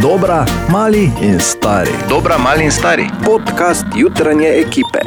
Dobra, 0.00 0.46
mali 0.70 1.12
in 1.20 1.40
stari. 1.40 1.92
Dobra, 2.08 2.38
mali 2.38 2.64
in 2.64 2.70
stari. 2.72 3.04
Podcast 3.24 3.84
jutranje 3.96 4.48
ekipe. 4.48 4.98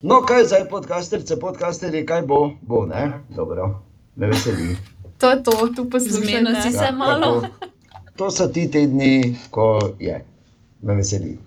No, 0.00 0.22
kaj 0.22 0.44
zdaj, 0.44 0.68
podcasterce, 0.68 1.36
podcasterji, 1.40 2.06
kaj 2.06 2.22
bo, 2.22 2.50
bo, 2.62 2.86
ne? 2.86 3.12
Dobro, 3.28 3.82
me 4.16 4.26
veseli. 4.26 4.76
To 5.18 5.30
je 5.30 5.42
to, 5.42 5.50
tu 5.76 5.98
Zmenil 5.98 6.62
si 6.62 6.72
se 6.72 6.92
malo. 6.92 7.40
tako. 7.40 7.66
To 8.16 8.30
so 8.30 8.48
ti 8.48 8.70
tedni, 8.70 9.36
ko 9.50 9.80
je, 9.98 10.24
me 10.82 10.94
veseli. 10.94 11.38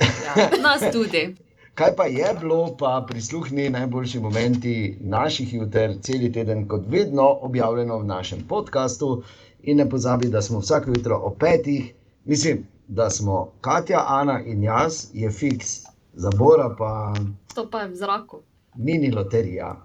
Ja, 0.00 0.48
nas 0.62 0.92
tudi. 0.92 1.36
Kaj 1.78 1.92
pa 1.96 2.04
je 2.04 2.26
bilo, 2.40 2.76
pa 2.78 3.04
prisluhni 3.08 3.70
najboljši 3.70 4.20
momenti 4.20 4.98
naših 5.00 5.54
juter, 5.54 5.92
cel 6.02 6.24
teden, 6.32 6.64
kot 6.68 6.82
vedno, 6.88 7.38
objavljeno 7.40 7.98
v 7.98 8.04
našem 8.04 8.40
podkastu. 8.48 9.22
In 9.62 9.76
ne 9.76 9.90
pozabi, 9.90 10.28
da 10.28 10.42
smo 10.42 10.58
vsako 10.58 10.90
jutro 10.90 11.16
ob 11.16 11.36
petih, 11.38 11.92
mislim, 12.24 12.64
da 12.88 13.10
smo 13.10 13.52
Katja, 13.60 14.04
Ana 14.08 14.40
in 14.40 14.62
jaz, 14.62 15.04
je 15.14 15.30
fiks, 15.30 15.68
zabora 16.14 16.74
pa 16.78 17.14
To 17.54 17.68
pa 17.70 17.80
je 17.80 17.88
v 17.88 17.94
zraku. 17.94 18.40
mini 18.74 19.10
loterija. 19.10 19.76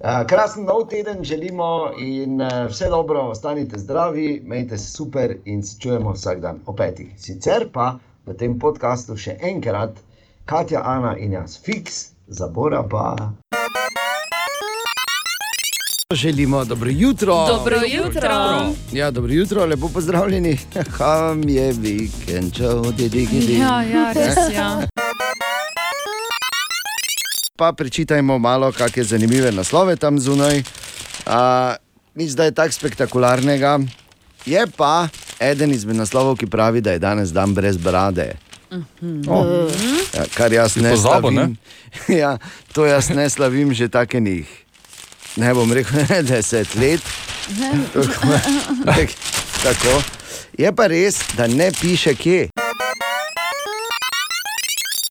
Eh, 0.00 0.24
Krasen 0.26 0.64
nov 0.64 0.86
teden 0.88 1.24
želimo 1.24 1.90
in 1.98 2.40
eh, 2.40 2.66
vse 2.68 2.88
dobro, 2.88 3.20
ostanite 3.20 3.78
zdravi, 3.78 4.40
imejte 4.44 4.78
se 4.78 4.92
super 4.92 5.36
in 5.44 5.62
se 5.62 5.80
čujemo 5.80 6.12
vsak 6.12 6.40
dan 6.40 6.60
ob 6.66 6.76
petih. 6.76 7.12
Sicer 7.16 7.68
pa 7.72 7.98
v 8.26 8.34
tem 8.34 8.58
podkastu 8.58 9.16
še 9.16 9.36
enkrat, 9.40 9.90
Katja, 10.44 10.82
Ana 10.84 11.16
in 11.18 11.32
jaz, 11.32 11.58
fiks, 11.64 12.06
zabora 12.26 12.82
pa. 12.90 13.16
Želimo 16.12 16.64
dobro 16.64 16.90
jutro. 16.90 17.46
Dobro 17.46 17.76
jutro. 17.76 18.30
Ja, 18.92 19.10
dobro 19.10 19.32
jutro, 19.32 19.64
lepo 19.66 19.88
pozdravljeni. 19.88 20.58
Ham 20.98 21.48
je 21.48 21.72
vikend, 21.72 22.52
dedi, 22.96 23.28
dedi. 23.32 23.58
Ja, 23.58 23.82
ja, 23.82 24.12
res 24.12 24.36
ja. 24.54 24.82
Pa 27.56 27.72
prečitajmo 27.72 28.38
malo, 28.38 28.72
kakšne 28.72 29.04
zanimive 29.04 29.52
naslove 29.52 29.96
tam 29.96 30.18
zunaj. 30.18 30.62
A, 31.26 31.74
Nič 32.14 32.30
zdaj 32.30 32.52
tako 32.52 32.72
spektakularnega. 32.72 33.80
Je 34.46 34.66
pa 34.76 35.08
eden 35.40 35.72
izmed 35.72 35.96
naslovov, 35.96 36.36
ki 36.36 36.46
pravi, 36.46 36.80
da 36.80 36.92
je 36.92 36.98
danes 36.98 37.32
dan 37.32 37.54
brez 37.54 37.76
brade. 37.76 38.36
Oh, 39.28 39.68
Ja, 40.14 40.24
kar 40.34 40.52
jaz 40.52 40.76
ne 40.76 40.90
pozabil, 40.90 41.30
slavim. 41.32 41.56
Ja, 42.22 42.38
to 42.72 42.86
jaz 42.86 43.10
ne 43.10 43.30
slavim 43.30 43.74
že 43.74 43.88
takenih. 43.88 44.48
Ne 45.36 45.54
bom 45.54 45.72
rekel, 45.72 46.04
deset 46.28 46.74
let. 46.74 47.00
Tako, 48.84 49.12
tako. 49.62 50.02
Je 50.58 50.72
pa 50.72 50.86
res, 50.86 51.18
da 51.36 51.46
ne 51.46 51.72
piše 51.80 52.14
kje. 52.14 52.48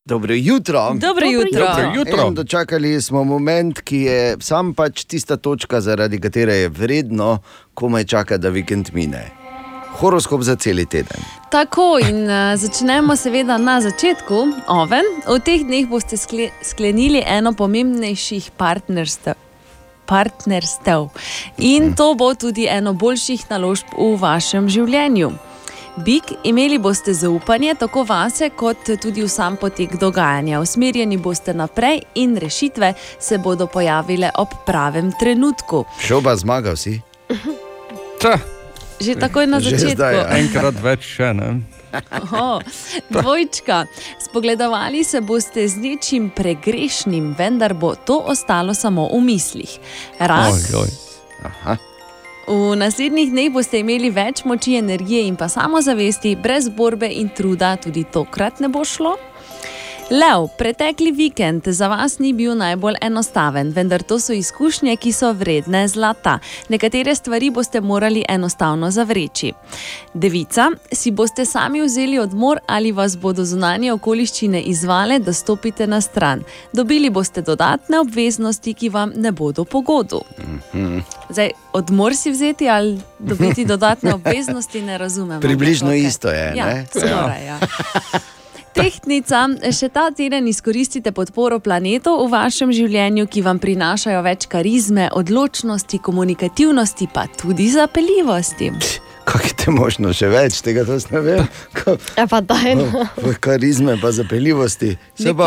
Dobro 0.04 0.34
jutro. 0.34 0.94
Dobro 0.94 1.26
jutro. 1.26 1.66
Dobro 1.66 1.92
jutro. 1.94 2.26
In 2.28 2.34
dočakali 2.34 3.02
smo 3.02 3.24
moment, 3.24 3.80
ki 3.80 3.96
je 3.96 4.36
sam 4.40 4.74
pač 4.74 5.04
tista 5.04 5.36
točka, 5.36 5.80
zaradi 5.80 6.20
katere 6.20 6.54
je 6.54 6.68
vredno 6.68 7.38
komaj 7.74 8.04
čakati, 8.04 8.42
da 8.42 8.48
vikend 8.48 8.90
mine. 8.92 9.41
Horoskop 10.00 10.42
za 10.42 10.56
cel 10.56 10.84
teden. 10.86 11.20
Tako 11.50 11.98
in 12.00 12.24
uh, 12.24 12.56
začnemo 12.56 13.16
seveda 13.16 13.58
na 13.58 13.80
začetku. 13.80 14.46
Oven, 14.72 15.04
v 15.28 15.38
teh 15.44 15.64
dneh 15.66 15.86
boste 15.88 16.16
skle, 16.16 16.48
sklenili 16.64 17.22
eno 17.26 17.52
pomembnejših 17.52 18.50
partnerstev. 18.56 19.34
partnerstev. 20.06 21.08
In 21.58 21.94
to 21.94 22.14
bo 22.14 22.34
tudi 22.34 22.66
eno 22.68 22.92
boljših 22.92 23.46
naložb 23.50 23.86
v 23.96 24.16
vašem 24.20 24.68
življenju. 24.68 25.30
Bik, 25.96 26.32
imeli 26.44 26.78
boste 26.78 27.12
zaupanje 27.14 27.74
tako 27.74 28.04
vase, 28.08 28.48
kot 28.56 28.88
tudi 29.02 29.22
v 29.22 29.28
sam 29.28 29.56
potek 29.56 29.98
dogajanja. 30.00 30.60
Usmerjeni 30.60 31.16
boste 31.16 31.54
naprej 31.54 32.00
in 32.14 32.36
rešitve 32.36 32.94
se 33.20 33.38
bodo 33.38 33.66
pojavile 33.66 34.30
ob 34.38 34.48
pravem 34.66 35.12
trenutku. 35.20 35.84
Šoba 36.00 36.36
zmagal 36.36 36.76
si. 36.76 36.96
Če, 38.22 38.36
Že 39.02 39.18
takoj 39.18 39.44
na 39.50 39.58
Že 39.58 39.70
začetku. 39.70 39.98
zdaj, 39.98 40.14
ja. 40.14 40.24
enkrat 40.38 40.76
več 40.78 41.02
še 41.18 41.34
ne. 41.34 41.48
Oho, 41.92 42.60
dvojčka. 43.10 43.84
Spogledovali 44.22 45.04
se 45.04 45.20
boste 45.20 45.68
z 45.68 45.76
nečim 45.76 46.30
pregrešnim, 46.30 47.34
vendar 47.36 47.74
bo 47.74 47.94
to 47.94 48.16
ostalo 48.22 48.72
samo 48.74 49.10
v 49.12 49.20
mislih. 49.20 49.72
Rak. 50.16 50.54
Oj, 50.54 50.86
oj. 50.86 50.90
Aha. 51.44 51.76
V 52.48 52.74
naslednjih 52.74 53.30
dneh 53.30 53.50
boste 53.54 53.78
imeli 53.78 54.10
več 54.10 54.42
moči, 54.44 54.74
energije 54.74 55.26
in 55.28 55.36
pa 55.38 55.46
samozavesti, 55.48 56.34
brez 56.42 56.66
borbe 56.68 57.06
in 57.06 57.28
truda, 57.30 57.76
tudi 57.76 58.02
tokrat 58.04 58.58
ne 58.60 58.68
bo 58.72 58.82
šlo. 58.84 59.14
Lev, 60.12 60.48
pretekli 60.58 61.12
vikend 61.12 61.62
za 61.66 61.88
vas 61.88 62.18
ni 62.18 62.32
bil 62.32 62.56
najbolj 62.56 62.94
enostaven, 63.00 63.70
vendar 63.72 64.02
to 64.02 64.18
so 64.20 64.32
izkušnje, 64.32 64.96
ki 64.96 65.12
so 65.12 65.30
vredne 65.32 65.86
zlata. 65.88 66.38
Nekatere 66.68 67.14
stvari 67.14 67.50
boste 67.50 67.80
morali 67.80 68.24
enostavno 68.28 68.90
zavreči. 68.90 69.52
Devica, 70.14 70.66
si 70.92 71.10
boste 71.10 71.46
sami 71.46 71.80
vzeli 71.82 72.18
odmor 72.18 72.58
ali 72.66 72.92
vas 72.92 73.16
bodo 73.18 73.44
zunanje 73.44 73.92
okoliščine 73.92 74.60
izvale, 74.62 75.18
da 75.18 75.32
stopite 75.32 75.86
na 75.86 76.00
stran. 76.00 76.44
Dobili 76.72 77.10
boste 77.10 77.42
dodatne 77.42 78.00
obveznosti, 78.00 78.74
ki 78.74 78.88
vam 78.88 79.12
ne 79.16 79.32
bodo 79.32 79.64
pogodu. 79.64 80.20
Zdaj, 81.30 81.50
odmor 81.72 82.16
si 82.16 82.30
vzeti 82.30 82.68
ali 82.68 83.00
dobiti 83.18 83.64
dodatne 83.64 84.14
obveznosti, 84.20 84.82
ne 84.82 84.98
razumem. 84.98 85.40
Približno 85.40 85.88
Okej. 85.88 86.04
isto 86.04 86.28
je, 86.28 86.52
Ja, 86.56 86.84
skoraj, 86.90 87.46
ja. 87.46 87.58
Tehtnica, 88.72 89.42
še 89.70 89.88
ta 89.88 90.06
teden 90.10 90.46
izkoristite 90.48 91.12
podporo 91.12 91.58
planetov 91.58 92.22
v 92.22 92.30
vašem 92.32 92.72
življenju, 92.72 93.26
ki 93.26 93.42
vam 93.42 93.58
prinašajo 93.58 94.22
več 94.22 94.46
karizme, 94.46 95.10
odločnosti, 95.12 95.98
komunikativnosti, 95.98 97.08
pa 97.08 97.26
tudi 97.28 97.68
zapeljivosti. 97.68 98.72
Kako 99.22 99.38
je 99.40 99.54
te 99.54 99.70
možno 99.70 100.10
še 100.10 100.26
več, 100.26 100.56
tega 100.60 100.82
to 100.82 100.96
ne 101.10 101.20
vem. 101.20 101.44
Ko- 101.74 101.94
Ja, 102.16 102.24
pa 102.26 102.40
daj. 102.42 102.72
No. 102.74 103.04
Karizme, 103.40 103.94
pa 103.96 104.10
zapeljivosti. 104.10 104.96
Se 105.14 105.30
pa, 105.32 105.46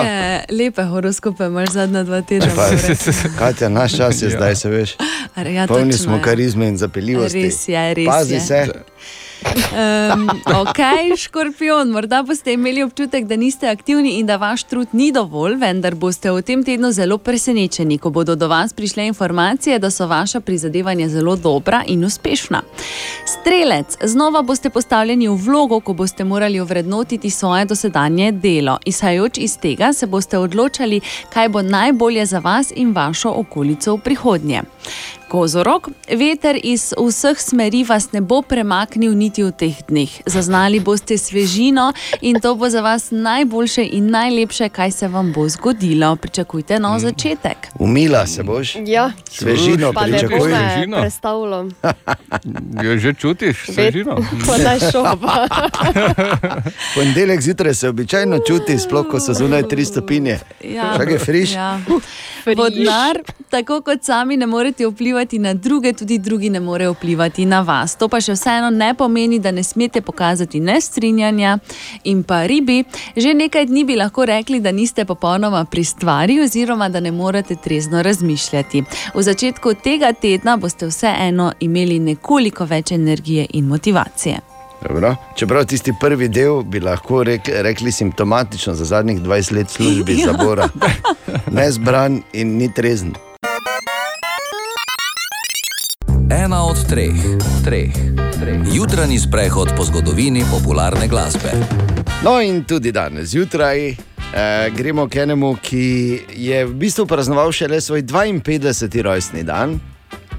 lepe 0.49 0.85
horoskope 0.85 1.45
imaš 1.45 1.73
zadnja 1.73 2.03
dva 2.03 2.21
tedna. 2.21 2.53
moram. 2.55 2.95
Katja, 3.35 3.69
naš 3.69 3.97
čas 3.97 4.21
je 4.21 4.29
Ja. 4.29 4.37
zdaj, 4.37 4.55
se 4.55 4.69
veš. 4.69 4.95
Ja, 5.35 5.67
Polni 5.67 5.93
smo 5.93 6.21
karizme 6.21 6.67
in 6.67 6.77
zapeljivosti. 6.77 7.43
Res 7.43 7.67
je, 7.67 7.93
res 7.93 8.07
Pazi 8.07 8.33
je. 8.33 8.41
se. 8.41 8.61
Um, 9.55 10.29
ok, 10.61 10.79
škorpion, 11.17 11.89
morda 11.91 12.23
boste 12.23 12.53
imeli 12.53 12.83
občutek, 12.83 13.25
da 13.25 13.35
niste 13.35 13.67
aktivni 13.69 14.19
in 14.19 14.25
da 14.25 14.35
vaš 14.35 14.63
trud 14.63 14.87
ni 14.91 15.11
dovolj, 15.11 15.55
vendar 15.61 15.95
boste 15.95 16.31
v 16.31 16.41
tem 16.41 16.63
tednu 16.63 16.91
zelo 16.91 17.17
presenečeni, 17.17 17.97
ko 17.97 18.09
bodo 18.09 18.35
do 18.35 18.47
vas 18.47 18.73
prišle 18.73 19.07
informacije, 19.07 19.79
da 19.79 19.91
so 19.91 20.07
vaša 20.07 20.39
prizadevanja 20.39 21.09
zelo 21.09 21.35
dobra 21.35 21.83
in 21.87 22.03
uspešna. 22.05 22.61
Strelec, 23.25 23.97
znova 24.03 24.41
boste 24.41 24.69
postavljeni 24.69 25.27
v 25.27 25.35
vlogo, 25.35 25.79
ko 25.79 25.93
boste 25.93 26.23
morali 26.23 26.59
ovrednotiti 26.59 27.29
svoje 27.29 27.65
dosedanje 27.65 28.31
delo. 28.31 28.77
Izhajajoč 28.85 29.37
iz 29.37 29.57
tega 29.57 29.93
se 29.93 30.07
boste 30.07 30.37
odločali, 30.37 31.01
kaj 31.33 31.49
bo 31.49 31.61
najbolje 31.61 32.25
za 32.25 32.39
vas 32.39 32.73
in 32.75 32.91
vašo 32.95 33.33
okolico 33.35 33.95
v 33.95 33.99
prihodnje. 33.99 34.61
Kozorog, 35.25 35.89
veter 36.09 36.59
iz 36.63 36.93
vseh 36.95 37.39
smeri 37.39 37.83
vas 37.83 38.11
ne 38.11 38.21
bo 38.21 38.41
premaknil 38.41 39.11
niti 39.13 39.41
v 39.41 39.51
teh 39.51 39.81
dneh. 39.83 40.11
Zaznali 40.23 40.79
boste 40.79 41.17
svežino 41.17 41.89
in 42.21 42.37
to 42.39 42.53
bo 42.55 42.69
za 42.69 42.81
vas 42.81 43.07
najboljše 43.11 43.87
in 43.87 44.09
najlepše, 44.09 44.69
kaj 44.69 44.91
se 44.91 45.07
vam 45.07 45.33
bo 45.33 45.49
zgodilo. 45.49 46.15
Pričakujte 46.15 46.79
nov 46.79 46.99
začetek. 46.99 47.57
Umila 47.79 48.27
se 48.27 48.43
boš, 48.43 48.75
Ja, 48.77 49.11
svežino 49.25 49.93
pa 49.93 50.05
ne 50.05 50.11
bo 50.13 50.17
pričakuj. 50.19 50.49
me 50.49 50.69
Svežino. 50.69 50.97
predstavljal. 50.99 51.69
Jo 52.83 52.97
že 52.97 53.13
čutiš, 53.13 53.65
svežino? 53.65 54.15
Pa 54.47 54.57
naj 54.59 54.79
šoba. 54.85 55.47
Ponedeljek 56.95 57.41
zjutraj 57.41 57.73
se 57.73 57.89
običajno 57.89 58.39
čuti, 58.39 58.79
sploh 58.79 59.05
ko 59.07 59.19
so 59.19 59.33
zunaj 59.33 59.63
3 59.63 59.85
stopinje. 59.85 60.39
Čakaj, 60.61 61.13
je 61.13 61.19
friš? 61.19 61.51
Ja. 61.51 61.79
Vodnar, 62.47 63.17
tako 63.49 63.81
kot 63.81 64.03
sami 64.03 64.37
ne 64.37 64.45
morete 64.47 64.85
vplivati 64.85 65.14
na 65.39 65.53
druge, 65.53 65.93
tudi 65.93 66.17
drugi 66.17 66.49
ne 66.49 66.59
morejo 66.59 66.91
vplivati 66.91 67.45
na 67.45 67.61
vas. 67.61 67.95
To 67.95 68.07
pa 68.07 68.21
še 68.21 68.33
vseeno 68.33 68.69
ne 68.69 68.93
pomeni, 68.93 69.39
da 69.39 69.51
ne 69.51 69.63
smete 69.63 70.01
pokazati 70.01 70.59
nestrinjanja. 70.59 71.57
In 72.03 72.23
pa 72.23 72.45
ribi, 72.45 72.83
že 73.15 73.33
nekaj 73.33 73.65
dni 73.65 73.83
bi 73.83 73.95
lahko 73.95 74.25
rekli, 74.25 74.59
da 74.59 74.71
niste 74.71 75.05
popolnoma 75.05 75.65
pri 75.65 75.83
stvari, 75.83 76.39
oziroma 76.39 76.89
da 76.89 76.99
ne 76.99 77.11
morete 77.11 77.55
trezno 77.55 78.01
razmišljati. 78.01 78.83
V 79.15 79.21
začetku 79.21 79.73
tega 79.73 80.13
tedna 80.13 80.57
boste 80.57 80.87
vseeno 80.87 81.51
imeli 81.59 81.99
nekoliko 81.99 82.65
več 82.65 82.91
energije 82.91 83.47
in 83.53 83.65
motivacije. 83.67 84.39
Dobro. 84.87 85.15
Čeprav 85.35 85.65
tisti 85.65 85.93
prvi 85.99 86.27
del 86.27 86.63
bi 86.63 86.79
lahko 86.79 87.23
rekli, 87.23 87.53
rekli 87.61 87.91
simptomatično 87.91 88.73
za 88.73 88.85
zadnjih 88.85 89.21
20 89.21 89.55
let 89.55 89.69
službi 89.69 90.17
Ja. 90.19 90.25
zabora. 90.31 90.69
Nezbran 91.57 92.21
in 92.33 92.57
ni 92.57 92.73
trezen. 92.73 93.13
Ena 96.35 96.65
od 96.67 96.75
treh, 96.89 97.15
treh, 97.63 97.95
treh. 98.39 98.59
Jutranji 98.73 99.19
sprehod 99.19 99.69
po 99.77 99.85
zgodovini 99.87 100.43
popularne 100.51 101.07
glasbe. 101.07 101.51
No, 102.23 102.41
in 102.41 102.63
tudi 102.67 102.91
danes 102.91 103.29
zjutraj 103.29 103.87
eh, 103.87 103.95
gremo 104.75 105.07
k 105.07 105.23
enemu, 105.23 105.55
ki 105.63 106.19
je 106.35 106.65
v 106.65 106.73
bistvu 106.75 107.05
praznoval 107.07 107.51
šele 107.55 107.79
svoj 107.81 108.03
52. 108.03 109.01
rojstni 109.01 109.43
dan, 109.47 109.79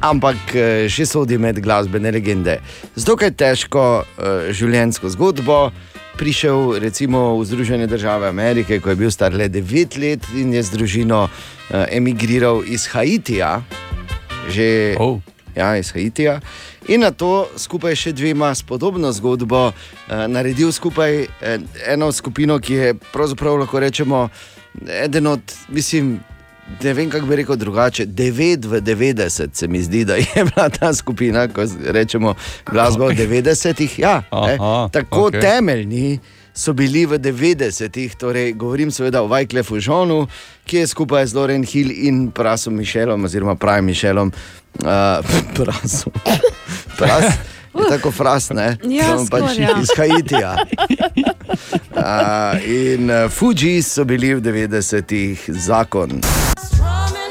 ampak 0.04 0.36
eh, 0.52 0.84
še 0.92 1.06
sodi 1.08 1.38
med 1.40 1.62
glasbene 1.64 2.12
legende. 2.12 2.58
Z 2.92 3.08
dokaj 3.08 3.32
težko 3.32 4.04
eh, 4.04 4.52
življenjsko 4.52 5.08
zgodbo. 5.16 5.70
Prišel 6.20 6.76
recimo 6.84 7.38
v 7.40 7.46
Združene 7.48 7.86
države 7.88 8.28
Amerike, 8.28 8.82
ko 8.84 8.92
je 8.92 9.00
bil 9.00 9.10
star 9.10 9.32
le 9.32 9.48
9 9.48 9.96
let 9.96 10.28
in 10.36 10.52
je 10.52 10.60
z 10.60 10.76
družino 10.76 11.24
eh, 11.24 11.96
emigriral 11.96 12.60
iz 12.68 12.84
Haitija, 12.92 13.62
že 14.52 14.92
Oh. 15.00 15.24
Ja, 15.56 15.76
iz 15.76 15.92
Haitija. 15.92 16.40
In 16.88 17.00
na 17.00 17.10
to 17.10 17.48
skupaj 17.56 17.96
še 17.96 18.12
dvema 18.12 18.54
s 18.54 18.62
podobno 18.62 19.12
zgodbo 19.12 19.68
eh, 19.68 20.28
naredil 20.28 20.72
skupaj 20.72 21.22
eh, 21.22 21.58
eno 21.86 22.12
skupino, 22.12 22.58
ki 22.58 22.74
je 22.74 22.94
pravzaprav 23.12 23.58
lahko 23.60 23.80
rečemo 23.80 24.28
eden 25.02 25.26
od, 25.26 25.40
mislim. 25.68 26.18
Ne 26.82 26.92
vem, 26.98 27.06
kako 27.10 27.26
bi 27.26 27.36
rekel 27.36 27.56
drugače. 27.56 28.06
9 28.06 28.66
v 28.66 28.80
90 28.82 29.54
se 29.54 29.68
mi 29.68 29.82
zdi, 29.82 30.04
da 30.04 30.16
je 30.18 30.42
bila 30.48 30.68
ta 30.68 30.90
skupina, 30.94 31.46
ko 31.48 31.62
rečemo 31.94 32.34
glasba 32.66 33.06
v 33.06 33.14
90-ih. 33.14 33.98
Ja, 33.98 34.22
Aha, 34.30 34.88
tako 34.92 35.28
okej. 35.28 35.40
temeljni 35.40 36.18
so 36.56 36.72
bili 36.72 37.04
v 37.06 37.20
90-ih, 37.20 38.16
torej 38.16 38.52
govorim 38.56 38.90
seveda 38.90 39.22
o 39.22 39.28
Vajklefu 39.28 39.78
Žonu, 39.80 40.26
ki 40.64 40.76
je 40.76 40.86
skupaj 40.86 41.26
z 41.26 41.36
Loren 41.36 41.64
Hill 41.64 41.92
in 41.92 42.30
Prasom 42.32 42.80
Mišelom, 42.80 43.24
oziroma 43.24 43.54
pravim 43.54 43.92
Mišelom, 43.92 44.32
uh, 44.86 45.24
Prasom. 45.54 46.12
Pras, 46.98 47.24
je 47.74 47.88
tako 47.88 48.10
fras, 48.10 48.50
ne? 48.50 48.76
Ja, 48.84 49.04
Samo 49.04 49.26
pač 49.30 49.58
ja. 49.58 49.76
iz 49.80 49.88
Haitija. 49.96 50.56
Uh, 51.96 52.68
in 52.68 53.10
uh, 53.10 53.30
Fuji 53.30 53.82
so 53.82 54.04
bili 54.04 54.34
v 54.34 54.40
90-ih 54.40 55.50
zakon. 55.50 56.20
Strumming 56.56 57.25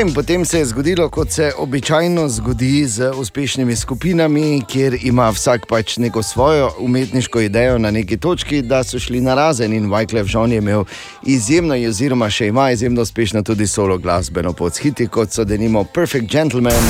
in 0.00 0.14
potem 0.14 0.44
se 0.44 0.58
je 0.58 0.64
zgodilo, 0.64 1.08
kot 1.08 1.30
se 1.30 1.52
običajno 1.58 2.28
zgodi 2.28 2.86
z 2.86 3.10
uspešnimi 3.16 3.76
skupinami, 3.76 4.62
kjer 4.68 4.98
ima 5.02 5.28
vsak 5.30 5.66
pač 5.66 5.96
neko 5.96 6.22
svojo 6.22 6.70
umetniško 6.78 7.40
idejo 7.40 7.78
na 7.78 7.90
neki 7.90 8.16
točki, 8.16 8.62
da 8.62 8.84
so 8.84 8.98
šli 8.98 9.20
na 9.20 9.34
razen. 9.34 9.72
In 9.72 9.90
Wyclef 9.90 10.34
Jean 10.34 10.52
je 10.52 10.58
imel 10.58 10.84
izjemno, 11.26 11.74
oziroma 11.88 12.30
še 12.30 12.46
ima 12.46 12.70
izjemno 12.70 13.02
uspešno 13.02 13.42
tudi 13.42 13.66
solo 13.66 13.98
glasbeno 13.98 14.52
pot 14.52 14.74
s 14.74 14.78
hiti, 14.78 15.06
kot 15.06 15.32
so 15.32 15.44
denimo 15.44 15.84
Perfect 15.84 16.30
Gentleman, 16.30 16.84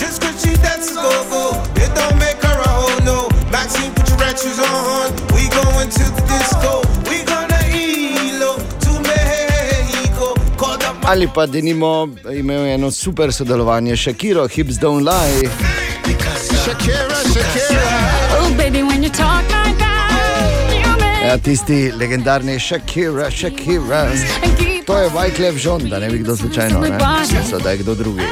Just 0.00 0.21
ali 11.04 11.28
pa 11.34 11.46
denimo 11.46 12.08
imel 12.34 12.66
eno 12.66 12.90
super 12.90 13.32
sodelovanje 13.32 13.96
s 13.96 14.00
Shakiro, 14.00 14.48
Hips 14.48 14.74
Don't 14.74 15.02
Lie. 15.04 15.48
Shakira, 16.64 17.18
Shakira. 17.34 17.82
Oh, 18.38 18.56
baby, 18.56 18.82
when 18.82 19.02
you 19.02 19.10
talk 19.10 19.42
like 19.42 19.78
that, 19.78 20.84
you 20.84 20.92
make 21.00 21.26
Ja, 21.26 21.38
tisti 21.38 21.92
legendarni 21.98 22.58
Shakira, 22.58 23.30
Shakira. 23.30 24.10
To 24.86 24.98
je 24.98 25.08
Wyclef 25.10 25.64
Jean, 25.64 25.88
da 25.88 25.98
ne 25.98 26.10
bi 26.10 26.18
kdo 26.18 26.36
slučajno, 26.36 26.80
ne? 26.80 26.98
Mislil, 27.20 27.60
da 27.60 27.70
je 27.70 27.76
kdo 27.76 27.94
drugi. 27.94 28.22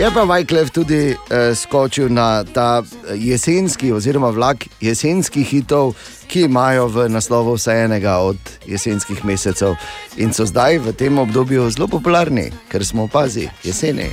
Je 0.00 0.10
pa 0.14 0.20
Wyclef 0.20 0.70
tudi 0.70 1.16
eh, 1.30 1.54
skočil 1.54 2.08
na 2.08 2.44
ta 2.44 2.82
eh, 2.82 3.14
jesenski, 3.14 3.92
oziroma 3.92 4.28
vlak 4.28 4.64
jesenskih 4.80 5.48
hitov, 5.48 5.94
ki 6.34 6.50
imajo 6.50 6.88
v 6.90 7.08
naslovu 7.08 7.54
vsaj 7.54 7.84
enega 7.84 8.16
od 8.18 8.36
jesenskih 8.66 9.24
mesecev 9.24 9.76
in 10.18 10.32
so 10.34 10.42
zdaj 10.42 10.78
v 10.82 10.90
tem 10.90 11.18
obdobju 11.18 11.70
zelo 11.70 11.86
popularni, 11.86 12.50
ker 12.66 12.82
smo 12.82 13.06
opazi 13.06 13.46
jeseni. 13.62 14.10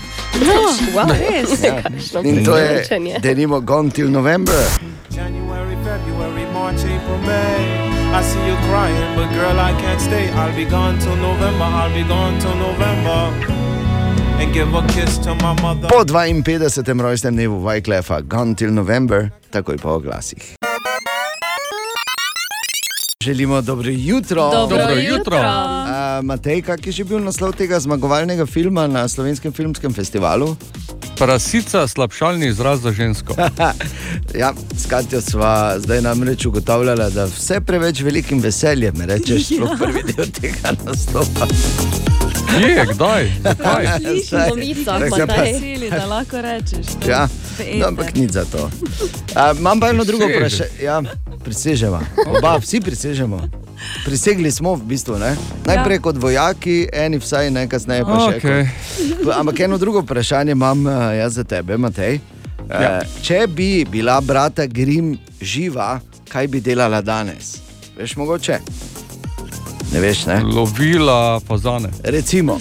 Wow, 0.93 1.09
Res? 1.09 1.63
Ja. 1.65 1.81
In 2.21 2.45
to 2.45 2.57
je, 2.57 2.85
denimo, 3.25 3.57
Gone 3.65 3.89
till 3.89 4.13
November. 4.13 4.53
January, 5.09 5.73
February, 5.81 6.45
March, 6.53 6.85
April, 6.85 7.17
May. 7.25 7.89
I 8.13 8.21
see 8.21 8.45
you 8.45 8.57
crying, 8.69 9.17
but 9.17 9.25
girl, 9.33 9.57
I 9.57 9.73
can't 9.81 10.01
stay. 10.01 10.29
I'll 10.29 10.53
be 10.53 10.69
gone 10.69 11.01
till 11.01 11.17
November. 11.17 11.65
I'll 11.65 11.89
be 11.89 12.05
gone 12.05 12.37
till 12.37 12.55
November. 12.55 13.33
Po 15.89 16.05
52. 16.05 17.01
rojstnem 17.01 17.33
dnevu 17.33 17.65
Wyclefa, 17.65 18.21
Gone 18.21 18.55
till 18.55 18.73
November, 18.73 19.29
takoj 19.49 19.77
po 19.77 19.89
oglasih. 19.89 20.60
Želimo 23.21 23.61
dobro 23.61 23.89
jutro. 23.89 24.51
Dobro, 24.51 24.77
Dobro 24.77 24.95
jutro. 24.95 25.37
Uh, 25.37 26.25
Matej, 26.25 26.61
kak 26.61 26.87
je 26.87 26.91
že 26.91 27.03
bil 27.03 27.19
naslov 27.21 27.53
tega 27.53 27.79
zmagovalnega 27.79 28.45
filma 28.45 28.87
na 28.87 29.07
slovenskem 29.07 29.53
filmskem 29.53 29.93
festivalu? 29.93 30.55
Prasica, 31.17 31.87
slabšalni 31.87 32.47
izraz 32.47 32.81
za 32.81 32.91
žensko. 32.91 33.35
Ja, 34.35 34.53
s 34.77 34.85
Katjo 34.85 35.21
sva 35.21 35.79
zdaj 35.79 36.01
namreč 36.01 36.45
ugotavljala, 36.45 37.09
da 37.09 37.25
vse 37.25 37.59
preveč 37.61 38.01
velikim 38.01 38.39
veseljem 38.39 39.01
rečeš, 39.01 39.45
sploh 39.45 39.75
prvi 39.79 40.03
del 40.13 40.31
tega 40.31 40.71
naslova. 40.85 41.47
Kje, 42.51 42.85
kdaj? 42.87 43.23
Pomica, 44.49 44.99
Tako 44.99 45.15
se 45.15 45.21
pa- 45.21 45.25
Matej. 45.27 45.53
Veseli, 45.53 45.89
da 45.89 46.05
lahko 46.05 46.37
rečeš. 46.39 46.85
Ja, 47.03 47.27
no, 47.75 47.87
ampak 47.87 48.13
nič 48.13 48.31
za 48.31 48.45
to. 48.45 48.69
Uh, 49.31 49.55
imam 49.55 49.79
pa 49.79 49.89
eno 49.89 50.03
drugo 50.03 50.25
vprašanje. 50.27 50.69
Ja, 50.79 51.01
prisežemo. 51.39 51.99
Oba, 52.27 52.57
vsi 52.57 52.79
prisežemo. 52.79 53.39
Prisegli 54.05 54.51
smo 54.51 54.75
v 54.75 54.83
bistvu, 54.85 55.17
ne? 55.17 55.33
najprej 55.65 55.99
kot 55.99 56.17
vojaki, 56.17 56.87
eni 56.87 57.17
vsaj, 57.17 57.49
ne 57.49 57.65
kasneje 57.65 58.03
pa 58.03 58.19
še. 58.21 58.37
Okej. 58.37 58.63
kot- 59.17 59.33
Ampak 59.33 59.59
eno 59.61 59.77
drugo 59.77 60.01
vprašanje 60.01 60.51
imam 60.51 60.85
uh, 60.85 60.93
jaz 61.13 61.33
za 61.33 61.43
tebe, 61.43 61.77
Matej. 61.77 62.15
Uh, 62.15 62.21
Ja. 62.71 63.01
Če 63.19 63.47
bi 63.49 63.83
bila 63.83 64.21
brata 64.21 64.63
Grim 64.65 65.11
živa, 65.41 65.99
kaj 66.25 66.47
bi 66.47 66.61
delala 66.61 67.01
danes? 67.01 67.57
Veš, 67.93 68.15
mogoče? 68.15 68.59
Ne 69.93 69.99
veš, 69.99 70.25
ne? 70.25 70.41
Lovila 70.43 71.39
fazane. 71.47 71.89
Recimo, 72.03 72.59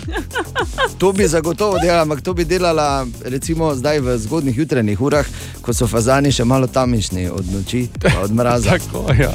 to 0.98 1.12
bi 1.12 1.28
zagotovo 1.28 1.78
delala, 1.78 2.02
ampak 2.02 2.20
to 2.20 2.34
bi 2.34 2.44
delala 2.44 3.06
recimo 3.24 3.74
zdaj 3.74 4.00
v 4.00 4.18
zgodnih 4.18 4.58
jutranjih 4.58 5.00
urah, 5.00 5.26
ko 5.62 5.74
so 5.74 5.86
fazani 5.86 6.32
še 6.32 6.44
malo 6.44 6.66
tamišni 6.66 7.28
od 7.30 7.52
noči, 7.54 7.86
od 8.22 8.34
mraza. 8.34 8.70
Tako, 8.78 9.06
ja. 9.18 9.30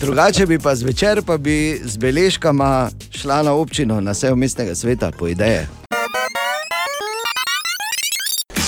Drugače 0.00 0.46
bi 0.46 0.58
pa 0.58 0.74
zvečer 0.74 1.22
pa 1.22 1.38
bi 1.38 1.80
z 1.84 1.96
beležkama 1.96 2.90
šla 3.10 3.42
na 3.42 3.52
občino, 3.52 4.00
na 4.00 4.14
sejo 4.14 4.36
mestnega 4.36 4.74
sveta, 4.74 5.10
po 5.18 5.28
ideje. 5.28 5.68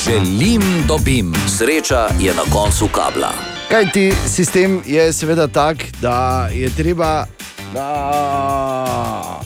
Želim, 0.04 0.62
dobim. 0.88 1.34
Sreča 1.58 2.08
je 2.20 2.34
na 2.34 2.42
koncu 2.52 2.88
kabla. 2.88 3.32
Kaj 3.70 3.92
ti 3.92 4.12
sistem 4.26 4.80
je 4.86 5.12
seveda 5.12 5.46
tak, 5.48 5.76
da 6.00 6.48
je 6.52 6.70
treba. 6.70 7.26
Da... 7.74 9.40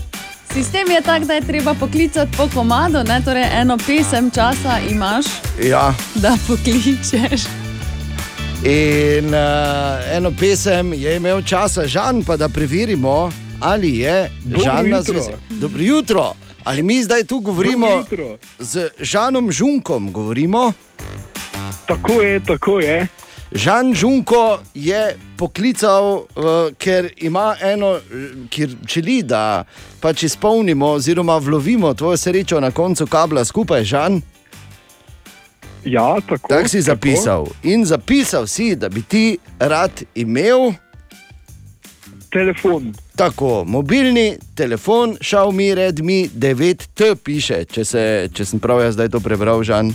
Sistem 0.52 0.90
je 0.90 1.00
tak, 1.00 1.25
da 1.25 1.35
je 1.35 1.40
treba 1.40 1.75
poklicati 1.75 2.37
po 2.37 2.49
komadu, 2.54 3.04
ne? 3.04 3.21
torej 3.25 3.45
eno 3.52 3.78
pesem 3.78 4.30
časa 4.30 4.78
imaš, 4.90 5.26
Ja, 5.62 5.95
da 6.14 6.37
pokličeš. 6.49 7.42
in 8.64 9.26
uh, 9.26 9.40
eno 10.12 10.33
pesem 10.40 10.92
je 10.92 11.16
imel 11.16 11.42
časa, 11.42 11.87
Žan, 11.87 12.25
pa 12.25 12.37
da 12.37 12.49
preverimo, 12.49 13.33
ali 13.61 13.99
je 13.99 14.30
Žan 14.64 14.88
na 14.88 15.02
zvezi. 15.02 15.30
Dobro 15.50 15.83
jutro. 15.83 16.33
Ali 16.64 16.83
mi 16.83 17.02
zdaj 17.02 17.25
tu 17.25 17.38
govorimo 17.40 18.04
z 18.59 18.88
Žanom 19.00 19.52
Žunkom? 19.52 20.12
Govorimo? 20.12 20.73
Tako 21.87 22.12
je, 22.12 22.40
tako 22.40 22.80
je. 22.80 23.06
Žan 23.53 23.95
Žunko 23.95 24.59
je 24.75 25.17
poklical, 25.37 26.15
uh, 26.15 26.75
ker 26.79 27.11
ima 27.17 27.55
eno, 27.61 27.97
eh, 27.97 28.00
ker 28.50 28.71
želi, 28.88 29.23
da 29.23 29.65
pač 30.00 30.23
izpolnimo 30.23 30.87
oziroma 30.87 31.37
vlovimo 31.37 31.95
tvojo 31.95 32.17
srečo 32.17 32.61
na 32.61 32.71
koncu 32.71 33.07
kabla 33.07 33.45
skupaj, 33.45 33.85
Žan. 33.85 34.21
Ja, 35.85 36.17
tako. 36.29 36.49
Tako 36.49 36.69
si 36.69 36.81
zapisal. 36.83 37.47
In 37.62 37.85
zapisal 37.85 38.47
si, 38.47 38.75
da 38.76 38.88
bi 38.88 39.03
ti 39.03 39.38
rad 39.59 40.03
imel 40.15 40.73
Telefon. 42.31 42.95
tako 43.17 43.65
mobilni 43.65 44.37
telefon, 44.55 45.17
Xiaomi 45.21 45.75
Redmi 45.75 46.29
9T, 46.35 47.15
piše, 47.15 47.65
če, 47.65 47.85
se, 47.85 48.29
če 48.35 48.45
sem 48.45 48.61
prav 48.61 48.83
jaz 48.83 48.95
zdaj 48.95 49.09
to 49.09 49.21
prebral, 49.21 49.62
Žan. 49.62 49.95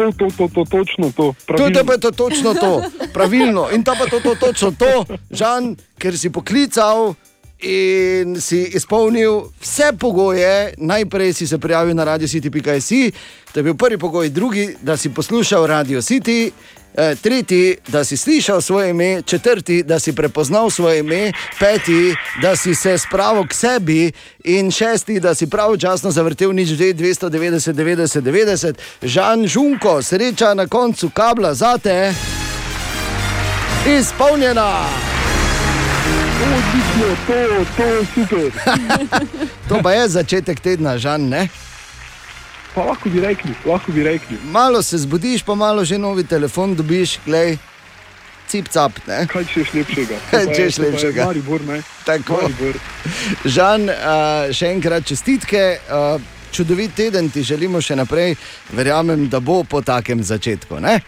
To, 0.00 0.12
to, 0.16 0.26
to, 0.36 0.48
to 0.48 0.64
točno 0.64 1.12
to. 1.12 1.34
To 1.56 1.66
je 1.68 1.84
pa 1.84 2.00
to 2.00 2.10
točno 2.10 2.54
to, 2.54 2.82
pravilno. 3.12 3.68
In 3.68 3.84
ta 3.84 3.92
pa 3.92 4.06
to, 4.08 4.20
to 4.20 4.32
točno 4.34 4.72
to, 4.72 5.04
Žan, 5.30 5.76
ker 6.00 6.16
si 6.16 6.32
poklical 6.32 7.12
in 7.60 8.40
si 8.40 8.62
izpolnil 8.72 9.52
vse 9.60 9.92
pogoje. 10.00 10.72
Najprej 10.80 11.32
si 11.32 11.46
se 11.46 11.58
prijavil 11.58 11.92
na 11.92 12.04
radio 12.04 12.28
city.si, 12.28 13.12
to 13.52 13.58
je 13.60 13.62
bil 13.62 13.76
prvi 13.76 13.98
pogoj, 13.98 14.32
drugi, 14.32 14.72
da 14.80 14.96
si 14.96 15.12
poslušal 15.12 15.66
radio 15.66 16.00
city. 16.00 16.50
Eh, 16.94 17.14
Tretji, 17.22 17.76
da 17.88 18.04
si 18.04 18.16
slišal 18.16 18.60
svoje 18.60 18.90
ime, 18.90 19.22
četrti, 19.22 19.82
da 19.82 19.98
si 19.98 20.12
prepoznal 20.12 20.70
svoje 20.70 21.00
ime, 21.00 21.32
peti, 21.58 22.14
da 22.42 22.56
si 22.56 22.74
se 22.74 22.98
spravil 22.98 23.46
k 23.46 23.54
sebi, 23.54 24.12
in 24.44 24.70
šesti, 24.70 25.20
da 25.20 25.34
si 25.34 25.46
pravočasno 25.46 26.10
zavrtel 26.10 26.52
nič 26.52 26.68
2, 26.68 26.94
290, 26.94 27.72
90, 27.72 28.20
90. 28.22 28.74
Žan 29.02 29.46
Žunko, 29.46 30.02
sreča 30.02 30.54
na 30.54 30.66
koncu 30.66 31.10
kabla 31.14 31.54
za 31.54 31.78
te, 31.78 32.14
izpolnjena. 33.86 34.86
Odlično, 36.42 37.16
to, 37.26 37.64
to 37.76 37.84
je 37.84 38.06
super. 38.14 38.50
To 39.68 39.78
pa 39.82 39.92
je 39.92 40.08
začetek 40.08 40.60
tedna, 40.60 40.98
žan, 40.98 41.28
ne? 41.28 41.48
Pa 42.74 42.84
lahko 42.86 43.10
bi 43.10 43.20
rekli, 43.20 43.54
lahko 43.66 43.92
bi 43.92 44.04
rekli. 44.04 44.38
Malo 44.50 44.82
se 44.82 44.98
zbudiš, 44.98 45.42
pa 45.42 45.54
malo 45.54 45.84
že 45.84 45.98
novi 45.98 46.24
telefon 46.24 46.74
dobiš, 46.74 47.18
glej, 47.26 47.58
cip 48.50 48.68
cap, 48.68 48.92
ne? 49.06 49.26
Kaj 49.30 49.44
češ 49.54 49.72
lepšega? 49.74 50.18
Kaj 50.30 50.46
češ 50.56 50.78
lepšega? 50.78 51.24
Maribor, 51.26 51.62
ne? 51.66 51.82
Tako. 52.06 52.42
Maribor. 52.42 52.78
Žan, 53.44 53.88
uh, 53.90 54.52
še 54.54 54.70
enkrat 54.74 55.06
čestitke. 55.06 55.64
Uh, 55.86 56.38
čudovit 56.50 56.94
teden 56.94 57.30
ti 57.30 57.42
želimo 57.46 57.80
še 57.82 57.96
naprej, 57.96 58.34
verjamem, 58.74 59.28
da 59.30 59.40
bo 59.40 59.62
po 59.64 59.82
takem 59.82 60.22
začetku. 60.22 60.80
Ne? 60.82 61.00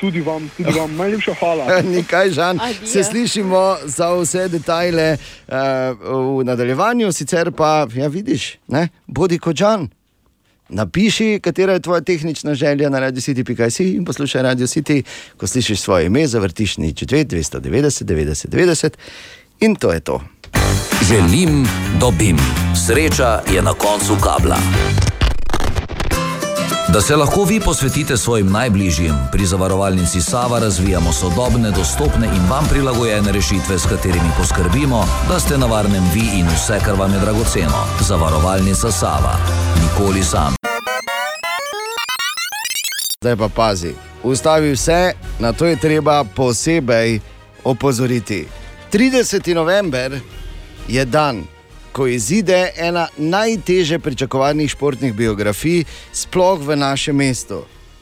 Tudi 0.00 0.20
vam, 0.24 0.48
tudi 0.56 0.72
vam, 0.72 0.96
najlepša 0.96 1.34
hvala. 1.40 1.80
Nikaj, 1.94 2.30
Žan, 2.36 2.60
Adijo. 2.60 2.86
se 2.88 3.04
slišimo 3.04 3.62
za 3.84 4.12
vse 4.16 4.48
detajle 4.48 5.16
uh, 5.16 5.56
v 6.40 6.44
nadaljevanju, 6.48 7.12
sicer 7.12 7.52
pa, 7.52 7.86
ja, 7.96 8.08
vidiš, 8.08 8.54
ne? 8.68 8.88
bodi 9.06 9.38
kot 9.38 9.56
Žan. 9.56 9.88
Napiši, 10.70 11.40
katera 11.42 11.72
je 11.72 11.80
tvoja 11.80 12.00
tehnična 12.00 12.54
želja 12.54 12.90
na 12.90 13.00
radiocity.si 13.00 13.84
in 13.84 14.04
poslušaj 14.04 14.42
Radio 14.42 14.66
City, 14.66 15.02
ko 15.36 15.46
slišiš 15.46 15.80
svoje 15.80 16.06
ime, 16.06 16.26
zavrtiš 16.26 16.76
nič 16.76 17.02
2, 17.02 17.24
290, 17.26 18.04
90, 18.04 18.48
90 18.48 18.90
in 19.60 19.74
to 19.74 19.92
je 19.92 20.00
to. 20.00 20.20
Želim, 21.08 21.66
dobim. 22.00 22.38
Sreča 22.86 23.40
je 23.54 23.62
na 23.62 23.74
koncu 23.74 24.16
kabla. 24.22 24.58
Da 26.92 27.00
se 27.00 27.16
lahko 27.16 27.44
vi 27.44 27.60
posvetite 27.60 28.16
svojim 28.16 28.50
najbližjim, 28.50 29.14
pri 29.32 29.46
zavarovalnici 29.46 30.20
Sava 30.22 30.58
razvijamo 30.58 31.12
sodobne, 31.12 31.70
dostopne 31.70 32.26
in 32.26 32.50
vam 32.50 32.66
prilagojene 32.70 33.32
rešitve, 33.32 33.78
s 33.78 33.86
katerimi 33.86 34.30
poskrbimo, 34.38 35.04
da 35.28 35.40
ste 35.40 35.58
na 35.58 35.66
varnem 35.66 36.04
vi 36.14 36.40
in 36.40 36.46
vse, 36.46 36.80
kar 36.84 36.94
vam 36.98 37.12
je 37.12 37.20
dragoceno. 37.20 37.86
Zavarovalnica 38.00 38.90
Sava. 38.90 39.36
Nikoli 39.82 40.22
sam. 40.22 40.59
Zdaj 43.24 43.36
pa 43.36 43.48
pazi, 43.48 43.92
ustavi 44.22 44.72
vse, 44.72 45.12
na 45.38 45.52
to 45.52 45.66
je 45.66 45.76
treba 45.76 46.24
posebej 46.24 47.20
opozoriti. 47.64 48.46
30. 48.92 49.54
november 49.54 50.20
je 50.88 51.04
dan, 51.04 51.42
ko 51.92 52.06
izide 52.06 52.72
ena 52.76 53.08
najtežje 53.16 53.98
pričakovanih 53.98 54.70
športnih 54.70 55.12
biografij, 55.14 55.84
sploh 56.12 56.64
v 56.64 56.76
našem 56.76 57.16
mestu. 57.16 57.60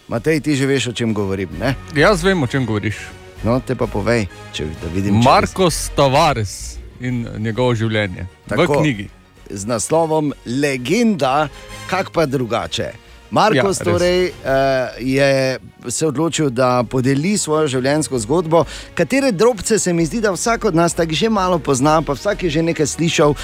Matej, 0.09 0.41
ti 0.41 0.55
že 0.57 0.67
veš, 0.67 0.87
o 0.87 0.93
čem 0.93 1.15
govorim. 1.15 1.51
Ne? 1.59 1.75
Jaz 1.95 2.23
vem, 2.23 2.43
o 2.43 2.47
čem 2.47 2.67
govoriš. 2.67 2.97
No, 3.43 3.59
te 3.61 3.75
pa 3.75 3.91
povej, 3.91 4.29
če 4.55 4.69
vidim. 4.95 5.19
če 5.19 5.29
Markos 5.29 5.91
Tavares 5.97 6.79
in 7.01 7.27
njegovo 7.39 7.75
življenje. 7.75 8.27
Tako. 8.47 8.73
V 8.73 8.81
knjigi. 8.83 9.11
z 9.51 9.67
naslovom 9.67 10.33
Legenda, 10.47 11.49
kak 11.91 12.15
pa 12.15 12.27
drugače. 12.27 13.08
Marko 13.31 13.57
Ja, 13.57 13.85
torej, 13.85 14.31
uh, 14.31 14.97
je 14.99 15.59
se 15.89 16.07
odločil, 16.07 16.51
da 16.51 16.85
podeli 16.91 17.39
svojo 17.39 17.69
življenjsko 17.69 18.19
zgodbo, 18.19 18.65
katere 18.95 19.33
drobce 19.33 19.79
se 19.79 19.93
mi 19.93 20.07
zdi, 20.07 20.21
da 20.21 20.33
vsak 20.33 20.65
od 20.65 20.75
nas 20.75 20.95
tako 20.95 21.13
že 21.13 21.29
malo 21.29 21.59
pozna, 21.59 22.03
pa 22.03 22.13
vsak 22.13 22.43
je 22.43 22.51
že 22.51 22.63
nekaj 22.63 22.87
slišal, 22.87 23.35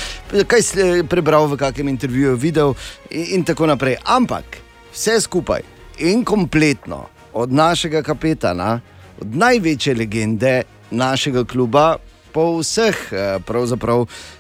kaj 0.47 0.61
sl- 0.63 1.05
prebral 1.09 1.47
v 1.47 1.57
kakšnem 1.57 1.89
intervjuju, 1.89 2.37
videl 2.37 2.75
in, 3.11 3.27
in 3.41 3.45
tako 3.45 3.67
naprej. 3.67 3.97
Ampak 4.05 4.59
vse 4.93 5.21
skupaj 5.21 5.63
in 5.99 6.25
kompletno 6.25 7.07
od 7.33 7.53
našega 7.53 8.03
kapetana, 8.03 8.81
od 9.21 9.37
največje 9.37 9.95
legende 9.95 10.63
našega 10.91 11.45
kluba, 11.45 11.97
po 12.35 12.59
vseh, 12.59 12.97
eh, 13.13 13.39
pravzaprav 13.47 14.03
eh, 14.03 14.07
ni- 14.07 14.34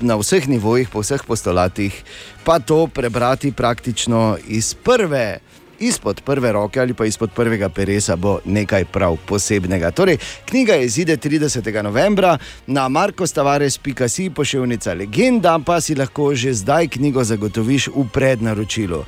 na 0.00 0.16
vseh 0.16 0.48
nivojih, 0.48 0.88
po 0.88 1.00
vseh 1.00 1.22
postolatih, 1.26 1.92
pa 2.44 2.58
to 2.58 2.86
prebrati 2.86 3.52
praktično 3.52 4.36
iz 4.48 4.74
prve. 4.74 5.38
Izpod 5.80 6.20
prve 6.26 6.52
roke 6.52 6.80
ali 6.80 6.94
pa 6.94 7.06
izpod 7.06 7.30
prvega 7.30 7.68
peresa 7.68 8.16
bo 8.16 8.40
nekaj 8.44 8.84
prav 8.84 9.16
posebnega. 9.26 9.90
Torej, 9.90 10.18
knjiga 10.44 10.76
izide 10.76 11.16
30. 11.16 11.82
novembra 11.82 12.38
na 12.66 12.88
markostavares.si, 12.88 14.30
pošiljnica 14.30 14.94
Legenda, 14.94 15.58
pa 15.66 15.80
si 15.80 15.94
lahko 15.94 16.34
že 16.34 16.54
zdaj 16.54 16.88
knjigo 16.88 17.24
zagotoviš 17.24 17.88
v 17.94 18.08
prednaročilu. 18.12 19.04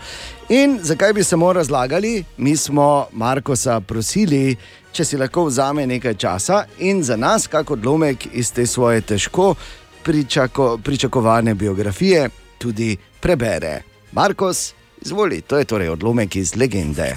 In 0.49 0.78
zakaj 0.82 1.12
bi 1.12 1.25
samo 1.25 1.52
razlagali? 1.52 2.25
Mi 2.37 2.56
smo 2.56 3.06
Markosa 3.12 3.80
prosili, 3.80 4.56
če 4.92 5.04
si 5.04 5.16
lahko 5.16 5.44
vzame 5.44 5.87
nekaj 5.87 6.14
časa 6.14 6.64
in 6.78 7.02
za 7.02 7.16
nas, 7.16 7.47
kako 7.47 7.73
odlomek 7.73 8.26
iz 8.32 8.52
te 8.52 8.66
svoje 8.66 9.00
težko 9.00 9.54
pričako, 10.02 10.78
pričakovane 10.85 11.54
biografije, 11.54 12.28
tudi 12.59 12.97
prebere. 13.20 13.82
Markos, 14.12 14.73
izvoli, 15.02 15.40
to 15.40 15.59
je 15.59 15.64
torej 15.64 15.88
odlomek 15.88 16.37
iz 16.37 16.56
legende. 16.56 17.16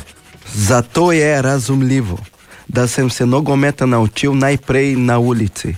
Zato 0.54 1.12
je 1.12 1.42
razumljivo, 1.42 2.18
da 2.68 2.88
sem 2.88 3.10
se 3.10 3.26
nogometa 3.26 3.86
naučil 3.86 4.34
najprej 4.36 4.96
na 4.96 5.20
ulici. 5.20 5.76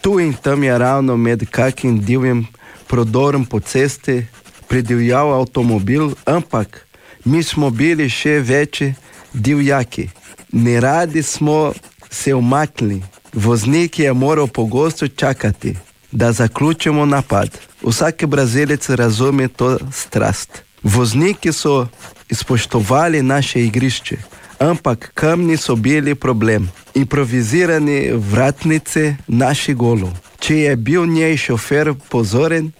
Tu 0.00 0.20
in 0.20 0.34
tam 0.42 0.64
je 0.64 0.78
ravno 0.78 1.16
med 1.16 1.50
kakim 1.50 2.00
divjim 2.00 2.46
prodorom 2.86 3.46
po 3.46 3.60
cesti 3.60 4.26
pridivjal 4.68 5.34
avtomobil, 5.34 6.10
ampak 6.24 6.86
mi 7.24 7.42
smo 7.42 7.70
bili 7.70 8.10
še 8.10 8.40
večji 8.40 8.94
divjaki. 9.32 10.08
Neradi 10.52 11.22
smo 11.22 11.72
se 12.10 12.34
umaknili, 12.34 13.02
voznik 13.32 13.98
je 13.98 14.12
moral 14.12 14.46
pogosto 14.46 15.08
čakati, 15.08 15.76
da 16.12 16.32
zaključimo 16.32 17.06
napad. 17.06 17.58
Vsak 17.82 18.26
brazilec 18.26 18.88
razume 18.88 19.48
to 19.48 19.78
strast. 19.92 20.62
Vozniki 20.82 21.52
so 21.52 21.86
spoštovali 22.32 23.22
naše 23.22 23.64
igrišče, 23.64 24.16
ampak 24.58 25.10
kamni 25.14 25.56
so 25.56 25.76
bili 25.76 26.14
problem. 26.14 26.70
Improvizirani 26.94 28.10
vratnice 28.12 29.16
naših 29.26 29.76
golov. 29.76 30.10
Če 30.38 30.56
je 30.56 30.76
bil 30.76 31.06
njej 31.06 31.36
šofer 31.36 31.94
pozoren, 32.08 32.72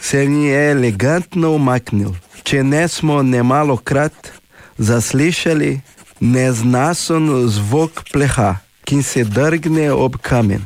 se 0.00 0.26
ni 0.26 0.46
je 0.46 0.70
elegantno 0.70 1.50
umaknil. 1.50 2.10
Če 2.42 2.64
ne 2.64 2.88
smo 2.88 3.22
nemalo 3.22 3.76
krat 3.76 4.32
zaslišali 4.78 5.80
neznasen 6.22 7.48
zvok 7.48 8.04
pleha, 8.12 8.56
ki 8.84 9.02
se 9.02 9.24
drgne 9.24 9.90
ob 9.92 10.16
kamen. 10.22 10.62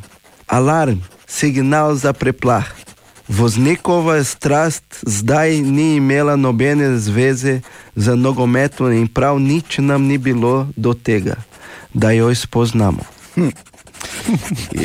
Alarm, 0.47 1.01
signal 1.27 1.95
za 1.95 2.13
preplah. 2.13 2.69
Voznikova 3.29 4.25
strast 4.25 4.85
zdaj 5.03 5.61
ni 5.61 5.97
imela 5.97 6.37
nobene 6.37 6.99
zveze 6.99 7.61
z 7.97 8.17
nogometom 8.17 8.93
in 8.93 9.09
prav 9.09 9.41
nič 9.41 9.79
nam 9.79 10.07
ni 10.07 10.19
bilo 10.19 10.69
do 10.77 10.95
tega, 10.95 11.35
da 11.95 12.11
jo 12.11 12.35
spoznamo. 12.35 13.03
Hm. 13.35 13.51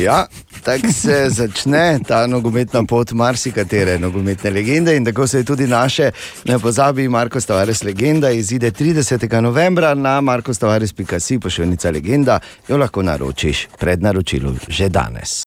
Ja, 0.04 0.26
tako 0.64 0.92
se 0.92 1.26
začne 1.28 1.98
ta 2.08 2.26
nogometna 2.26 2.84
pot 2.84 3.12
marsikatere 3.12 3.98
nogometne 3.98 4.50
legende 4.50 4.96
in 4.96 5.04
tako 5.04 5.26
se 5.26 5.38
je 5.38 5.44
tudi 5.44 5.66
naše, 5.66 6.10
ne 6.44 6.58
pozabi, 6.58 7.08
Marko 7.08 7.40
Stavares 7.40 7.82
legenda 7.82 8.30
izide 8.30 8.70
30. 8.70 9.40
novembra 9.40 9.94
na 9.94 10.20
markostavares.si, 10.20 11.38
pošiljnica 11.38 11.90
legenda, 11.90 12.38
jo 12.68 12.76
lahko 12.76 13.02
naročiš 13.02 13.68
pred 13.78 14.02
naročilom 14.02 14.58
že 14.68 14.88
danes. 14.88 15.42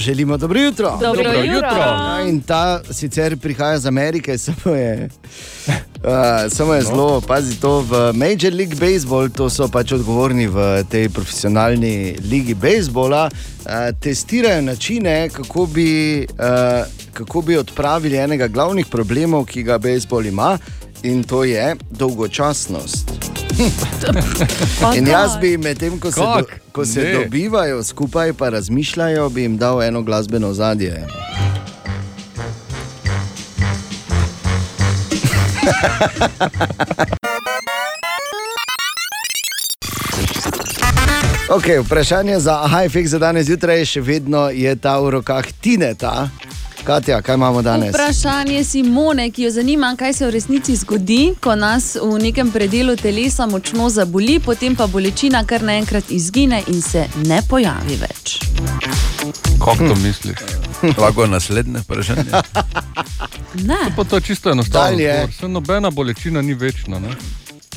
Želimo 0.00 0.36
dobro 0.36 0.60
jutro. 0.60 0.90
Dobro 0.90 1.22
Dobro 1.22 1.30
jutro. 1.32 1.52
jutro. 1.54 1.78
Ja, 1.78 2.24
in 2.28 2.40
ta 2.40 2.80
sicer 2.90 3.36
prihaja 3.36 3.74
iz 3.74 3.86
Amerike, 3.86 4.38
samo 4.46 4.74
je, 4.74 5.08
uh, 5.66 5.72
samo 6.48 6.74
je 6.74 6.80
No. 6.80 6.86
zelo, 6.86 7.20
pazi 7.20 7.56
to 7.56 7.80
v 7.80 8.12
Major 8.14 8.52
League 8.52 8.74
Baseball, 8.76 9.28
to 9.28 9.50
so 9.50 9.68
pač 9.68 9.92
odgovorni 9.92 10.46
v 10.46 10.58
tej 10.84 11.08
profesionalni 11.08 11.94
ligi 12.22 12.54
bejzbola, 12.54 13.28
uh, 13.28 13.70
testirajo 14.00 14.62
načine, 14.62 15.28
kako 15.28 15.66
bi, 15.66 15.90
uh, 16.30 16.84
kako 17.12 17.40
bi 17.40 17.56
odpravili 17.56 18.16
enega 18.16 18.48
glavnih 18.48 18.86
problemov, 18.86 19.44
ki 19.44 19.62
ga 19.62 19.78
bejzbol 19.78 20.26
ima, 20.26 20.58
in 21.02 21.22
to 21.22 21.44
je 21.44 21.76
dolgočasnost. 21.90 23.10
In 24.96 25.06
jaz 25.06 25.36
bi 25.36 25.56
medtem, 25.56 26.00
ko 26.00 26.10
se, 26.10 26.20
do, 26.20 26.44
ko 26.72 26.84
se 26.84 27.00
Ne. 27.00 27.12
dobivajo 27.14 27.82
skupaj, 27.82 28.32
pa 28.32 28.48
razmišljajo, 28.48 29.28
bi 29.28 29.42
jim 29.42 29.56
dal 29.56 29.82
eno 29.82 30.02
glasbeno 30.02 30.52
zadje. 30.54 31.06
Okay, 41.50 41.78
vprašanje 41.78 42.38
za 42.38 42.54
Hajfik 42.66 43.06
za 43.06 43.18
danes 43.18 43.46
zjutraj 43.46 43.84
še 43.84 44.00
vedno 44.00 44.48
je 44.50 44.70
ta 44.76 45.00
v 45.00 45.10
rokah 45.10 45.46
Tineta. 45.60 46.28
Katja, 46.84 47.22
kaj 47.22 47.34
imamo 47.34 47.62
danes? 47.62 47.90
Vprašanje 47.90 48.64
Simone, 48.64 49.30
ki 49.30 49.42
jo 49.42 49.50
zanima, 49.50 49.96
kaj 49.96 50.12
se 50.12 50.26
v 50.26 50.30
resnici 50.30 50.76
zgodi, 50.76 51.34
ko 51.40 51.54
nas 51.54 51.96
v 51.96 52.18
nekem 52.18 52.50
predelu 52.50 52.96
telesa 52.96 53.46
močno 53.46 53.88
zaboli, 53.90 54.40
potem 54.40 54.76
pa 54.76 54.86
bolečina 54.86 55.44
kar 55.44 55.62
naenkrat 55.62 56.10
izgine 56.10 56.62
in 56.66 56.82
se 56.82 57.04
ne 57.18 57.42
pojavi 57.44 57.96
več. 57.96 58.38
Kako 59.58 59.76
to 59.78 59.94
misliš? 59.96 60.38
Lahko 60.98 61.26
naslednje 61.28 61.78
vprašanje. 61.80 62.30
Ne, 63.56 63.76
Pa 63.96 64.04
to 64.04 64.16
je 64.16 64.22
čisto 64.22 64.50
enostavno. 64.50 64.98
Saj 65.30 65.48
nobena 65.48 65.90
bolečina 65.90 66.42
ni 66.42 66.54
večna. 66.54 66.98
Ne? 66.98 67.08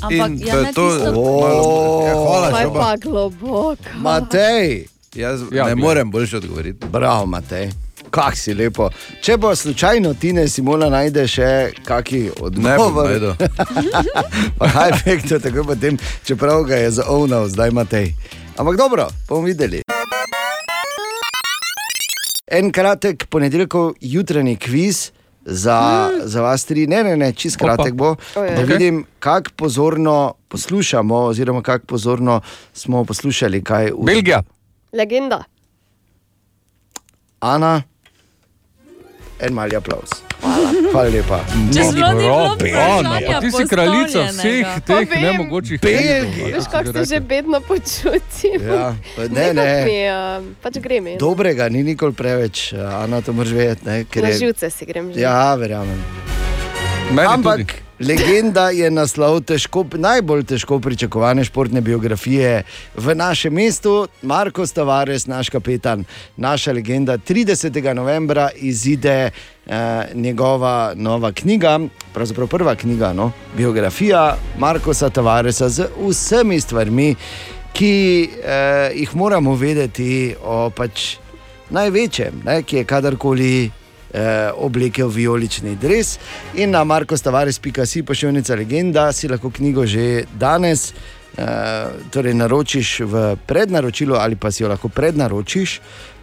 ampak 0.01 0.29
In 0.29 0.39
ja, 0.39 0.53
to 0.53 0.59
je 0.59 0.73
to. 0.73 0.89
tisto. 0.89 1.11
Malo- 1.11 2.03
Ja, 2.07 2.13
hvala, 2.15 2.49
Pa 2.51 2.59
je 2.59 2.67
pa 2.69 2.95
globoko. 2.99 3.75
Matej, 3.95 4.85
Jaz 5.15 5.41
Ja, 5.51 5.65
ne 5.65 5.71
glej. 5.71 5.75
morem 5.77 6.11
boljše 6.11 6.37
odgovoriti. 6.37 6.85
bravo, 6.87 7.25
Matej. 7.25 7.69
Kak 8.13 8.35
si 8.37 8.53
lepo. 8.53 8.91
Če 9.25 9.39
bo 9.41 9.55
slučajno 9.57 10.11
Tine 10.21 10.45
Simona 10.45 10.85
najde 10.93 11.23
še 11.25 11.47
kaki 11.81 12.19
Ne 12.61 12.75
bom 12.77 12.93
odgovor, 12.93 13.09
najdel. 13.09 13.33
pa 14.59 15.39
tako 15.41 15.63
potem, 15.71 15.97
čeprav 16.21 16.61
ga 16.69 16.77
je 16.77 16.91
zaovnal, 16.99 17.47
zdaj 17.49 17.73
Matej. 17.73 18.11
Ampak 18.61 18.77
dobro, 18.77 19.07
bomo 19.25 19.47
videli. 19.47 19.81
En 22.53 22.69
kratek 22.69 23.25
ponedeljkov 23.33 23.95
jutranji 23.97 24.59
kviz 24.61 25.09
za, 25.41 26.11
za 26.21 26.41
vas 26.45 26.65
tri, 26.69 26.85
ne, 26.87 27.01
ne, 27.03 27.15
ne 27.17 27.31
čist 27.33 27.57
kratek 27.57 27.97
bo, 27.97 28.11
da 28.35 28.61
vidim, 28.61 29.07
kako 29.19 29.55
pozorno 29.55 30.35
poslušamo, 30.53 31.23
oziroma 31.31 31.63
kako 31.65 31.85
pozorno 31.95 32.41
smo 32.73 33.01
poslušali, 33.09 33.63
kaj 33.63 33.89
v 33.97 34.05
Belgija. 34.05 34.43
Legenda. 34.93 35.41
Ana, 37.39 37.81
en 39.43 39.53
mali 39.53 39.75
aplaus. 39.75 40.09
Hvala, 40.91 41.09
lepa. 41.09 41.39
Če 41.73 41.83
bilo 41.95 42.09
Bravo, 42.15 42.99
Ana, 42.99 43.19
pa 43.27 43.39
ti 43.39 43.51
si 43.51 43.63
kraljica 43.69 44.25
vseh 44.27 44.73
teh 44.83 45.05
Pa 45.07 45.15
vem. 45.15 45.23
nemogočih 45.23 45.79
hendikov, 45.79 46.51
Veš, 46.55 46.67
kako 46.71 46.93
se 46.93 47.05
že 47.13 47.19
bedno 47.19 47.59
počutim. 47.61 48.59
Ja, 48.67 48.95
pa 49.15 49.27
ne, 49.31 49.53
ne. 49.53 49.69
Mi, 49.85 49.97
uh, 50.07 50.43
pač 50.63 50.79
gre 50.83 50.99
mi. 51.01 51.15
Dobrega 51.19 51.69
ni 51.69 51.83
nikoli 51.83 52.13
preveč, 52.13 52.73
Ana, 52.73 53.21
to 53.21 53.33
moraš 53.33 53.51
vedeti. 53.51 54.21
Na 54.21 54.31
živce 54.31 54.69
si 54.69 54.85
grem 54.85 55.13
že. 55.13 55.19
Ja, 55.23 55.55
verjamem. 55.55 56.03
Meni 57.11 57.27
Ampak 57.27 57.57
tudi. 57.57 57.82
Legenda 57.99 58.69
je 58.69 58.89
naslov 58.91 59.41
težko, 59.41 59.85
najbolj 59.93 60.43
težko 60.43 60.79
pričakovane 60.79 61.43
športne 61.45 61.81
biografije 61.81 62.63
v 62.95 63.15
našem 63.15 63.53
mestu. 63.53 64.07
Marko 64.21 64.65
Stavares, 64.67 65.27
naš 65.27 65.49
kapetan, 65.49 66.05
naša 66.37 66.71
legenda. 66.71 67.17
30. 67.17 67.93
novembra 67.93 68.49
izide 68.55 69.29
eh, 69.67 70.05
njegova 70.13 70.93
nova 70.95 71.31
knjiga, 71.31 71.79
pravzaprav 72.13 72.47
prva 72.47 72.75
knjiga, 72.75 73.13
no, 73.13 73.31
biografija 73.57 74.37
Markosa 74.57 75.09
Tavaresa 75.09 75.69
z 75.69 75.87
vsemi 76.09 76.61
stvarmi, 76.61 77.15
ki 77.73 78.29
eh, 78.43 78.91
jih 78.95 79.15
moramo 79.15 79.55
vedeti 79.55 80.35
o 80.43 80.69
pač 80.69 81.15
največjem, 81.69 82.41
ne, 82.45 82.63
ki 82.63 82.75
je 82.75 82.85
kadarkoli 82.85 83.71
eh, 84.13 84.51
oblekel 84.55 85.07
vijolični 85.07 85.75
dres. 85.75 86.19
In 86.55 86.69
na 86.69 86.83
markostavares.si 86.83 88.03
pošiljnica 88.03 88.55
legenda 88.55 89.11
si 89.11 89.27
lahko 89.27 89.49
knjigo 89.49 89.85
že 89.85 90.23
danes. 90.39 90.93
Uh, 91.33 91.41
torej, 92.13 92.33
naročiš 92.37 92.99
v 93.09 93.35
prednaročilu, 93.45 94.13
ali 94.13 94.35
pa 94.35 94.51
si 94.51 94.61
jo 94.63 94.69
lahko 94.69 94.89
prednaročiš. 94.89 95.79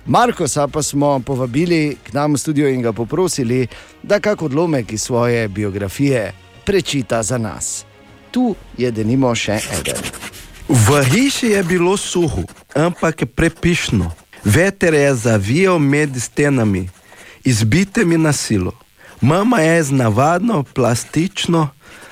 Markosa 0.06 0.68
pa 0.68 0.82
smo 0.82 1.20
povabili 1.20 1.96
k 2.04 2.12
nam 2.12 2.34
v 2.34 2.38
studio 2.38 2.68
in 2.68 2.82
ga 2.82 2.92
poprosili, 2.92 3.66
da 4.02 4.20
kak 4.20 4.42
odlomek 4.42 4.92
iz 4.92 5.02
svoje 5.02 5.48
biografije 5.48 6.32
prečita 6.64 7.22
za 7.22 7.38
nas. 7.38 7.84
Tu 8.30 8.54
je 8.78 8.90
denimo 8.90 9.34
še 9.34 9.58
eden. 9.80 9.98
V 10.68 11.02
hiši 11.04 11.46
je 11.46 11.62
bilo 11.62 11.96
suho, 11.96 12.44
ampak 12.74 13.26
prepišno. 13.34 14.12
Veter 14.44 14.94
je 14.94 15.14
zavijal 15.14 15.78
med 15.78 16.14
stenami, 16.16 16.88
izbitimi 17.44 18.18
na 18.18 18.32
silo. 18.32 18.72
Mama 19.20 19.60
je 19.60 19.82
z 19.82 19.90
navadno 19.90 20.62
plastično 20.62 21.68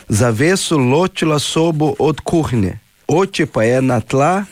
zaveso 0.09 0.79
ločila 0.79 1.39
sobo 1.39 1.95
od 1.99 2.21
kuhinje. 2.21 2.79
Oče 3.09 3.47
pa 3.47 3.63
je 3.63 3.83
na 3.83 4.01
tla 4.01 4.45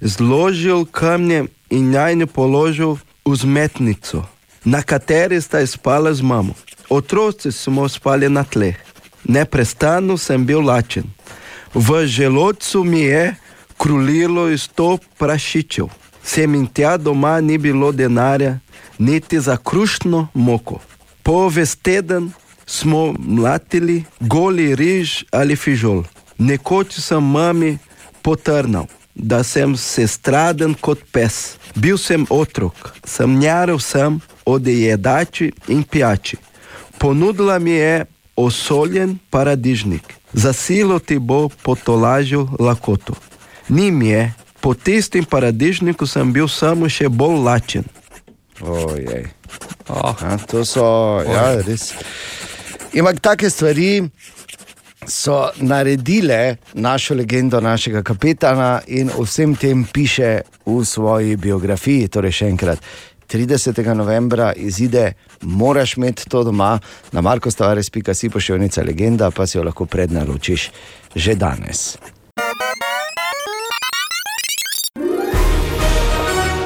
zložil 0.00 0.84
kamne 0.84 1.44
in 1.70 1.92
jajne 1.92 2.26
položil 2.26 2.96
v 3.24 3.36
zmetnico, 3.36 4.24
na 4.64 4.82
kateri 4.82 5.40
sta 5.40 5.66
spala 5.66 6.14
z 6.14 6.22
mamo. 6.22 6.54
Otroci 6.88 7.52
smo 7.52 7.88
spali 7.88 8.28
na 8.28 8.44
tleh. 8.44 8.76
Neprestano 9.24 10.18
sem 10.18 10.46
bil 10.46 10.60
lačen. 10.60 11.04
V 11.74 12.06
želodcu 12.06 12.84
mi 12.84 13.00
je 13.00 13.34
krulilo 13.78 14.48
iz 14.50 14.68
to 14.68 14.98
prašičev. 15.18 15.88
Sem 16.24 16.54
in 16.54 16.66
tja 16.66 16.96
doma 16.96 17.40
ni 17.40 17.58
bilo 17.58 17.92
denarja, 17.92 18.58
niti 18.98 19.40
za 19.40 19.56
krušno 19.56 20.28
moko. 20.34 20.80
Po 21.22 21.48
ves 21.48 21.76
teden 21.76 22.32
smo 22.66 23.14
mlatili 23.18 24.04
goli 24.20 24.74
riž 24.76 25.24
ali 25.30 25.56
fižol. 25.56 26.04
Nekoč 26.38 26.98
sem 27.00 27.22
mami 27.22 27.78
potrnal, 28.22 28.86
da 29.14 29.42
sem 29.42 29.76
se 29.76 30.06
straden 30.06 30.74
kot 30.74 30.98
pes. 31.12 31.56
Bil 31.74 31.98
sem 31.98 32.26
otrok, 32.30 32.94
sem 33.04 33.38
njaril 33.38 33.78
sem 33.78 34.20
od 34.44 34.66
jedači 34.66 35.52
in 35.68 35.82
pijači. 35.82 36.36
Ponudila 36.98 37.58
mi 37.58 37.70
je 37.70 38.04
osoljen 38.36 39.18
paradižnik, 39.30 40.14
za 40.32 40.52
silo 40.52 40.98
ti 40.98 41.18
bo 41.18 41.48
potolažil 41.62 42.46
lakoto. 42.58 43.14
Ni 43.68 43.90
mi 43.90 44.08
je, 44.08 44.32
po 44.60 44.74
tistem 44.74 45.24
paradižniku 45.24 46.06
sem 46.06 46.32
bil 46.32 46.48
samo 46.48 46.88
še 46.88 47.08
bolj 47.08 47.38
lačen. 47.44 47.84
Ojej. 48.60 49.26
Ah, 49.88 50.14
Ja, 50.22 50.38
to 50.38 50.64
so, 50.64 51.22
ja, 51.26 51.60
res. 51.66 51.92
Ampak 52.94 53.20
take 53.20 53.50
stvari 53.50 54.02
so 55.06 55.50
naredile 55.60 56.56
našo 56.74 57.14
legendo, 57.14 57.60
našega 57.60 58.02
kapetana 58.02 58.80
in 58.86 59.10
o 59.18 59.24
vsem 59.24 59.56
tem 59.56 59.84
piše 59.84 60.40
v 60.66 60.84
svoji 60.84 61.36
biografiji. 61.36 62.08
Torej, 62.08 62.32
še 62.32 62.48
enkrat, 62.48 62.78
30. 63.28 63.94
novembra 63.94 64.52
izide, 64.56 65.12
moraš 65.42 65.96
imeti 65.96 66.28
to 66.30 66.44
doma 66.44 66.78
na 67.12 67.20
markostavares.si 67.20 68.30
pošiljnica 68.30 68.82
legenda, 68.82 69.30
pa 69.30 69.46
si 69.46 69.58
jo 69.58 69.64
lahko 69.64 69.86
prednaročiš 69.86 70.70
že 71.14 71.34
danes. 71.34 71.98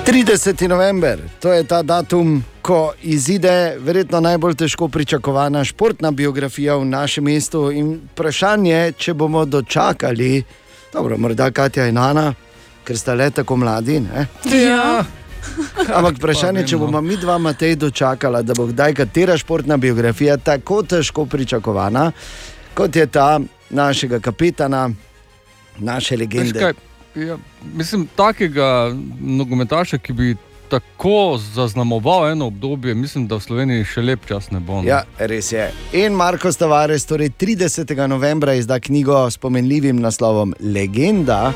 30. 0.09 0.68
november, 0.68 1.21
to 1.40 1.53
je 1.53 1.64
ta 1.64 1.83
datum, 1.83 2.44
ko 2.62 2.92
izide 3.03 3.77
verjetno 3.79 4.21
najbolj 4.21 4.55
težko 4.55 4.88
pričakovana 4.88 5.64
športna 5.64 6.11
biografija 6.11 6.77
v 6.77 6.85
našem 6.85 7.25
mestu. 7.25 7.66
In 7.73 7.90
vprašanje, 8.14 8.92
če 8.97 9.12
bomo 9.14 9.44
dočakali, 9.44 10.42
dobro, 10.92 11.18
morda 11.18 11.51
Katja 11.51 11.90
in 11.92 11.99
Ana, 12.01 12.33
ker 12.88 12.97
sta 12.97 13.14
le 13.14 13.29
tako 13.31 13.57
mladi. 13.61 14.01
Ne? 14.01 14.25
Ja. 14.64 15.05
Ampak 15.92 16.16
vprašanje, 16.16 16.64
če 16.73 16.81
bomo 16.81 17.05
mi 17.05 17.21
dva 17.21 17.37
Matej 17.38 17.77
dočakala, 17.77 18.40
da 18.42 18.57
bo 18.57 18.64
kdaj 18.73 18.97
katera 19.05 19.37
športna 19.37 19.77
biografija 19.77 20.40
tako 20.40 20.83
težko 20.88 21.27
pričakovana, 21.27 22.12
kot 22.75 22.97
je 22.97 23.07
ta 23.07 23.40
našega 23.71 24.25
kapetana, 24.25 24.88
naše 25.79 26.16
veš 26.16 26.21
legende. 26.21 26.61
kaj, 26.61 26.88
ja, 27.26 27.38
mislim, 27.74 28.09
takega 28.16 28.94
nogometaša, 29.20 29.98
ki 29.98 30.12
bi 30.12 30.37
tako 30.68 31.38
zaznamoval 31.54 32.31
eno 32.31 32.46
obdobje, 32.46 32.94
mislim, 32.94 33.26
da 33.26 33.37
v 33.37 33.40
Sloveniji 33.40 33.85
še 33.85 34.02
lep 34.02 34.26
čas 34.28 34.50
ne 34.50 34.61
bo. 34.61 34.83
no. 34.83 34.88
Ja, 34.88 35.02
res 35.18 35.52
je. 35.52 35.70
In 35.92 36.12
Marko 36.12 36.52
Stavares, 36.52 37.07
torej 37.09 37.31
30. 37.40 38.07
novembra 38.07 38.54
izda 38.54 38.81
knjigo 38.81 39.31
s 39.31 39.38
pomenljivim 39.38 40.00
naslovom 40.00 40.54
Legenda. 40.61 41.52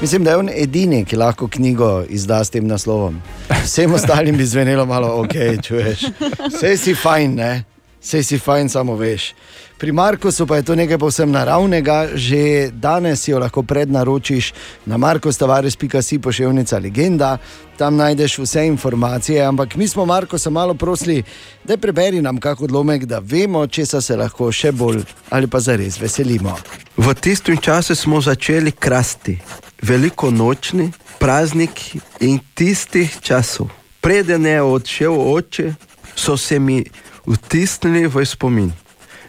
Mislim, 0.00 0.24
da 0.24 0.30
je 0.30 0.36
on 0.36 0.48
edini, 0.48 1.04
ki 1.04 1.16
lahko 1.16 1.48
knjigo 1.48 2.04
izda 2.08 2.44
s 2.44 2.50
tem 2.50 2.66
naslovom. 2.66 3.20
Vsem 3.64 3.92
ostalim 3.94 4.36
bi 4.36 4.46
zvenelo 4.46 4.86
malo 4.86 5.12
ok, 5.22 5.62
čuješ. 5.62 6.08
Vse 6.48 6.76
si 6.76 6.94
fajn, 6.94 7.34
ne? 7.34 7.64
Sej 8.04 8.22
si 8.22 8.38
fajn, 8.38 8.68
samo 8.68 8.96
veš. 9.00 9.32
Pri 9.78 9.92
Markusu 9.92 10.46
pa 10.46 10.56
je 10.56 10.62
to 10.62 10.74
nekaj 10.76 10.98
povsem 10.98 11.30
naravnega, 11.32 12.14
že 12.14 12.68
danes 12.72 13.28
jo 13.28 13.38
lahko 13.38 13.62
prednaročiš 13.62 14.52
na 14.86 14.96
markostavares.si 14.96 16.18
pošiljnica 16.18 16.78
legenda, 16.78 17.38
tam 17.76 17.96
najdeš 17.96 18.38
vse 18.38 18.66
informacije, 18.66 19.42
ampak 19.44 19.76
mi 19.76 19.88
smo 19.88 20.04
Markosa 20.04 20.50
malo 20.50 20.74
prosili, 20.74 21.22
da 21.64 21.76
preberi 21.76 22.22
nam 22.22 22.40
kak 22.40 22.60
odlomek, 22.60 23.04
da 23.04 23.18
vemo, 23.18 23.66
česa 23.66 24.00
se 24.00 24.16
lahko 24.16 24.52
še 24.52 24.72
bolj 24.72 25.02
ali 25.30 25.46
pa 25.46 25.60
zares 25.60 26.00
veselimo. 26.00 26.58
V 26.96 27.14
tistem 27.14 27.56
času 27.56 27.94
smo 27.94 28.20
začeli 28.20 28.72
krasti, 28.72 29.38
veliko 29.82 30.30
nočni 30.30 30.92
praznik 31.18 31.96
in 32.20 32.38
tistih 32.54 33.16
časov. 33.20 33.72
Preden 34.00 34.46
je 34.46 34.62
odšel 34.62 35.16
oče, 35.16 35.74
so 36.16 36.36
se 36.36 36.58
mi 36.58 36.84
vtisnili 37.26 38.06
v 38.06 38.24
spomin. 38.26 38.72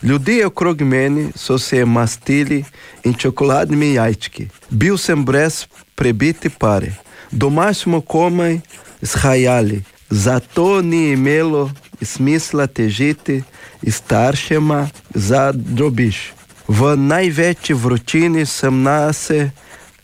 Ljudje 0.04 0.46
okrog 0.46 0.82
meni 0.82 1.32
so 1.36 1.60
se 1.60 1.86
mastili 1.86 2.64
in 3.04 3.14
čokoladnimi 3.14 3.94
jajčki. 3.94 4.48
Bil 4.70 4.98
sem 4.98 5.26
brez 5.26 5.66
prebiti 5.96 6.50
pare. 6.50 6.94
Doma 7.32 7.74
smo 7.74 8.02
komaj 8.02 8.60
shajali, 9.04 9.84
zato 10.10 10.82
ni 10.82 11.12
imelo 11.12 11.72
smisla 12.02 12.68
težiti 12.68 13.44
staršema 13.88 14.90
za 15.14 15.52
drobiš. 15.52 16.34
V 16.68 16.96
največji 16.98 17.76
vročini 17.76 18.46
sem 18.46 18.82
nase 18.82 19.52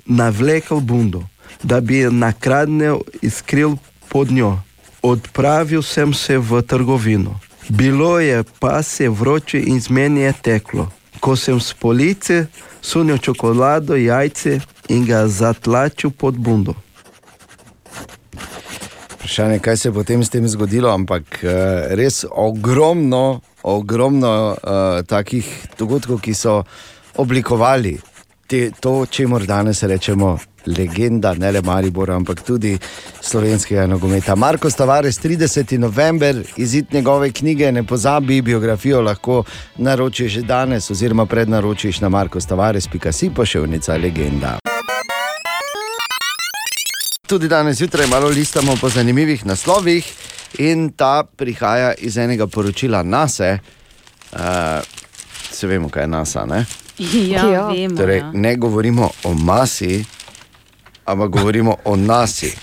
navlekel 0.05 0.79
bundo, 0.79 1.23
da 1.63 1.81
bi 1.81 2.05
nakradnil 2.11 2.99
iskril 3.21 3.75
pod 4.09 4.31
njo. 4.31 4.57
Odpravil 5.01 5.81
sem 5.81 6.13
se 6.13 6.37
v 6.37 6.61
trgovino. 6.61 7.39
Bilo 7.71 8.19
je 8.19 8.43
pa 8.59 8.83
se 8.83 9.09
vroče 9.09 9.59
in 9.59 9.81
z 9.81 9.89
meni 9.89 10.21
je 10.21 10.33
teklo. 10.41 10.91
Ko 11.19 11.35
sem 11.35 11.59
s 11.59 11.73
police 11.73 12.45
sunil 12.81 13.17
čokolado, 13.17 13.95
jajce 13.95 14.59
in 14.89 15.05
ga 15.05 15.27
zatlačil 15.27 16.11
pod 16.11 16.35
bundo. 16.35 16.73
Vprašanje, 19.15 19.59
kaj 19.59 19.77
se 19.77 19.87
je 19.87 19.93
potem 19.93 20.23
s 20.23 20.29
tem 20.29 20.47
zgodilo, 20.47 20.91
ampak 20.91 21.23
uh, 21.43 21.51
res 21.95 22.25
ogromno, 22.31 23.39
ogromno 23.63 24.51
uh, 24.51 25.05
takih 25.07 25.47
dogodkov, 25.79 26.19
ki 26.19 26.33
so 26.33 26.63
oblikovali 27.15 27.99
te, 28.47 28.71
to, 28.79 29.05
čemu 29.05 29.39
danes 29.39 29.83
rečemo 29.83 30.37
legenda, 30.65 31.33
ne 31.33 31.51
le 31.51 31.61
Maribora, 31.61 32.15
ampak 32.15 32.43
tudi 32.43 32.77
slovenskega 33.21 33.85
nogometa. 33.87 34.35
Marko 34.35 34.69
Stavares, 34.69 35.19
30. 35.19 35.77
november, 35.77 36.43
izid 36.57 36.93
njegove 36.93 37.31
knjige, 37.31 37.71
ne 37.71 37.83
pozabi 37.83 38.41
biografijo, 38.41 39.01
lahko 39.01 39.43
naročiš 39.77 40.31
že 40.31 40.41
danes, 40.41 40.91
oziroma 40.91 41.25
prednaročiš 41.25 42.01
na 42.01 42.09
markostavares.si 42.09 43.29
pošiljnica 43.35 43.97
legenda. 43.97 44.57
Tudi 47.27 47.47
danes 47.47 47.77
zjutraj 47.77 48.07
malo 48.07 48.27
listamo 48.27 48.75
po 48.81 48.89
zanimivih 48.89 49.45
naslovih, 49.45 50.13
in 50.57 50.91
ta 50.95 51.23
prihaja 51.23 51.93
iz 51.97 52.17
enega 52.17 52.47
poročila 52.47 53.03
NASA. 53.03 53.57
Uh, 54.31 54.39
se 55.51 55.67
vemo, 55.67 55.89
kaj 55.89 56.03
je 56.03 56.07
NASA. 56.07 56.45
Ne? 56.45 56.65
Ja, 56.97 57.45
ja. 57.49 57.67
vemo. 57.67 57.97
Torej, 57.97 58.17
ja. 58.17 58.31
ne 58.33 58.55
govorimo 58.55 59.09
o 59.23 59.33
masi, 59.33 60.03
ampak 61.11 61.29
govorimo 61.29 61.75
o 61.85 61.95
nasi. 61.95 62.53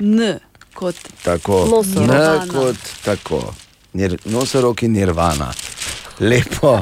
N 0.00 0.38
kot 0.74 0.96
Tako, 1.22 1.66
Nosorog. 1.66 2.08
ne 2.08 2.48
kot 2.50 2.76
tako. 3.04 3.54
Nir, 3.92 4.16
nosorog 4.24 4.82
in 4.82 4.92
nirvana. 4.92 5.52
Lepo. 6.20 6.80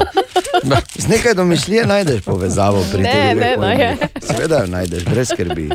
Z 0.97 1.09
nekaj 1.09 1.35
domišljije 1.35 1.87
najdeš 1.87 2.21
povezavo 2.23 2.85
pri 2.93 3.03
Ne, 3.03 3.13
teh 3.13 3.37
ne, 3.37 3.57
ne. 3.57 3.57
pojmih. 3.57 4.09
Seveda 4.27 4.59
jo 4.59 4.67
najdeš, 4.67 5.05
brez 5.05 5.29
skrbi. 5.29 5.71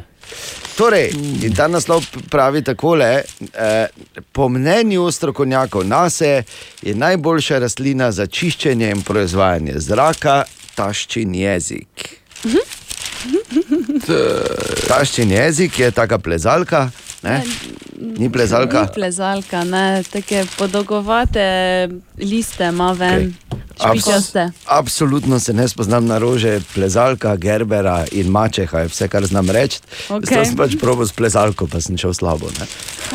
Torej, 0.76 1.10
in 1.42 1.56
ta 1.56 1.68
naslov 1.68 2.02
pravi 2.30 2.62
takole: 2.64 3.22
eh, 3.54 3.88
po 4.32 4.50
mnenju 4.50 5.12
strokovnjakov 5.12 5.86
NASE 5.86 6.44
je 6.82 6.96
najboljša 6.96 7.60
rastlina 7.60 8.12
za 8.12 8.28
čiščenje 8.28 8.90
in 8.90 9.02
proizvajanje 9.02 9.74
zraka 9.78 10.44
taščin 10.76 11.36
jezik. 11.36 12.10
Taščin 14.88 15.32
jezik 15.32 15.80
je 15.80 15.92
taka 15.92 16.18
plezalka, 16.18 16.88
ne? 17.24 17.42
ni 18.18 18.30
plezalka. 18.32 18.82
Ni 18.82 18.94
plezalka, 18.94 19.64
ne, 19.64 20.04
take 20.12 20.46
podolgovate 20.58 21.90
liste 22.18 22.70
ima 22.70 22.92
ven, 22.92 23.34
okay. 23.50 24.00
špičaste. 24.00 24.50
Absolutno 24.66 25.40
se 25.40 25.54
ne 25.54 25.68
spoznam 25.68 26.06
na 26.06 26.18
rože, 26.18 26.60
plezalka, 26.74 27.36
gerbera 27.36 28.06
in 28.12 28.32
mačeha 28.32 28.86
je 28.86 28.92
vse, 28.94 29.08
kar 29.08 29.26
znam 29.26 29.50
reči. 29.50 29.80
Okay. 30.10 30.46
Sem 30.46 30.56
pač 30.58 30.78
probo 30.80 31.06
s 31.06 31.12
plezalko, 31.12 31.68
pa 31.68 31.82
sem 31.82 31.98
šel 31.98 32.14
slabo. 32.14 32.52
ne. 32.60 32.68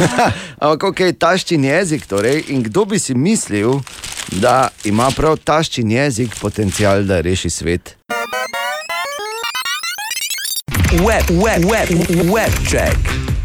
Ampak 0.62 0.84
ok, 0.92 1.04
taščin 1.18 1.64
jezik, 1.64 2.06
torej, 2.06 2.44
in 2.54 2.62
kdo 2.68 2.84
bi 2.84 2.98
si 2.98 3.14
mislil, 3.14 3.80
da 4.32 4.68
ima 4.84 5.10
prav 5.16 5.38
taščin 5.44 5.90
jezik 5.90 6.38
potencial, 6.40 7.06
da 7.06 7.20
reši 7.20 7.50
svet? 7.50 7.96
Web, 10.94 11.24
web, 11.32 11.64
web, 11.64 11.88
web 12.28 12.52
check. 12.62 12.96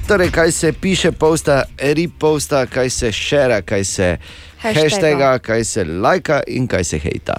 Torej, 0.08 0.32
kaj 0.32 0.52
se 0.52 0.74
piše, 0.74 1.12
posta, 1.12 1.64
reposta, 1.80 2.66
kaj 2.66 2.90
se 2.90 3.12
šera, 3.12 3.62
kaj 3.62 3.84
se 3.84 4.18
Hashtaga. 4.58 4.84
hashtaga, 4.84 5.40
kaj 5.40 5.64
se 5.64 5.84
lajka 5.86 6.42
in 6.48 6.68
kaj 6.68 6.84
se 6.84 7.00
hejta. 7.00 7.38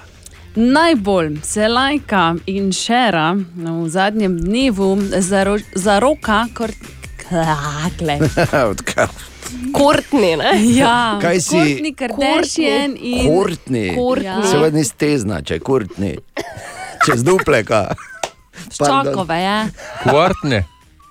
Najbolj 0.54 1.36
se 1.42 1.68
lajka 1.68 2.22
in 2.46 2.72
šera 2.72 3.36
v 3.56 3.88
zadnjem 3.88 4.38
dnevu 4.38 4.88
zaro, 5.10 5.58
za 5.74 5.98
roka, 5.98 6.46
kot 6.54 6.70
kakle. 7.20 8.18
Odkar? 8.70 9.08
Kortni, 9.72 10.36
ne? 10.36 10.50
Ja, 10.66 11.18
Kaj 11.22 11.40
si- 11.40 11.56
Kourtney 11.56 11.94
Kardashian 11.94 12.96
in 12.98 13.26
Kurtni, 13.26 13.94
Kourtney. 13.96 14.50
seveda 14.50 14.76
ni 14.76 14.84
stezna, 14.84 15.42
če 15.42 15.58
kurtni, 15.58 16.16
čez 17.06 17.24
dupleka. 17.24 17.94
Ščakove, 18.66 19.38
ja. 19.42 19.60
Kvartne. 20.02 20.64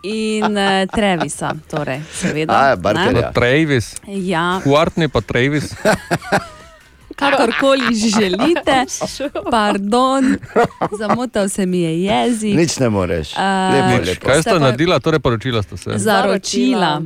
In 0.07 0.53
uh, 0.53 0.83
Trevisa, 0.91 1.55
torej, 1.67 2.03
seveda. 2.13 2.53
A, 2.53 2.75
ne? 2.75 2.81
Barkerja. 2.81 3.31
Travis. 3.35 3.95
Ja, 4.07 4.59
Kvartne 4.63 5.09
pa 5.09 5.23
Travis. 5.25 5.73
kakorkoli 7.17 7.89
že 7.91 8.09
želite. 8.11 8.85
Pardon, 9.51 10.37
zamotal 10.93 11.49
se 11.49 11.65
mi 11.65 11.79
je 11.79 12.03
jezik. 12.03 12.55
Nič 12.55 12.77
ne 12.77 12.89
moreš. 12.89 13.33
A, 13.33 13.69
Lepo, 13.69 13.99
Nič. 13.99 14.07
lepo. 14.07 14.25
Kaj 14.25 14.35
Ste 14.35 14.41
sta 14.43 14.59
naredila, 14.59 14.99
torej 14.99 15.19
poročila 15.19 15.59
sta 15.59 15.77
se? 15.77 15.97
Zaročila. 15.97 17.01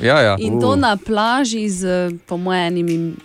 Ja, 0.00 0.20
ja. 0.20 0.36
In 0.38 0.60
to 0.60 0.76
na 0.76 0.96
plaži 0.96 1.68
z, 1.68 1.82
po 2.26 2.36
mojem, 2.36 2.76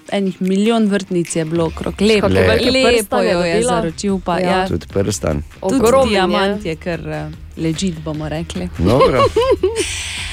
enih 0.09 0.41
milijon 0.41 0.87
vrtnic 0.87 1.35
je 1.35 1.45
bilo 1.45 1.65
okrog. 1.65 1.93
Lepo, 1.95 2.27
lepo 2.27 2.49
prstane 2.87 3.31
jo 3.31 3.39
je 3.39 3.63
zaročil, 3.63 4.19
pa 4.19 4.39
Ja. 4.39 4.49
ja. 4.49 4.67
Tudi 4.67 4.87
prstan. 4.87 5.43
Tudi 5.59 5.75
Ogromen 5.75 6.03
je. 6.03 6.09
diamant 6.11 6.65
je, 6.65 6.75
ker 6.75 6.99
uh, 6.99 7.31
ležit, 7.57 7.99
bomo 7.99 8.29
rekli. 8.29 8.69
Dobro. 8.77 9.23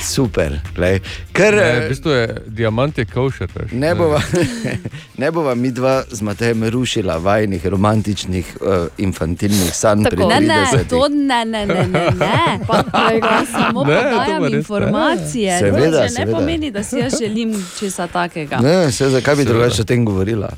Super. 0.04 0.60
Lej. 0.76 1.00
Ker, 1.32 1.54
Ne, 1.54 1.62
eh, 1.62 1.80
v 1.80 1.88
bistvu 1.88 2.10
je 2.10 2.24
diamant 2.46 2.98
je 2.98 3.04
košer. 3.04 3.48
veš. 3.52 3.72
Ne 3.72 3.94
bova, 3.94 4.20
ne 5.18 5.30
bova 5.30 5.54
mi 5.54 5.70
dva 5.70 6.04
z 6.10 6.22
Matejem 6.22 6.64
rušila 6.64 7.16
vajnih 7.16 7.66
romantičnih, 7.66 8.56
uh, 8.60 8.68
infantilnih 8.98 9.74
sanj 9.74 10.04
pri 10.04 10.16
Ne, 10.18 10.40
ne, 10.40 10.54
30. 10.72 10.86
to 10.86 11.08
ne, 11.08 11.44
ne, 11.44 11.66
ne, 11.66 11.74
ne, 11.84 12.10
ne. 12.12 12.18
Ja, 12.20 13.42
samo 13.46 13.84
Ne, 13.84 13.94
to 13.94 14.02
pa 14.02 14.10
podajam 14.12 14.42
res 14.44 14.52
ne. 14.52 14.58
informacije. 14.58 15.58
Seveda, 15.58 15.96
to 15.98 16.02
ne 16.04 16.08
seveda. 16.10 16.32
pomeni, 16.32 16.70
da 16.70 16.82
si 16.82 16.96
jaz 16.96 17.12
želim 17.18 17.66
česa 17.80 18.06
takega. 18.06 18.56
Ne, 18.56 18.92
se, 18.92 19.10
zakaj 19.10 19.36
bi 19.36 19.44
drugače 19.44 19.82
o 19.82 19.84
tem 19.84 20.04
govorila? 20.04 20.48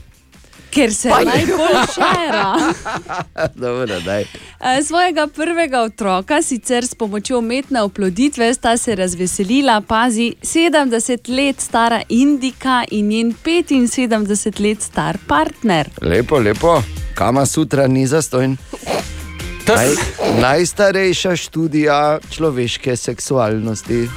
Ker 0.70 0.94
se 0.94 1.08
najbolj 1.08 1.80
šera. 1.94 2.56
Dobro, 3.62 4.00
daj. 4.00 4.22
Eh, 4.22 4.82
Svojega 4.82 5.26
prvega 5.26 5.80
otroka, 5.80 6.42
sicer 6.42 6.86
s 6.86 6.94
pomočjo 6.94 7.38
umetne 7.38 7.82
oploditve, 7.82 8.54
sta 8.54 8.76
se 8.76 8.94
razveselila, 8.94 9.80
pazi, 9.80 10.34
70 10.42 11.36
let 11.36 11.60
stara 11.60 12.02
Indika 12.08 12.84
in 12.90 13.08
njen 13.08 13.34
75 13.44 14.60
let 14.60 14.82
star 14.82 15.18
partner. 15.26 15.88
Lepo, 16.02 16.38
lepo. 16.38 16.82
Kama 17.14 17.46
sutra 17.46 17.86
ni 17.86 18.06
zastojn. 18.06 18.56
Naj, 19.68 19.88
najstarejša 20.40 21.36
študija 21.36 22.18
človeške 22.30 22.96
seksualnosti. 22.96 24.08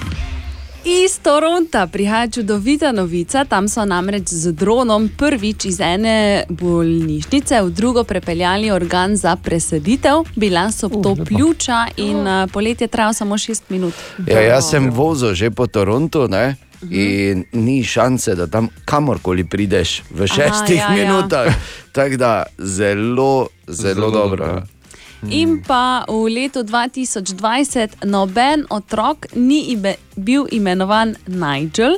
Iz 0.85 1.19
Toronta 1.19 1.87
prihaja 1.87 2.27
čudovita 2.29 2.91
novica. 2.91 3.45
Tam 3.45 3.67
so 3.67 3.85
namreč 3.85 4.27
z 4.27 4.51
dronom 4.51 5.09
prvič 5.17 5.65
iz 5.65 5.79
ene 5.79 6.43
bolnišnice 6.49 7.61
v 7.61 7.69
drugo 7.69 8.03
prepeljali 8.03 8.71
organ 8.71 9.15
za 9.15 9.35
presaditev. 9.35 10.27
Bila 10.35 10.71
so 10.71 10.89
to 10.89 11.15
pljuča 11.25 11.87
in 11.97 12.27
uh, 12.27 12.51
poletje 12.51 12.87
trajalo 12.87 13.13
samo 13.13 13.37
6 13.37 13.61
minut. 13.69 13.93
Ja, 14.27 14.41
jaz 14.41 14.69
sem 14.69 14.91
vozil 14.91 15.33
že 15.33 15.51
po 15.51 15.67
Torontu, 15.67 16.27
ne? 16.27 16.55
In 16.89 17.45
ni 17.51 17.83
šanse, 17.83 18.35
da 18.35 18.47
tam 18.47 18.67
kamorkoli 18.85 19.43
prideš 19.43 20.03
v 20.11 20.27
šestih 20.27 20.77
ja, 20.77 20.91
ja. 20.91 21.05
minutah. 21.05 21.53
Tako 21.91 22.17
da 22.17 22.43
zelo, 22.57 23.47
zelo, 23.67 23.93
zelo 23.93 24.11
dobro. 24.11 24.45
ja. 24.45 24.63
In 25.31 25.61
pa 25.63 26.03
v 26.07 26.27
letu 26.27 26.63
2020 26.63 28.03
noben 28.05 28.65
otrok 28.69 29.31
ni 29.35 29.71
ibe, 29.71 29.95
bil 30.15 30.47
imenovan 30.51 31.15
Nigel, 31.27 31.95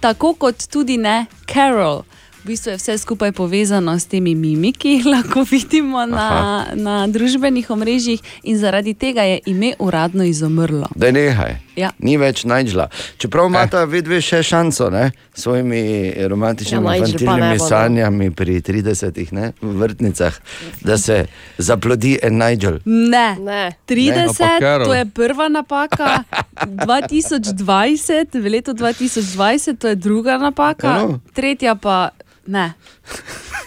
tako 0.00 0.34
kot 0.38 0.68
tudi 0.70 0.98
ne 0.98 1.26
Carol. 1.50 2.04
V 2.44 2.54
bistvu 2.54 2.70
je 2.70 2.78
vse 2.78 2.98
skupaj 2.98 3.32
povezano 3.32 3.98
s 3.98 4.06
temi 4.06 4.34
mimi, 4.34 4.72
ki 4.72 4.88
jih 4.98 5.06
lahko 5.14 5.42
vidimo 5.42 6.06
na, 6.06 6.66
na 6.74 7.06
družbenih 7.10 7.70
omrežjih, 7.70 8.22
in 8.42 8.58
zaradi 8.58 8.94
tega 8.94 9.26
je 9.26 9.40
ime 9.46 9.74
uradno 9.78 10.24
izumrlo. 10.24 10.86
Da 10.94 11.10
nehaj. 11.10 11.67
Ja. 11.78 11.92
Ni 12.02 12.16
več 12.18 12.42
najdžla. 12.48 12.88
Čeprav 13.22 13.46
imata 13.46 13.84
eh. 13.84 13.90
vedve 13.90 14.18
še 14.24 14.42
šanso 14.42 14.90
ne? 14.90 15.12
s 15.34 15.46
svojimi 15.46 16.10
romantičnimi 16.26 16.82
Ja, 16.82 16.96
infantilnimi 16.98 17.54
bo, 17.54 17.62
no. 17.62 17.68
sanjami 17.68 18.30
pri 18.34 18.58
30-ih 18.66 19.30
ne? 19.32 19.52
v 19.62 19.74
vrtnicah, 19.78 20.34
da 20.82 20.98
se 20.98 21.20
zaplodi 21.58 22.16
en 22.22 22.40
najdžel. 22.42 22.80
Ne. 22.84 23.28
Ne. 23.38 23.62
30, 23.86 24.34
Ne, 24.38 24.58
Carol. 24.60 24.86
to 24.90 24.94
je 24.94 25.04
prva 25.06 25.46
napaka, 25.48 26.24
2020, 26.86 28.34
v 28.42 28.46
letu 28.50 28.74
2020, 28.74 29.78
to 29.78 29.94
je 29.94 29.96
druga 29.96 30.38
napaka, 30.42 30.98
no. 31.06 31.20
tretja 31.34 31.78
pa 31.78 32.10
ne. 32.46 32.72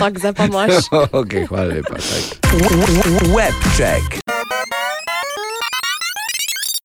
Tako, 0.00 0.18
zdaj 0.18 0.32
pa 0.32 0.44
imaš. 0.44 0.72
okay, 1.20 1.44
hvala 1.48 1.64
lepa. 1.76 1.96
Webček. 3.36 4.29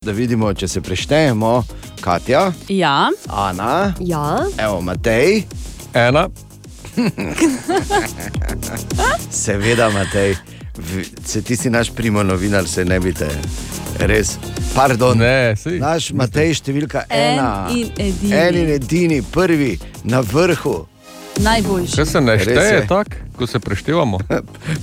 Da 0.06 0.12
vidimo, 0.12 0.54
če 0.54 0.68
se 0.68 0.80
preštejemo, 0.80 1.64
Katja, 2.00 2.52
Ja, 2.68 3.08
Ana, 3.28 3.92
Ja. 4.00 4.46
evo 4.56 4.80
Matej, 4.80 5.42
Ena, 5.94 6.28
seveda 9.32 9.90
Matej. 9.90 10.36
V- 10.76 11.04
Se 11.24 11.42
ti 11.42 11.56
si 11.56 11.70
naš 11.70 11.90
primo 11.90 12.22
novinar, 12.22 12.68
se 12.68 12.84
ne 12.84 13.00
bi 13.00 13.12
te 13.12 13.28
res. 13.98 14.36
Pardon, 14.74 15.18
ne, 15.18 15.56
si. 15.56 15.78
naš 15.80 16.12
Matej 16.12 16.54
številka 16.54 17.02
en 17.08 17.32
ena. 17.32 17.66
in 17.70 17.90
edini. 17.98 18.32
En 18.34 18.54
in 18.56 18.68
edini, 18.70 19.22
prvi 19.24 19.78
na 20.04 20.20
vrhu. 20.22 20.86
Najboljši. 21.40 21.96
kaj 21.96 22.06
se 22.06 22.20
ne 22.20 22.38
šteje 22.38 22.74
je. 22.74 22.86
tako, 22.86 23.10
ko 23.38 23.46
se 23.46 23.58
preštevamo? 23.58 24.18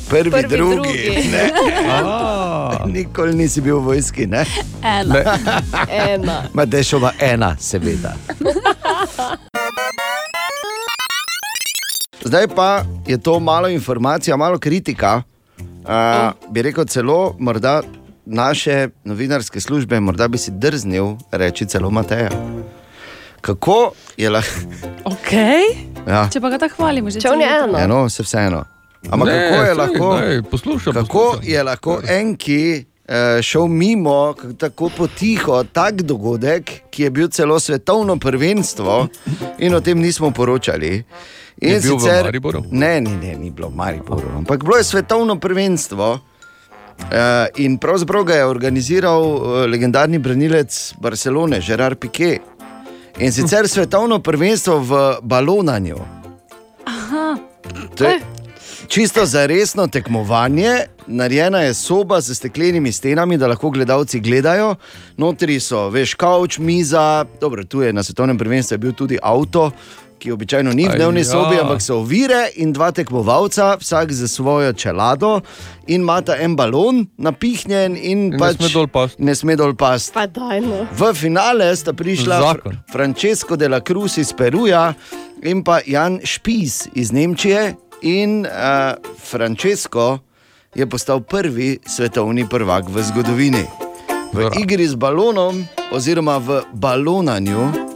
Prvi, 0.09 0.31
Prvi, 0.31 0.47
drugi. 0.47 0.75
drugi. 0.75 1.27
Ne? 1.31 1.51
A, 1.89 2.85
Nikoli 2.85 3.33
nisi 3.35 3.61
bil 3.61 3.77
v 3.77 3.83
vojski, 3.83 4.27
ne? 4.27 4.45
Ena. 4.83 5.37
Ena. 5.89 6.43
Matejšova 6.53 7.11
ena, 7.19 7.55
seveda. 7.59 8.13
Zdaj 12.23 12.47
pa 12.47 12.83
je 13.07 13.17
to 13.17 13.39
malo 13.39 13.69
informacija, 13.69 14.37
malo 14.37 14.59
kritika. 14.59 15.21
Uh, 15.59 16.51
bi 16.51 16.61
rekel 16.61 16.85
celo, 16.85 17.35
morda 17.39 17.81
naše 18.25 18.89
novinarske 19.03 19.59
službe, 19.59 19.99
morda 19.99 20.27
bi 20.27 20.37
si 20.37 20.51
drznil 20.51 21.15
reči 21.31 21.65
celo 21.65 21.89
Mateja. 21.91 22.29
Kako 23.41 23.91
je 24.17 24.29
lahko? 24.29 24.59
Okay. 25.03 25.92
Ja, 26.05 26.27
Če 26.27 26.39
pa 26.39 26.49
ga 26.49 26.57
tako 26.59 26.75
hvalimo, 26.77 27.09
že 27.09 27.19
Če 27.19 27.31
leto. 27.31 27.65
eno. 27.65 27.79
eno, 27.79 28.09
se 28.09 28.23
vseeno. 28.23 28.63
Ampak 29.05 29.27
Ne, 29.27 29.35
kako 29.41 29.61
je 29.61 29.73
lahko? 29.73 30.07
daj, 30.13 30.41
poslušaj, 30.43 30.93
kako 30.93 31.23
poslušaj. 31.25 31.51
je 31.51 31.63
lahko 31.63 32.01
enki 32.09 32.63
eh, 33.05 33.41
šel 33.41 33.67
mimo, 33.67 34.17
tako 34.57 34.89
potiho, 34.89 35.63
tak 35.65 36.01
dogodek, 36.03 36.89
ki 36.89 37.03
je 37.03 37.09
bil 37.11 37.27
celo 37.29 37.59
svetovno 37.59 38.15
prvenstvo, 38.17 39.07
in 39.59 39.75
o 39.75 39.81
tem 39.81 39.99
nismo 39.99 40.31
poročali. 40.31 41.03
In 41.57 41.69
Je 41.69 41.79
bil 41.81 41.97
v 41.97 42.07
Mariboru? 42.23 42.63
Ne, 42.71 43.01
ni, 43.01 43.15
ne, 43.17 43.35
ni 43.35 43.51
bilo 43.51 43.67
v 43.67 43.75
Mariboru, 43.75 44.29
ampak 44.35 44.63
bilo 44.63 44.77
je 44.77 44.83
svetovno 44.85 45.35
prvenstvo. 45.37 46.19
Uh, 46.93 47.07
in 47.57 47.77
pravzaprav 47.77 48.23
ga 48.23 48.33
je 48.35 48.45
organiziral 48.45 49.21
uh, 49.23 49.39
legendarni 49.65 50.19
branilec 50.19 50.69
Barcelone, 50.97 51.59
Gerard 51.59 51.97
Piquet. 51.97 52.39
In 53.19 53.31
sicer 53.31 53.67
svetovno 53.67 54.19
prvenstvo 54.19 54.79
v 54.79 55.17
balonanju. 55.21 55.97
To 57.95 58.03
je 58.03 58.19
čisto 58.87 59.25
za 59.25 59.45
resno 59.45 59.87
tekmovanje. 59.87 60.71
Narejena 61.07 61.59
je 61.59 61.73
soba 61.73 62.21
z 62.21 62.35
steklenimi 62.35 62.91
stenami, 62.91 63.37
da 63.37 63.47
lahko 63.47 63.69
gledalci 63.69 64.19
gledajo. 64.19 64.75
Notri 65.17 65.59
so, 65.59 65.89
veš, 65.89 66.13
kavč, 66.13 66.57
miza, 66.57 67.25
dobro, 67.41 67.63
tu 67.63 67.81
je 67.81 67.93
na 67.93 68.03
svetovnem 68.03 68.37
prvenstvu 68.37 68.73
je 68.73 68.77
bil 68.77 68.93
tudi 68.93 69.17
avto. 69.21 69.71
Ki 70.23 70.31
običajno 70.31 70.71
ni 70.71 70.87
v 70.87 70.95
Aj, 70.95 70.95
dnevni 70.95 71.19
ja. 71.19 71.35
sobi, 71.35 71.59
ampak 71.59 71.83
so 71.83 71.99
ovire 71.99 72.47
in 72.55 72.71
dva 72.71 72.95
tekmovalca, 72.95 73.75
vsak 73.75 74.15
za 74.15 74.31
svojo 74.31 74.71
čelado, 74.71 75.41
in 75.91 75.99
imata 76.07 76.37
en 76.39 76.55
balon 76.55 77.03
napihnjen, 77.19 77.99
in, 77.99 78.31
ne 78.31 78.39
pač 78.39 78.55
sme 78.55 78.69
dol 78.71 78.87
pasti. 78.87 79.19
Ne 79.19 79.35
sme 79.35 79.59
dol 79.59 79.75
pasti. 79.75 80.15
Pa 80.15 80.23
daj 80.31 80.63
no. 80.63 80.87
V 80.95 81.11
finale 81.11 81.67
sta 81.75 81.91
prišla 81.91 82.39
Zakon. 82.39 82.79
Fr 82.87 83.03
Francesco 83.03 83.59
de 83.59 83.67
la 83.67 83.83
Cruz 83.83 84.15
iz 84.15 84.31
Peruja 84.31 84.95
in 85.43 85.59
pa 85.59 85.83
Jan 85.83 86.23
Špis 86.23 86.87
iz 86.95 87.11
Nemčije. 87.11 87.75
In 88.07 88.47
uh, 88.47 88.95
Francesco 89.19 90.23
je 90.71 90.87
postal 90.87 91.19
prvi 91.19 91.83
svetovni 91.83 92.47
prvak 92.47 92.87
v 92.87 93.03
zgodovini. 93.11 93.67
V 94.31 94.55
igri 94.55 94.87
z 94.87 94.95
balonom, 94.95 95.67
oziroma 95.91 96.39
v 96.39 96.63
balonanju. 96.71 97.91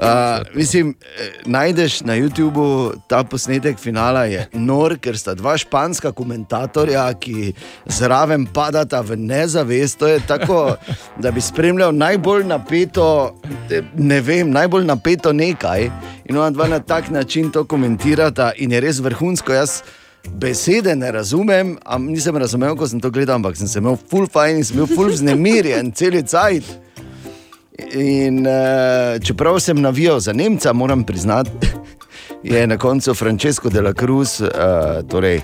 Uh, 0.00 0.06
mislim, 0.54 0.94
eh, 1.18 1.30
najdeš 1.44 2.00
na 2.00 2.16
YouTubu 2.16 2.92
ta 3.06 3.24
posnetek 3.24 3.78
finala, 3.78 4.24
je 4.24 4.46
nor, 4.52 4.96
ker 4.96 5.18
sta 5.18 5.34
dva 5.34 5.58
španska 5.60 6.12
komentatorja, 6.16 7.04
ki 7.20 7.52
zraven 7.84 8.46
padata 8.46 9.00
v 9.00 9.18
nezavest. 9.20 9.98
To 9.98 10.08
je 10.08 10.20
tako, 10.26 10.76
da 11.20 11.30
bi 11.30 11.40
spremljal 11.40 11.92
najbolj 11.92 12.46
napeto, 12.48 13.36
ne 13.94 14.20
vem, 14.20 14.50
najbolj 14.50 14.88
napeto 14.88 15.32
nekaj. 15.32 15.90
In 16.24 16.36
ona 16.36 16.50
dva 16.50 16.68
na 16.68 16.80
tak 16.80 17.10
način 17.10 17.50
to 17.52 17.64
komentirata, 17.64 18.52
in 18.56 18.72
je 18.72 18.80
res 18.80 19.04
vrhunsko. 19.04 19.52
Jaz 19.52 19.82
besede 20.28 20.96
ne 20.96 21.12
razumem, 21.12 21.76
nisem 21.98 22.36
razumel, 22.36 22.76
ko 22.76 22.88
sem 22.88 23.00
to 23.00 23.10
gledal, 23.10 23.36
ampak 23.36 23.56
sem 23.56 23.68
se 23.68 23.78
imel 23.78 24.00
full 24.10 24.28
fajn 24.32 24.56
in 24.56 24.64
sem 24.64 24.80
bil 24.80 24.88
full 24.88 25.12
vznemirjen, 25.12 25.92
cel 25.92 26.22
cajt. 26.24 26.89
In 27.94 28.46
uh, 28.46 29.22
čeprav 29.22 29.60
sem 29.60 29.80
navijal 29.80 30.20
za 30.20 30.32
Nemca, 30.32 30.72
moram 30.72 31.04
priznati, 31.04 31.50
je 32.42 32.66
na 32.66 32.78
koncu 32.78 33.14
Francesco 33.14 33.68
de 33.68 33.80
la 33.80 33.92
Cruz 33.92 34.40
uh, 34.40 34.48
torej, 35.08 35.36
uh, 35.36 35.40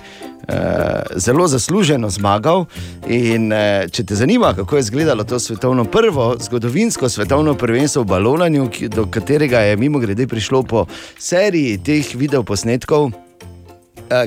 zelo 1.15 1.47
zasluženo 1.47 2.09
zmagal. 2.09 2.65
In, 3.07 3.51
uh, 3.51 3.89
če 3.91 4.03
te 4.03 4.15
zanima, 4.15 4.53
kako 4.53 4.75
je 4.75 4.79
izgledalo 4.79 5.23
to 5.23 5.39
svetovno 5.39 5.85
prvo, 5.85 6.35
zgodovinsko 6.39 7.09
svetovno 7.09 7.53
prvenstvo 7.53 8.03
v 8.03 8.05
balonanju, 8.05 8.69
do 8.89 9.05
katerega 9.05 9.59
je 9.59 9.77
mimo 9.77 9.99
grede 9.99 10.27
prišlo 10.27 10.63
po 10.63 10.85
seriji 11.17 11.77
teh 11.77 12.15
videoposnetkov. 12.15 13.11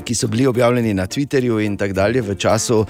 Ki 0.05 0.15
so 0.15 0.29
bili 0.29 0.45
objavljeni 0.47 0.91
na 0.95 1.07
Twitterju 1.07 1.63
in 1.65 1.77
tako 1.81 1.95
dalje 1.97 2.21
v 2.21 2.35
času 2.37 2.83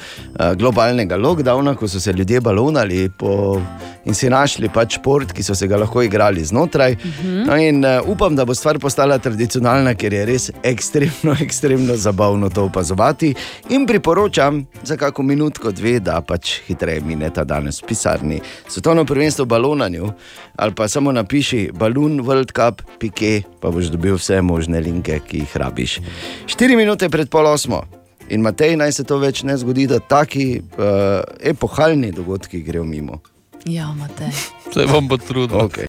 globalnega 0.59 1.15
lockdowna, 1.17 1.77
ko 1.79 1.89
so 1.89 2.01
se 2.01 2.13
ljudje 2.13 2.41
balonali 2.41 3.11
po, 3.19 3.61
in 4.05 4.15
si 4.15 4.31
našli 4.31 4.69
pač 4.73 4.97
šport, 4.99 5.33
ki 5.33 5.45
so 5.45 5.55
se 5.55 5.69
ga 5.69 5.77
lahko 5.81 6.03
igrali 6.03 6.45
znotraj. 6.45 6.93
Uh 6.93 7.01
-huh. 7.01 7.47
no 7.47 7.57
in, 7.57 7.85
uh, 7.85 8.09
upam, 8.09 8.37
da 8.37 8.45
bo 8.45 8.55
stvar 8.55 8.79
postala 8.79 9.19
tradicionalna, 9.19 9.95
ker 9.95 10.13
je 10.13 10.25
res 10.27 10.51
ekstremno, 10.63 11.37
ekstremno 11.47 11.97
zabavno 11.97 12.49
to 12.49 12.65
opazovati. 12.65 13.35
In 13.69 13.87
priporočam 13.87 14.67
za 14.83 14.97
kako 14.97 15.23
minutko, 15.23 15.73
dve, 15.73 16.01
da 16.01 16.21
pač 16.21 16.61
hitreje 16.67 17.01
mineta 17.01 17.45
danes 17.45 17.83
v 17.83 17.87
pisarni. 17.87 18.41
Svetovno 18.69 19.05
prvenstvo 19.05 19.45
balonanju 19.45 20.13
ali 20.57 20.75
pa 20.75 20.89
samo 20.89 21.13
napiši 21.13 21.71
Balloon 21.73 22.21
World 22.21 22.53
Cup, 22.53 22.83
pike, 22.99 23.43
pa 23.61 23.71
boš 23.71 23.85
dobil 23.85 24.15
vse 24.15 24.43
možne 24.43 24.81
linke, 24.81 25.21
ki 25.29 25.39
jih 25.39 25.57
rabiš. 25.57 25.99
4 26.47 26.77
minute 26.77 27.09
pred 27.09 27.29
pol 27.29 27.47
osmo. 27.47 27.83
In 28.29 28.41
Matej, 28.41 28.77
naj 28.77 28.93
se 28.93 29.05
to 29.05 29.19
več 29.19 29.43
ne 29.43 29.57
zgodi, 29.57 29.89
da 29.91 29.99
taki 29.99 30.61
uh, 30.61 31.23
epohalni 31.41 32.13
dogodki 32.13 32.63
grejo 32.63 32.85
mimo. 32.85 33.19
Ja, 33.65 33.87
Matej. 33.91 34.33
Se 34.71 34.87
bom 34.87 35.09
potrudil. 35.09 35.57
Okay. 35.59 35.87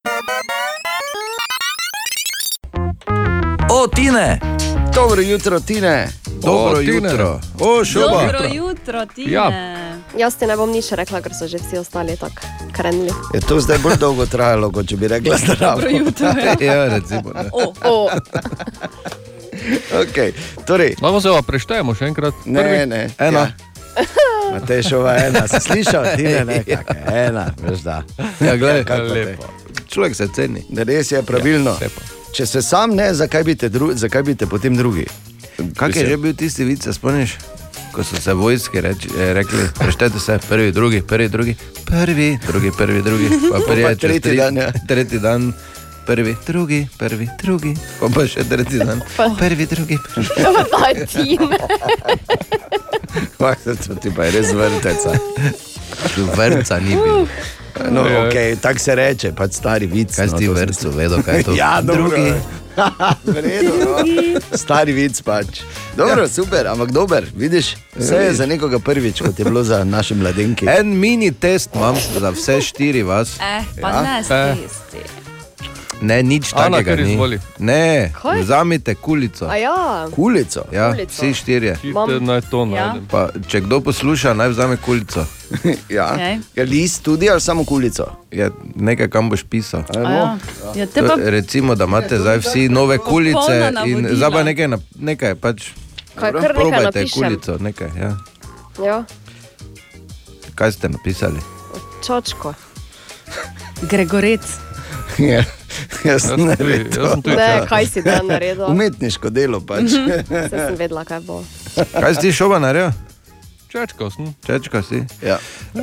O, 3.70 3.88
Tine! 3.88 4.40
Dobro 4.94 5.22
jutro, 5.22 5.60
Tine. 5.60 6.08
Dobro 6.36 6.74
O, 6.74 6.82
Tine. 6.82 6.92
jutro. 7.10 7.40
O, 7.60 7.86
šoba. 7.86 8.06
Dobro 8.08 8.40
jutro, 8.46 9.06
ti. 9.06 9.24
Ja. 9.24 9.52
Jaz 10.12 10.36
ti 10.36 10.46
ne 10.46 10.58
bom 10.58 10.68
nič 10.68 10.92
rekla, 10.92 11.22
ker 11.22 11.32
so 11.32 11.48
že 11.48 11.58
vsi 11.58 11.78
ostali 11.78 12.18
tako 12.18 12.44
krenili. 12.74 13.12
Je 13.34 13.40
to 13.40 13.60
zdaj 13.60 13.78
bolj 13.78 13.96
dolgo 13.96 14.26
trajalo, 14.26 14.68
kot 14.70 14.86
če 14.86 14.98
bi 14.98 15.08
rekla 15.08 15.38
zdravo. 15.38 15.76
Dobro 15.78 15.90
jutro. 15.90 16.28
Ja. 16.28 16.56
Ja, 16.68 16.86
recimo. 16.90 17.32
Ne. 17.34 17.48
O, 17.54 17.72
O, 17.84 18.10
Okay. 19.94 20.34
Torej, 20.66 20.96
Lahko 20.98 21.22
se 21.22 21.30
pa 21.30 21.42
preštejemo 21.44 21.94
še 21.94 22.06
enkrat. 22.06 22.34
ne, 22.46 22.60
Prvi. 22.60 22.86
ne. 22.88 23.02
Ena. 23.20 23.40
Ja. 23.40 23.71
Matejšova 24.54 25.15
ena, 25.19 25.47
si 25.47 25.60
slišal, 25.62 26.06
ti 26.15 26.23
ne, 26.25 26.45
ne, 26.49 26.63
kaka, 26.63 26.95
ena, 27.08 27.45
veš 27.60 27.80
da. 27.82 28.04
Ja, 28.39 28.56
gledaj, 28.56 28.84
Kako 28.84 29.08
te- 29.08 29.25
lepo. 29.25 29.47
človek 29.88 30.15
se 30.15 30.27
ceni. 30.30 30.63
Res 30.77 31.12
je 31.12 31.23
pravilno. 31.23 31.75
Ja, 31.77 31.88
Če 32.32 32.45
se 32.45 32.62
sam 32.62 32.95
ne, 32.95 33.13
zakaj 33.13 33.43
bi 33.43 33.56
te, 33.56 33.67
dru, 33.67 33.91
zakaj 33.93 34.23
bi 34.23 34.36
te 34.36 34.47
potem 34.47 34.71
drugi? 34.73 35.04
Kak 35.75 35.91
je 35.93 36.06
že 36.06 36.17
bil 36.17 36.34
tisti 36.34 36.63
vic, 36.63 36.80
se 36.80 36.93
spomniš? 36.93 37.36
Ko 37.91 38.04
so 38.04 38.15
se 38.15 38.34
vojski 38.34 38.82
reč, 38.82 39.04
eh, 39.08 39.34
rekli, 39.34 39.67
preštejte 39.75 40.15
se, 40.17 40.39
prvi, 40.41 40.71
drugi, 40.71 41.01
prvi, 41.04 41.27
drugi, 41.27 41.56
prvi, 41.86 42.39
drugi, 42.41 42.71
prvi, 42.71 43.01
drugi, 43.01 43.27
pa 43.51 43.60
prvi, 43.67 43.84
Pa 43.84 43.89
čez 43.89 43.99
tretji 43.99 44.21
tri- 44.21 44.38
dan, 44.38 44.58
ja. 44.58 44.71
tretji 44.88 45.19
dan, 45.19 45.51
prvi, 46.06 46.36
drugi, 46.47 46.88
prvi, 46.97 47.27
drugi, 47.38 47.75
pa 47.99 48.08
pa 48.08 48.23
še 48.25 48.43
tretji 48.45 48.80
dan, 48.80 49.04
prvi, 49.38 49.65
drugi, 49.67 49.97
prvi. 50.06 50.27
Martin. 50.71 51.39
To 53.38 53.95
ti 53.95 54.12
pa 54.12 54.24
je 54.24 54.32
res 54.32 54.52
vrteca. 54.52 55.12
Vrca 56.36 56.80
ni 56.80 56.95
bil. 56.95 57.26
No, 57.88 58.02
Ojoj. 58.02 58.17
okay, 58.21 58.56
tako 58.56 58.80
se 58.80 58.95
reče, 58.95 59.32
pač 59.32 59.54
stari 59.54 59.88
vic. 59.88 60.12
Kaj 60.12 60.28
si 60.28 60.36
ti 60.36 60.45
sem- 60.45 60.54
vrtcu 60.54 60.89
vedel, 60.89 61.24
kaj 61.24 61.38
je 61.38 61.43
to? 61.43 61.54
ja. 61.54 61.82
Drugi. 61.82 62.34
V 63.26 63.36
redu, 63.36 63.74
no. 63.78 64.00
Stari 64.54 64.93
vic 64.93 65.21
pač. 65.21 65.60
Dobro, 65.93 66.21
ja. 66.21 66.28
super, 66.30 66.67
ampak 66.67 66.91
dober, 66.91 67.28
vidiš, 67.36 67.74
vse 67.93 68.15
je 68.21 68.34
za 68.34 68.45
nekoga 68.45 68.80
prvič, 68.80 69.21
kot 69.21 69.36
je 69.36 69.43
bilo 69.43 69.63
za 69.63 69.84
naše 69.84 70.15
mladenke. 70.15 70.65
En 70.69 70.88
mini 70.89 71.32
test 71.34 71.76
imam 71.76 71.95
za 72.15 72.30
vse 72.30 72.62
štiri 72.63 73.04
vas. 73.04 73.36
Eh, 73.36 73.63
pa 73.76 73.89
Ja. 73.89 74.02
ne 74.02 74.19
Eh. 74.21 75.21
Ne, 76.02 76.24
nič 76.24 76.50
Ana, 76.56 76.78
takega 76.78 76.96
ni. 76.98 77.12
izvoli. 77.12 77.38
Ne, 77.60 78.12
Kaj? 78.16 78.42
vzamite 78.42 78.96
kulico. 78.96 79.46
A 79.46 79.56
ja. 79.56 80.08
Kulico. 80.10 80.64
Ja, 80.72 80.90
Kulico. 80.90 81.12
vsi 81.14 81.34
štirje. 81.34 81.78
Naj 82.20 82.42
to 82.44 82.66
Ja. 82.68 82.96
Pa, 83.06 83.30
če 83.48 83.62
kdo 83.62 83.82
posluša, 83.82 84.34
naj 84.34 84.50
vzame 84.50 84.78
kulico. 84.78 85.26
ja. 85.90 86.14
Okej. 86.14 86.40
Je 86.56 86.66
list 86.66 87.04
tudi 87.04 87.30
ali 87.30 87.38
samo 87.40 87.64
kulico? 87.64 88.06
Je 88.32 88.50
nekaj, 88.76 89.08
kam 89.08 89.30
boš 89.30 89.44
pisal. 89.44 89.84
A 89.88 90.00
Ja. 90.02 90.38
Ja, 90.76 90.86
te 90.88 91.02
pa 91.02 91.08
To, 91.10 91.22
recimo, 91.22 91.76
da 91.76 91.86
imate 91.86 92.18
zdaj 92.18 92.38
vsi 92.40 92.70
nove 92.70 92.98
kulice 93.00 93.54
in 93.86 94.08
zdaj 94.12 94.32
pa 94.32 94.44
nekaj, 94.44 94.68
na- 94.68 94.80
nekaj 94.96 95.36
pač. 95.36 95.70
Kaj, 96.16 96.32
nekaj 96.32 96.54
Probajte 96.54 96.84
napišem. 96.86 97.14
kulico, 97.14 97.58
nekaj. 97.60 97.90
Ja. 97.96 98.12
Ja, 98.80 99.04
Kaj 100.56 100.72
ste 100.72 100.90
napisali? 100.90 101.40
čočko. 102.02 102.54
Gregorec. 103.84 104.42
Ja. 105.20 105.44
Jaz 106.10 106.22
sem 106.28 106.46
ne 106.46 106.56
tudi- 106.56 106.68
vem. 106.70 106.88
jaz 106.88 107.14
tudi- 107.22 107.36
Ne, 107.36 107.66
kaj 107.70 107.86
si 107.86 108.04
tam 108.04 108.28
naredil? 108.28 108.66
Umetniško 108.66 109.30
delo 109.30 109.62
pač. 109.62 109.92
Saj 110.50 110.50
sem 110.50 110.76
vedela, 110.78 111.06
kaj 111.06 111.20
bo. 111.20 111.44
Kaj 111.94 112.16
si 112.16 112.32
šoba 112.32 112.60
naredil? 112.60 112.92
Čečko 113.72 114.82
si. 114.84 115.00
Ja. 115.24 115.38
Uh, 115.74 115.82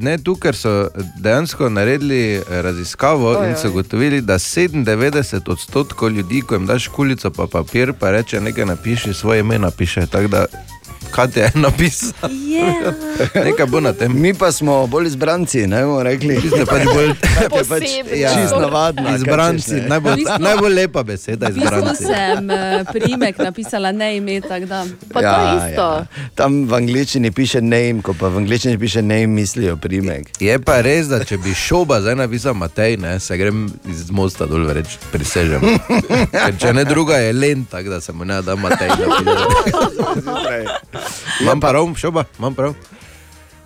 ne, 0.00 0.16
tu, 0.18 0.32
ker 0.34 0.56
so 0.56 0.88
dejansko 1.20 1.68
naredili 1.68 2.20
eh, 2.34 2.62
raziskavo 2.62 3.34
Oj, 3.36 3.48
in 3.50 3.56
so 3.56 3.68
ugotovili, 3.68 4.20
da 4.20 4.38
97 4.38 5.50
odstotkov 5.52 6.08
ljudi, 6.10 6.40
ko 6.40 6.54
jim 6.54 6.66
daš 6.66 6.88
kulico 6.88 7.30
pa 7.30 7.46
papir, 7.46 7.92
pa 7.92 8.10
reče 8.10 8.40
nekaj 8.40 8.64
napiši, 8.64 9.14
svoje 9.14 9.40
ime 9.40 9.58
napiše. 9.58 10.06
Tako 10.06 10.28
da, 10.28 10.46
kaj 11.10 11.28
je 11.34 11.50
napisal? 11.54 12.30
Yeah. 12.30 12.94
nekaj 13.34 13.66
bo 13.66 13.80
na 13.80 13.92
tem. 13.92 14.12
Mi 14.12 14.34
pa 14.34 14.52
smo 14.52 14.86
bolj 14.86 15.06
izbranci, 15.06 15.66
ne 15.66 15.82
bomo 15.82 16.02
rekli. 16.02 16.40
Ti 16.40 16.48
ste 16.48 16.64
pač 16.66 16.82
bolj. 16.84 17.12
Ja, 18.16 18.32
čist 18.34 18.54
navadna. 18.54 19.04
kaj 19.04 19.16
izbranci. 19.16 19.70
češ, 19.70 19.82
ne. 19.82 19.88
Najbolj, 19.88 20.14
bistvu- 20.16 20.38
najbolj 20.38 20.74
lepa 20.74 21.02
beseda, 21.02 21.48
izbranci. 21.48 22.04
sem 22.04 22.50
eh, 22.50 22.84
priimek 22.92 23.38
napisala 23.38 23.92
ne 23.92 24.16
ime, 24.16 24.40
tako 24.40 24.66
da. 24.66 24.84
Pa 25.12 25.20
to 25.20 25.36
isto. 25.58 26.06
Tam 26.34 26.64
v 26.64 26.74
angliščini 26.74 27.30
piše 27.30 27.60
name, 27.60 28.02
ko 28.02 28.14
pa 28.14 28.28
v 28.28 28.36
angliščini 28.36 28.78
piše 28.78 29.02
name, 29.02 29.26
mislijo 29.26 29.76
primek. 29.76 30.28
Je 30.40 30.58
pa 30.58 30.80
res, 30.80 31.06
da 31.08 31.24
če 31.24 31.36
bi 31.38 31.54
šoba 31.54 32.00
zdaj 32.00 32.16
napisal 32.16 32.54
Matej, 32.54 32.96
ne, 32.96 33.20
se 33.20 33.36
grem 33.36 33.66
iz 33.84 34.10
mosta 34.10 34.46
dol 34.46 34.66
reč, 34.72 34.96
prisežem. 35.12 35.60
Ker 36.32 36.56
če 36.58 36.72
ne 36.72 36.84
druga 36.84 37.16
je 37.16 37.32
len, 37.32 37.64
tako 37.64 37.96
da 37.96 38.00
se 38.00 38.12
mu 38.12 38.24
ne 38.24 38.42
da 38.42 38.56
Matej 38.56 38.88
Imam 41.40 41.60
prav, 41.60 41.94
šoba, 41.96 42.24
imam 42.38 42.54
prav. 42.54 42.74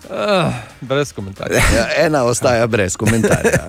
Ah, 0.09 0.51
brez 0.81 1.13
komentarja. 1.13 1.61
Ja, 1.75 1.87
ena 1.97 2.23
ostaja 2.23 2.67
brez 2.67 2.95
komentarja. 2.95 3.67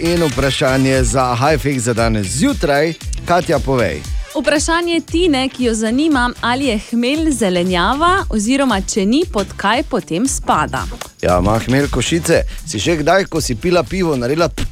In 0.00 0.22
vprašanje 0.24 1.02
za 1.04 1.34
Hajfik 1.34 1.80
za 1.80 1.94
danes 1.94 2.26
zjutraj, 2.28 2.94
Katja, 3.26 3.58
povej. 3.58 4.00
Vprašanje 4.34 5.00
Tine, 5.00 5.48
ki 5.48 5.64
jo 5.64 5.74
zanima, 5.74 6.30
ali 6.40 6.64
je 6.64 6.78
hmelj 6.80 7.30
zelenjava, 7.32 8.24
oziroma 8.30 8.80
če 8.82 9.06
ni, 9.06 9.24
pod 9.26 9.46
kaj 9.56 9.82
potem 9.84 10.28
spada. 10.28 10.84
Ja, 11.22 11.40
Mahmel 11.40 11.88
Košice, 11.88 12.42
si 12.64 12.78
že 12.78 12.96
kdaj, 12.96 13.24
ko 13.24 13.40
si 13.40 13.54
pila 13.56 13.82
pivo, 13.82 14.16
naredila 14.16 14.48
p- 14.48 14.62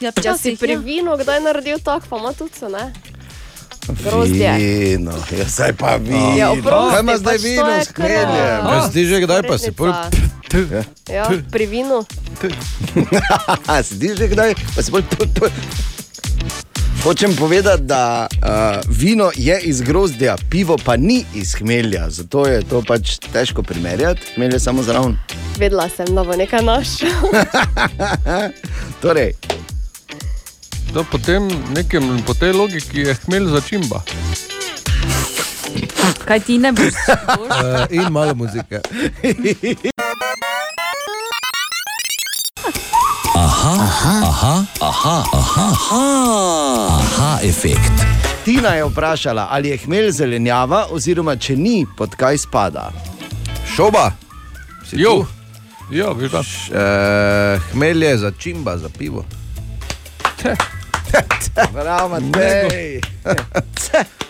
Ja, 0.00 0.10
Če 0.12 0.32
si 0.36 0.56
pri 0.56 0.72
ja. 0.72 0.78
vinu 0.78 1.14
kdaj 1.14 1.40
naredil 1.40 1.78
tako, 1.78 2.06
pa 2.08 2.16
ima 2.18 2.32
tudi 2.32 2.54
se 2.54 2.68
ne. 2.68 2.92
Grozdje. 3.88 4.52
vino, 4.58 5.12
ja, 5.38 5.44
zdaj 5.48 5.72
pa 5.72 5.96
vino. 5.96 6.36
Ja, 6.36 6.52
oprosti, 6.52 6.90
Kaj 6.90 7.00
ima 7.00 7.16
zdaj 7.16 7.36
pač 7.36 7.44
vino 7.44 7.70
s 7.80 7.88
hmeljem? 7.94 8.66
Ja, 8.66 8.90
si 8.92 9.04
že 9.04 9.20
kdaj 9.20 9.42
pa 9.48 9.58
si 9.58 9.72
pol. 9.72 9.92
Prednica. 10.48 10.84
Ja, 11.12 11.28
pri 11.50 11.66
vinu. 11.66 12.04
ti 13.98 14.08
že 14.16 14.28
kdaj, 14.28 14.54
pa 14.74 14.82
si 14.84 14.90
bolj. 14.90 15.04
Hočem 17.04 17.36
povedati, 17.36 17.82
da 17.82 18.26
uh, 18.30 18.80
vino 18.88 19.30
je 19.36 19.60
iz 19.60 19.80
grozdja, 19.80 20.36
pivo 20.50 20.76
pa 20.84 20.96
ni 20.96 21.24
iz 21.34 21.54
hmelja, 21.54 22.10
zato 22.10 22.46
je 22.46 22.62
to 22.62 22.82
pač 22.86 23.18
težko 23.32 23.62
primerjati, 23.62 24.20
hmelj 24.34 24.56
je 24.56 24.60
samo 24.60 24.82
zraven. 24.82 25.18
Vedela 25.58 25.88
sem, 25.88 26.06
da 26.14 26.24
bo 26.24 26.36
nekaj 26.36 26.64
našel. 26.64 27.12
Torej, 29.02 29.34
To 30.94 31.02
potem 31.02 31.50
nekem, 31.74 32.22
po 32.22 32.38
tej 32.38 32.54
logiki 32.54 33.02
je 33.02 33.14
hmelj 33.26 33.50
začimba. 33.50 33.98
Kaj 36.22 36.40
ti 36.46 36.54
ne 36.62 36.70
boš? 36.70 36.94
Uh, 36.94 37.82
in 37.98 38.06
malo 38.14 38.34
muzike. 38.38 38.78
Aha, 43.34 43.74
aha, 43.74 44.14
aha, 44.22 44.54
aha, 44.78 45.18
aha, 45.34 45.66
aha, 45.74 46.04
aha 46.94 47.30
efekt. 47.42 48.06
Tina 48.46 48.78
je 48.78 48.86
vprašala, 48.86 49.48
ali 49.50 49.74
je 49.74 49.82
hmelj 49.82 50.12
zelenjava, 50.22 50.86
oziroma 50.94 51.34
če 51.34 51.56
ni, 51.58 51.82
pod 51.96 52.14
kaj 52.14 52.38
spada. 52.38 52.92
Šoba, 53.66 54.12
si 54.86 55.02
Jo. 55.02 55.26
Ja, 55.90 56.14
veš 56.14 56.30
da. 56.30 56.40
Uh, 56.40 57.72
hmelj 57.72 58.04
je 58.06 58.18
za 58.18 58.30
čimba, 58.38 58.78
za 58.78 58.88
pivo. 58.88 59.26
Bravo, 61.74 62.08
Matej. 62.10 63.00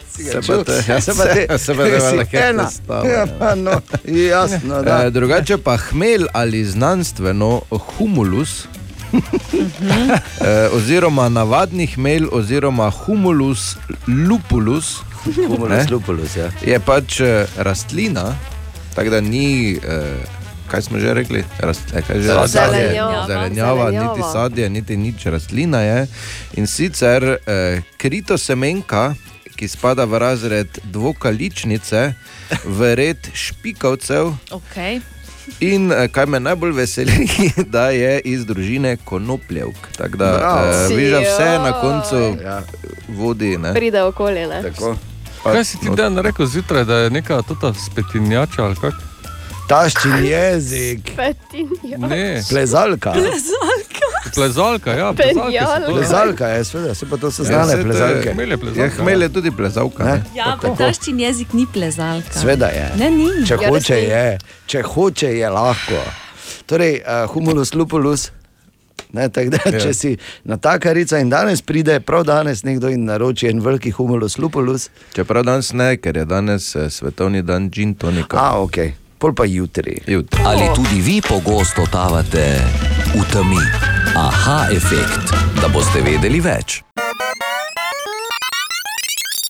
Se 0.08 0.40
pa 0.42 0.64
te- 0.64 0.82
ja, 0.88 1.00
Se 1.00 1.12
pa 1.12 1.24
te- 1.24 1.58
se- 1.58 1.74
pa 1.74 1.84
te 1.84 2.24
kaj 2.30 2.50
ena. 2.50 2.68
Ja, 3.04 3.26
pa 3.38 3.54
no, 3.54 3.80
jasno, 4.06 4.82
da. 4.82 4.98
Uh, 4.98 5.12
drugače 5.12 5.58
pa 5.58 5.76
hmelj 5.78 6.24
ali 6.32 6.64
znanstveno 6.64 7.60
humulus. 7.70 8.64
uh, 9.12 9.20
oziroma 10.72 11.28
navadni 11.28 11.86
hmelj, 11.86 12.26
oziroma 12.32 12.90
humulus 12.90 13.76
lupulus, 14.08 14.96
Humulus 15.26 15.68
ne? 15.70 15.86
lupulus, 15.90 16.36
ja. 16.36 16.50
je 16.62 16.78
pač 16.80 17.20
eh, 17.20 17.46
rastlina, 17.56 18.34
tako 18.94 19.10
da 19.10 19.20
ni, 19.20 19.72
eh, 19.74 20.20
kaj 20.74 20.82
smo 20.82 20.98
že 20.98 21.14
rekli, 21.14 21.44
Rast, 21.58 21.82
eh, 21.94 22.02
kaj 22.02 22.18
že 22.18 22.28
Zelenjava. 22.46 23.26
zelenjava, 23.26 23.90
niti 23.90 24.22
sadje, 24.32 24.70
niti 24.70 24.96
nič 24.96 25.26
rastlina 25.26 25.80
je. 25.80 26.06
In 26.58 26.66
sicer 26.66 27.22
eh, 27.22 27.82
kritosemenka, 27.96 29.14
ki 29.54 29.68
spada 29.70 30.02
v 30.04 30.18
razred 30.18 30.66
dvokaličnice, 30.90 32.14
v 32.66 32.94
red 32.94 33.22
špikovcev. 33.30 34.34
Okay. 34.50 34.98
In 35.62 35.92
eh, 35.94 36.10
kaj 36.10 36.26
me 36.26 36.42
najbolj 36.42 36.74
veseli, 36.74 37.30
da 37.74 37.94
je 37.94 38.18
iz 38.24 38.42
družine 38.42 38.96
konopljevk. 39.04 39.94
Tako 39.94 40.16
da 40.16 40.28
eh, 40.90 41.10
da 41.10 41.20
vse 41.22 41.50
na 41.62 41.72
koncu 41.80 42.42
Ja, 42.42 42.62
vodi. 43.08 43.54
Ne? 43.58 43.74
Pride 43.74 44.02
okolje, 44.02 44.46
ne? 44.50 44.62
tako. 44.62 44.96
Kaj 45.44 45.64
si 45.64 45.78
ti 45.78 45.86
dan 45.96 46.18
rekel 46.18 46.46
zjutraj, 46.46 46.84
da 46.84 47.06
je 47.06 47.10
neka 47.10 47.42
tota 47.42 47.74
spetinjača 47.74 48.64
ali 48.64 48.74
kak? 48.74 49.13
Taščin 49.68 50.24
jezik. 50.24 51.12
Ne, 51.98 52.42
plezalka. 52.48 53.12
plezalka, 54.34 54.92
ja, 54.92 55.12
plezalke 55.12 55.60
so 55.60 55.86
to. 55.86 55.92
Plezalka 55.92 56.48
je, 56.48 56.64
seveda, 56.64 56.94
se 56.94 57.06
pa 57.06 57.16
to 57.16 57.30
so 57.30 57.42
Ja, 57.42 57.46
znane 57.64 57.72
je 57.72 57.84
plezalke. 57.84 58.32
Hmelj 58.32 58.48
je 58.48 58.52
Ja, 58.52 58.58
plezalka. 58.58 59.02
hmelj 59.02 59.22
je 59.22 59.28
tudi 59.28 59.50
plezalka. 59.50 60.04
Ne? 60.04 60.22
Ja, 60.34 60.58
pa 60.62 60.74
taščin 60.76 61.20
jezik 61.20 61.52
ni 61.52 61.66
plezalka. 61.66 62.32
Sveda 62.32 62.66
je. 62.66 62.90
Ne, 62.96 63.10
ni. 63.10 63.28
Če 63.46 63.56
Ja, 63.56 63.68
hoče, 63.68 63.94
je, 63.96 64.38
če 64.66 64.82
hoče, 64.84 65.32
je 65.38 65.50
lahko. 65.50 66.00
Torej, 66.66 67.00
uh, 67.00 67.30
humulus 67.30 67.74
lupulus. 67.74 68.30
Ne, 69.12 69.28
da, 69.28 69.40
Ja. 69.40 69.78
če 69.80 69.94
si 69.94 70.16
na 70.44 70.56
takarica 70.56 71.18
in 71.18 71.30
danes 71.30 71.62
pride, 71.62 72.00
prav 72.00 72.24
danes 72.24 72.64
nekdo 72.64 72.88
in 72.90 73.04
naroči 73.04 73.46
en 73.48 73.60
veliki 73.60 73.90
humulus 73.90 74.38
lupulus, 74.38 74.88
Čeprav 75.14 75.44
danes 75.44 75.72
ne, 75.72 75.96
ker 75.96 76.16
je 76.16 76.24
danes 76.24 76.74
eh, 76.76 76.90
svetovni 76.90 77.42
dan 77.42 77.70
gin 77.70 77.94
tonika. 77.94 78.36
a 78.36 78.58
ok, 78.58 78.78
pol 79.24 79.32
pa 79.32 79.44
jutri. 79.48 79.96
jutri. 80.06 80.40
Ali 80.44 80.68
tudi 80.76 81.00
vi 81.00 81.22
pogosto 81.24 81.80
totavate 81.80 82.60
v 83.16 83.22
temi? 83.32 83.56
Aha, 84.12 84.68
efekt, 84.68 85.32
da 85.60 85.68
boste 85.72 86.04
vedeli 86.04 86.44
več. 86.44 86.82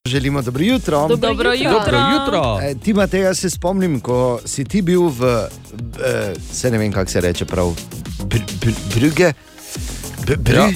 Želimo 0.06 0.42
dobro 0.42 0.62
jutro. 0.62 1.08
Dobro 1.08 1.16
Dobro 1.16 1.52
jutro. 1.52 1.72
Dobro 1.72 1.98
jutro. 2.14 2.58
E, 2.62 2.74
ti, 2.74 2.94
Matej, 2.94 3.34
se 3.34 3.50
spomnim, 3.50 3.98
ko 4.00 4.38
si 4.44 4.64
ti 4.64 4.82
bil 4.82 5.10
v, 5.10 5.48
e, 5.98 6.34
se 6.38 6.70
ne 6.70 6.78
vem, 6.78 6.92
kako 6.92 7.10
se 7.10 7.20
reče 7.20 7.44
prav, 7.44 7.74
br, 8.30 8.38
br, 8.62 8.70
Brügge, 8.94 9.32
br, 10.26 10.36
br, 10.38 10.54
Ja. 10.54 10.70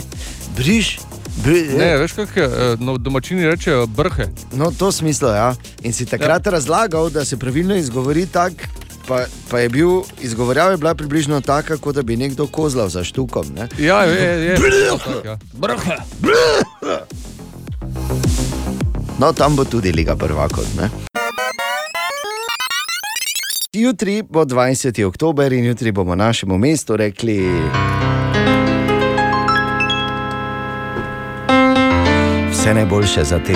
Briž. 0.56 0.98
Br, 1.44 1.54
Ne, 1.78 1.96
veš, 1.96 2.12
kako 2.12 2.40
eh, 2.40 2.76
no, 2.80 2.96
domačini 2.98 3.46
rečejo 3.46 3.86
brhe. 3.86 4.26
No, 4.52 4.72
to 4.74 4.92
smislo, 4.92 5.30
ja. 5.30 5.54
In 5.82 5.92
si 5.92 6.06
takrat 6.06 6.46
ja. 6.46 6.52
razlagal, 6.52 7.10
da 7.10 7.24
se 7.24 7.36
pravilno 7.36 7.76
izgovori 7.76 8.26
tako, 8.26 8.66
pa, 9.08 9.24
pa 9.50 9.58
je 9.58 9.68
bil, 9.68 10.02
izgovorjava 10.20 10.70
je 10.70 10.76
bila 10.76 10.94
približno 10.94 11.40
taka, 11.40 11.76
kot 11.76 11.94
da 11.94 12.02
bi 12.02 12.16
nekdo 12.16 12.46
kozlal 12.46 12.88
za 12.88 13.04
štukom. 13.04 13.46
Ne? 13.56 13.68
Ja, 13.78 14.02
je, 14.02 14.44
je. 14.44 14.56
Tak, 15.04 15.24
ja. 15.24 15.38
Brhe. 15.52 15.96
No, 19.18 19.32
tam 19.32 19.56
bo 19.56 19.64
tudi 19.64 19.92
Liga 19.92 20.16
prvakov. 20.16 20.64
ne. 20.80 20.90
Jutri 23.72 24.22
bo 24.22 24.44
20. 24.44 25.04
oktober 25.04 25.52
in 25.52 25.64
jutri 25.64 25.92
bomo 25.92 26.14
našemu 26.14 26.58
mestu 26.58 26.96
rekli. 26.96 27.46
Vse 32.52 32.74
najboljše 32.74 33.24
za 33.24 33.38
te, 33.38 33.54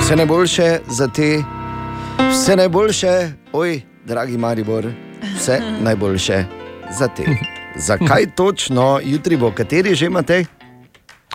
vse 0.00 0.16
najboljše 0.16 0.78
za 0.88 1.08
te, 1.08 1.42
vse 2.32 2.56
najboljše, 2.56 3.32
oj, 3.52 3.82
dragi 4.10 4.38
Maribor, 4.38 4.86
vse 5.36 5.60
najboljše 5.80 6.44
za 6.98 7.08
te. 7.08 7.22
Zakaj 7.76 8.26
točno 8.34 9.00
jutri 9.04 9.36
bo, 9.36 9.52
kateri 9.54 9.94
že 9.94 10.06
imate? 10.06 10.44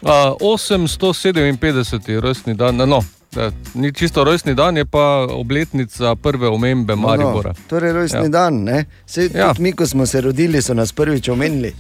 Uh, 0.02 0.10
857 0.42 2.10
je 2.12 2.22
rojstni 2.22 2.54
dan, 2.54 2.76
no, 2.76 3.00
eh, 3.38 3.52
ni 3.74 3.94
čisto 3.94 4.24
rojstni 4.24 4.56
dan, 4.56 4.78
je 4.78 4.86
pa 4.86 5.28
obletnica 5.30 6.16
prve 6.16 6.48
omembe 6.48 6.96
Maribora. 6.96 7.50
No, 7.50 7.64
torej, 7.70 7.94
rojstni 7.94 8.28
Ja. 8.28 8.30
dan. 8.30 8.64
Ne? 8.64 8.86
Ja. 9.16 9.40
ja. 9.40 9.54
Mi, 9.60 9.72
ko 9.72 9.88
smo 9.88 10.06
se 10.06 10.22
rodili, 10.22 10.62
so 10.62 10.74
nas 10.74 10.92
prvič 10.92 11.30
omenili. 11.30 11.74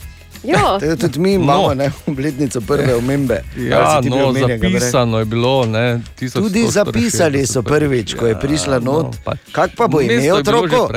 Ja. 0.45 0.77
Tako 0.79 0.95
Tudi 0.95 1.19
mi 1.19 1.33
imamo 1.33 1.73
no. 1.73 1.91
obletnico 2.07 2.61
prve 2.61 2.95
omembe. 2.95 3.43
Ja, 3.57 4.01
ti 4.01 4.09
bil 4.09 4.19
no, 4.19 4.33
zapisano 4.33 5.19
je 5.19 5.25
bilo. 5.25 5.65
Ne, 5.65 6.01
1164 6.19 6.33
Tudi 6.33 6.67
zapisali 6.67 7.47
so 7.47 7.61
prvič, 7.61 8.13
ko 8.13 8.27
je 8.27 8.39
prišla 8.39 8.79
not. 8.79 9.03
no, 9.05 9.11
pač. 9.23 9.37
Kak 9.51 9.71
pa 9.77 9.87
bo 9.87 10.01
ime 10.01 10.15
Mesto 10.15 10.37
je 10.37 10.43
bilo 10.43 10.67
že 10.67 10.75
otroko? 10.75 10.89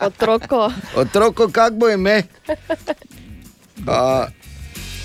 Otroko. 0.00 0.72
Otroko, 1.00 1.48
kak 1.48 1.74
bo 1.74 1.88
ime? 1.88 2.22
A, 3.86 4.26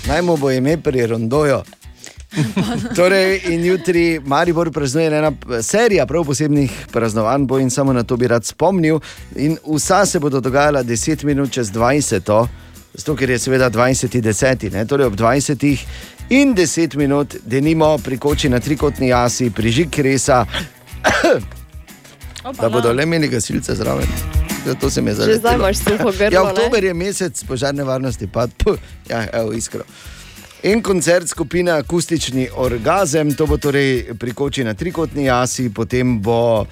naj 0.08 0.22
mu 0.22 0.36
bo 0.36 0.50
ime 0.50 0.76
pri 0.76 1.06
Rondoju. 1.06 1.62
torej, 2.96 3.40
in 3.52 3.64
jutri 3.64 4.20
Maribor 4.24 4.70
praznuje 4.72 5.06
ena 5.06 5.32
serija 5.62 6.06
prav 6.06 6.24
posebnih 6.24 6.86
praznovanj, 6.92 7.44
bo 7.46 7.58
in 7.58 7.70
samo 7.70 7.92
na 7.92 8.02
to 8.02 8.16
bi 8.16 8.28
rad 8.28 8.44
spomnil. 8.44 9.00
In 9.36 9.56
vsa 9.74 10.06
se 10.06 10.18
bodo 10.18 10.40
dogajala 10.40 10.82
10 10.84 11.24
minut 11.24 11.52
čez 11.52 11.70
20, 11.72 12.46
zato 12.94 13.16
ker 13.16 13.30
je 13.30 13.38
seveda 13.38 13.70
20. 13.70 14.20
deseti, 14.20 14.70
ne? 14.70 14.84
torej 14.86 15.06
ob 15.06 15.14
20. 15.14 15.78
in 16.30 16.54
10 16.54 16.96
minut, 16.96 17.36
da 17.44 17.60
nimo 17.60 17.98
prikoči 17.98 18.48
na 18.48 18.60
trikotni 18.60 19.08
jasi, 19.08 19.50
prižig 19.50 19.98
resa, 19.98 20.46
da 22.60 22.68
bodo 22.68 22.92
le 22.92 23.02
imeli 23.02 23.28
gasilce 23.28 23.74
zraven. 23.74 24.06
Ja, 24.66 24.74
To 24.74 24.90
se 24.90 25.02
mi 25.02 25.10
je 25.10 25.14
Že 25.14 25.22
zdaj 25.22 25.34
zaletelo. 25.34 25.54
imaš 25.56 25.76
suho 25.78 26.12
grlo. 26.12 26.30
Ja, 26.32 26.42
oktober 26.42 26.84
je 26.84 26.94
mesec 26.94 27.44
požarne 27.44 27.84
varnosti, 27.84 28.26
pa 28.26 28.46
puh, 28.58 28.78
ja, 29.08 29.26
evo, 29.32 29.52
iskro. 29.52 29.82
En 30.62 30.82
koncert 30.82 31.28
skupine 31.28 31.72
Akustični 31.72 32.46
orgazem, 32.56 33.32
to 33.34 33.46
bo 33.50 33.56
torej 33.58 34.14
prikoči 34.14 34.62
na 34.64 34.74
trikotni 34.78 35.24
jasi, 35.24 35.72
potem 35.74 36.20
bo 36.22 36.60
uh, 36.60 36.68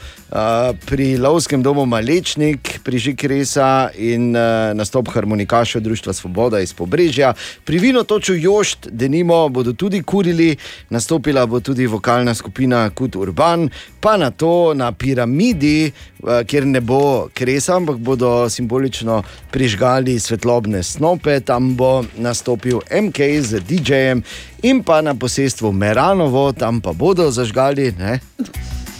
pri 0.86 1.16
Lovskem 1.18 1.62
domu 1.62 1.82
Malečnik, 1.90 2.78
pri 2.86 2.98
Žikresa 2.98 3.90
in 3.98 4.28
uh, 4.30 4.70
nastop 4.78 5.10
harmonikašev 5.10 5.82
Društva 5.82 6.12
Svoboda 6.12 6.60
iz 6.60 6.70
Pobrežja. 6.72 7.32
Pri 7.64 7.78
Vinotoču 7.78 8.34
Jošt, 8.38 8.86
denimo, 8.92 9.48
bodo 9.48 9.72
tudi 9.72 10.02
kurili, 10.02 10.54
nastopila 10.90 11.46
bo 11.46 11.58
tudi 11.60 11.86
vokalna 11.86 12.34
skupina 12.34 12.90
Kut 12.94 13.16
Urban, 13.16 13.68
pa 14.00 14.14
na 14.16 14.30
to 14.30 14.70
na 14.74 14.92
piramidi, 14.92 15.90
uh, 16.22 16.46
kjer 16.46 16.66
ne 16.66 16.80
bo 16.80 17.26
kresa, 17.34 17.74
ampak 17.76 17.98
bodo 17.98 18.46
simbolično 18.50 19.22
prižgali 19.50 20.14
svetlobne 20.20 20.82
snope, 20.82 21.40
tam 21.40 21.74
bo 21.74 22.04
nastopil 22.16 22.86
MK 22.86 23.18
z 23.42 23.58
DJ-jem 23.80 24.22
in 24.62 24.82
pa 24.82 25.00
na 25.02 25.14
posestvu 25.14 25.72
Meranovo, 25.72 26.52
tam 26.52 26.80
pa 26.80 26.92
bodo 26.92 27.30
zažgali 27.30 27.92
ne, 27.98 28.20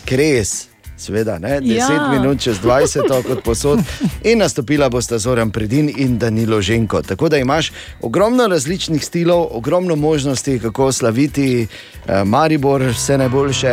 kres. 0.05 0.66
Sveda, 0.97 1.39
ne, 1.39 1.61
10 1.61 1.76
Ja. 1.76 2.09
minut 2.12 2.41
čez 2.41 2.59
20, 2.61 3.09
tako 3.09 3.22
kot 3.22 3.45
posod, 3.45 3.78
in 4.22 4.39
nastopila 4.39 4.89
bosta 4.89 5.18
Zoran 5.18 5.51
Predin 5.51 5.89
in 5.97 6.18
Danilo 6.18 6.61
Ženko. 6.61 7.03
Tako 7.03 7.28
da 7.28 7.39
imaš 7.39 7.72
ogromno 8.03 8.47
različnih 8.47 9.05
stilov, 9.05 9.47
ogromno 9.51 9.97
možnosti, 9.97 10.59
kako 10.59 10.93
slaviti 10.93 11.66
eh, 12.07 12.24
Maribor, 12.24 12.83
vse 12.83 13.18
najboljše, 13.18 13.72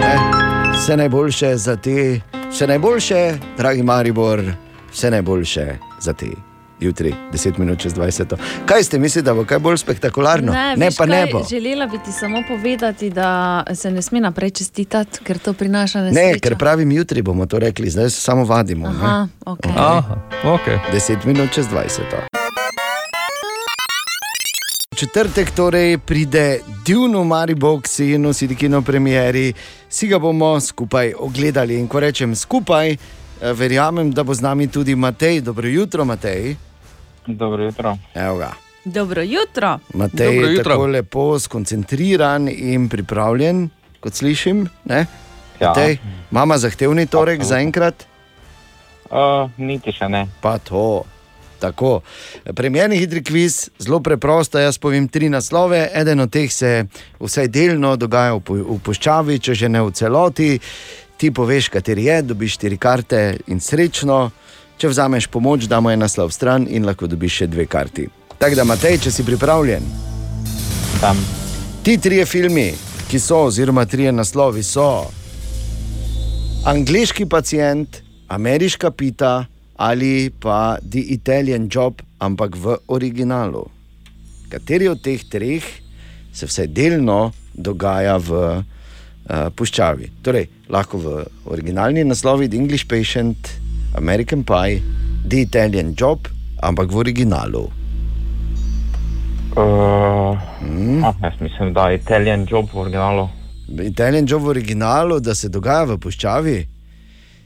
ne, 0.00 0.18
vse 0.74 0.96
najboljše 0.96 1.56
za 1.56 1.76
te, 1.76 2.20
vse 2.52 2.66
najboljše, 2.66 3.34
dragi 3.56 3.82
Maribor, 3.82 4.42
vse 4.92 5.10
najboljše 5.10 5.66
za 6.00 6.12
te. 6.12 6.47
Jutri, 6.80 7.14
10 7.32 7.58
minut 7.58 7.78
čez 7.78 7.94
20. 7.94 8.36
Kaj 8.66 8.82
ste 8.82 8.98
mislili, 8.98 9.24
da 9.24 9.34
bo 9.34 9.44
kaj 9.44 9.58
bolj 9.58 9.76
spektakularno? 9.78 10.52
Ne, 10.52 10.76
ne 10.76 10.88
pa 10.98 11.06
ne 11.06 11.22
kaj, 11.24 11.32
bo. 11.32 11.42
Želela 11.50 11.86
bi 11.86 11.98
ti 12.04 12.12
samo 12.12 12.42
povedati, 12.48 13.10
da 13.10 13.64
se 13.74 13.90
ne 13.90 14.02
sme 14.02 14.20
naprej 14.20 14.50
čestitati, 14.50 15.18
ker 15.24 15.38
to 15.38 15.52
prinaša 15.52 16.02
nesrečo. 16.02 16.26
Ne, 16.26 16.38
ker 16.38 16.56
pravim, 16.58 16.92
jutri 16.92 17.22
bomo 17.22 17.46
to 17.46 17.58
rekli, 17.58 17.90
zdaj 17.90 18.10
se 18.10 18.20
samo 18.20 18.44
vadimo. 18.44 18.88
ne. 18.88 18.94
Aha, 18.94 19.28
okay. 19.44 19.72
Aha, 19.76 20.16
okay. 20.44 20.78
10 20.92 21.26
minut 21.26 21.50
čez 21.52 21.66
20. 21.66 22.02
V 24.92 24.96
četrtek 24.96 25.50
torej 25.50 25.98
pride 25.98 26.60
Dune 26.86 27.18
v 27.18 27.24
Maribox 27.24 27.98
in 27.98 28.26
v 28.26 28.32
Sidikino 28.34 28.82
premieri, 28.82 29.52
si 29.88 30.06
ga 30.08 30.18
bomo 30.18 30.60
skupaj 30.60 31.12
ogledali. 31.18 31.78
In 31.78 31.88
ko 31.88 32.00
rečem 32.00 32.34
skupaj, 32.34 32.90
eh, 32.90 32.98
verjamem, 33.52 34.10
da 34.10 34.22
bo 34.22 34.34
z 34.34 34.40
nami 34.40 34.66
tudi 34.66 34.94
Matej. 34.94 35.40
Dobro 35.40 35.68
jutro, 35.68 36.04
Matej. 36.04 36.67
Dobro 37.28 37.64
jutro. 37.64 37.96
Evo 38.14 38.36
ga. 38.36 38.52
Dobro 38.84 39.22
jutro. 39.22 39.78
Matej 39.94 40.26
Dobro 40.26 40.46
je 40.46 40.52
jutro. 40.52 40.72
tako 40.72 40.86
lepo 40.86 41.38
skoncentriran 41.38 42.48
in 42.48 42.88
pripravljen, 42.88 43.68
kot 44.00 44.14
slišim. 44.14 44.68
Ne? 44.84 45.06
Ja. 45.60 45.68
Matej, 45.68 45.98
mama 46.30 46.58
zahtevni 46.58 47.06
torek 47.06 47.42
zaenkrat? 47.44 48.06
Uh, 49.10 49.50
niti 49.56 49.92
še 49.92 50.08
ne. 50.08 50.26
Pa 50.40 50.58
to. 50.58 51.04
Tako. 51.58 52.00
Premjerni 52.54 52.96
hitri 52.96 53.22
kviz, 53.24 53.68
zelo 53.78 54.00
preprosto. 54.00 54.58
Jaz 54.58 54.78
povem 54.78 55.08
tri 55.08 55.28
naslove. 55.28 55.88
Eden 55.94 56.20
od 56.20 56.30
teh 56.30 56.52
se 56.52 56.86
vsaj 57.20 57.48
delno 57.48 57.96
dogaja 57.96 58.36
v, 58.38 58.62
v 58.62 58.78
Puščavi, 58.84 59.40
če 59.42 59.54
že 59.54 59.68
ne 59.68 59.82
v 59.82 59.92
celoti. 59.92 60.58
Ti 61.18 61.32
poveš, 61.34 61.68
kateri 61.68 62.04
je, 62.06 62.22
dobiš 62.22 62.54
štiri 62.54 62.78
karte 62.78 63.22
in 63.50 63.60
srečno. 63.60 64.30
Če 64.78 64.92
vzameš 64.92 65.26
pomoč, 65.26 65.66
damo 65.66 65.90
en 65.90 65.98
naslov 65.98 66.30
stran 66.30 66.68
in 66.70 66.84
lahko 66.86 67.08
dobiš 67.10 67.40
še 67.40 67.46
dve 67.50 67.66
karti. 67.66 68.04
Tako 68.38 68.54
da, 68.54 68.64
Matej, 68.64 69.00
če 69.02 69.10
si 69.10 69.24
pripravljen. 69.26 69.82
Tam. 71.02 71.18
Ti 71.82 71.96
trije 71.98 72.26
filmi, 72.30 72.68
ki 73.10 73.18
so, 73.18 73.48
oziroma 73.48 73.82
trije 73.90 74.12
naslovi 74.14 74.62
so 74.62 75.08
Angliški 76.68 77.26
pacijent, 77.26 78.02
Ameriška 78.28 78.90
pita 78.90 79.46
ali 79.78 80.30
pa 80.30 80.78
The 80.82 81.02
Italian 81.14 81.68
Job, 81.70 82.02
ampak 82.18 82.54
v 82.54 82.78
originalu. 82.86 83.66
Kateri 84.50 84.88
od 84.88 85.02
teh 85.02 85.22
treh 85.30 85.62
se 86.34 86.46
vsaj 86.46 86.70
delno 86.74 87.32
dogaja 87.54 88.18
v 88.18 88.30
uh, 88.58 89.48
puščavi? 89.54 90.22
Torej, 90.22 90.48
lahko 90.70 90.98
v 91.02 91.22
originalni 91.50 92.04
naslovi 92.06 92.50
The 92.50 92.58
English 92.58 92.86
Patient, 92.90 93.58
American 93.98 94.42
Pie, 94.42 94.78
The 95.24 95.40
Italian 95.40 95.92
Job, 95.92 96.28
ampak 96.60 96.88
v 96.88 96.96
originalu. 96.98 97.66
Uh, 99.52 100.38
Hmm? 100.60 101.02
ah, 101.02 101.14
jaz 101.20 101.40
mislim, 101.40 101.72
da 101.72 101.88
je 101.88 101.96
Italian 101.96 102.46
job 102.46 102.68
v 102.68 102.78
originalu. 102.78 103.28
Italijan 103.80 104.26
job 104.26 104.42
v 104.42 104.48
originalu, 104.48 105.20
da 105.20 105.34
se 105.34 105.48
dogaja 105.48 105.84
v 105.84 105.98
puščavi. 105.98 106.58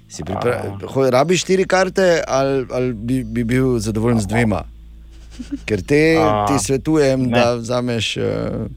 Si 0.09 0.23
pripra- 0.23 0.77
Rabiš 1.11 1.41
štiri 1.41 1.65
karte, 1.65 2.23
ali, 2.23 2.67
ali 2.71 2.93
bi, 2.95 3.25
bi 3.25 3.45
bil 3.45 3.79
zadovoljen 3.79 4.21
z 4.21 4.27
dvema? 4.27 4.65
Ker 5.65 5.81
te 5.83 6.19
A, 6.19 6.45
ti 6.47 6.59
svetujem, 6.59 7.23
ne. 7.23 7.31
da 7.31 7.55
vzameš 7.55 8.17
uh, 8.17 8.25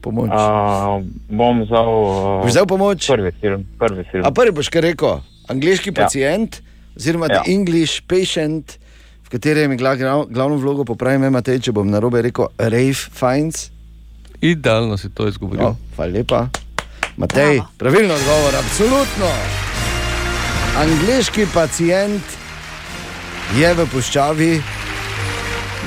pomoč. 0.00 0.30
Uh, 0.30 1.04
bom 1.30 1.60
vzel, 1.60 1.84
uh, 1.84 2.40
Boš 2.40 2.50
vzel 2.50 2.66
pomoč? 2.66 3.06
Prvi 3.06 3.32
film. 3.32 3.66
Prvi 3.78 4.04
film. 4.04 4.24
A 4.24 4.30
prvi 4.30 4.52
boš 4.52 4.68
kar 4.68 4.82
rekel, 4.82 5.20
angliški 5.46 5.90
Ja. 5.90 5.94
pacijent, 5.94 6.62
oziroma 6.96 7.26
Ja. 7.26 7.42
The 7.42 7.52
English 7.52 8.02
Patient, 8.02 8.78
v 9.22 9.28
katerem 9.28 9.70
je 9.70 9.78
gla- 9.78 9.96
glavno 10.26 10.56
vlogo 10.56 10.84
popravim, 10.84 11.24
imate, 11.24 11.58
če 11.58 11.72
bom 11.72 11.86
na 11.86 11.98
robe 11.98 12.22
rekel, 12.22 12.46
Rafe 12.58 13.10
Fiennes. 13.12 13.70
Idealno 14.40 14.96
si 14.96 15.08
to 15.08 15.28
izgovoril. 15.28 15.62
No, 15.62 15.76
hvala 15.96 16.12
lepa. 16.12 16.48
Matej, 17.16 17.62
pravilno 17.78 18.14
odgovor, 18.14 18.54
absolutno. 18.54 19.30
Angliški 20.76 21.46
pacijent 21.48 22.22
je 23.54 23.74
v 23.74 23.86
puščavi, 23.86 24.62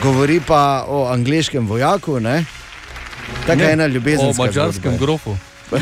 govori 0.02 0.40
pa 0.40 0.62
o 0.88 1.06
angliškem 1.06 1.68
vojaku, 1.68 2.20
ne? 2.20 2.46
Taka 3.46 3.62
Ne, 3.62 3.72
ena 3.72 3.86
ljubezenska 3.86 4.42
O 4.42 4.46
mačarskem 4.46 4.98
grofu. 4.98 5.38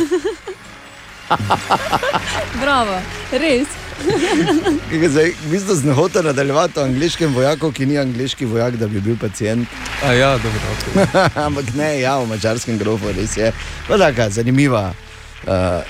Bravo, 2.62 3.00
res. 3.32 3.68
Zdaj, 5.12 5.32
v 5.32 5.52
bistvu 5.52 5.76
z 5.76 5.84
nehoto 5.86 6.22
nadaljevati 6.22 6.80
o 6.80 6.84
angliškem 6.84 7.34
vojaku, 7.34 7.72
ki 7.72 7.86
ni 7.86 7.98
angliški 7.98 8.46
vojak, 8.46 8.78
da 8.78 8.88
bi 8.88 9.02
bil 9.02 9.18
pacijent. 9.18 9.68
A 10.06 10.14
ja, 10.14 10.32
dobro. 10.38 10.62
Okay. 10.76 11.30
Ampak 11.46 11.74
ne, 11.76 12.00
ja, 12.02 12.18
v 12.20 12.28
mačarskem 12.30 12.78
grofu 12.78 13.12
res 13.18 13.38
je. 13.38 13.52
Pa 13.88 13.98
taka 13.98 14.30
zanimiva 14.30 14.90
uh, 14.92 15.54
uh, 15.54 15.82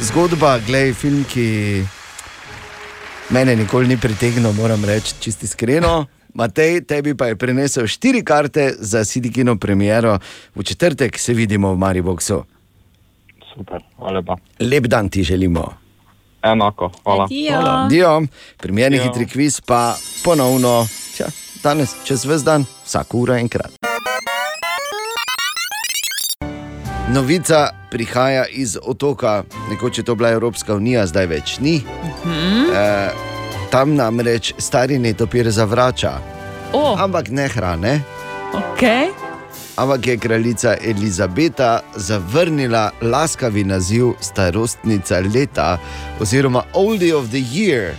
zgodba, 0.00 0.58
gledaj 0.66 0.94
film, 0.94 1.24
ki 1.24 1.46
mene 3.30 3.56
nikoli 3.56 3.88
ni 3.88 3.96
pritegnil, 3.96 4.52
moram 4.52 4.84
reči, 4.84 5.14
čisti 5.20 5.46
iskreno. 5.50 6.06
Matej, 6.34 6.80
tebi 6.88 7.12
pa 7.14 7.28
je 7.28 7.36
prinesel 7.36 7.86
štiri 7.86 8.24
karte 8.24 8.72
za 8.78 9.04
Sidikino 9.04 9.56
premiero. 9.56 10.18
V 10.56 10.64
četrtek 10.64 11.18
se 11.18 11.34
vidimo 11.34 11.74
v 11.74 11.78
Mariboku. 11.78 12.44
Super, 13.52 13.84
hvala 13.98 14.18
lepa. 14.18 14.36
Lep 14.60 14.86
dan 14.88 15.08
ti 15.08 15.22
želimo. 15.22 15.81
Enako, 16.42 16.90
hvala. 17.04 17.26
Dio, 17.88 18.22
primerni 18.56 18.98
Dio. 18.98 19.04
hitri 19.04 19.26
kviz 19.26 19.60
pa 19.60 19.94
ponovno, 20.24 20.86
tja, 21.16 21.26
danes, 21.62 21.94
čez 22.04 22.24
ves 22.24 22.42
dan, 22.42 22.64
vsak 22.84 23.14
ura 23.14 23.38
enkrat. 23.38 23.70
Novica 27.08 27.68
prihaja 27.90 28.44
iz 28.46 28.78
otoka, 28.82 29.44
nekoč 29.70 29.98
je 29.98 30.04
to 30.04 30.14
bila 30.14 30.30
Evropska 30.30 30.74
unija, 30.74 31.06
zdaj 31.06 31.26
več 31.26 31.58
ni. 31.58 31.82
E, 32.74 33.10
tam 33.70 33.94
namreč 33.94 34.54
stari 34.58 34.98
netopir 34.98 35.50
zavrača, 35.50 36.12
Oh, 36.72 36.96
ampak 36.96 37.28
ne 37.28 37.48
hrane. 37.48 38.00
okay. 38.52 39.12
Ampak 39.82 40.06
je 40.06 40.16
kraljica 40.18 40.76
Elizabeta 40.84 41.80
zavrnila 41.96 42.90
laskavi 43.00 43.64
naziv 43.64 44.06
starostnica 44.20 45.20
leta, 45.34 45.78
oziroma 46.20 46.62
Oldie 46.72 47.16
of 47.16 47.28
the 47.28 47.38
Year. 47.38 47.90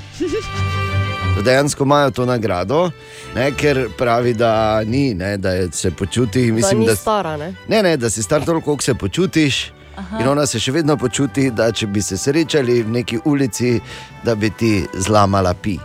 Dejansko 1.46 1.84
imajo 1.84 2.12
to 2.12 2.26
nagrado, 2.26 2.92
ne, 3.36 3.52
ker 3.52 3.90
pravi, 3.98 4.34
da 4.34 4.84
ni, 4.84 5.14
ne, 5.14 5.38
da 5.38 5.52
je, 5.52 5.72
se 5.72 5.92
počuti. 5.92 6.52
Mislim, 6.52 6.86
da 6.86 6.92
da, 6.92 6.96
stara, 6.96 7.38
ne? 7.38 7.54
ne, 7.68 7.84
ne, 7.84 7.98
da 7.98 8.10
si 8.10 8.24
star 8.24 8.46
toliko, 8.46 8.66
koliko 8.66 8.84
se 8.84 8.94
počutiš. 8.94 9.72
Aha. 9.96 10.20
In 10.22 10.28
ona 10.28 10.46
se 10.46 10.60
še 10.60 10.72
vedno 10.72 10.98
počuti, 10.98 11.52
da 11.52 11.72
če 11.72 11.88
bi 11.88 12.02
se 12.02 12.18
srečali 12.18 12.84
v 12.84 12.92
neki 12.92 13.20
ulici, 13.26 13.80
da 14.24 14.36
bi 14.36 14.50
ti 14.50 14.86
zlamala 14.94 15.54
pi. 15.54 15.78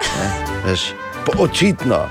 Ne, 0.00 0.32
veš, 0.64 0.92
očitno. 1.38 2.06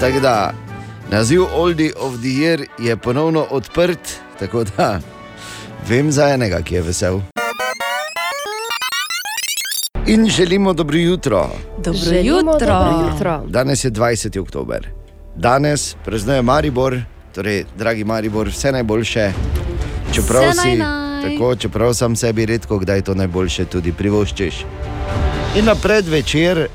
Tako 0.00 0.20
da 0.20 0.63
naziv 1.10 1.42
Oldie 1.52 1.92
of 1.96 2.12
the 2.14 2.28
Year 2.30 2.66
je 2.78 2.96
ponovno 2.96 3.46
odprt, 3.50 4.00
tako 4.38 4.64
da 4.66 5.00
vem 5.88 6.12
za 6.12 6.28
enega, 6.28 6.58
ki 6.58 6.74
je 6.74 6.82
vesel. 6.82 7.20
In 10.06 10.26
želimo 10.26 10.72
dobro 10.72 10.96
jutro. 10.96 11.50
Dobro 11.78 11.98
Želimo 12.00 12.36
jutro. 12.52 12.52
dobro 12.58 13.08
jutro. 13.08 13.42
Danes 13.46 13.84
je 13.84 13.90
20. 13.90 14.38
oktober. 14.38 14.88
Danes 15.36 15.96
praznuje 16.04 16.42
Maribor, 16.42 17.00
torej, 17.34 17.64
dragi 17.78 18.04
Maribor, 18.04 18.48
vse 18.48 18.72
najboljše. 18.72 19.32
Čeprav, 20.12 20.42
Vse 20.42 20.52
si, 20.52 20.68
naj-naj. 20.68 21.22
tako, 21.24 21.56
čeprav 21.56 21.94
sam 21.94 22.16
sebi 22.16 22.46
redko 22.46 22.78
kdaj 22.78 23.02
to 23.02 23.14
najboljše 23.14 23.64
tudi 23.64 23.92
privoščiš. 23.92 24.54
In 25.56 25.64
na 25.64 25.74
predvečer 25.74 26.58
uh, 26.58 26.68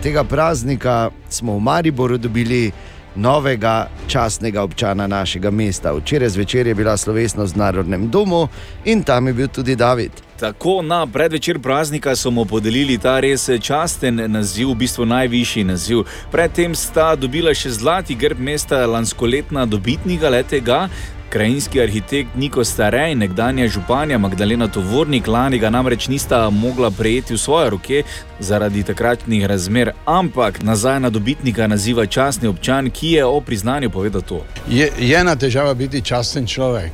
tega 0.00 0.24
praznika 0.24 1.10
smo 1.28 1.52
v 1.52 1.60
Mariboru 1.60 2.18
dobili 2.18 2.72
novega 3.14 3.88
častnega 4.08 4.62
občana 4.62 5.06
našega 5.06 5.50
mesta. 5.50 5.92
Včeraj 5.92 6.28
zvečer 6.28 6.66
je 6.66 6.74
bila 6.74 6.96
slovesnost 6.96 7.54
v 7.54 7.58
Narodnem 7.58 8.10
domu 8.10 8.48
in 8.84 9.02
tam 9.02 9.26
je 9.26 9.32
bil 9.32 9.48
tudi 9.48 9.76
David. 9.76 10.12
Tako 10.40 10.82
na 10.82 11.06
predvečer 11.06 11.58
praznika 11.58 12.16
so 12.16 12.30
mu 12.30 12.44
podelili 12.44 12.98
ta 12.98 13.20
res 13.20 13.50
časten 13.60 14.18
naziv, 14.32 14.68
v 14.70 14.74
bistvu 14.74 15.06
najvišji 15.06 15.64
naziv. 15.64 16.02
Predtem 16.32 16.74
sta 16.74 17.14
dobila 17.16 17.54
še 17.54 17.70
zlati 17.70 18.14
grb 18.14 18.40
mesta 18.40 18.86
lanskoletna 18.86 19.66
dobitnika 19.66 20.28
letega. 20.28 20.88
Krajinski 21.32 21.80
arhitekt 21.80 22.34
Niko 22.36 22.64
Starej 22.64 23.12
in 23.12 23.18
nekdanja 23.18 23.68
županja 23.68 24.18
Magdalena 24.18 24.68
Tovornik 24.68 25.26
lani 25.26 25.58
ga 25.58 25.70
namreč 25.70 26.08
nista 26.08 26.50
mogla 26.50 26.90
prejeti 26.90 27.34
v 27.34 27.38
svoje 27.38 27.70
roke 27.70 28.02
zaradi 28.40 28.82
takratnih 28.82 29.46
razmer, 29.46 29.92
ampak 30.04 30.62
nazaj 30.62 31.00
na 31.00 31.10
dobitnika 31.10 31.66
naziva 31.66 32.06
častni 32.06 32.48
občan, 32.48 32.90
ki 32.90 33.10
je 33.12 33.24
o 33.24 33.40
priznanju 33.40 33.90
povedal 33.90 34.20
to. 34.22 34.44
Je, 34.68 34.90
je 34.98 35.16
ena 35.16 35.36
težava 35.36 35.74
biti 35.74 36.02
časten 36.02 36.46
človek. 36.46 36.92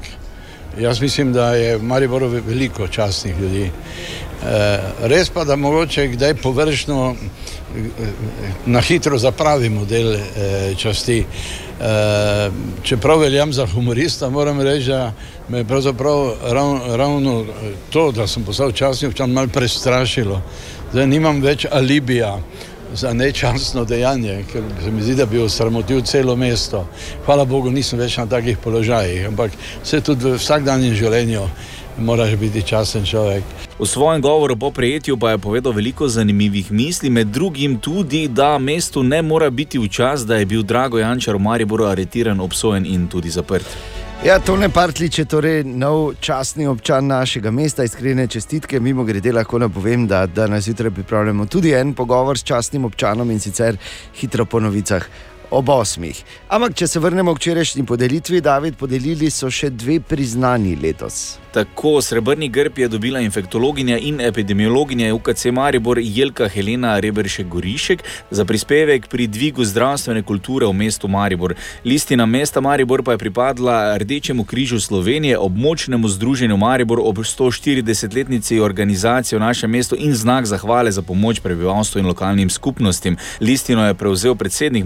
Jaz 0.79 1.01
mislim, 1.01 1.33
da 1.33 1.55
je 1.55 1.77
v 1.77 1.83
Mariboru 1.83 2.29
ve- 2.29 2.41
veliko 2.41 2.89
častnih 2.89 3.35
ljudi. 3.41 3.71
E, 4.39 4.79
res 5.11 5.31
pa, 5.31 5.45
da 5.45 5.57
mogoče 5.57 6.07
kdaj 6.09 6.35
površno, 6.35 7.15
e, 7.77 7.89
na 8.67 8.81
hitro 8.81 9.19
zapravimo 9.19 9.85
del 9.85 10.15
e, 10.15 10.75
časti. 10.77 11.25
Čeprav 12.83 13.21
veljam 13.23 13.53
za 13.53 13.67
humorista, 13.67 14.29
moram 14.31 14.61
reči, 14.61 14.89
da 14.89 15.13
me 15.49 15.59
je 15.59 15.65
pravzaprav 15.65 16.33
rav, 16.51 16.97
ravno 16.97 17.45
to, 17.91 18.11
da 18.13 18.27
sem 18.27 18.45
postal 18.45 18.73
častni 18.73 19.09
občan, 19.09 19.31
malo 19.31 19.49
prestrašilo. 19.49 20.41
Zdaj 20.93 21.07
nimam 21.07 21.39
več 21.43 21.67
alibija 21.71 22.39
za 22.95 23.13
nečastno 23.13 23.85
dejanje, 23.85 24.45
ker 24.53 24.63
se 24.85 24.91
mi 24.91 25.03
zdi, 25.03 25.15
da 25.15 25.27
bi 25.27 25.39
osramotil 25.39 26.03
celo 26.03 26.37
mesto. 26.37 26.87
Hvala 27.27 27.45
Bogu, 27.45 27.71
nisem 27.71 27.99
več 27.99 28.17
na 28.17 28.27
takih 28.27 28.59
položajih, 28.59 29.29
ampak 29.29 29.53
vse 29.85 30.01
tudi 30.01 30.25
v 30.25 30.39
vsakdanjem 30.39 30.95
življenju 30.95 31.47
moraš 31.99 32.37
biti 32.37 32.63
časten 32.63 33.05
človek. 33.05 33.45
V 33.79 33.87
svojem 33.87 34.23
govoru 34.23 34.57
po 34.57 34.71
prejetju 34.71 35.17
pa 35.17 35.31
je 35.31 35.39
povedal 35.39 35.73
veliko 35.73 36.09
zanimivih 36.09 36.73
misli, 36.73 37.11
med 37.11 37.27
drugim 37.27 37.79
tudi, 37.79 38.29
da 38.29 38.59
mestu 38.59 39.03
ne 39.03 39.23
mora 39.23 39.51
biti 39.51 39.79
v 39.79 39.89
čas, 39.89 40.27
da 40.27 40.37
je 40.37 40.47
bil 40.47 40.63
Drago 40.63 40.99
Jančar 40.99 41.35
v 41.35 41.39
Mariboru 41.39 41.85
aretiran, 41.85 42.41
obsojen 42.41 42.87
in 42.87 43.09
tudi 43.09 43.31
zaprt. 43.31 43.67
Ja, 44.27 44.41
Tone 44.43 44.67
Partlič 44.69 45.19
je 45.19 45.25
torej 45.31 45.63
nov 45.63 46.19
častni 46.19 46.67
občan 46.67 47.07
našega 47.07 47.51
mesta, 47.55 47.85
iskrene 47.85 48.27
čestitke. 48.27 48.81
Mimo 48.81 49.05
grede 49.05 49.33
lahko 49.33 49.59
napovem, 49.59 50.09
da 50.11 50.27
danes 50.27 50.65
zjutraj 50.65 50.91
pripravljamo 50.91 51.47
tudi 51.47 51.71
en 51.71 51.95
pogovor 51.95 52.39
s 52.39 52.43
častnim 52.43 52.85
občanom 52.85 53.31
in 53.31 53.39
sicer 53.41 53.77
hitro 54.19 54.45
po 54.45 54.61
novicah. 54.61 55.07
Ob 55.51 55.69
osmih. 55.73 56.19
Ampak, 56.53 56.75
če 56.77 56.87
se 56.87 57.01
vrnemo 57.01 57.33
k 57.33 57.41
včerajšnji 57.41 57.87
podelitvi, 57.89 58.41
David, 58.45 58.77
podelili 58.77 59.31
so 59.33 59.49
še 59.49 59.71
dve 59.73 59.97
priznani 60.01 60.77
letos. 60.77 61.39
Tako 61.53 62.03
srebrni 62.03 62.49
grb 62.49 62.79
je 62.79 62.89
dobila 62.89 63.21
infektologinja 63.21 63.97
in 63.99 64.21
epidemiologinja 64.21 65.15
UKC 65.15 65.47
Maribor 65.53 65.99
Jelka 65.99 66.49
Helena 66.49 66.99
Reberšek 67.01 67.49
Gorišek 67.49 68.05
za 68.31 68.45
prispevek 68.45 69.09
pri 69.09 69.27
dvigu 69.27 69.65
zdravstvene 69.65 70.23
kulture 70.23 70.67
v 70.67 70.73
mestu 70.73 71.09
Maribor. 71.09 71.55
Listina 71.85 72.27
mesta 72.27 72.61
Maribor 72.61 73.03
pa 73.03 73.17
je 73.17 73.19
pripadla 73.19 73.97
Rdečemu 73.97 74.45
križu 74.45 74.81
Slovenije, 74.81 75.39
območnemu 75.39 76.09
združenju 76.09 76.57
Maribor 76.57 77.01
ob 77.01 77.17
140-letnici 77.25 78.61
organizacije 78.61 79.39
v 79.39 79.43
našem 79.43 79.71
mestu 79.71 79.97
in 79.99 80.15
znak 80.15 80.47
zahvale 80.47 80.93
za 80.93 81.03
pomoč 81.03 81.41
prebivalstvu 81.41 81.99
in 81.99 82.07
lokalnim 82.07 82.51
skupnostim. 82.51 83.17
Listino 83.41 83.87
je 83.87 83.95
prevzel 83.95 84.35
predsednik 84.35 84.85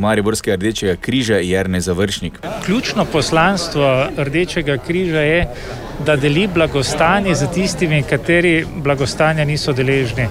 Mariborskega 0.52 0.56
Rdečega 0.56 0.96
križa 1.00 1.36
Jerne 1.36 1.80
Završnik. 1.80 2.40
Ključno 2.64 3.04
poslanstvo 3.04 4.08
Rdečega 4.16 4.78
križa 4.78 5.20
je, 5.20 5.46
da 6.06 6.16
deli 6.16 6.46
blagostanje 6.46 7.34
z 7.34 7.46
tistimi, 7.54 8.02
kateri 8.02 8.66
blagostanja 8.76 9.44
niso 9.44 9.72
deležni. 9.72 10.28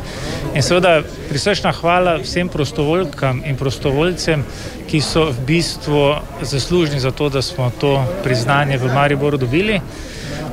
In 0.56 0.62
seveda 0.62 1.02
prisrčna 1.30 1.72
hvala 1.72 2.18
vsem 2.22 2.50
prostovoljkam 2.50 3.42
in 3.46 3.56
prostovoljcem, 3.56 4.44
ki 4.90 5.02
so 5.02 5.30
v 5.32 5.46
bistvu 5.48 6.16
zaslužni 6.42 7.00
za 7.00 7.12
to, 7.12 7.30
da 7.30 7.42
smo 7.42 7.72
to 7.80 8.06
priznanje 8.24 8.78
v 8.78 8.94
Mariboru 8.94 9.38
dobili. 9.38 9.82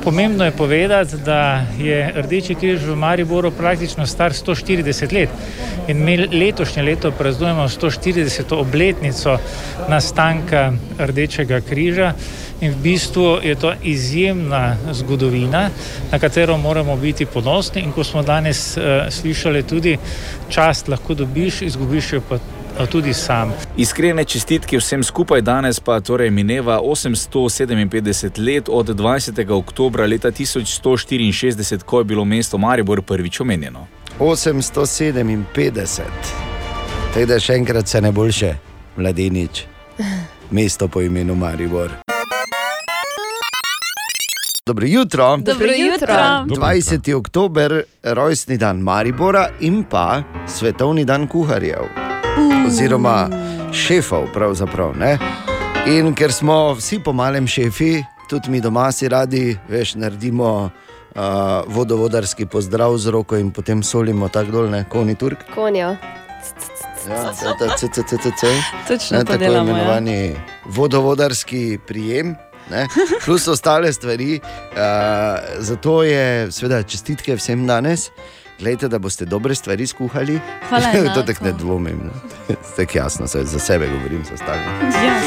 Pomembno 0.03 0.45
je 0.45 0.51
povedati, 0.51 1.17
da 1.17 1.65
je 1.79 2.11
Rdeči 2.15 2.55
križ 2.55 2.83
v 2.83 2.95
Mariboru 2.95 3.51
praktično 3.51 4.07
star 4.07 4.31
140 4.31 5.13
let 5.13 5.29
in 5.87 6.03
mi 6.03 6.17
letošnje 6.17 6.83
leto 6.83 7.11
praznujemo 7.11 7.63
140. 7.67 8.55
obletnico 8.55 9.37
nastanka 9.89 10.73
Rdečega 10.99 11.61
križa. 11.61 12.13
In 12.61 12.71
v 12.71 12.75
bistvu 12.75 13.39
je 13.43 13.55
to 13.55 13.73
izjemna 13.83 14.75
zgodovina, 14.91 15.69
na 16.11 16.19
katero 16.19 16.57
moramo 16.57 16.95
biti 16.95 17.25
ponosni. 17.25 17.81
In 17.81 17.91
ko 17.91 18.03
smo 18.03 18.23
danes 18.23 18.77
uh, 18.77 18.83
slišali 19.09 19.63
tudi, 19.63 19.97
čast 20.49 20.87
lahko 20.87 21.13
dobiš, 21.13 21.61
izgubiš 21.61 22.13
jo 22.13 22.21
pa 22.29 22.37
tudi 22.85 23.13
sam. 23.13 23.53
Iskrene 23.77 24.23
čestitke 24.23 24.77
vsem 24.77 25.03
skupaj, 25.03 25.41
danes 25.41 25.79
pa 25.79 25.99
torej 25.99 26.29
mineva 26.29 26.79
857 26.83 28.45
let 28.45 28.69
od 28.71 28.87
20. 28.89 29.51
oktobra 29.51 30.05
leta 30.05 30.31
1164, 30.31 31.83
ko 31.83 31.99
je 31.99 32.03
bilo 32.03 32.25
mesto 32.25 32.57
Maribor 32.57 33.01
prvič 33.01 33.39
omenjeno. 33.39 33.87
857. 34.19 36.01
Tega 37.13 37.39
še 37.39 37.53
enkrat 37.53 37.87
se 37.87 38.01
ne 38.01 38.11
boljše, 38.11 38.53
mladenič, 38.97 39.63
mesto 40.51 40.87
po 40.87 41.01
imenu 41.01 41.35
Maribor. 41.35 41.91
Dobro 44.65 44.85
jutro. 44.85 45.37
Dobro 45.37 45.71
jutro. 45.73 46.13
20. 46.45 47.13
oktober, 47.13 47.83
rojstni 48.03 48.57
dan 48.57 48.77
Maribora 48.79 49.49
in 49.59 49.83
pa 49.83 50.21
svetovni 50.47 51.05
dan 51.05 51.27
kuharjev. 51.27 52.08
Oziroma 52.67 53.29
šefov, 53.73 54.27
pravzaprav. 54.33 54.97
Ne? 54.97 55.17
In 55.87 56.13
ker 56.15 56.31
smo 56.33 56.73
vsi 56.77 56.99
po 57.03 57.13
malem 57.13 57.47
šefi, 57.47 58.03
tudi 58.29 58.49
mi 58.49 58.61
doma 58.61 58.91
si 58.91 59.07
radi, 59.09 59.57
veš, 59.69 59.95
naredimo 59.95 60.69
uh, 61.15 61.21
vodovodarski 61.67 62.45
pozdrav 62.45 62.97
z 62.97 63.09
roko 63.09 63.37
in 63.37 63.51
potem 63.51 63.83
solimo 63.83 64.29
tako 64.29 64.51
dol, 64.51 64.69
ne, 64.69 64.83
koni 64.89 65.15
turk. 65.15 65.45
Konja. 65.55 65.95
Ja, 67.09 67.31
to 67.33 67.47
je 67.47 67.55
ta. 67.57 68.53
Točno 68.87 69.17
ne, 69.17 69.25
tako 69.25 69.37
delamo, 69.37 69.71
ja. 69.71 69.75
imenovani 69.75 70.35
vodovodarski 70.65 71.79
prijem. 71.87 72.35
Ne, 72.69 72.87
plus 73.25 73.47
ostale 73.47 73.93
stvari. 73.93 74.39
Uh, 74.39 74.79
zato 75.59 76.03
je, 76.03 76.51
seveda, 76.51 76.83
čestitke 76.83 77.35
vsem 77.35 77.65
danes. 77.67 78.11
Glejte, 78.59 78.87
da 78.87 78.99
boste 78.99 79.25
dobre 79.25 79.55
stvari 79.55 79.87
skuhali. 79.87 80.39
Hvala 80.69 81.13
to 81.15 81.23
tako 81.23 81.45
ne 81.45 81.51
dvomim. 81.51 81.99
no. 82.03 82.55
Tako 82.77 82.97
jasno, 82.97 83.27
saj 83.27 83.43
za 83.43 83.59
sebe 83.59 83.87
govorim, 83.87 84.23
za 84.25 84.33
ostale. 84.33 84.59
Ja. 84.59 85.19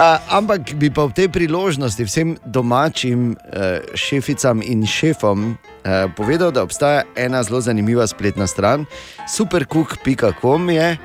A, 0.00 0.18
ampak 0.28 0.74
bi 0.74 0.90
pa 0.90 1.04
v 1.08 1.12
tej 1.12 1.28
priložnosti 1.28 2.04
vsem 2.04 2.36
domačim 2.44 3.32
uh, 3.32 3.80
šeficam 3.96 4.60
in 4.62 4.86
šefom 4.86 5.56
uh, 5.56 6.12
povedal, 6.16 6.52
da 6.52 6.62
obstaja 6.62 7.02
ena 7.16 7.42
zelo 7.42 7.60
zanimiva 7.60 8.06
spletna 8.06 8.46
stran, 8.46 8.84
supercook.com 9.24 10.70
je. 10.70 10.96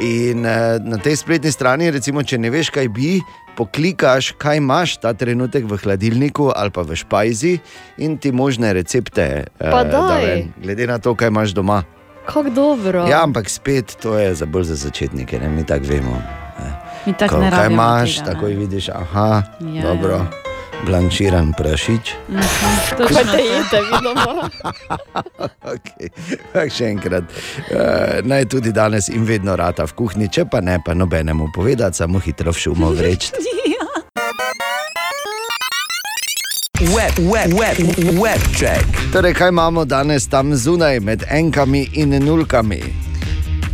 In 0.00 0.42
uh, 0.42 0.82
na 0.82 0.98
tej 0.98 1.16
spletni 1.16 1.52
strani, 1.52 1.90
recimo, 1.90 2.22
če 2.22 2.38
ne 2.38 2.50
veš, 2.50 2.70
kaj 2.74 2.90
bi, 2.90 3.20
poklikaš, 3.56 4.32
kaj 4.32 4.56
imaš 4.56 4.96
ta 4.96 5.12
trenutek 5.12 5.64
v 5.64 5.76
hladilniku 5.76 6.52
ali 6.52 6.70
pa 6.70 6.82
v 6.82 6.94
špajzi, 6.94 7.58
in 7.98 8.18
ti 8.18 8.32
možne 8.32 8.72
recepte 8.72 9.44
uh, 9.50 9.70
Pa 9.70 9.84
daj. 9.84 10.24
ven, 10.24 10.52
glede 10.56 10.86
na 10.86 10.98
to, 10.98 11.14
kaj 11.14 11.28
imaš 11.28 11.50
doma. 11.50 11.82
Kako 12.26 12.50
dobro. 12.50 13.06
Ja, 13.06 13.22
ampak 13.22 13.48
spet 13.48 13.96
to 14.02 14.18
je 14.18 14.34
za 14.34 14.46
bolj 14.46 14.62
za 14.64 14.74
začetnike, 14.76 15.38
ne? 15.38 15.48
mi 15.48 15.64
tako 15.64 15.86
vemo. 15.86 16.22
Mi 17.06 17.12
tako 17.12 17.34
Ko, 17.34 17.40
ne 17.40 17.50
kaj 17.50 17.62
rabimo 17.62 17.82
imaš, 17.82 18.14
tega, 18.14 18.22
ne. 18.22 18.34
takoj 18.34 18.52
vidiš, 18.52 18.88
aha, 18.88 19.42
Ja, 19.60 19.70
ja, 19.72 19.82
dobro, 19.84 20.26
blanširan 20.84 21.52
prašič. 21.58 22.14
Pa 22.98 23.06
te 23.06 23.42
jete, 23.42 23.80
vidimo. 23.88 24.48
okay. 25.62 26.10
Tak 26.52 26.72
še 26.72 26.90
enkrat, 26.92 27.24
uh, 27.24 28.20
naj 28.26 28.48
tudi 28.52 28.72
danes 28.72 29.08
in 29.08 29.24
vedno 29.24 29.56
rata 29.56 29.86
v 29.86 29.96
kuhinji, 29.96 30.28
če 30.28 30.46
pa 30.50 30.60
ne, 30.60 30.78
pa 30.84 30.94
nobenemu 30.94 31.48
povedati, 31.54 32.02
samo 32.02 32.20
hitro 32.20 32.52
v 32.52 32.58
šumo 32.66 32.92
vreč. 32.96 33.30
Web, 36.76 37.16
web, 37.32 37.52
web, 37.56 37.78
web 38.20 38.40
check. 38.52 38.84
Torej, 39.12 39.32
kaj 39.34 39.48
imamo 39.48 39.86
danes 39.88 40.28
tam 40.28 40.52
zunaj 40.52 41.00
med 41.00 41.24
enkami 41.32 41.86
in 41.96 42.12
nulkami? 42.20 43.15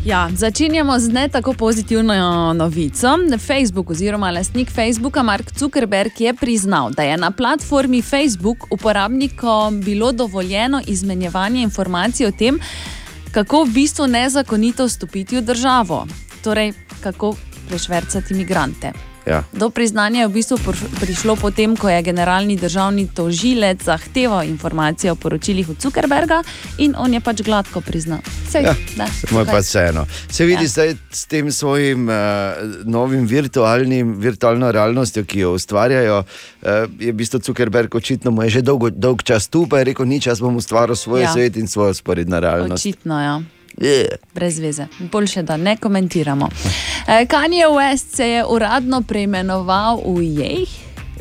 Ja, 0.05 0.29
začenjamo 0.35 0.99
z 0.99 1.09
ne 1.09 1.29
tako 1.29 1.53
pozitivno 1.53 2.53
novico. 2.53 3.09
Facebook 3.39 3.91
oziroma 3.91 4.31
lastnik 4.31 4.71
Facebooka 4.71 5.23
Mark 5.23 5.59
Zuckerberg 5.59 6.21
je 6.21 6.35
priznal, 6.35 6.91
da 6.91 7.03
je 7.03 7.17
na 7.17 7.31
platformi 7.31 8.03
Facebook 8.03 8.67
uporabnikom 8.71 9.81
bilo 9.81 10.13
dovoljeno 10.13 10.81
izmenjevanje 10.87 11.63
informacij 11.63 12.27
o 12.27 12.33
tem, 12.33 12.59
kako 13.33 13.65
v 13.65 13.71
bistvu 13.71 14.07
nezakonito 14.07 14.87
vstopiti 14.87 15.37
v 15.37 15.43
državo, 15.43 16.07
torej 16.43 16.73
kako 17.01 17.37
prešvercati 17.69 18.35
imigrante. 18.35 19.12
Ja. 19.27 19.45
Do 19.53 19.71
priznanja 19.71 20.21
je 20.21 20.29
v 20.29 20.33
bistvu 20.33 20.57
pr- 20.59 21.01
prišlo 21.01 21.37
potem, 21.37 21.77
ko 21.77 21.89
je 21.89 22.03
generalni 22.03 22.57
državni 22.57 23.07
tožilec 23.07 23.83
zahteval 23.85 24.43
informacije 24.45 25.13
o 25.13 25.15
poročilih 25.15 25.69
od 25.69 25.79
Zuckerberga 25.79 26.43
in 26.79 26.95
on 26.99 27.15
je 27.15 27.21
pač 27.21 27.43
gladko 27.43 27.81
priznal. 27.81 28.19
Sej, 28.51 28.63
Ja, 28.63 28.75
da, 28.97 29.07
tukaj. 29.29 29.45
pa 29.47 29.59
vseeno. 29.59 30.07
Se 30.31 30.45
vidi 30.45 30.65
Ja. 30.65 30.69
zdaj 30.69 30.97
s 31.11 31.27
tem 31.27 31.53
svojim 31.53 32.09
uh, 32.09 32.15
novim 32.85 33.27
virtualnim, 33.27 34.19
virtualno 34.19 34.73
realnostjo, 34.73 35.25
ki 35.25 35.39
jo 35.41 35.55
ustvarjajo. 35.55 36.19
Uh, 36.63 36.69
je 36.99 37.13
v 37.13 37.17
bistvu 37.17 37.41
Zuckerberg 37.41 37.95
očitno 37.95 38.31
mu 38.31 38.43
je 38.43 38.51
že 38.51 38.63
dolgo, 38.63 38.91
dolg 38.91 39.23
čas 39.23 39.49
tu, 39.49 39.67
pa 39.67 39.79
je 39.79 39.85
rekel: 39.85 40.07
nič, 40.07 40.27
jaz 40.27 40.41
bom 40.41 40.57
ustvaril 40.57 40.97
svoj 40.97 41.23
ja. 41.23 41.33
svet 41.33 41.57
in 41.57 41.69
svojo 41.69 41.95
sporedno 41.95 42.41
realnost. 42.41 42.83
Očitno, 42.87 43.23
ja. 43.23 43.41
Yeah. 43.81 44.17
Brez 44.35 44.59
veze. 44.59 44.87
Boljše, 44.99 45.43
da 45.43 45.57
ne 45.57 45.77
komentiramo. 45.77 46.49
Eh, 47.09 47.27
Kanye 47.27 47.67
West 47.67 48.17
se 48.17 48.29
je 48.29 48.45
uradno 48.47 49.03
preimenoval 49.03 50.01
v 50.07 50.23
Jej. 50.23 50.67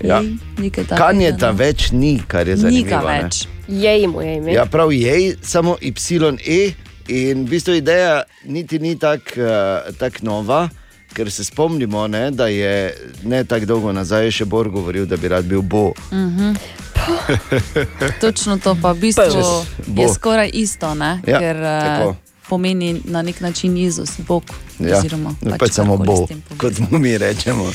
Ja. 0.03 0.21
Jej, 0.57 0.71
Kanje 0.97 1.37
ta 1.39 1.51
več 1.51 1.91
ni, 1.91 2.21
kar 2.27 2.47
je 2.47 2.55
Ni 2.55 2.61
zanimivo. 2.61 3.07
ne. 3.07 3.23
več. 3.23 3.47
Jej 3.67 4.07
mu 4.07 4.21
je 4.21 4.35
ime. 4.35 4.53
Ja, 4.53 4.65
prav 4.65 4.91
je, 4.93 5.35
samo 5.41 5.77
YE. 5.81 6.73
In 7.07 7.45
v 7.45 7.49
bistvu 7.49 7.73
ideja 7.73 8.23
niti 8.45 8.79
ni 8.79 8.95
tako 8.95 9.41
uh, 9.41 9.97
tak 9.97 10.21
nova, 10.21 10.69
ker 11.13 11.31
se 11.31 11.43
spomnimo, 11.43 12.07
ne, 12.07 12.31
da 12.31 12.47
je 12.47 12.93
ne 13.23 13.43
tako 13.43 13.65
dolgo 13.65 13.91
nazaj 13.91 14.31
še 14.31 14.45
Bor 14.45 14.69
govoril, 14.69 15.05
da 15.05 15.17
bi 15.17 15.27
rad 15.27 15.45
bil 15.45 15.61
Bo. 15.61 15.91
Mhm. 16.11 16.53
Točno 18.21 18.57
to 18.57 18.77
pa 18.81 18.91
v 18.91 18.99
bistvu 18.99 19.43
Bo. 19.87 20.01
je 20.01 20.13
skoraj 20.13 20.49
isto, 20.53 20.93
ne? 20.95 21.19
Ja, 21.27 21.39
ker 21.39 21.55
eh, 21.55 21.81
tako. 21.85 22.15
Pomeni 22.51 23.01
na 23.07 23.21
nek 23.23 23.39
način 23.41 23.77
Jezus, 23.77 24.17
Bog. 24.27 24.43
Ja, 24.79 24.97
oziroma 24.97 25.31
pač, 25.39 25.49
pač 25.49 25.59
pač 25.59 25.75
samo 25.77 25.97
karkoli 25.97 26.17
Bo, 26.19 26.25
s 26.25 26.29
tem 26.29 26.57
kot 26.59 26.79
mu 26.83 26.99
mi 26.99 27.13
rečemo. 27.17 27.69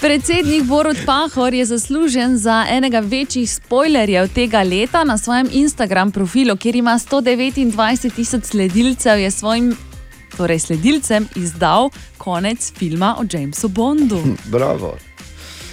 Predsednik 0.00 0.64
Borod 0.68 0.96
Pahor 1.06 1.54
je 1.54 1.66
zaslužen 1.68 2.38
za 2.40 2.62
enega 2.70 3.00
večjih 3.04 3.50
spoilerjev 3.50 4.28
tega 4.32 4.62
leta 4.62 5.04
na 5.04 5.18
svojem 5.18 5.50
Instagram 5.52 6.12
profilu, 6.12 6.56
kjer 6.56 6.80
ima 6.80 6.98
129 6.98 8.14
tisoč 8.16 8.52
sledilcev, 8.52 9.20
je 9.20 9.30
svojim 9.30 9.74
torej 10.36 10.64
sledilcem 10.68 11.28
izdal 11.36 11.90
konec 12.16 12.72
filma 12.78 13.16
o 13.20 13.24
Jamesu 13.32 13.68
Bondu. 13.68 14.22
Bravo. 14.52 14.96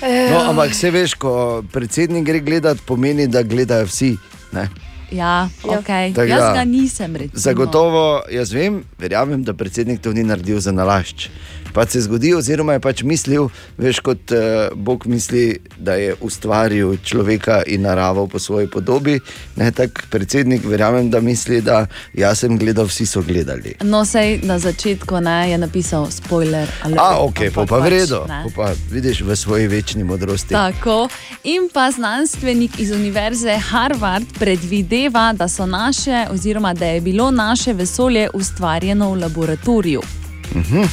No, 0.04 0.40
ampak 0.50 0.76
se 0.76 0.92
veš, 0.92 1.16
ko 1.16 1.64
predsednik 1.72 2.26
gre 2.28 2.40
gledat, 2.44 2.82
pomeni, 2.86 3.28
da 3.28 3.44
gledajo 3.44 3.88
vsi. 3.88 4.18
Ne? 4.52 4.68
Ja, 5.14 5.50
ok. 5.64 5.90
Tako 6.16 6.28
Jaz 6.28 6.42
da, 6.42 6.54
ga 6.54 6.64
nisem 6.66 7.16
recimo. 7.16 7.40
Zagotovo, 7.40 8.22
jaz 8.32 8.54
vem, 8.54 8.82
verjamem, 9.00 9.44
da 9.44 9.54
predsednik 9.54 10.02
to 10.02 10.14
ni 10.14 10.24
naredil 10.24 10.60
za 10.60 10.72
nalašč. 10.72 11.30
Pa 11.74 11.86
se 11.86 12.02
zgodi, 12.02 12.34
oziroma 12.34 12.74
je 12.74 12.80
pač 12.80 13.04
mislil, 13.04 13.50
veš, 13.78 14.00
kot 14.00 14.32
uh, 14.32 14.70
Bog 14.76 15.08
misli, 15.08 15.60
da 15.78 15.94
je 15.94 16.16
ustvaril 16.22 16.98
človeka 17.04 17.64
in 17.68 17.82
naravo 17.82 18.28
po 18.28 18.40
svoji 18.40 18.68
podobi. 18.68 19.20
Ne, 19.56 19.72
tak 19.72 20.06
predsednik, 20.10 20.66
verjamem, 20.66 21.10
da 21.10 21.22
misli, 21.22 21.62
da 21.62 21.86
jaz 22.14 22.40
sem 22.40 22.58
gledal, 22.58 22.86
vsi 22.86 23.06
so 23.06 23.22
gledali. 23.22 23.76
No, 23.82 24.06
sej 24.06 24.40
na 24.44 24.60
začetku 24.60 25.20
ne, 25.20 25.52
je 25.52 25.58
napisal 25.58 26.08
spoiler. 26.12 26.70
alert, 26.84 27.00
A, 27.00 27.20
ok, 27.26 27.40
pa 27.56 27.66
pa 27.66 27.78
v 27.82 27.90
pač 27.90 28.54
pa 28.56 28.72
vidiš 28.92 29.22
v 29.22 29.36
svoji 29.36 29.68
večni 29.68 30.04
modrosti. 30.04 30.54
Tako. 30.54 31.08
In 31.44 31.70
pa 31.74 31.92
znanstvenik 31.92 32.80
iz 32.80 32.92
Univerze 32.92 33.58
Harvard 33.58 34.26
predvideva, 34.40 35.34
da, 35.34 35.48
so 35.48 35.66
naše, 35.66 36.28
oziroma 36.32 36.74
da 36.74 36.86
je 36.86 37.02
bilo 37.02 37.32
naše 37.32 37.74
vesolje 37.74 38.30
ustvarjeno 38.34 39.12
v 39.12 39.20
laboratoriju. 39.20 40.23
Mhm. 40.56 40.84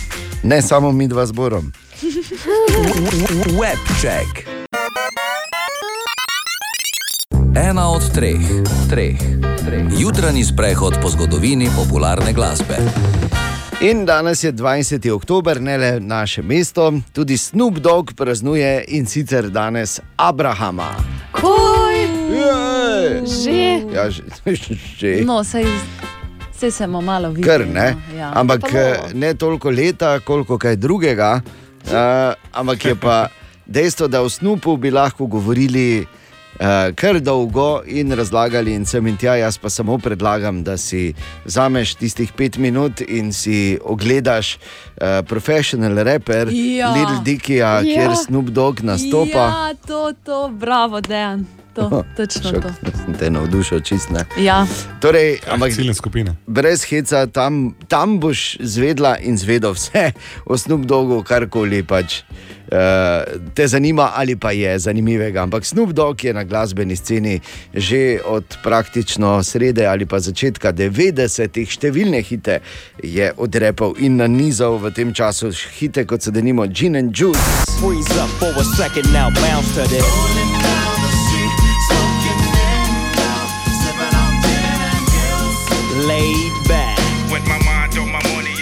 Ne 0.43 0.63
samo 0.63 0.93
mi 0.93 1.09
dva 1.09 1.27
zborom. 1.27 1.73
Web 3.61 3.79
check. 4.01 4.49
Ena 7.57 7.91
od 7.91 8.13
treh, 8.15 8.41
treh, 8.91 9.19
treh. 9.67 9.85
Jutranji 9.99 10.45
sprehod 10.45 10.95
po 11.03 11.09
zgodovini 11.09 11.69
popularne 11.77 12.33
glasbe. 12.33 12.77
In 13.81 14.05
danes 14.05 14.45
je 14.45 14.53
20. 14.53 15.11
oktober, 15.11 15.61
ne 15.61 15.79
le 15.79 16.01
naše 16.01 16.43
mesto, 16.43 16.93
tudi 17.13 17.39
Snoop 17.39 17.79
Dogg 17.79 18.11
praznuje 18.17 18.85
in 18.89 19.07
sicer 19.07 19.51
danes 19.51 20.01
Abrahama. 20.17 20.95
Koj, 21.33 22.09
Že? 23.45 23.83
Ja, 23.95 24.11
že. 24.11 24.23
že. 24.99 25.25
No, 25.25 25.45
sej 25.45 25.65
se 26.71 26.87
bomo 26.87 27.01
malo 27.01 27.31
videli. 27.31 27.47
Kar 27.49 27.67
ne. 27.67 27.95
no, 27.95 28.19
ja. 28.19 28.33
Ampak 28.35 28.61
Pa 28.61 28.79
eh, 28.79 29.01
ne 29.15 29.35
toliko 29.35 29.71
leta, 29.71 30.19
koliko 30.21 30.59
kaj 30.59 30.77
drugega. 30.77 31.41
Uh, 31.87 31.93
ampak 32.53 32.85
je 32.85 32.95
pa 32.95 33.29
dejstvo, 33.67 34.09
da 34.09 34.21
o 34.23 34.29
snupu 34.29 34.77
bi 34.77 34.91
lahko 34.91 35.27
govorili 35.27 36.05
uh, 36.61 36.67
kar 36.95 37.21
dolgo 37.21 37.83
in 37.87 38.13
razlagali 38.13 38.75
in 38.75 38.85
sem 38.87 39.07
in 39.07 39.17
tja. 39.17 39.35
Jaz 39.41 39.59
pa 39.59 39.71
samo 39.71 39.99
predlagam, 39.99 40.63
da 40.65 40.77
si 40.77 41.15
vzameš 41.45 41.95
tistih 41.95 42.33
pet 42.37 42.57
minut 42.59 43.01
in 43.01 43.33
si 43.33 43.79
ogledaš 43.85 44.57
uh, 44.57 45.25
profesional 45.29 45.97
rapper 46.05 46.49
Ja. 46.53 46.93
Little 46.93 47.23
Dickija, 47.25 47.81
Ja. 47.81 47.83
kjer 47.83 48.17
Snoop 48.27 48.51
Dogg 48.51 48.83
nastopa. 48.83 49.47
Ja, 49.49 49.75
to, 49.87 50.13
to, 50.25 50.49
bravo, 50.53 51.01
dejan. 51.01 51.47
To, 51.75 52.05
točno 52.17 52.51
Šok, 52.51 52.63
to. 52.63 52.91
sem 53.05 53.15
te 53.15 53.31
navdušil 53.31 53.81
čist 53.81 54.11
ne. 54.11 54.25
Ja. 54.39 54.67
Torej, 55.01 55.39
ampak, 55.51 55.73
ciljne 55.73 55.95
skupine. 55.95 56.37
Brez 56.47 56.85
heca, 56.85 57.27
tam, 57.27 57.75
tam 57.89 58.19
boš 58.21 58.57
zvedla 58.61 59.17
in 59.23 59.39
zvedel 59.39 59.73
vse 59.73 60.11
o 60.47 60.59
Snoop 60.59 60.87
Dogu, 60.87 61.23
karkoli 61.23 61.83
pač. 61.83 62.23
Uh, 62.71 63.41
te 63.55 63.67
zanima 63.67 64.13
ali 64.15 64.37
pa 64.37 64.53
je 64.53 64.79
zanimivega. 64.79 65.43
Ampak 65.43 65.65
Snoop 65.65 65.91
Dogg 65.91 66.25
je 66.25 66.35
na 66.35 66.45
glasbeni 66.45 66.97
sceni 66.97 67.41
že 67.75 68.21
od 68.25 68.45
praktično 68.63 69.43
srede 69.43 69.87
ali 69.87 70.07
pa 70.07 70.21
začetka 70.23 70.71
90-ih 70.73 71.67
številne 71.67 72.23
hite 72.23 72.61
je 73.03 73.33
odrepal 73.37 73.99
in 73.99 74.23
nanizal 74.23 74.79
v 74.79 74.95
tem 74.95 75.11
času 75.11 75.51
hite 75.81 76.07
kot 76.07 76.23
so 76.23 76.31
denimo 76.31 76.67
Gin 76.71 76.95
and 76.95 77.11
Juice. 77.11 77.43
Freeze 77.83 78.15
up 78.23 78.31
for 78.39 78.55
a 78.55 78.65
second 78.79 79.11
now, 79.13 79.35
bounce 79.35 79.75
to 79.75 79.83
this. 79.91 80.90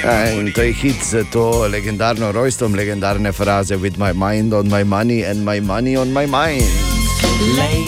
In 0.09 0.53
to 0.53 0.63
je 0.63 0.73
hit 0.73 1.05
z 1.05 1.25
to 1.33 1.69
legendarno 1.69 2.33
rojstvom, 2.33 2.75
legendarne 2.75 3.33
fraze 3.33 3.77
With 3.77 3.97
my 3.99 4.13
mind 4.13 4.55
on 4.55 4.69
my 4.69 4.85
money 4.85 5.25
and 5.25 5.45
my 5.45 5.61
money 5.61 5.97
on 5.97 6.13
my 6.13 6.27
mind. 6.27 6.65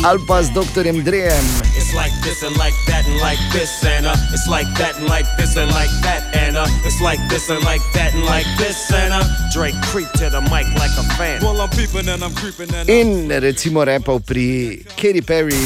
Ali 0.04 0.20
pa 0.28 0.42
z 0.42 0.52
doktorjem 0.52 1.02
Drejem. 1.04 1.44
It's 1.74 1.90
like 1.96 2.12
this 2.22 2.44
and 2.44 2.54
like 2.60 2.76
that 2.86 3.08
and 3.08 3.18
like 3.18 3.40
this 3.52 3.72
and 3.82 4.06
uh, 4.06 4.14
it's 4.30 4.46
like 4.46 4.68
that 4.78 4.94
and 5.00 5.08
like 5.08 5.26
this 5.38 5.56
and 5.56 5.70
like 5.72 5.90
that 6.04 6.22
and 6.36 6.56
uh, 6.56 6.68
it's 6.84 7.00
like 7.00 7.18
this 7.28 7.50
and 7.50 7.64
like 7.64 7.82
that 7.94 8.14
and 8.14 8.24
like 8.24 8.46
this 8.58 8.78
and 8.92 9.12
uh, 9.12 9.24
Drake 9.50 9.74
creep 9.90 10.06
to 10.20 10.30
the 10.30 10.40
mic 10.52 10.68
like 10.78 10.94
a 11.00 11.04
fan. 11.16 11.42
Well, 11.42 11.58
I'm 11.60 11.70
peeping 11.72 12.06
and 12.06 12.22
I'm 12.22 12.34
creeping 12.36 12.70
and 12.74 12.88
In 12.88 13.28
recimo 13.32 13.82
repal 13.82 14.20
pri 14.20 14.84
Katy 14.94 15.24
Perry, 15.24 15.58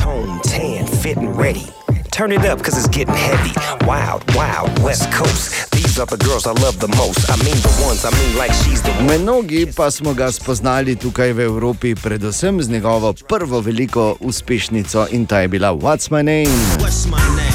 Tone 0.00 0.40
10, 0.42 0.88
fitting 1.04 1.30
ready. 1.36 1.83
Turn 2.14 2.30
it 2.30 2.44
up 2.44 2.62
cause 2.62 2.78
it's 2.78 2.86
getting 2.86 3.12
heavy. 3.12 3.50
Wild, 3.84 4.22
wild, 4.36 4.70
West 4.84 5.10
Coast. 5.10 5.68
These 5.72 5.98
are 5.98 6.06
the 6.06 6.16
girls 6.16 6.46
I 6.46 6.52
love 6.62 6.78
the 6.78 6.86
most. 6.94 7.28
I 7.28 7.34
mean 7.42 7.58
the 7.58 7.74
ones, 7.82 8.04
I 8.04 8.10
mean 8.14 8.38
like 8.38 8.52
she's 8.52 8.80
the 8.82 8.92
one. 9.02 9.18
mnogi 9.18 9.66
pa 9.74 9.90
smo 9.90 10.14
ga 10.14 10.30
spoznali 10.30 10.94
tukaj 10.94 11.32
v 11.32 11.40
Evropi, 11.40 11.94
predvsem 11.94 12.62
z 12.62 12.70
njegovo 12.70 13.12
prvo 13.28 13.60
veliko 13.60 14.16
uspešnico 14.20 15.06
in 15.10 15.26
ta 15.26 15.40
je 15.40 15.48
bila 15.48 15.74
What's 15.74 16.06
My 16.10 16.22
Name. 16.22 16.54
What's 16.78 17.10
my 17.10 17.18
name? 17.18 17.54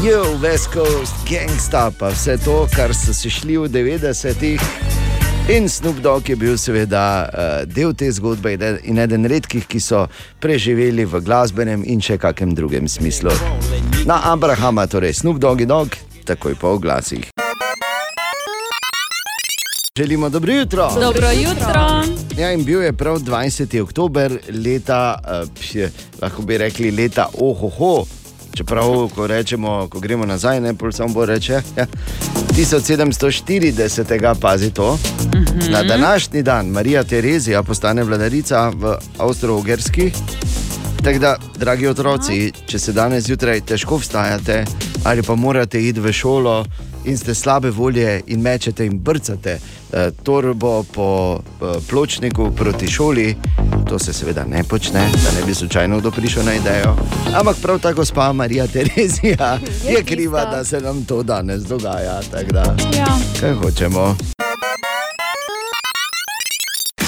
Yo, 0.00 0.38
West 0.40 0.72
Coast, 0.72 1.12
gangsta, 1.30 1.90
pa 1.98 2.08
vse 2.08 2.38
to, 2.44 2.68
kar 2.76 2.94
so 2.94 3.12
se 3.12 3.30
šli 3.30 3.58
v 3.58 3.68
90-ih. 3.68 4.97
In 5.48 5.68
Snoop 5.68 5.96
Dogg 6.00 6.28
je 6.28 6.36
bil 6.36 6.58
seveda 6.60 7.02
uh, 7.24 7.74
del 7.74 7.94
te 7.96 8.10
zgodbe 8.12 8.52
in 8.84 8.98
eden 9.00 9.24
redkih, 9.24 9.64
ki 9.64 9.80
so 9.80 10.02
preživeli 10.44 11.06
v 11.08 11.22
glasbenem 11.24 11.86
in 11.88 12.02
še 12.04 12.18
kakem 12.20 12.52
drugem 12.52 12.84
smislu. 12.84 13.32
Na 14.04 14.18
Abrahama, 14.28 14.84
torej 14.84 15.16
Snoop 15.22 15.40
Dogg 15.40 15.64
in 15.64 15.72
Dogg, 15.72 15.96
takoj 16.28 16.52
po 16.60 16.74
oglasih. 16.76 17.30
Želimo 19.96 20.28
dobro 20.28 20.52
jutro. 20.52 20.90
Dobro 21.00 21.32
jutro. 21.32 21.86
Ja, 22.36 22.52
in 22.52 22.64
bil 22.64 22.84
je 22.84 22.92
prav 22.92 23.16
20. 23.18 23.80
oktober 23.80 24.36
leta, 24.52 25.16
pje, 25.56 25.88
lahko 26.20 26.42
bi 26.42 26.58
rekli 26.58 26.90
leta 26.90 27.30
ohoho. 27.32 28.04
Čeprav, 28.58 29.10
ko 29.14 29.26
rečemo, 29.26 29.88
ko 29.90 30.00
gremo 30.00 30.26
nazaj, 30.26 30.60
ne 30.60 30.74
pol 30.74 30.92
samo 30.92 31.14
bo 31.14 31.26
reče. 31.26 31.60
Ja. 31.76 31.86
1740. 32.56 34.34
pazi 34.40 34.70
to. 34.70 34.98
Mhm. 35.34 35.70
Na 35.70 35.82
današnji 35.82 36.42
dan 36.42 36.66
Marija 36.66 37.04
Terezija 37.04 37.62
postane 37.62 38.04
vladarica 38.04 38.68
v 38.68 38.96
Avstro-Ugrski. 39.18 40.10
Tako 41.04 41.18
da, 41.18 41.36
dragi 41.56 41.86
otroci, 41.86 42.52
če 42.66 42.78
se 42.78 42.92
danes 42.92 43.24
zjutraj 43.24 43.60
težko 43.60 43.96
vstajate 43.96 44.64
ali 45.04 45.22
pa 45.22 45.34
morate 45.34 45.82
iti 45.88 46.00
v 46.00 46.12
šolo 46.12 46.64
in 47.04 47.18
ste 47.18 47.34
slabe 47.34 47.70
volje 47.70 48.22
in 48.26 48.40
mečete 48.40 48.86
in 48.86 48.98
brcate 48.98 49.58
torbo 50.14 50.82
po 50.84 51.08
eh, 51.36 51.64
pločniku 51.82 52.50
proti 52.52 52.86
šoli, 52.88 53.36
to 53.86 53.98
se 53.98 54.12
seveda 54.12 54.44
ne 54.46 54.64
počne, 54.64 55.00
da 55.00 55.40
ne 55.40 55.46
bi 55.46 55.54
slučajno 55.54 55.98
kdo 55.98 56.10
prišel 56.10 56.44
na 56.44 56.54
idejo. 56.54 56.96
Ampak 57.34 57.56
prav 57.56 57.78
ta 57.78 57.92
gospa 57.92 58.32
Marija 58.32 58.66
Terezija 58.66 59.58
Je 59.84 59.92
je 59.92 60.04
kriva, 60.04 60.40
tista. 60.40 60.56
da 60.56 60.64
se 60.64 60.80
nam 60.80 61.04
to 61.04 61.22
danes 61.22 61.62
dogaja. 61.62 62.20
tako 62.22 62.52
Da, 62.52 62.62
Ja. 62.94 63.06
kaj 63.40 63.52
hočemo? 63.54 64.16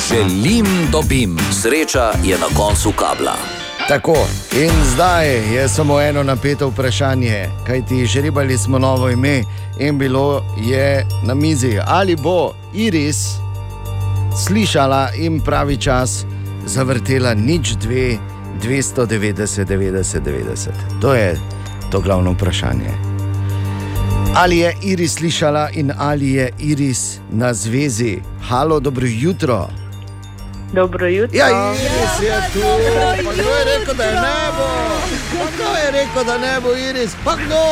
Želim, 0.09 0.67
dobim, 0.93 1.39
sreča 1.53 2.13
je 2.25 2.39
na 2.39 2.57
koncu 2.57 2.93
kabla. 2.93 3.37
Tako, 3.89 4.17
in 4.55 4.71
zdaj 4.85 5.27
je 5.55 5.69
samo 5.69 6.01
eno 6.01 6.23
napeto 6.23 6.69
vprašanje, 6.69 7.49
kaj 7.67 7.87
ti 7.87 8.07
žrebali 8.07 8.59
smo 8.59 8.79
novo 8.79 9.11
ime 9.11 9.43
in 9.81 9.99
bilo 9.99 10.45
je 10.57 11.07
na 11.25 11.35
mizi, 11.35 11.79
ali 11.87 12.17
bo 12.17 12.53
Iris 12.75 13.27
slišala 14.47 15.11
in 15.17 15.41
pravi 15.41 15.77
čas 15.77 16.25
zavrtela 16.67 17.35
nič 17.35 17.75
dve, 17.81 18.19
290, 18.63 19.65
90, 19.65 20.21
90. 20.21 20.69
To 21.01 21.15
je 21.15 21.37
to 21.91 22.01
glavno 22.01 22.33
vprašanje. 22.33 22.91
Ali 24.35 24.59
je 24.59 24.77
Iris 24.83 25.15
slišala 25.15 25.71
in 25.71 25.93
ali 25.99 26.31
je 26.33 26.51
Iris 26.59 27.19
na 27.31 27.55
zvezi? 27.55 28.19
Halo, 28.49 28.81
dobro 28.81 29.07
jutro. 29.07 29.69
Dobro 30.73 31.07
jutro. 31.07 31.39
Ja, 31.39 31.73
Iris 31.75 32.23
je 32.23 32.41
tu. 32.53 32.61
Pa 33.25 33.33
kdo 33.33 33.43
je 33.43 33.79
rekel, 33.79 33.95
da 33.95 34.05
je 34.05 34.15
ne 34.15 34.51
bo? 34.57 34.69
Pa 35.39 35.47
kdo 35.55 35.65
je 35.65 35.91
rekel, 35.91 36.25
da 36.25 36.39
ne 36.39 36.61
bo 36.61 36.69
Iris? 36.77 37.17
Pa 37.25 37.37
kdo? 37.37 37.63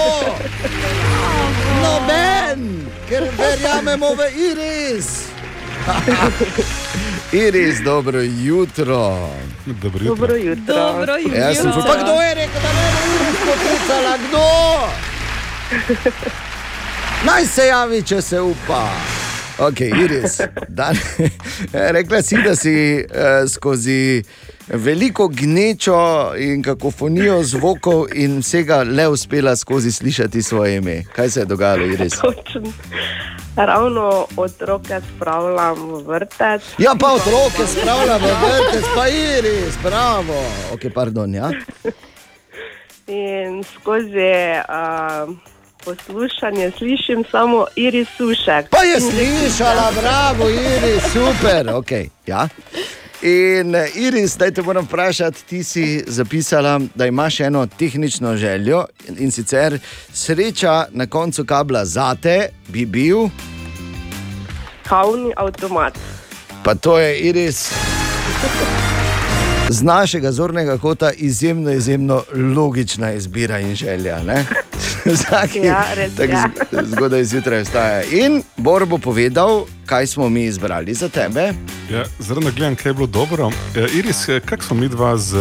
Noben, 1.83 2.87
ker 3.09 3.29
verjamemo 3.39 4.15
v 4.15 4.21
Iris. 4.51 5.29
Iris, 7.47 7.81
dobro 7.85 8.21
jutro. 8.21 9.31
Dobro 9.67 10.05
Dobro 10.05 10.37
jutro. 10.37 10.75
Dobro 10.75 11.17
Jaz 11.17 11.57
sem 11.57 11.73
Pa 11.73 12.03
kdo 12.03 12.21
je 12.23 12.35
rekel, 12.35 12.61
da 12.63 12.73
ne 12.73 12.91
bo 12.95 13.01
Iris 13.15 13.37
poklicala? 13.47 14.19
Kdo? 14.29 14.45
Naj 17.25 17.47
se 17.47 17.67
javi, 17.67 18.03
če 18.03 18.23
se 18.23 18.41
upa. 18.41 18.91
Ok, 19.59 19.81
Iris, 19.81 20.41
dan, 20.69 20.97
rekla 21.97 22.23
si, 22.23 22.37
da 22.45 22.57
si 22.57 22.99
eh, 22.99 23.49
skozi 23.49 24.23
veliko 24.69 25.29
gnečo 25.29 26.33
in 26.39 26.63
kakofonijo 26.63 27.43
zvokov 27.43 28.07
in 28.15 28.39
vsega 28.39 28.83
le 28.83 29.09
uspela 29.09 29.57
skozi 29.57 29.93
slišati 29.93 30.43
svoje 30.43 30.77
ime. 30.77 31.05
Kaj 31.13 31.31
se 31.31 31.41
je 31.41 31.45
dogajalo, 31.45 31.87
Iris? 31.87 32.13
Točno. 32.23 32.73
Ravno 33.57 34.27
otroke 34.37 35.01
spravljam 35.15 35.75
v 35.91 36.03
vrtec. 36.07 36.63
Ja, 36.79 36.95
pa 37.01 37.13
otroke 37.13 37.67
spravljamo 37.67 38.27
v 38.27 38.37
vrtec, 38.43 38.85
pa 38.95 39.09
Iris, 39.09 39.75
bravo. 39.83 40.45
Ok, 40.73 40.93
pardon, 40.95 41.35
ja. 41.35 41.51
In 43.07 43.65
skozi 43.65 44.61
uh, 44.69 45.35
poslušanje 45.85 46.71
slišim 46.79 47.25
samo 47.31 47.67
Iris 47.77 48.09
Sušek. 48.17 48.69
Pa 48.71 48.83
je 48.83 49.01
slišala, 49.01 49.93
bravo, 50.01 50.51
Iris, 50.51 51.03
super. 51.13 51.67
Okay, 51.67 52.09
ja. 52.27 52.49
In 53.23 53.75
eh, 53.75 53.89
Iris, 53.97 54.35
zdaj 54.35 54.51
te 54.51 54.63
moram 54.63 54.85
vprašati, 54.85 55.45
ti 55.45 55.65
si 55.65 56.05
zapisala, 56.07 56.81
da 56.95 57.07
imaš 57.07 57.41
eno 57.41 57.67
tehnično 57.67 58.37
željo 58.37 58.85
in 59.19 59.31
sicer 59.31 59.79
sreča 60.13 60.87
na 60.91 61.07
koncu 61.07 61.45
kabla 61.45 61.85
zate 61.85 62.49
bi 62.69 62.87
bil, 62.87 63.29
Kavni 64.89 65.33
avtomat. 65.37 65.99
pa 66.65 66.75
to 66.75 66.99
je 66.99 67.19
Iris. 67.19 67.73
Z 69.69 69.83
našega 69.83 70.33
zornega 70.33 70.79
kota 70.79 71.11
izjemno, 71.13 71.71
izjemno 71.71 72.23
logična 72.57 73.13
izbira 73.13 73.59
in 73.59 73.75
želja. 73.75 74.23
ne? 74.23 74.45
Vsak 75.05 75.57
Ja, 75.57 75.85
res, 75.95 76.13
tako 76.17 76.33
ja. 76.33 76.51
zgodaj 76.85 77.25
zjutraj 77.25 77.63
vstaja. 77.63 78.03
In 78.05 78.43
Bor 78.57 78.87
bo 78.87 78.99
povedal, 78.99 79.65
kaj 79.87 80.07
smo 80.07 80.29
mi 80.29 80.45
izbrali 80.45 80.95
za 80.95 81.09
tebe. 81.09 81.53
Ja, 81.91 82.05
Zraven 82.19 82.53
gledam, 82.57 82.77
kaj 82.77 82.91
je 82.91 82.95
bilo 82.95 83.07
dobro. 83.07 83.51
E, 83.77 83.87
Iris, 83.95 84.27
kako 84.45 84.65
smo 84.65 84.77
mi 84.77 84.89
dva 84.89 85.17
z 85.17 85.37
eh, 85.37 85.41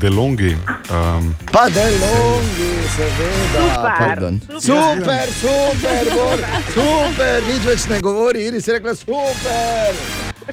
Delongi? 0.00 0.56
Um, 0.90 1.34
Pa 1.52 1.68
delongi, 1.68 2.72
seveda. 2.88 3.74
Super. 3.74 3.92
Pardon. 3.98 4.40
Super, 4.60 5.26
super, 5.32 6.14
Bor, 6.14 6.38
super, 6.66 7.42
nič 7.48 7.64
več 7.66 7.88
ne 7.88 8.00
govori, 8.00 8.46
Iris 8.46 8.68
je 8.68 8.74
rekla 8.74 8.94
super. 8.94 9.94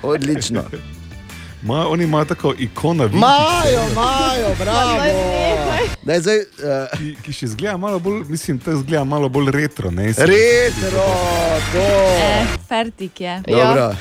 Odlično. 0.03 0.63
Ma, 1.63 1.87
oni 1.87 2.03
imajo 2.03 2.25
tako 2.25 2.53
ikono, 2.59 3.03
vidi, 3.03 3.17
Majo, 3.17 3.81
majo, 3.95 4.55
bravo. 4.59 5.03
Daj, 6.03 6.19
zdaj, 6.19 6.37
uh, 6.37 6.97
ki, 6.97 7.15
ki 7.23 7.33
še 7.33 7.45
izgleda 7.45 7.77
malo 7.77 7.99
bolj, 7.99 8.23
mislim, 8.29 8.61
da 8.65 8.71
izgleda 8.71 9.03
malo 9.03 9.29
bolj 9.29 9.51
retro. 9.51 9.91
Ne, 9.91 10.07
Retro, 10.07 11.07
to. 11.73 11.83
Eh, 12.15 12.55
Fertik 12.67 13.21
je. 13.21 13.41
Dobro. 13.47 13.91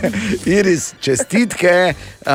Iris, 0.58 0.94
čestitke. 1.00 1.94
Uh, 2.20 2.32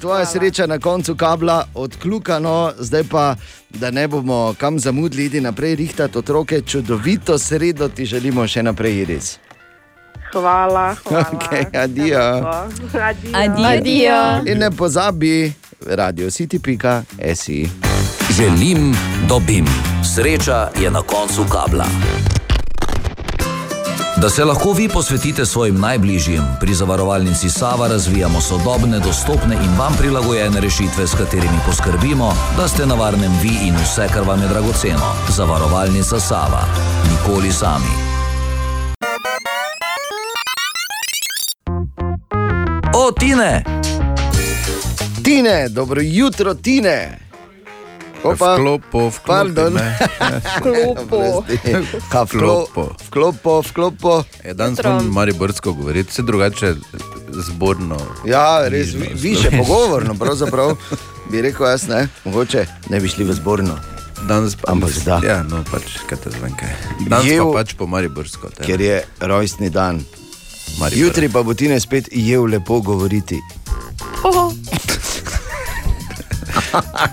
tvoja 0.00 0.26
sreča 0.26 0.66
na 0.66 0.78
koncu 0.78 1.16
kabla 1.16 1.64
odkljukano, 1.74 2.72
zdaj 2.78 3.04
pa, 3.10 3.34
da 3.70 3.90
ne 3.90 4.08
bomo 4.08 4.54
kam 4.58 4.78
zamudili, 4.78 5.24
idi 5.24 5.40
naprej 5.40 5.74
rihtati 5.74 6.18
otroke. 6.18 6.60
Čudovito 6.60 7.38
sredo 7.38 7.88
ti 7.88 8.04
želimo 8.06 8.46
še 8.48 8.62
naprej, 8.62 9.02
Iris. 9.02 9.38
Hvala. 10.32 10.94
hvala. 11.04 11.24
Okay, 11.32 11.64
adijo. 11.82 12.20
Adijo. 13.32 13.66
Adijo. 13.66 14.52
In 14.52 14.58
ne 14.58 14.70
pozabi, 14.70 15.52
radio 15.86 16.30
city.si. 16.30 17.68
Želim, 18.30 18.94
dobim. 19.28 19.66
Sreča 20.14 20.68
je 20.80 20.90
na 20.90 21.02
koncu 21.02 21.44
kabla. 21.52 21.86
Da 24.20 24.30
se 24.30 24.44
lahko 24.44 24.72
vi 24.72 24.88
posvetite 24.88 25.46
svojim 25.46 25.80
najbližjim, 25.80 26.42
pri 26.60 26.74
zavarovalnici 26.74 27.50
Sava 27.50 27.88
razvijamo 27.88 28.40
sodobne, 28.40 28.98
dostopne 28.98 29.54
in 29.54 29.78
vam 29.78 29.94
prilagojene 29.98 30.60
rešitve, 30.60 31.06
s 31.06 31.14
katerimi 31.14 31.58
poskrbimo, 31.66 32.32
da 32.56 32.68
ste 32.68 32.86
na 32.86 32.94
varnem 32.94 33.32
vi 33.42 33.68
in 33.68 33.76
vse, 33.76 34.08
kar 34.14 34.22
vam 34.26 34.42
je 34.42 34.48
dragoceno. 34.48 35.14
Zavarovalnica 35.28 36.20
Sava. 36.20 36.62
Nikoli 37.10 37.52
sami. 37.52 38.17
O, 42.98 43.12
Tine! 43.12 43.62
Tine, 45.22 45.68
dobro 45.68 46.00
jutro, 46.02 46.54
Tine. 46.54 47.18
Opa. 48.24 48.54
Vklopo, 48.54 49.10
Pardon. 49.26 49.72
me. 49.72 49.98
Vklopo. 50.56 51.44
Ka 52.12 52.22
vklopo. 52.24 52.88
Vklopo, 53.06 53.60
vklopo. 53.62 54.24
Je 54.44 54.54
danes 54.54 54.78
smo 54.78 55.00
mariborsko 55.02 55.72
govoriti, 55.72 56.12
se 56.12 56.22
drugače 56.22 56.74
zborno. 57.30 57.96
Ja, 58.24 58.68
res, 58.68 58.86
vi- 58.88 58.98
mirno, 58.98 59.16
više 59.16 59.50
pogovorno, 59.58 60.14
pravzaprav 60.14 60.76
bi 61.30 61.42
rekel 61.42 61.66
jaz, 61.66 61.88
ne, 61.88 62.08
mogoče 62.24 62.66
ne 62.88 63.00
bi 63.00 63.08
šli 63.08 63.24
v 63.24 63.32
zborno. 63.32 63.78
Danes 64.22 64.56
pa, 64.56 64.72
Ampak 64.72 64.90
da. 65.04 65.20
Ja, 65.24 65.42
no, 65.42 65.64
pač, 65.64 65.82
kaj 66.06 66.18
te 66.18 66.30
zvem 66.30 66.56
kaj. 66.56 66.74
Danes 67.06 67.26
Jev- 67.26 67.46
pa 67.46 67.58
pač 67.60 67.74
po 67.74 67.86
mariborsko. 67.86 68.50
te. 68.50 68.64
Ker 68.64 68.80
je 68.80 68.96
rojstni 69.20 69.70
dan. 69.70 70.02
Maribor. 70.78 70.98
Jutri 70.98 71.28
pa 71.28 71.42
bo 71.42 71.54
ti 71.54 71.68
ne 71.68 71.80
spet 71.80 72.08
jev 72.12 72.46
lepo 72.46 72.80
govoriti. 72.80 73.40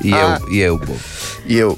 Jev, 0.03 0.37
jev 0.59 0.77
bo. 0.87 0.97
Jev. 1.47 1.75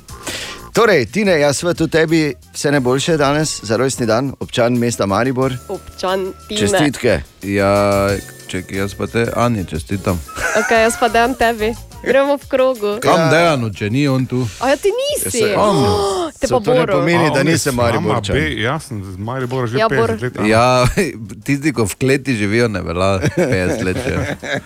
Torej, 0.74 1.06
Tine, 1.06 1.40
jaz 1.40 1.58
svetu 1.58 1.88
tebi 1.88 2.36
vse 2.54 2.72
najboljše 2.72 3.18
danes 3.18 3.60
za 3.64 3.78
rojstni 3.78 4.06
dan, 4.06 4.34
občan 4.40 4.78
mesta 4.78 5.06
Maribor. 5.06 5.54
Občan 5.68 6.34
Tine. 6.48 6.60
Čestitke. 6.60 7.22
Ja, 7.42 8.10
čekaj, 8.48 8.78
jaz 8.78 8.94
pa 8.94 9.08
te, 9.08 9.28
Ani, 9.36 9.66
čestitam. 9.66 10.20
Ok, 10.60 10.72
jaz 10.72 10.96
pa 11.00 11.08
dam 11.10 11.36
tebi. 11.36 11.74
Gremo 12.04 12.38
v 12.38 12.46
krogu. 12.48 12.98
Kam 13.02 13.20
ja. 13.20 13.30
dejano, 13.30 13.70
če 13.70 13.90
ni 13.90 14.08
on 14.08 14.26
tu? 14.26 14.48
A 14.62 14.70
ja, 14.70 14.76
ti 14.78 14.90
nisi. 14.90 15.40
Ja, 15.40 15.48
se- 15.48 15.56
Oh, 15.58 16.30
te 16.40 16.48
pa 16.48 16.60
Boro. 16.60 16.98
A, 16.98 17.06
on 17.32 17.48
je 17.48 17.58
s 17.58 17.66
nama, 17.66 18.22
be, 18.22 18.44
Jaz 18.54 18.84
sem 18.84 19.02
z 19.04 19.18
Mariborom 19.18 19.68
že 19.68 19.78
Ja, 19.78 19.90
50 19.90 19.98
Bor. 19.98 20.10
let. 20.22 20.34
Ja, 20.46 20.86
tisti, 21.46 21.74
ko 21.74 21.86
v 21.86 21.96
kleti 21.96 22.38
živijo, 22.38 22.70
ne 22.70 22.82
velja 22.82 23.20
50 23.36 23.84
let. 23.84 23.98
Že. 23.98 24.16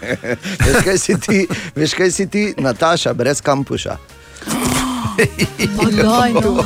veš, 0.66 0.78
kaj 0.84 0.98
si 0.98 1.14
ti, 1.20 1.40
veš, 1.76 1.92
kaj 1.94 2.12
si 2.12 2.26
ti, 2.28 2.44
Nataša, 2.58 3.14
brez 3.14 3.42
kampuša. 3.42 3.96
Daj, 5.98 6.32
no. 6.34 6.64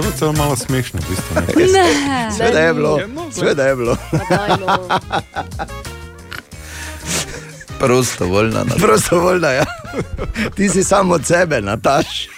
To 0.00 0.06
je 0.06 0.12
celo 0.14 0.32
malo 0.34 0.56
smešno, 0.56 1.00
v 1.00 1.06
bistvu. 1.06 1.34
Ne, 1.36 1.42
Ne. 1.68 2.30
Sveda 2.30 2.58
je 2.60 2.74
bilo, 2.74 3.00
sveda 3.30 3.62
je 3.64 3.76
bilo. 3.76 3.96
Prostovoljna. 7.78 8.58
na- 8.60 8.74
Prostovoljna, 8.76 9.48
ja. 9.50 9.64
Ti 10.54 10.68
si 10.68 10.84
samo 10.84 11.14
od 11.14 11.26
sebe, 11.26 11.60
Nataš. 11.60 12.28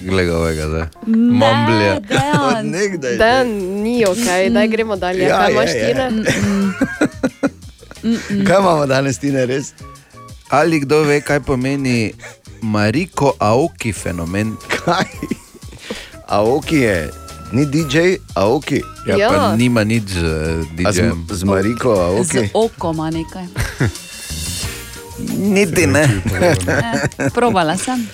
Glej 0.00 0.26
ga 0.26 0.36
ovega 0.36 0.62
zdaj. 0.64 0.86
Ne, 1.06 1.32
Mamblja. 1.32 1.96
Od 2.50 2.64
nekdaj. 2.64 3.16
Dan 3.16 3.48
ni 3.76 4.04
ok, 4.06 4.16
daj 4.50 4.68
gremo 4.68 4.96
dalje. 4.96 5.22
Ja, 5.22 5.36
Kaj 5.36 5.46
je, 5.46 5.52
imaš 5.52 5.70
je. 5.70 5.86
Tine? 5.86 6.10
Kaj 8.46 8.58
imamo 8.58 8.86
danes, 8.86 9.18
Tine, 9.18 9.46
res? 9.46 9.72
Ali 10.50 10.80
kdo 10.80 11.02
ve, 11.02 11.20
kaj 11.20 11.40
pomeni 11.40 12.12
Mariko 12.62 13.32
Aoki 13.38 13.92
fenomen? 13.92 14.56
Kaj? 14.76 15.04
Aoki 16.30 16.76
je, 16.78 17.10
ni 17.52 17.66
DJ, 17.66 17.98
Aoki. 18.34 18.82
Ja, 19.02 19.16
ja. 19.16 19.28
pa 19.28 19.56
nima 19.56 19.82
nič 19.82 20.06
z 20.06 20.16
A 20.16 20.62
z, 20.88 20.96
DJ-jem. 20.96 21.26
z 21.28 21.42
Mariko, 21.42 22.22
Z 22.22 22.36
Aoki. 22.36 22.50
okom 22.54 22.96
ima 22.96 23.10
nekaj. 23.10 23.46
Niti 25.50 25.86
ne. 25.86 26.22
Eh, 26.32 27.30
Probala 27.30 27.76
sem. 27.76 28.06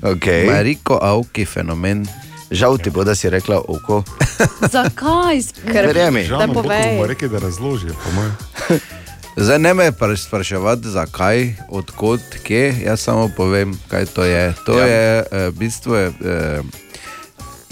Okay. 0.00 0.46
Mariko 0.46 0.96
Aoki 0.96 1.44
fenomen. 1.44 2.06
Žal 2.50 2.78
ti 2.78 2.88
bo, 2.88 3.02
da 3.02 3.12
si 3.12 3.26
rekla 3.26 3.58
oko. 3.58 4.04
Zakaj? 4.70 5.42
Ker- 5.64 5.86
Verjemi. 5.86 6.24
Ko 6.24 6.54
povej. 6.54 7.02
rekli, 7.02 7.28
da 7.28 7.38
razloži, 7.38 7.88
po 7.88 8.10
mojem. 8.12 8.32
Zdaj 9.36 9.58
ne 9.58 9.74
me 9.74 9.92
spraševati, 10.16 10.88
zakaj, 10.88 11.54
odkot, 11.68 12.20
kje, 12.42 12.74
jaz 12.84 13.00
samo 13.00 13.28
povem, 13.28 13.78
kaj 13.88 14.06
to 14.06 14.22
je. 14.22 14.54
To 14.62 14.72
Ja. 14.72 14.78
ja. 14.78 14.86
je 14.86 15.22
eh, 15.22 15.44
v 15.44 15.52
bistvu 15.52 15.94
je, 15.94 16.06
eh, 16.06 16.60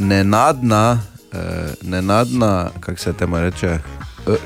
nenadna, 0.02 0.98
eh, 1.32 1.38
nenadna, 1.82 2.50
kako 2.80 2.98
se 2.98 3.12
temu 3.14 3.38
reče. 3.38 3.66
eh, 3.68 3.78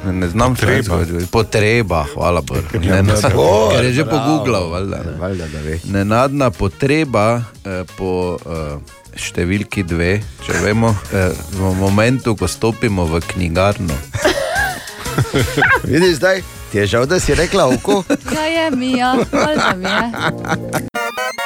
Ne, 0.04 0.12
ne 0.14 0.28
znam 0.28 0.54
Potreba. 0.54 0.82
slovensko, 0.84 1.28
potreba, 1.28 2.04
hvala 2.14 2.40
Bogu. 2.40 2.60
Ja, 2.82 3.02
Ne, 3.02 3.12
Bor, 3.34 3.72
ker 3.72 3.84
je 3.84 3.92
že 3.92 4.04
pogooglal, 4.04 4.70
valjda. 4.70 4.96
ne. 4.98 5.12
Valjda, 5.18 5.44
da 5.46 5.58
ve. 5.60 5.78
Nenadna 5.86 6.50
potreba 6.50 7.26
eh, 7.64 7.84
po 7.96 8.38
eh, 8.38 8.78
številki 9.14 9.82
dve, 9.84 10.14
če 10.40 10.52
vemo, 10.54 10.94
eh, 11.10 11.28
v 11.52 11.74
momentu, 11.74 12.36
ko 12.36 12.46
stopimo 12.46 13.04
v 13.06 13.20
knjigarno. 13.22 13.94
Vidiš 15.84 16.16
zdaj, 16.16 16.40
ti 16.68 16.78
je 16.78 16.86
žal, 16.86 17.06
da 17.06 17.20
si 17.20 17.34
rekla 17.34 17.66
oko. 17.66 18.02
Kaj 18.24 18.54
je 18.54 18.70
mi, 18.70 18.92
ja, 18.92 19.12
valjda 19.32 19.72
mi 19.76 19.84
je. 19.86 21.45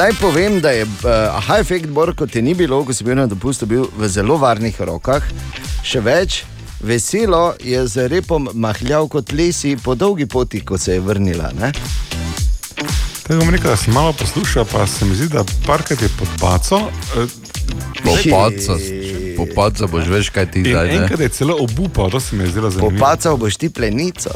Naj 0.00 0.12
povem, 0.20 0.60
da 0.60 0.70
je 0.70 0.84
uh, 0.84 0.90
aha 1.36 1.58
efekt 1.58 1.86
Bor, 1.86 2.14
kot 2.16 2.30
te 2.32 2.40
ni 2.42 2.54
bilo, 2.56 2.78
ko 2.88 2.92
si 2.96 3.04
bil 3.04 3.18
na 3.18 3.26
dopustu, 3.28 3.66
bil 3.68 3.84
v 4.00 4.08
zelo 4.08 4.38
varnih 4.40 4.78
rokah. 4.80 5.20
Še 5.84 6.00
več, 6.00 6.38
veselo 6.80 7.52
je 7.60 7.82
z 7.84 8.06
repom 8.08 8.48
mahljal 8.56 9.10
kot 9.12 9.34
lesi 9.36 9.74
po 9.76 9.92
dolgi 9.92 10.24
poti, 10.24 10.62
ko 10.64 10.78
se 10.80 10.96
je 10.96 11.02
vrnila. 11.04 11.50
Ne? 11.52 11.68
Tako 13.26 13.42
bom 13.42 13.52
rekel, 13.52 13.74
da 13.74 13.76
sem 13.76 13.92
malo 13.92 14.16
poslušal, 14.16 14.64
pa 14.72 14.86
se 14.88 15.04
mi 15.04 15.18
zdi, 15.20 15.28
da 15.34 15.44
parkrat 15.66 16.00
je 16.00 16.08
pod 16.16 16.32
baco. 16.40 16.80
eh, 17.20 17.28
Popadca, 18.00 18.80
popadca 19.36 19.86
boš 19.86 20.08
veš, 20.08 20.32
kaj 20.32 20.48
ti 20.54 20.64
zdaj. 20.64 20.88
ne? 20.88 21.02
enkrat 21.02 21.20
je 21.20 21.28
celo 21.42 21.60
obupal, 21.60 22.08
to 22.08 22.24
se 22.24 22.36
mi 22.36 22.48
je 22.48 22.54
zdelo 22.56 22.70
zanimivo. 22.72 22.96
Popacal 22.96 23.36
boš 23.36 23.60
ti 23.60 23.68
plenico. 23.68 24.32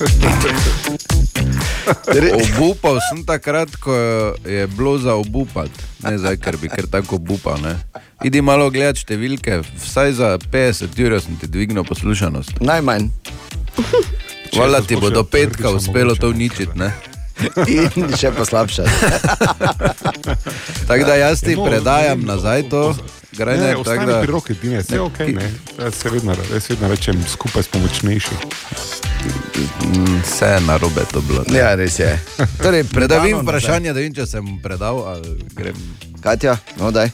Obupal 2.34 2.98
sem 3.08 3.24
takrat, 3.26 3.76
ko 3.76 3.94
je 4.44 4.66
bilo 4.66 4.98
za 4.98 5.14
obupati, 5.14 5.84
ne 6.02 6.18
zdaj, 6.18 6.36
ker 6.40 6.56
bi 6.56 6.68
kar 6.68 6.88
tako 6.90 7.16
obupal. 7.16 7.60
Ne. 7.62 7.76
Idi 8.24 8.40
malo 8.40 8.70
gledati 8.70 9.04
številke, 9.04 9.62
vsaj 9.84 10.12
za 10.20 10.34
50 10.38 11.02
ur 11.06 11.18
sem 11.20 11.36
ti 11.40 11.50
dvignil 11.50 11.84
poslušanost. 11.84 12.60
Najmanj. 12.60 13.10
Hvala 14.54 14.80
ti 14.86 14.96
bo 14.96 15.10
do 15.10 15.24
petka 15.24 15.70
uspelo 15.74 16.14
to 16.14 16.30
uničiti. 16.30 16.78
Ne? 16.78 16.92
In 17.66 18.14
še 18.14 18.30
poslabšati. 18.30 18.90
Tako 20.88 21.02
da 21.04 21.14
jaz 21.18 21.42
ti 21.42 21.56
predajam 21.58 22.22
nazaj 22.22 22.68
to 22.70 22.94
Grajner, 23.34 23.62
Ne, 23.62 23.68
tako 23.68 23.80
ostani 23.80 24.06
da- 24.06 24.20
pri 24.20 24.28
roki, 24.28 24.54
Dine, 24.54 24.78
vse 24.78 24.94
je 24.94 25.00
ok. 25.00 25.18
Ne? 25.18 25.50
Jaz, 25.78 25.94
se 25.94 26.10
vedno, 26.10 26.34
jaz 26.52 26.70
vedno 26.70 26.88
rečem, 26.88 27.24
skupaj 27.28 27.62
smo 27.62 27.80
močnejši. 27.80 28.34
Mm, 29.84 30.20
Vse 30.22 30.46
je 30.46 30.60
na 30.60 30.76
robe 30.76 31.00
to 31.12 31.20
bilo. 31.20 31.44
ne. 31.48 31.58
Ja, 31.58 31.74
res 31.74 31.98
je. 31.98 32.18
Torej, 32.62 32.82
Da 32.82 32.88
vim 32.88 32.88
predano 32.88 33.42
vprašanje, 33.42 33.92
da 33.92 34.00
vem, 34.00 34.14
če 34.14 34.26
sem 34.26 34.58
predal 34.58 34.98
ali 35.04 35.34
grem. 35.50 35.74
Katja, 36.20 36.56
no 36.76 36.90
daj. 36.90 37.10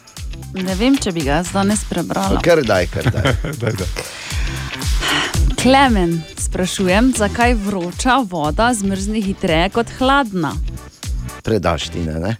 Ne 0.54 0.74
vem, 0.74 0.96
če 0.96 1.12
bi 1.12 1.20
ga 1.20 1.42
danes 1.44 1.80
prebrala. 1.84 2.40
Kar 2.40 2.62
daj, 2.62 2.86
kar 2.88 3.04
daj. 3.06 3.34
daj, 3.62 3.72
daj. 3.74 3.88
Klemen, 5.56 6.14
sprašujem, 6.38 7.12
zakaj 7.12 7.54
vroča 7.56 8.16
voda 8.24 8.70
zmrzne 8.74 9.20
hitreje 9.20 9.68
kot 9.70 9.86
hladna? 9.98 10.54
Predaš 11.42 11.88
ti, 11.88 11.98
ne? 12.00 12.14
ne? 12.16 12.36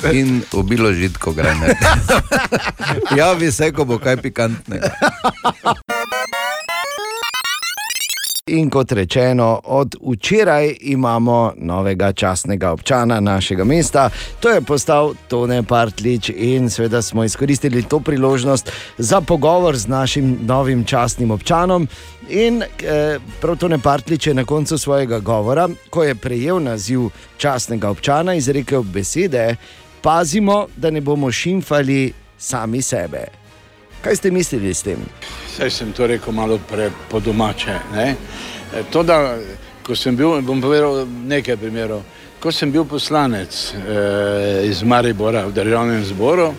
In 0.12 0.42
ubilo 0.52 0.92
žitko 0.92 1.32
grajner. 1.32 1.76
Javi 3.18 3.52
se, 3.52 3.72
ko 3.72 3.84
bo 3.84 3.98
kaj 3.98 4.16
pikantnega. 4.16 4.90
In 8.50 8.70
kot 8.70 8.92
rečeno, 8.92 9.60
od 9.64 9.94
včeraj 10.10 10.74
imamo 10.80 11.52
novega 11.56 12.12
častnega 12.12 12.70
občana 12.70 13.20
našega 13.20 13.64
mesta, 13.64 14.10
to 14.40 14.50
je 14.50 14.60
postal 14.60 15.14
Tone 15.28 15.62
Partlič, 15.62 16.32
in 16.34 16.70
seveda 16.70 17.02
smo 17.02 17.24
izkoristili 17.24 17.82
to 17.82 18.00
priložnost 18.00 18.72
za 18.98 19.20
pogovor 19.20 19.76
z 19.76 19.86
našim 19.86 20.38
novim 20.42 20.84
častnim 20.84 21.30
občanom. 21.30 21.88
In 22.28 22.62
eh, 22.62 23.18
prav 23.40 23.56
Tone 23.56 23.78
Partlič 23.78 24.26
je 24.26 24.34
na 24.34 24.44
koncu 24.44 24.78
svojega 24.78 25.18
govora, 25.18 25.68
ko 25.90 26.04
je 26.04 26.14
prejel 26.14 26.62
naziv 26.62 27.08
častnega 27.38 27.90
občana, 27.90 28.34
izrekel 28.34 28.82
besede: 28.82 29.56
Pazimo, 30.02 30.66
da 30.76 30.90
ne 30.90 31.00
bomo 31.00 31.32
šimfali 31.32 32.12
sami 32.38 32.82
sebe. 32.82 33.26
Kaj 34.00 34.16
ste 34.16 34.30
mislili 34.30 34.74
s 34.74 34.82
tem? 34.82 34.98
Saj 35.56 35.70
sem 35.70 35.92
to 35.92 36.06
rekel 36.06 36.32
malo 36.32 36.58
pre, 36.68 36.90
po 37.10 37.20
domače. 37.20 37.78
Ne? 37.94 38.14
E, 38.74 38.82
To, 38.90 39.02
da 39.02 39.36
ko 39.82 39.96
sem 39.96 40.16
bil, 40.16 40.40
bom 40.42 40.60
povedal 40.62 41.04
nekaj 41.26 41.56
primerov. 41.56 42.02
Ko 42.40 42.52
sem 42.52 42.70
bil 42.72 42.84
poslanec 42.88 43.52
eh, 43.74 44.68
iz 44.70 44.82
Maribora 44.82 45.44
v 45.46 45.52
državnem 45.52 46.04
zboru, 46.04 46.52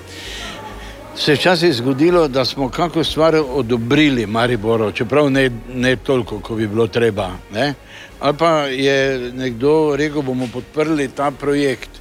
se 1.15 1.31
je 1.31 1.35
včasih 1.35 1.73
zgodilo, 1.73 2.27
da 2.27 2.45
smo 2.45 2.69
kako 2.69 3.03
stvar 3.03 3.35
odobrili 3.35 4.25
Mariboru, 4.25 4.91
čeprav 4.91 5.29
ne, 5.29 5.49
ne 5.73 5.95
toliko, 5.95 6.39
kot 6.39 6.57
bi 6.57 6.67
bilo 6.67 6.87
treba. 6.87 7.31
Ne? 7.53 7.73
Ali 8.19 8.37
pa 8.37 8.51
je 8.67 9.31
nekdo 9.33 9.95
rekel, 9.95 10.21
bomo 10.21 10.47
podprli 10.53 11.07
ta 11.07 11.31
projekt. 11.31 12.00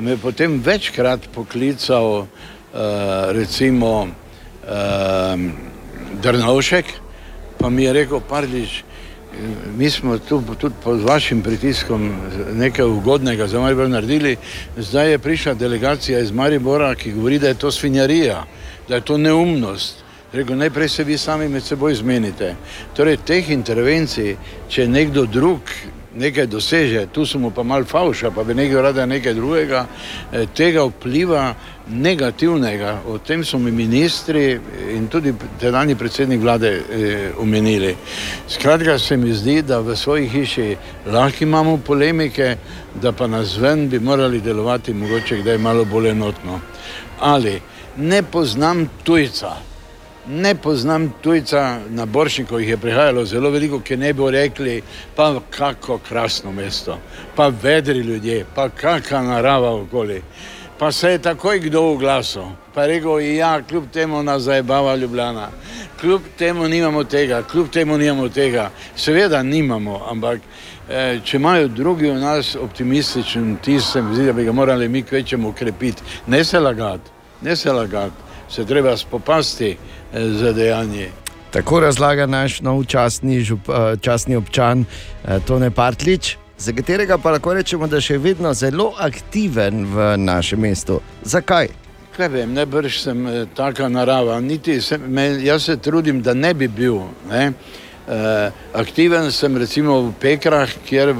Me 0.00 0.10
je 0.10 0.16
potem 0.16 0.60
večkrat 0.62 1.20
poklical, 1.34 2.06
uh, 2.18 2.26
recimo, 3.34 4.06
uh, 4.06 5.40
Drnovšek, 6.22 6.84
pa 7.58 7.70
mi 7.70 7.82
je 7.82 7.92
rekel, 7.92 8.20
Parlič, 8.20 8.84
mi 9.76 9.90
smo 9.90 10.18
tu 10.18 10.42
tudi 10.58 10.74
pod 10.84 11.02
vašim 11.02 11.42
pritiskom 11.42 12.12
nekaj 12.54 12.84
ugodnega 12.84 13.46
za 13.46 13.60
Maribor 13.60 13.88
naredili, 13.88 14.36
zdaj 14.76 15.10
je 15.10 15.18
prišla 15.18 15.54
delegacija 15.54 16.20
iz 16.20 16.30
Maribora, 16.30 16.94
ki 16.94 17.12
govori, 17.12 17.38
da 17.38 17.48
je 17.48 17.54
to 17.54 17.70
svinjarija, 17.70 18.44
da 18.88 18.94
je 18.94 19.00
to 19.00 19.18
neumnost. 19.18 20.04
Rekel, 20.32 20.56
najprej 20.56 20.88
se 20.88 21.04
vi 21.04 21.18
sami 21.18 21.48
med 21.48 21.62
seboj 21.64 21.94
zmenite. 21.94 22.54
Torej, 22.96 23.16
teh 23.16 23.50
intervencij, 23.50 24.36
če 24.68 24.88
nekdo 24.88 25.26
drug 25.26 25.60
nekaj 26.18 26.46
doseže, 26.46 27.06
tu 27.12 27.26
so 27.26 27.38
mu 27.38 27.50
pa 27.50 27.62
mal 27.62 27.84
fauša, 27.84 28.30
pa 28.30 28.44
bi 28.44 28.54
nekdo 28.54 28.82
rada 28.82 29.06
nekaj 29.06 29.34
drugega, 29.34 29.86
eh, 30.32 30.46
tega 30.54 30.84
vpliva 30.84 31.54
negativnega, 31.88 33.02
o 33.06 33.18
tem 33.18 33.44
so 33.44 33.58
mi 33.58 33.70
ministri 33.70 34.60
in 34.94 35.08
tudi 35.08 35.32
tedajni 35.60 35.94
predsednik 35.94 36.40
vlade 36.40 36.68
eh, 36.68 37.30
omenili. 37.38 37.94
Skratka, 38.48 38.98
se 38.98 39.16
mi 39.16 39.32
zdi, 39.32 39.62
da 39.62 39.80
v 39.80 39.96
svoji 39.96 40.28
hiši 40.28 40.76
lahko 41.06 41.44
imamo 41.44 41.76
polemike, 41.76 42.56
da 43.02 43.12
pa 43.12 43.26
na 43.26 43.44
zven 43.44 43.88
bi 43.88 43.98
morali 43.98 44.40
delovati 44.40 44.94
mogoče 44.94 45.40
kdaj 45.42 45.58
malo 45.58 45.84
bolj 45.84 46.10
enotno. 46.10 46.60
Ali 47.20 47.60
ne 47.96 48.22
poznam 48.22 48.88
tujca, 49.04 49.67
ne 50.28 50.54
poznam 50.54 51.12
tujca 51.20 51.78
na 51.88 52.06
Boršniku, 52.06 52.58
jih 52.58 52.68
je 52.68 52.76
prihajalo 52.76 53.24
zelo 53.24 53.50
veliko, 53.50 53.80
ki 53.80 53.96
ne 53.96 54.12
bi 54.12 54.30
rekli, 54.30 54.82
pa 55.16 55.40
kako 55.50 55.98
krasno 55.98 56.52
mesto, 56.52 56.98
pa 57.36 57.48
vedri 57.62 57.98
ljudje, 57.98 58.44
pa 58.54 58.68
kakšna 58.68 59.22
narava 59.22 59.70
okoli. 59.70 60.22
Pa 60.78 60.92
se 60.92 61.10
je 61.10 61.18
takoj 61.18 61.58
kdo 61.58 61.82
oglasil, 61.82 62.42
pa 62.74 62.82
je 62.82 62.88
rekel, 62.88 63.20
ja, 63.20 63.62
kljub 63.62 63.84
temu 63.92 64.22
nas 64.22 64.42
zajebava 64.42 64.96
Ljubljana, 64.96 65.48
kljub 66.00 66.22
temu 66.38 66.68
nimamo 66.68 67.04
tega, 67.04 67.42
kljub 67.42 67.68
temu 67.68 67.98
nimamo 67.98 68.28
tega. 68.28 68.70
Seveda 68.96 69.42
nimamo, 69.42 70.02
ampak 70.10 70.40
eh, 70.88 71.18
če 71.24 71.36
imajo 71.36 71.68
drugi 71.68 72.10
v 72.10 72.20
nas 72.20 72.56
optimističen 72.56 73.56
tis, 73.64 73.90
se 73.92 74.02
mi 74.02 74.14
zdi, 74.14 74.26
da 74.26 74.32
bi 74.32 74.44
ga 74.44 74.52
morali 74.52 74.88
mi 74.88 75.02
kvečemu 75.02 75.48
ukrepiti. 75.48 76.02
Ne 76.26 76.44
se 76.44 76.60
lagati, 76.60 77.10
ne 77.42 77.56
se 77.56 77.72
lagati, 77.72 78.28
se 78.48 78.64
treba 78.64 78.96
spopasti 78.96 79.76
eh, 80.12 80.28
z 80.28 80.52
dejanji. 80.54 81.08
Tako 81.50 81.80
razlaga 81.80 82.26
naš 82.26 82.60
nov 82.60 82.84
častni, 82.84 83.40
žup, 83.40 83.68
eh, 83.68 83.96
častni 84.00 84.36
občan 84.36 84.84
eh, 84.84 85.40
Tone 85.46 85.70
Partlič, 85.70 86.36
za 86.58 86.72
katerega 86.72 87.18
pa 87.18 87.30
lahko 87.30 87.54
rečemo, 87.54 87.86
da 87.86 87.96
je 87.96 88.00
še 88.00 88.18
vedno 88.18 88.50
zelo 88.54 88.92
aktiven 88.98 89.84
v 89.94 90.16
našem 90.18 90.60
mestu. 90.60 91.00
Zakaj? 91.22 91.68
Kaj 92.16 92.28
vem, 92.28 92.54
najbrž 92.54 92.96
sem 93.02 93.26
eh, 93.26 93.44
taka 93.54 93.88
narava, 93.88 94.40
niti 94.40 94.80
sem, 94.82 95.04
me, 95.06 95.28
jaz 95.44 95.68
se 95.70 95.76
trudim, 95.76 96.22
da 96.22 96.34
ne 96.34 96.50
bi 96.54 96.68
bil. 96.68 96.98
Ne? 97.30 97.52
Eh, 98.08 98.50
aktiven 98.74 99.30
sem 99.32 99.56
recimo 99.56 100.00
v 100.08 100.12
Pekrah, 100.20 100.72
kjer 100.88 101.14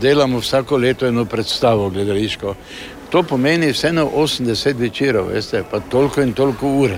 delamo 0.00 0.40
vsako 0.40 0.76
leto 0.80 1.06
eno 1.06 1.24
predstavo 1.24 1.90
gledališko. 1.90 2.54
To 3.12 3.22
pomeni 3.22 3.72
vseeno 3.72 4.08
80 4.08 4.80
večerov, 4.80 5.28
veste, 5.34 5.62
pa 5.70 5.80
toliko 5.80 6.24
in 6.24 6.32
toliko 6.32 6.72
ur. 6.80 6.96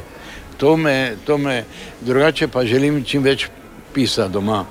To 0.61 0.77
me, 0.77 1.17
to 1.25 1.39
me, 1.39 1.65
drugače 2.01 2.49
pa 2.49 2.65
želim 2.65 3.05
čim 3.05 3.23
več 3.23 3.47
pisati 3.95 4.33
doma. 4.33 4.65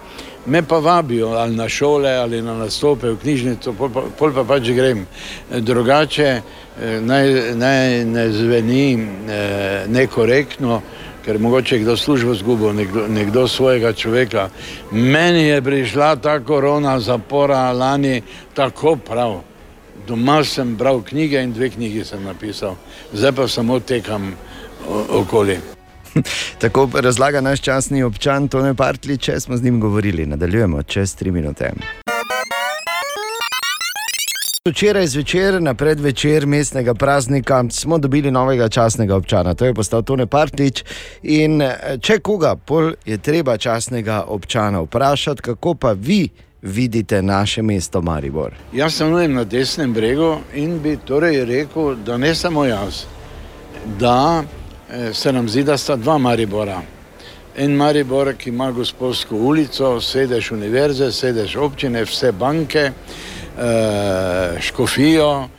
Me 0.46 0.62
pa 0.62 0.78
vabijo 0.78 1.28
ali 1.28 1.56
na 1.56 1.70
šole 1.70 2.12
ali 2.16 2.42
na 2.42 2.54
nastope 2.54 3.10
v 3.10 3.18
knjižnico, 3.22 3.74
pol 3.74 3.90
pa, 3.94 4.04
pol 4.18 4.34
pa 4.34 4.44
pač 4.44 4.70
grem. 4.70 5.06
Drugače 5.50 6.28
eh, 6.30 7.02
naj, 7.02 7.56
naj 7.56 8.06
ne 8.06 8.28
zveni 8.32 8.94
eh, 8.94 9.86
nekorektno, 9.88 10.82
ker 11.26 11.40
mogoče 11.40 11.80
kdo 11.80 11.98
službo 11.98 12.34
zgubil, 12.34 12.74
nekdo, 12.74 13.08
nekdo 13.08 13.48
svojega 13.48 13.94
človeka. 13.94 14.50
Meni 14.92 15.48
je 15.48 15.62
prišla 15.62 16.16
ta 16.16 16.40
korona 16.40 17.00
zapora 17.00 17.72
lani 17.72 18.22
tako 18.54 18.96
prav. 18.96 19.42
Doma 20.08 20.44
sem 20.44 20.76
bral 20.78 21.02
knjige 21.02 21.42
in 21.44 21.54
dve 21.54 21.70
knjigi 21.70 22.06
sem 22.06 22.24
napisal, 22.24 22.78
zdaj 23.14 23.32
pa 23.32 23.48
samo 23.48 23.80
tekam 23.80 24.34
okoli. 25.10 25.79
Tako 26.62 26.90
razlaga 26.94 27.42
naš 27.42 27.62
častni 27.62 28.04
občan 28.04 28.48
Tone 28.48 28.74
Partlič, 28.74 29.22
če 29.22 29.40
smo 29.40 29.58
z 29.58 29.64
njim 29.64 29.80
govorili. 29.80 30.26
Nadaljujemo 30.26 30.84
čez 30.84 31.16
tri 31.16 31.32
minute. 31.32 31.72
Včeraj 34.66 35.08
zvečer, 35.08 35.62
na 35.62 35.74
predvečer 35.74 36.46
mestnega 36.46 36.94
praznika, 36.94 37.64
smo 37.72 37.98
dobili 37.98 38.32
novega 38.32 38.70
častnega 38.70 39.16
občana, 39.16 39.54
to 39.54 39.66
je 39.66 39.74
postal 39.74 40.02
Tone 40.04 40.26
Partlič. 40.28 40.84
In 41.24 41.62
eh, 41.62 41.98
če 42.02 42.20
koga, 42.20 42.56
pol 42.56 42.92
je 43.06 43.18
treba 43.18 43.58
častnega 43.58 44.24
občana 44.28 44.82
vprašati, 44.82 45.42
kako 45.42 45.74
pa 45.74 45.92
vi 45.92 46.30
vidite 46.62 47.22
naše 47.22 47.62
mesto 47.62 48.02
Maribor. 48.02 48.54
Jaz 48.74 48.94
stanujem 48.96 49.34
na 49.34 49.44
desnem 49.44 49.94
bregu 49.94 50.38
in 50.54 50.80
bi 50.80 50.98
torej 50.98 51.46
rekel, 51.46 51.96
da 51.96 52.18
ne 52.18 52.36
samo 52.36 52.66
jaz, 52.66 53.04
da 54.00 54.44
se 55.14 55.34
nam 55.34 55.50
zdi, 55.50 55.64
da 55.64 55.78
sta 55.78 55.96
dva 55.96 56.18
Maribora. 56.18 56.82
En 57.58 57.76
Maribor, 57.76 58.34
ki 58.38 58.50
ima 58.50 58.72
gospodsko 58.72 59.36
ulico, 59.36 60.02
sedež 60.02 60.52
univerze, 60.52 61.12
sedež 61.12 61.56
občine, 61.56 62.06
vse 62.06 62.32
banke, 62.32 62.92
eh, 62.92 64.62
škofijo, 64.62 65.50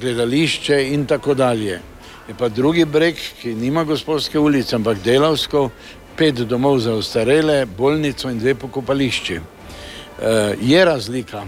gledališče 0.00 0.92
in 0.94 1.06
tako 1.06 1.34
dalje. 1.34 1.80
Je 2.28 2.34
pa 2.38 2.48
drugi 2.48 2.84
breg, 2.84 3.16
ki 3.42 3.54
nima 3.54 3.84
gospodske 3.84 4.38
ulice, 4.38 4.76
ampak 4.76 5.02
delavsko, 5.04 5.70
pet 6.16 6.34
domov 6.34 6.78
za 6.78 6.94
ostarele, 6.94 7.66
bolnico 7.66 8.30
in 8.30 8.38
dve 8.38 8.54
pokopališči. 8.54 9.34
Eh, 9.34 10.54
je 10.60 10.84
razlika. 10.84 11.44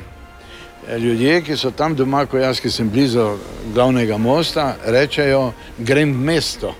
Ljudje, 0.99 1.43
ki 1.43 1.57
so 1.57 1.71
tam 1.71 1.95
doma, 1.95 2.27
kot 2.27 2.41
jaz, 2.41 2.61
ki 2.61 2.71
sem 2.71 2.91
blizu 2.91 3.39
glavnega 3.75 4.19
mosta, 4.19 4.77
rečejo, 4.85 5.53
grem 5.79 6.13
v 6.13 6.25
mesto. 6.25 6.75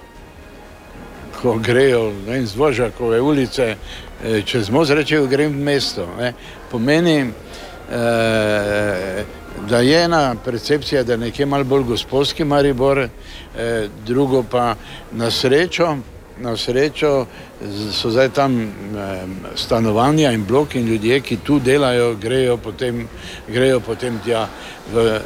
Ko 1.45 1.59
grejo 1.61 2.13
ne 2.27 2.33
vem, 2.33 2.47
z 2.47 2.57
Vožakove 2.57 3.21
ulice 3.21 3.77
eh, 4.25 4.43
čez 4.49 4.71
most, 4.71 4.91
rečejo, 4.91 5.27
grem 5.29 5.53
v 5.53 5.61
mesto. 5.61 6.07
Ne. 6.17 6.33
Pomeni, 6.71 7.19
eh, 7.21 9.25
da 9.69 9.81
je 9.85 10.05
ena 10.05 10.37
percepcija, 10.45 11.03
da 11.05 11.13
je 11.13 11.19
nekje 11.19 11.47
malo 11.47 11.65
bolj 11.65 11.83
gospodski 11.83 12.45
Maribor, 12.45 12.99
eh, 12.99 13.11
drugo 14.07 14.43
pa 14.43 14.75
na 15.13 15.31
srečo, 15.31 15.97
na 16.41 16.57
srečo 16.57 17.27
so 17.93 18.11
zdaj 18.11 18.29
tam 18.29 18.63
eh, 18.63 18.69
stanovanja 19.55 20.33
in 20.33 20.49
bloki 20.49 20.81
in 20.81 20.87
ljudje, 20.87 21.21
ki 21.21 21.37
tu 21.45 21.61
delajo, 21.61 22.15
grejo 22.17 22.57
potem, 22.57 23.09
grejo 23.49 23.81
potem 23.81 24.21
tja. 24.25 24.49
V, 24.95 25.21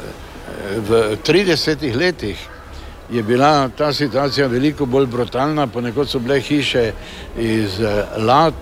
v 0.89 1.17
30 1.23 1.95
letih 1.95 2.58
je 3.11 3.23
bila 3.23 3.69
ta 3.69 3.93
situacija 3.93 4.47
veliko 4.47 4.85
bolj 4.85 5.05
brutalna, 5.05 5.67
ponekod 5.67 6.09
so 6.09 6.19
bile 6.19 6.41
hiše 6.41 6.91
iz 7.37 7.81
eh, 7.81 8.05
lat, 8.17 8.53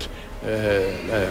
eh, 0.45 0.51
eh, 0.51 1.29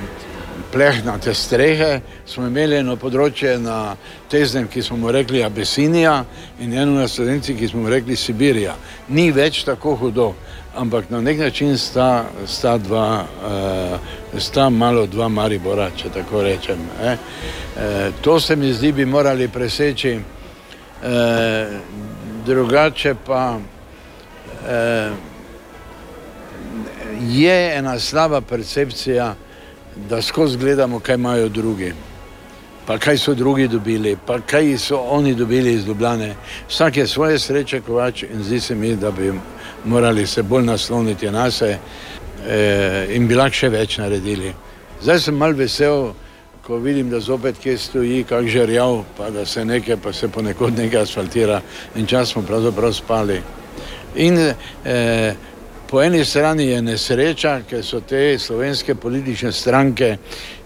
plehnate 0.72 1.34
strehe, 1.34 2.00
smo 2.26 2.46
imeli 2.46 2.76
eno 2.80 2.96
področje 2.96 3.58
na 3.60 3.96
Teznem, 4.30 4.68
ki 4.68 4.82
smo 4.82 4.96
mu 5.00 5.12
rekli 5.12 5.44
Abesinija 5.44 6.24
in 6.60 6.74
eno 6.74 6.92
na 6.98 7.08
Slovenci, 7.08 7.54
ki 7.56 7.68
smo 7.68 7.80
mu 7.84 7.88
rekli 7.92 8.16
Sibirija. 8.16 8.74
Ni 9.08 9.30
več 9.32 9.64
tako 9.64 9.96
hudo, 10.00 10.34
ampak 10.76 11.10
na 11.10 11.20
nek 11.20 11.38
način 11.38 11.78
sta, 11.78 12.24
sta 12.46 12.78
dva, 12.78 13.24
uh, 13.24 14.40
sta 14.40 14.68
malo 14.70 15.06
dva 15.06 15.28
Maribora, 15.28 15.90
če 15.96 16.08
tako 16.18 16.42
rečem. 16.44 16.78
Eh. 17.02 17.16
Uh, 17.16 17.20
to 18.20 18.40
se 18.40 18.56
mi 18.56 18.72
zdi, 18.72 18.92
bi 18.92 19.04
morali 19.04 19.48
preseči, 19.48 20.16
uh, 20.16 20.22
drugače 22.46 23.14
pa 23.26 23.58
uh, 23.58 25.16
je 27.20 27.76
ena 27.78 27.98
slaba 27.98 28.40
percepcija, 28.40 29.34
da 30.08 30.22
skozi 30.22 30.58
gledamo, 30.58 31.00
kaj 31.00 31.14
imajo 31.14 31.48
drugi. 31.48 31.92
Pa 32.86 32.98
kaj 32.98 33.18
so 33.18 33.34
drugi 33.34 33.68
dobili, 33.68 34.16
pa 34.26 34.38
kaj 34.40 34.78
so 34.78 34.98
oni 34.98 35.34
dobili 35.34 35.72
iz 35.72 35.86
Ljubljane. 35.86 36.34
Vsak 36.68 36.96
je 36.96 37.06
svoje 37.06 37.38
sreče 37.38 37.80
kovač 37.80 38.22
in 38.22 38.42
zdi 38.42 38.60
se 38.60 38.74
mi, 38.74 38.96
da 38.96 39.10
bi 39.10 39.32
morali 39.84 40.26
se 40.26 40.42
bolj 40.42 40.64
nasloniti 40.64 41.30
na 41.30 41.50
se 41.50 41.78
eh, 42.48 43.06
in 43.10 43.26
bi 43.28 43.34
lahko 43.34 43.54
še 43.54 43.68
več 43.68 43.98
naredili. 43.98 44.52
Zdaj 45.02 45.20
sem 45.20 45.34
mal 45.34 45.52
vesel, 45.52 46.12
ko 46.66 46.76
vidim, 46.76 47.10
da 47.10 47.20
zopet 47.20 47.58
kje 47.62 47.78
stoji, 47.78 48.24
kak 48.24 48.46
žerjav, 48.46 49.04
pa 49.16 49.30
da 49.30 49.46
se 49.46 49.64
nekaj, 49.64 49.96
pa 50.02 50.12
se 50.12 50.28
ponekod 50.28 50.74
nekaj 50.78 51.02
asfaltira 51.02 51.60
in 51.94 52.06
čas 52.06 52.32
smo 52.32 52.42
pravzaprav 52.42 52.92
spali. 52.92 53.40
In 54.16 54.38
eh, 54.84 55.34
po 55.86 56.02
eni 56.02 56.24
strani 56.24 56.66
je 56.66 56.82
nesreča, 56.82 57.60
ker 57.70 57.84
so 57.84 58.00
te 58.00 58.38
slovenske 58.38 58.94
politične 58.94 59.52
stranke 59.52 60.16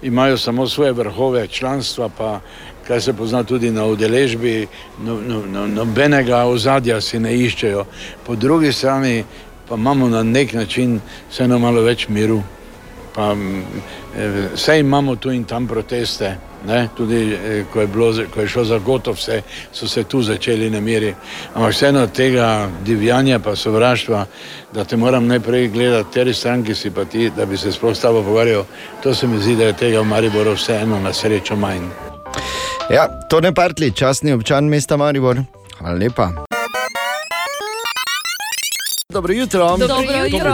imajo 0.03 0.39
samo 0.39 0.69
svoje 0.69 0.93
vrhove 0.93 1.47
članstva, 1.49 2.09
pa 2.09 2.41
kar 2.87 3.03
se 3.03 3.13
pozna 3.13 3.45
tudi 3.45 3.71
na 3.71 3.85
udeležbi, 3.87 4.67
no, 5.05 5.21
no, 5.21 5.43
no, 5.47 5.67
nobenega 5.67 6.45
ozadja 6.45 7.01
si 7.01 7.19
ne 7.19 7.37
iščejo. 7.37 7.85
Po 8.27 8.37
drugi 8.37 8.73
strani 8.73 9.25
pa 9.69 9.75
imamo 9.75 10.09
na 10.09 10.23
nek 10.23 10.53
način 10.53 11.01
vseeno 11.31 11.59
malo 11.59 11.83
več 11.83 12.09
miru. 12.09 12.43
Pa, 13.15 13.37
Vse 14.55 14.79
imamo 14.81 15.17
tu 15.17 15.31
in 15.31 15.45
tam 15.45 15.67
proteste, 15.67 16.37
ne? 16.67 16.89
tudi 16.97 17.33
eh, 17.33 17.65
ko 17.73 17.81
je, 17.81 17.87
bilo, 17.87 18.13
ko 18.35 18.41
je 18.41 18.49
šlo 18.49 18.65
za 18.65 18.79
gotov, 18.79 19.15
vse, 19.15 19.43
so 19.73 19.89
se 19.89 20.05
tu 20.05 20.23
začeli 20.23 20.71
nemiri. 20.71 21.15
Ampak 21.55 21.73
vseeno 21.73 22.07
tega 22.07 22.69
divjanja 22.85 23.39
pa 23.39 23.57
sovraštva, 23.57 24.27
da 24.73 24.85
te 24.85 24.97
moram 24.97 25.27
najprej 25.27 25.69
gledati, 25.69 26.13
teri 26.13 26.35
stranki 26.35 26.75
si 26.75 26.91
pa 26.91 27.05
ti, 27.05 27.31
da 27.37 27.47
bi 27.47 27.57
se 27.57 27.73
sploh 27.73 27.97
s 27.97 28.01
tabo 28.01 28.23
pogovarjal, 28.23 28.65
to 29.03 29.15
se 29.15 29.27
mi 29.27 29.39
zdi, 29.39 29.57
da 29.57 29.65
je 29.65 29.73
tega 29.73 30.01
v 30.01 30.05
Mariboru 30.05 30.55
vseeno 30.55 31.01
na 31.01 31.13
srečo 31.13 31.57
manj. 31.57 31.87
Ja, 32.91 33.09
to 33.31 33.41
ne 33.41 33.55
partli, 33.55 33.93
časni 33.93 34.33
občan 34.33 34.65
mesta 34.65 34.97
Maribor. 34.97 35.39
Hvala 35.79 35.99
lepa. 35.99 36.50
Dobro 39.13 39.33
jutro. 39.33 39.69
Dobro 39.69 39.87
Dobro 39.87 40.03
jutro. 40.03 40.39
jutro. 40.39 40.53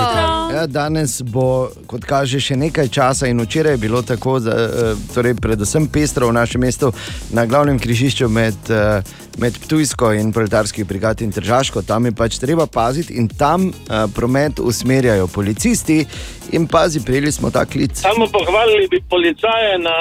Ja, 0.55 0.67
danes 0.67 1.23
bo, 1.23 1.69
kot 1.87 2.05
kaže, 2.05 2.41
še 2.41 2.57
nekaj 2.57 2.89
časa 2.89 3.27
in 3.27 3.41
včeraj 3.41 3.73
je 3.73 3.77
bilo 3.77 4.03
tako, 4.03 4.39
da, 4.41 4.51
eh, 4.51 4.95
torej 5.15 5.35
predvsem 5.35 5.89
pestro 5.89 6.29
v 6.29 6.33
našem 6.33 6.61
mestu 6.61 6.93
na 7.31 7.47
glavnem 7.47 7.79
križišču 7.79 8.29
med, 8.29 8.55
eh, 8.71 9.03
med 9.39 9.59
Ptujsko 9.59 10.13
in 10.13 10.33
Proletarski 10.33 10.85
brigad 10.85 11.21
in 11.23 11.33
Tržaško. 11.33 11.83
Tam 11.83 12.05
je 12.05 12.13
pač 12.13 12.39
treba 12.39 12.67
paziti 12.67 13.15
in 13.15 13.29
tam 13.29 13.69
eh, 13.69 14.07
promet 14.15 14.59
usmerjajo 14.59 15.27
policisti 15.27 16.07
in 16.53 16.67
pazi, 16.67 17.05
prijeli 17.05 17.33
smo 17.33 17.51
ta 17.51 17.65
klic. 17.65 18.01
Samo 18.01 18.27
pohvalili 18.33 18.89
bi 18.91 19.01
policaje 19.11 19.79
na 19.79 19.97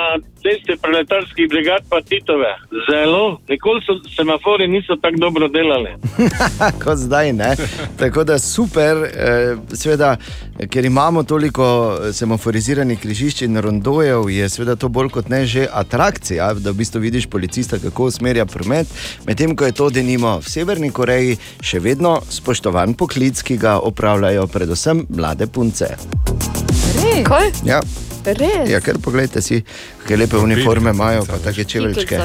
cesti 0.45 0.81
proletarskih 0.81 1.49
brigad 1.49 1.81
pa 1.89 2.01
Titove. 2.01 2.51
Zelo, 2.89 3.39
nikoli 3.49 3.81
so 3.85 3.93
semafori 4.15 4.67
niso 4.67 4.95
tako 5.01 5.17
dobro 5.17 5.47
delali. 5.47 5.89
kot 6.83 6.97
zdaj. 6.97 7.33
Ne? 7.33 7.55
Tako 7.99 8.23
da 8.23 8.39
super, 8.39 8.97
eh, 8.97 9.55
seveda, 9.73 10.17
ker 10.69 10.85
imamo 10.85 11.23
toliko 11.23 11.65
eh, 12.01 12.13
semaforiziranih 12.13 12.99
križišč 12.99 13.41
in 13.41 13.57
rondojev, 13.57 14.29
je 14.29 14.49
seveda 14.49 14.75
to 14.75 14.89
bolj 14.89 15.09
kot 15.09 15.29
ne 15.29 15.45
že 15.45 15.67
atrakcija, 15.71 16.53
da 16.53 16.71
v 16.71 16.81
bistvu 16.81 17.01
vidiš 17.01 17.27
policista, 17.27 17.79
kako 17.79 18.09
usmerja 18.11 18.45
promet. 18.45 18.87
Medtem 19.27 19.55
ko 19.55 19.65
je 19.65 19.71
to 19.71 19.89
denimo 19.89 20.39
v 20.39 20.49
Severni 20.49 20.91
Koreji 20.91 21.37
še 21.61 21.79
vedno 21.79 22.21
spoštovan 22.29 22.93
poklic, 22.93 23.41
ki 23.41 23.57
ga 23.57 23.79
opravljajo 23.79 24.47
predvsem 24.47 25.05
mlade 25.09 25.47
punce. 25.47 25.95
Res? 27.03 27.25
Kaj? 27.27 27.51
Ja. 27.65 27.81
Res? 28.25 28.69
Ja, 28.69 28.79
ker 28.81 28.97
pogledajte 29.01 29.41
si, 29.41 29.61
kakšne 30.01 30.17
lepe 30.17 30.37
uniforme 30.37 30.89
imajo, 30.95 31.25
pa 31.29 31.37
take 31.43 31.63
čeveljčke. 31.63 32.19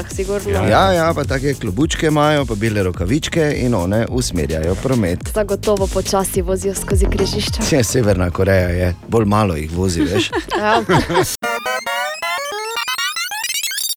Ja, 0.69 0.83
ja, 0.93 1.07
pa 1.15 1.23
take 1.23 1.53
klobučke 1.53 2.07
imajo, 2.07 2.45
pa 2.45 2.55
bele 2.55 2.83
rokavičke 2.83 3.51
in 3.61 3.75
one 3.75 4.05
usmerjajo 4.09 4.75
promet. 4.83 5.29
Zagotovo 5.33 5.87
počasi 5.87 6.41
vozijo 6.41 6.75
skozi 6.75 7.05
križišča. 7.11 7.61
Vse 7.61 7.83
Severna 7.83 8.31
Koreja 8.31 8.69
je, 8.69 8.95
bolj 9.07 9.25
malo 9.25 9.55
jih 9.55 9.71
vozi, 9.71 10.01
veš. 10.01 10.31
Ja. 10.57 10.81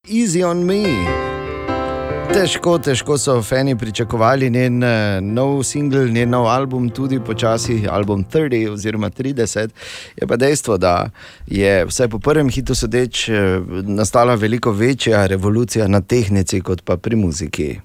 Easy 0.08 0.44
on 0.44 0.64
me. 0.64 1.33
Težko, 2.34 2.78
težko 2.82 3.14
so 3.18 3.36
fani 3.42 3.76
pričakovali 3.78 4.48
njen 4.50 4.82
uh, 4.82 4.90
nov 5.22 5.62
singel, 5.62 6.08
njen 6.10 6.30
nov 6.34 6.48
album, 6.50 6.88
tudi 6.90 7.20
počasi, 7.20 7.84
album 7.90 8.24
30 8.32 8.72
oziroma 8.72 9.10
30. 9.10 9.70
Je 10.16 10.26
pa 10.26 10.36
dejstvo, 10.36 10.78
da 10.78 11.10
je 11.46 11.84
vsaj 11.86 12.08
po 12.08 12.18
prvem 12.18 12.50
hitu 12.50 12.74
sodeč 12.74 13.28
eh, 13.28 13.60
nastala 13.82 14.34
veliko 14.34 14.72
večja 14.72 15.26
revolucija 15.26 15.88
na 15.88 16.00
tehnici 16.00 16.60
kot 16.60 16.82
pa 16.82 16.96
pri 16.96 17.16
muziki. 17.16 17.76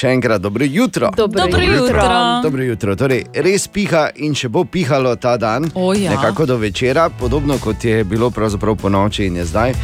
Še 0.00 0.14
enkrat, 0.16 0.40
dobro 0.40 0.64
jutro. 0.64 1.10
Dobro 1.16 1.42
Dobro 1.42 1.62
jutro. 1.62 1.84
jutro. 1.84 2.40
Dobro 2.42 2.62
jutro. 2.62 2.96
Torej, 2.96 3.24
res 3.34 3.66
piha 3.68 4.06
in 4.24 4.32
še 4.34 4.48
bo 4.48 4.62
pihalo 4.64 5.12
ta 5.20 5.34
dan, 5.36 5.68
O, 5.74 5.92
ja. 5.92 6.14
nekako 6.14 6.46
do 6.46 6.56
večera, 6.56 7.10
podobno 7.10 7.58
kot 7.60 7.84
je 7.84 8.04
bilo 8.04 8.30
pravzaprav 8.30 8.78
po 8.80 8.88
noči 8.88 9.26
in 9.28 9.36
je 9.36 9.44
zdaj. 9.44 9.74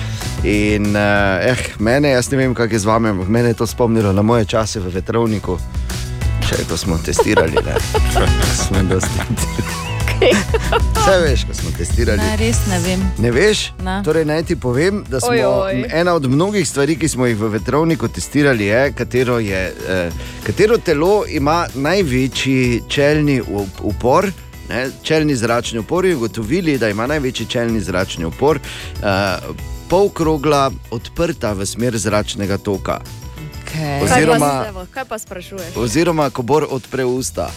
In 0.45 0.97
uh, 0.97 1.45
eh, 1.45 1.67
mene, 1.79 2.15
jaz 2.15 2.31
ne 2.33 2.39
vem, 2.39 2.55
kako 2.57 2.75
je 2.75 2.79
z 2.79 2.89
vami, 2.89 3.13
ampak 3.13 3.29
mene 3.29 3.53
je 3.53 3.61
to 3.61 3.67
spomnilo 3.67 4.13
na 4.13 4.23
moje 4.23 4.49
čase 4.49 4.81
v 4.81 4.95
vetrovniku, 4.95 5.59
še 6.49 6.65
ko 6.65 6.81
smo 6.81 6.97
testirali. 6.97 7.61
Ne, 7.61 7.77
smo 8.65 8.87
dosti. 8.89 9.96
Vse 10.97 11.19
veš, 11.23 11.45
ko 11.45 11.55
smo 11.55 11.71
testirali. 11.79 12.19
Ne, 12.19 12.37
res 12.37 12.57
ne 12.67 12.79
vem. 12.79 13.01
Ne 13.19 13.31
veš? 13.31 13.73
Ne. 13.81 14.01
Torej, 14.05 14.25
naj 14.25 14.43
ti 14.43 14.57
povem, 14.57 15.05
da 15.09 15.21
smo 15.21 15.31
Ojoj. 15.31 15.75
m, 15.75 15.85
ena 15.91 16.15
od 16.15 16.27
mnogih 16.27 16.69
stvari, 16.69 16.97
ki 16.97 17.09
smo 17.09 17.27
jih 17.27 17.39
v 17.39 17.49
vetrovniku 17.49 18.09
testirali, 18.09 18.65
je, 18.67 18.93
katero, 18.93 19.39
je, 19.39 19.63
eh, 19.89 20.11
katero 20.43 20.79
telo 20.79 21.25
ima 21.29 21.67
največji 21.75 22.83
čelni 22.89 23.41
up- 23.43 23.81
upor. 23.83 24.31
Ne, 24.69 24.89
čelni 25.03 25.37
zračni 25.37 25.79
upor 25.79 26.05
je 26.05 26.17
ugotovili, 26.17 26.79
da 26.79 26.89
ima 26.89 27.07
največji 27.07 27.47
čelni 27.47 27.81
zračni 27.81 28.25
upor, 28.25 28.59
uh, 28.59 29.07
polkrogla 29.89 30.71
odprta 30.91 31.53
v 31.53 31.67
smer 31.67 31.97
zračnega 31.97 32.59
toka. 32.59 32.99
Okay. 33.63 34.03
Oziroma- 34.03 34.65
kaj, 34.65 34.73
pa, 34.75 34.87
kaj 34.91 35.05
pa 35.05 35.19
sprašuješ? 35.19 35.77
Oziroma, 35.77 36.31
ko 36.31 36.43
bor 36.43 36.67
odpre 36.71 37.05
usta. 37.05 37.51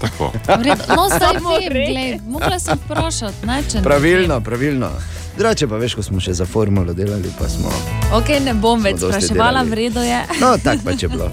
Tako. 0.00 0.32
No, 0.96 1.08
zdaj 1.08 1.34
vem, 1.34 1.72
gled, 1.92 2.20
mogla 2.26 2.58
sem 2.58 2.78
vprašati, 2.84 3.46
ne, 3.46 3.62
če 3.70 3.78
ne 3.78 3.84
Pravilno, 3.84 4.40
pravilno. 4.40 4.90
Drugače 5.38 5.68
pa 5.68 5.76
veš, 5.78 5.94
ko 5.94 6.02
smo 6.02 6.20
še 6.20 6.32
za 6.34 6.46
formulo 6.46 6.94
delali, 6.94 7.30
pa 7.38 7.46
smo. 7.48 7.70
Ok, 8.16 8.32
ne 8.42 8.56
bom 8.58 8.82
več 8.82 8.98
spraševala, 8.98 9.62
delali. 9.62 9.70
v 9.70 9.78
redu 9.78 10.02
je. 10.02 10.20
No, 10.42 10.56
tako 10.58 10.88
pač 10.88 11.04
je 11.06 11.10
bilo. 11.12 11.28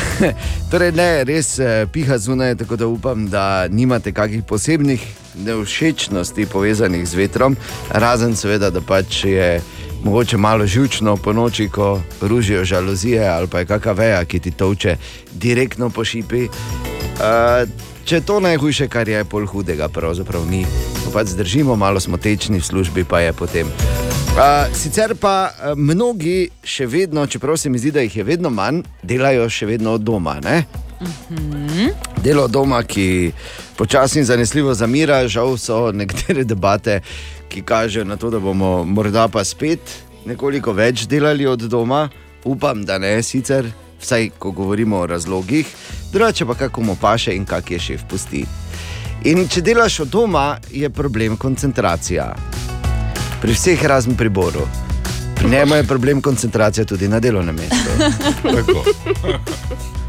torej, 0.72 0.92
ne, 0.96 1.08
res 1.28 1.58
eh, 1.60 1.84
piha 1.92 2.16
zunaj, 2.18 2.56
tako 2.62 2.80
da 2.80 2.88
upam, 2.88 3.26
da 3.28 3.44
nimate 3.68 4.12
kakih 4.16 4.44
posebnih 4.48 5.04
nevšečnosti 5.44 6.46
povezanih 6.48 7.04
z 7.04 7.20
vetrom, 7.20 7.56
razen 7.92 8.32
seveda, 8.36 8.72
da 8.72 8.80
pač 8.80 9.24
je 9.28 9.50
mogoče 10.04 10.36
malo 10.36 10.66
žučno 10.66 11.16
po 11.16 11.32
noči, 11.32 11.68
ko 11.68 12.00
ružijo 12.20 12.64
žalozije 12.64 13.28
ali 13.28 13.46
pa 13.52 13.58
je 13.58 13.66
kakšna 13.66 13.92
veja, 13.92 14.24
ki 14.24 14.38
ti 14.38 14.50
toče 14.50 14.96
direktno 15.32 15.90
po 15.90 16.04
šipi. 16.04 16.48
Uh, 17.16 17.64
če 18.04 18.20
to 18.20 18.40
najhujše, 18.44 18.90
kar 18.92 19.08
je 19.08 19.22
pol 19.24 19.46
hudega, 19.48 19.88
pravzaprav 19.88 20.44
mi 20.44 20.66
pa 21.06 21.14
pač 21.14 21.32
zdržimo, 21.32 21.72
malo 21.76 21.96
smo 21.96 22.20
tečni 22.20 22.60
v 22.60 22.66
službi, 22.66 23.04
pa 23.08 23.24
je 23.24 23.32
potem. 23.32 23.70
Uh, 24.36 24.68
sicer 24.76 25.16
pa 25.16 25.48
uh, 25.48 25.72
mnogi 25.72 26.50
še 26.60 26.84
vedno, 26.84 27.24
čeprav 27.24 27.56
se 27.56 27.72
mi 27.72 27.80
zdi, 27.80 27.94
da 27.96 28.04
jih 28.04 28.20
je 28.20 28.26
vedno 28.26 28.52
manj, 28.52 28.82
delajo 29.00 29.48
še 29.48 29.64
vedno 29.64 29.96
od 29.96 30.04
doma. 30.04 30.36
Ne? 30.44 30.66
Delo 32.20 32.44
od 32.44 32.52
doma, 32.52 32.82
ki 32.84 33.32
počasi 33.80 34.20
in 34.20 34.28
zanesljivo 34.28 34.76
zamira, 34.76 35.22
žal 35.24 35.56
so 35.56 35.88
nekatere 35.96 36.44
debate, 36.44 37.00
ki 37.48 37.64
kažejo 37.64 38.04
na 38.04 38.20
to, 38.20 38.28
da 38.28 38.42
bomo 38.44 38.84
morda 38.84 39.24
pa 39.32 39.40
spet 39.44 39.80
nekoliko 40.28 40.76
več 40.76 41.08
delali 41.08 41.48
od 41.48 41.64
doma. 41.64 42.10
Upam, 42.44 42.84
da 42.84 43.00
ne, 43.00 43.16
sicer, 43.24 43.72
vsaj 44.02 44.30
ko 44.38 44.50
govorimo 44.50 44.98
o 44.98 45.06
razlogih, 45.06 45.66
drugače 46.12 46.46
pa 46.46 46.54
kako 46.54 46.82
mu 46.82 46.96
paše 47.00 47.36
in 47.36 47.44
kak 47.44 47.70
je 47.70 47.78
šef 47.78 48.00
pusti. 48.10 48.44
In 49.24 49.48
če 49.48 49.60
delaš 49.60 50.00
od 50.00 50.08
doma, 50.08 50.58
je 50.70 50.90
problem 50.90 51.36
koncentracija. 51.36 52.34
Pri 53.40 53.52
vseh 53.52 53.84
razen 53.84 54.16
pri 54.16 54.28
Boru. 54.28 54.66
Pri 55.36 55.50
njemu 55.50 55.74
je 55.74 55.84
problem 55.84 56.22
koncentracija 56.22 56.84
tudi 56.84 57.08
na 57.08 57.20
delovnem 57.20 57.56
mestu. 57.56 57.90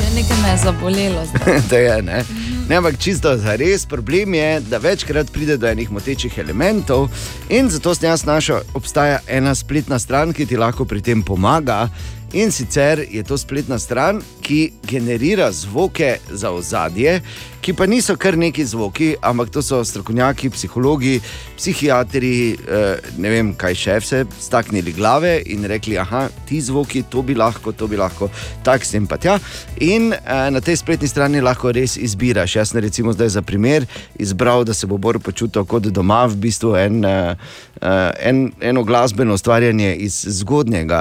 Ja, 0.00 0.06
nekaj 0.14 0.36
me 0.42 0.48
je 0.48 0.56
zabolelo. 0.56 1.24
to 1.70 1.76
je, 1.76 2.02
ne? 2.02 2.24
Ne, 2.68 2.76
ampak 2.76 2.98
čisto 2.98 3.36
za 3.36 3.56
res 3.56 3.86
problem 3.86 4.34
je, 4.34 4.60
da 4.60 4.78
večkrat 4.78 5.32
pride 5.32 5.56
do 5.56 5.66
enih 5.66 5.90
motečih 5.90 6.38
elementov, 6.38 7.08
in 7.48 7.68
zato 7.70 7.94
sem 7.94 8.08
jaz 8.08 8.24
našel, 8.24 8.62
obstaja 8.74 9.18
ena 9.26 9.54
spletna 9.54 9.98
stran, 9.98 10.32
ki 10.32 10.46
ti 10.46 10.56
lahko 10.56 10.84
pri 10.84 11.02
tem 11.02 11.22
pomaga. 11.22 11.88
In 12.32 12.52
sicer 12.52 13.04
je 13.10 13.22
to 13.22 13.38
spletna 13.38 13.78
stran, 13.78 14.20
ki 14.40 14.72
generira 14.82 15.52
zvoke 15.52 16.16
za 16.30 16.50
ozadje, 16.50 17.20
ki 17.60 17.74
pa 17.76 17.86
niso 17.86 18.16
kar 18.16 18.36
neki 18.40 18.64
zvoki, 18.64 19.14
ampak 19.22 19.50
to 19.52 19.62
so 19.62 19.82
strokovnjaki, 19.84 20.48
psihologi, 20.50 21.20
psihiatri, 21.58 22.32
eh, 22.56 23.10
ne 23.20 23.32
vem 23.32 23.52
kaj 23.54 23.76
še, 23.76 23.96
vse 24.00 24.20
staknili 24.40 24.94
glave 24.96 25.34
in 25.52 25.66
rekli: 25.68 25.98
aha, 26.00 26.26
ti 26.48 26.60
zvoki, 26.64 27.02
to 27.12 27.22
bi 27.22 27.36
lahko, 27.36 27.72
to 27.76 27.88
bi 27.90 28.00
lahko, 28.00 28.30
tak 28.64 28.84
sem 28.88 29.06
pa 29.06 29.20
tja. 29.20 29.36
In 29.84 30.12
eh, 30.14 30.48
na 30.50 30.64
tej 30.64 30.80
spletni 30.80 31.08
strani 31.08 31.44
lahko 31.44 31.72
res 31.76 31.98
izbiraš. 32.00 32.56
Jaz 32.56 32.72
sem 32.72 32.80
recimo 32.80 33.12
zdaj 33.12 33.34
za 33.36 33.42
primer 33.44 33.86
izbral, 34.18 34.64
da 34.64 34.74
se 34.74 34.88
bo 34.88 34.96
Bor 35.00 35.20
počutil 35.20 35.64
kot 35.68 35.88
doma, 35.92 36.24
v 36.28 36.36
bistvu 36.40 36.74
en, 36.80 37.04
eh, 37.04 37.34
en, 37.80 38.44
eno 38.60 38.84
glasbeno 38.84 39.36
ustvarjanje 39.36 39.94
iz 40.06 40.20
zgodnjega 40.40 41.00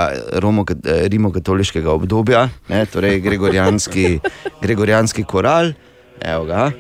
rimokatoliškega 1.12 1.92
obdobja, 1.92 2.50
ne, 2.70 2.86
torej 2.86 3.20
gregorijanski, 3.24 4.20
gregorijanski 4.64 5.24
koral. 5.24 5.74
Evo 6.22 6.46
ga. 6.46 6.72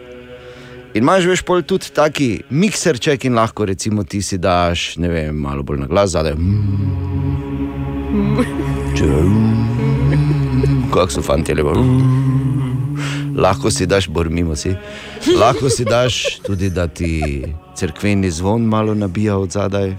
In 0.94 1.04
imaš 1.04 1.26
veš 1.30 1.42
pol 1.46 1.62
tudi 1.62 1.92
taki 1.94 2.42
mikserček 2.50 3.26
in 3.26 3.36
lahko 3.38 3.66
recimo 3.66 4.04
ti 4.04 4.22
si 4.22 4.38
daš, 4.38 4.98
ne 4.98 5.10
vem, 5.10 5.36
malo 5.38 5.64
bolj 5.64 5.84
na 5.84 5.88
glas 5.88 6.16
zadaj. 6.16 6.34
Kako 10.90 11.12
so 11.14 11.22
fanti 11.22 11.54
lepo. 11.54 11.76
Lahko 13.38 13.72
si 13.72 13.86
daš, 13.86 14.10
bor 14.10 14.30
mimo 14.30 14.56
si. 14.56 14.74
Lahko 15.38 15.70
si 15.70 15.86
daš 15.86 16.42
tudi, 16.44 16.70
da 16.70 16.88
ti 16.88 17.44
cerkveni 17.78 18.32
zvon 18.32 18.66
malo 18.66 18.94
nabija 18.94 19.38
od 19.38 19.52
zadaj. 19.52 19.94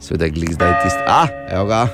Sveda 0.00 0.24
je 0.24 0.30
glik 0.30 0.54
zdaj 0.54 0.72
tisti. 0.82 1.02
A, 1.06 1.26
evo 1.50 1.66
ga. 1.66 1.88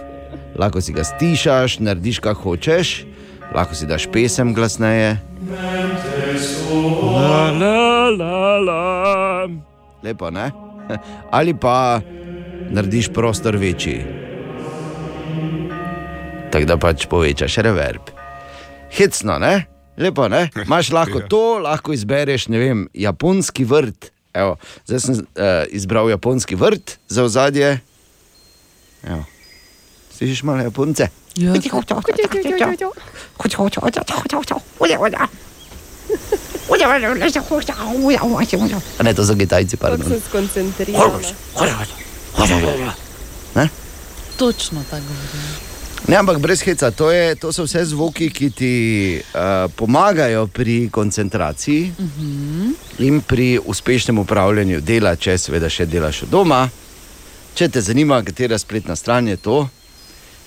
Lahko 0.58 0.80
si 0.80 0.92
ga 0.92 1.04
stišaš, 1.04 1.78
narediš, 1.80 2.20
kar 2.20 2.36
hočeš, 2.36 3.06
lahko 3.54 3.74
si 3.74 3.86
daš 3.86 4.08
pesem 4.12 4.54
glasneje. 4.54 5.16
La, 7.12 7.50
la, 7.52 8.08
la, 8.10 8.58
la. 8.58 9.48
Lepo, 10.02 10.30
ne? 10.30 10.50
Ali 11.30 11.54
pa 11.54 12.00
narediš 12.70 13.12
prostor 13.12 13.56
večji. 13.56 14.00
Tako 16.52 16.68
da 16.68 16.76
pač 16.76 17.06
povečaš 17.08 17.56
reverb. 17.64 18.10
Hecno, 18.92 19.38
ne? 19.38 19.64
Lepo, 19.96 20.28
ne? 20.28 20.48
Imaš 20.66 20.90
lahko 20.92 21.20
to, 21.32 21.58
lahko 21.64 21.92
izbereš, 21.92 22.48
ne 22.52 22.58
vem, 22.58 22.88
japonski 22.94 23.64
vrt. 23.68 24.10
Evo, 24.32 24.56
zdaj 24.88 25.00
sem 25.00 25.16
uh, 25.20 25.64
izbral 25.68 26.08
japonski 26.10 26.56
vrt 26.56 26.96
za 27.08 27.24
ozadje. 27.24 27.80
Slišiš 30.12 30.42
malo 30.42 30.64
japonce? 30.64 31.08
Ja, 31.36 31.52
A 38.98 39.02
ne, 39.02 39.14
to 39.14 39.24
so 39.24 39.34
Kitajci, 39.34 39.76
Kako 39.76 39.88
pardon. 39.88 40.08
sem 40.08 40.20
skoncentrirana. 40.22 41.08
Ne? 43.54 43.68
Točno 44.36 44.84
tako 44.90 45.02
govorim. 45.02 45.70
Ne, 46.08 46.16
ampak 46.16 46.38
brez 46.38 46.60
heca, 46.60 46.90
to, 46.90 47.10
je, 47.10 47.34
to 47.34 47.52
so 47.52 47.62
vse 47.62 47.84
zvoki, 47.84 48.30
ki 48.30 48.50
ti 48.50 48.72
uh, 49.24 49.40
pomagajo 49.72 50.46
pri 50.46 50.88
koncentraciji 50.90 51.92
Mhm. 51.98 52.70
in 52.98 53.20
pri 53.20 53.60
uspešnem 53.64 54.18
upravljanju 54.18 54.80
dela, 54.80 55.16
če 55.16 55.38
seveda 55.38 55.68
še 55.68 55.86
delaš 55.86 56.22
doma. 56.22 56.68
Če 57.54 57.68
te 57.68 57.80
zanima, 57.80 58.22
katera 58.22 58.58
spletna 58.58 58.96
stran 58.96 59.28
je 59.28 59.36
to, 59.36 59.68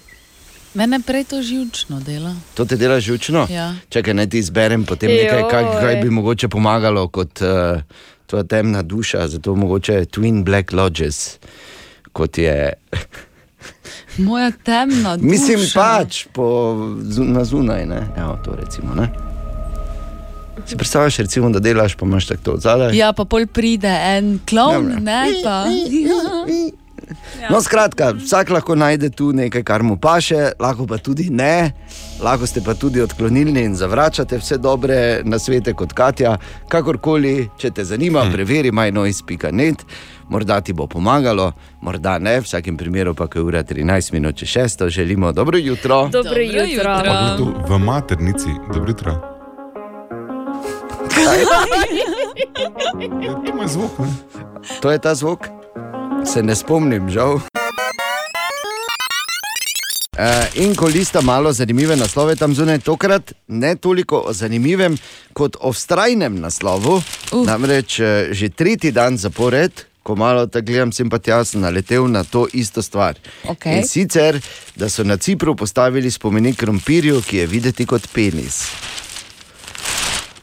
Mene 0.74 1.00
prej 1.06 1.24
to 1.24 1.42
živčno 1.42 2.00
dela. 2.00 2.34
To 2.54 2.64
te 2.64 2.76
dela 2.76 3.00
žučno? 3.00 3.46
Ja. 3.50 3.74
Čakaj, 3.88 4.14
naj 4.14 4.28
ti 4.28 4.38
izberem 4.38 4.84
potem 4.84 5.10
nekaj, 5.10 5.42
kaj, 5.50 5.64
kaj 5.80 5.96
bi 5.96 6.10
mogoče 6.10 6.48
pomagalo 6.48 7.08
kot 7.08 7.42
uh, 7.42 7.80
tvoja 8.26 8.44
temna 8.44 8.82
duša, 8.82 9.28
zato 9.28 9.54
mogoče 9.54 10.04
Twin 10.04 10.44
Black 10.44 10.72
Lodges, 10.72 11.38
kot 12.12 12.38
je. 12.38 12.72
Moja 14.18 14.50
temna 14.50 15.16
duša. 15.16 15.30
Mislim 15.30 15.60
pač 15.74 16.26
po, 16.32 16.74
na 17.18 17.44
zunaj, 17.44 17.86
ne? 17.86 18.06
Evo, 18.16 18.38
to 18.44 18.56
recimo, 18.56 18.94
ne? 18.94 19.33
Si 20.66 20.76
predstavljaš, 20.76 21.16
recimo, 21.16 21.50
da 21.50 21.60
delaš, 21.60 21.94
pa 21.94 22.06
imaš 22.06 22.26
tako 22.26 22.56
zadaj? 22.56 22.96
Ja, 22.96 23.12
pa 23.12 23.24
pol 23.24 23.46
pride 23.46 23.90
en 24.16 24.38
klovn, 24.48 24.88
Dobro. 24.88 25.00
ne 25.00 25.24
pa. 25.44 25.64
No, 27.50 27.60
skratka, 27.60 28.12
vsak 28.16 28.50
lahko 28.50 28.74
najde 28.74 29.10
tu 29.10 29.32
nekaj, 29.32 29.62
kar 29.62 29.82
mu 29.82 29.96
paše, 29.96 30.52
lahko 30.60 30.86
pa 30.86 30.98
tudi 30.98 31.28
ne. 31.30 31.72
Lahko 32.22 32.46
ste 32.46 32.62
pa 32.64 32.74
tudi 32.74 33.02
odklonilni 33.02 33.64
in 33.64 33.74
zavračate 33.76 34.38
vse 34.38 34.58
dobre 34.58 35.20
na 35.24 35.38
svete 35.38 35.74
kot 35.74 35.92
Katja. 35.92 36.36
Kakorkoli, 36.68 37.48
če 37.58 37.70
te 37.70 37.84
zanima, 37.84 38.24
hmm. 38.24 38.32
preveri 38.32 38.72
majnois.net, 38.72 39.84
morda 40.28 40.60
ti 40.60 40.72
bo 40.72 40.86
pomagalo, 40.86 41.52
morda 41.82 42.16
ne, 42.18 42.38
v 42.40 42.46
vsakem 42.46 42.76
primeru 42.80 43.14
pa, 43.14 43.28
ko 43.28 43.38
je 43.38 43.50
ura 43.50 43.62
13 43.62 44.12
minut 44.12 44.40
čez 44.40 44.56
6, 44.56 44.88
želimo 44.88 45.32
dobro 45.32 45.58
jutro. 45.58 46.08
Dobro 46.08 46.30
Dobro 46.30 46.42
jutro. 46.42 46.66
jutro. 46.70 46.98
Kdo 47.02 47.36
tu 47.36 47.74
v 47.74 47.78
maternici, 47.78 48.50
dobro 48.72 48.90
jutro. 48.90 49.33
To 51.24 51.32
ima 53.48 53.66
zvok, 53.68 53.98
ne? 53.98 54.12
To 54.80 54.90
je 54.90 54.98
ta 54.98 55.14
zvok? 55.14 55.48
Se 56.26 56.42
ne 56.42 56.54
spomnim, 56.56 57.10
žal. 57.10 57.40
Uh, 60.14 60.46
in 60.54 60.74
ko 60.78 60.86
lista 60.86 61.20
malo 61.20 61.52
zanimive 61.52 61.96
naslove 61.96 62.36
tam 62.36 62.54
zunaj, 62.54 62.78
tokrat 62.78 63.32
ne 63.48 63.74
toliko 63.76 64.18
o 64.26 64.32
zanimivem, 64.32 64.96
kot 65.32 65.56
o 65.60 65.72
vztrajnem 65.72 66.38
naslovu. 66.40 67.02
Uh. 67.32 67.46
Namreč 67.46 67.98
uh, 68.00 68.06
že 68.30 68.48
tretji 68.48 68.92
dan 68.92 69.18
zapored, 69.18 69.72
ko 70.02 70.14
malo 70.16 70.46
tako 70.46 70.66
gledam, 70.66 70.92
sem 70.92 71.10
pa 71.10 71.18
jaz 71.26 71.54
naletel 71.58 72.06
na 72.06 72.24
to 72.24 72.46
isto 72.52 72.82
stvar. 72.82 73.18
Okej. 73.48 73.80
In 73.80 73.88
sicer, 73.88 74.40
da 74.76 74.88
so 74.88 75.04
na 75.04 75.16
Cipru 75.16 75.56
postavili 75.56 76.10
spomenik 76.10 76.56
krompirju, 76.56 77.22
ki 77.26 77.36
je 77.36 77.46
videti 77.46 77.86
kot 77.86 78.06
penis. 78.12 78.68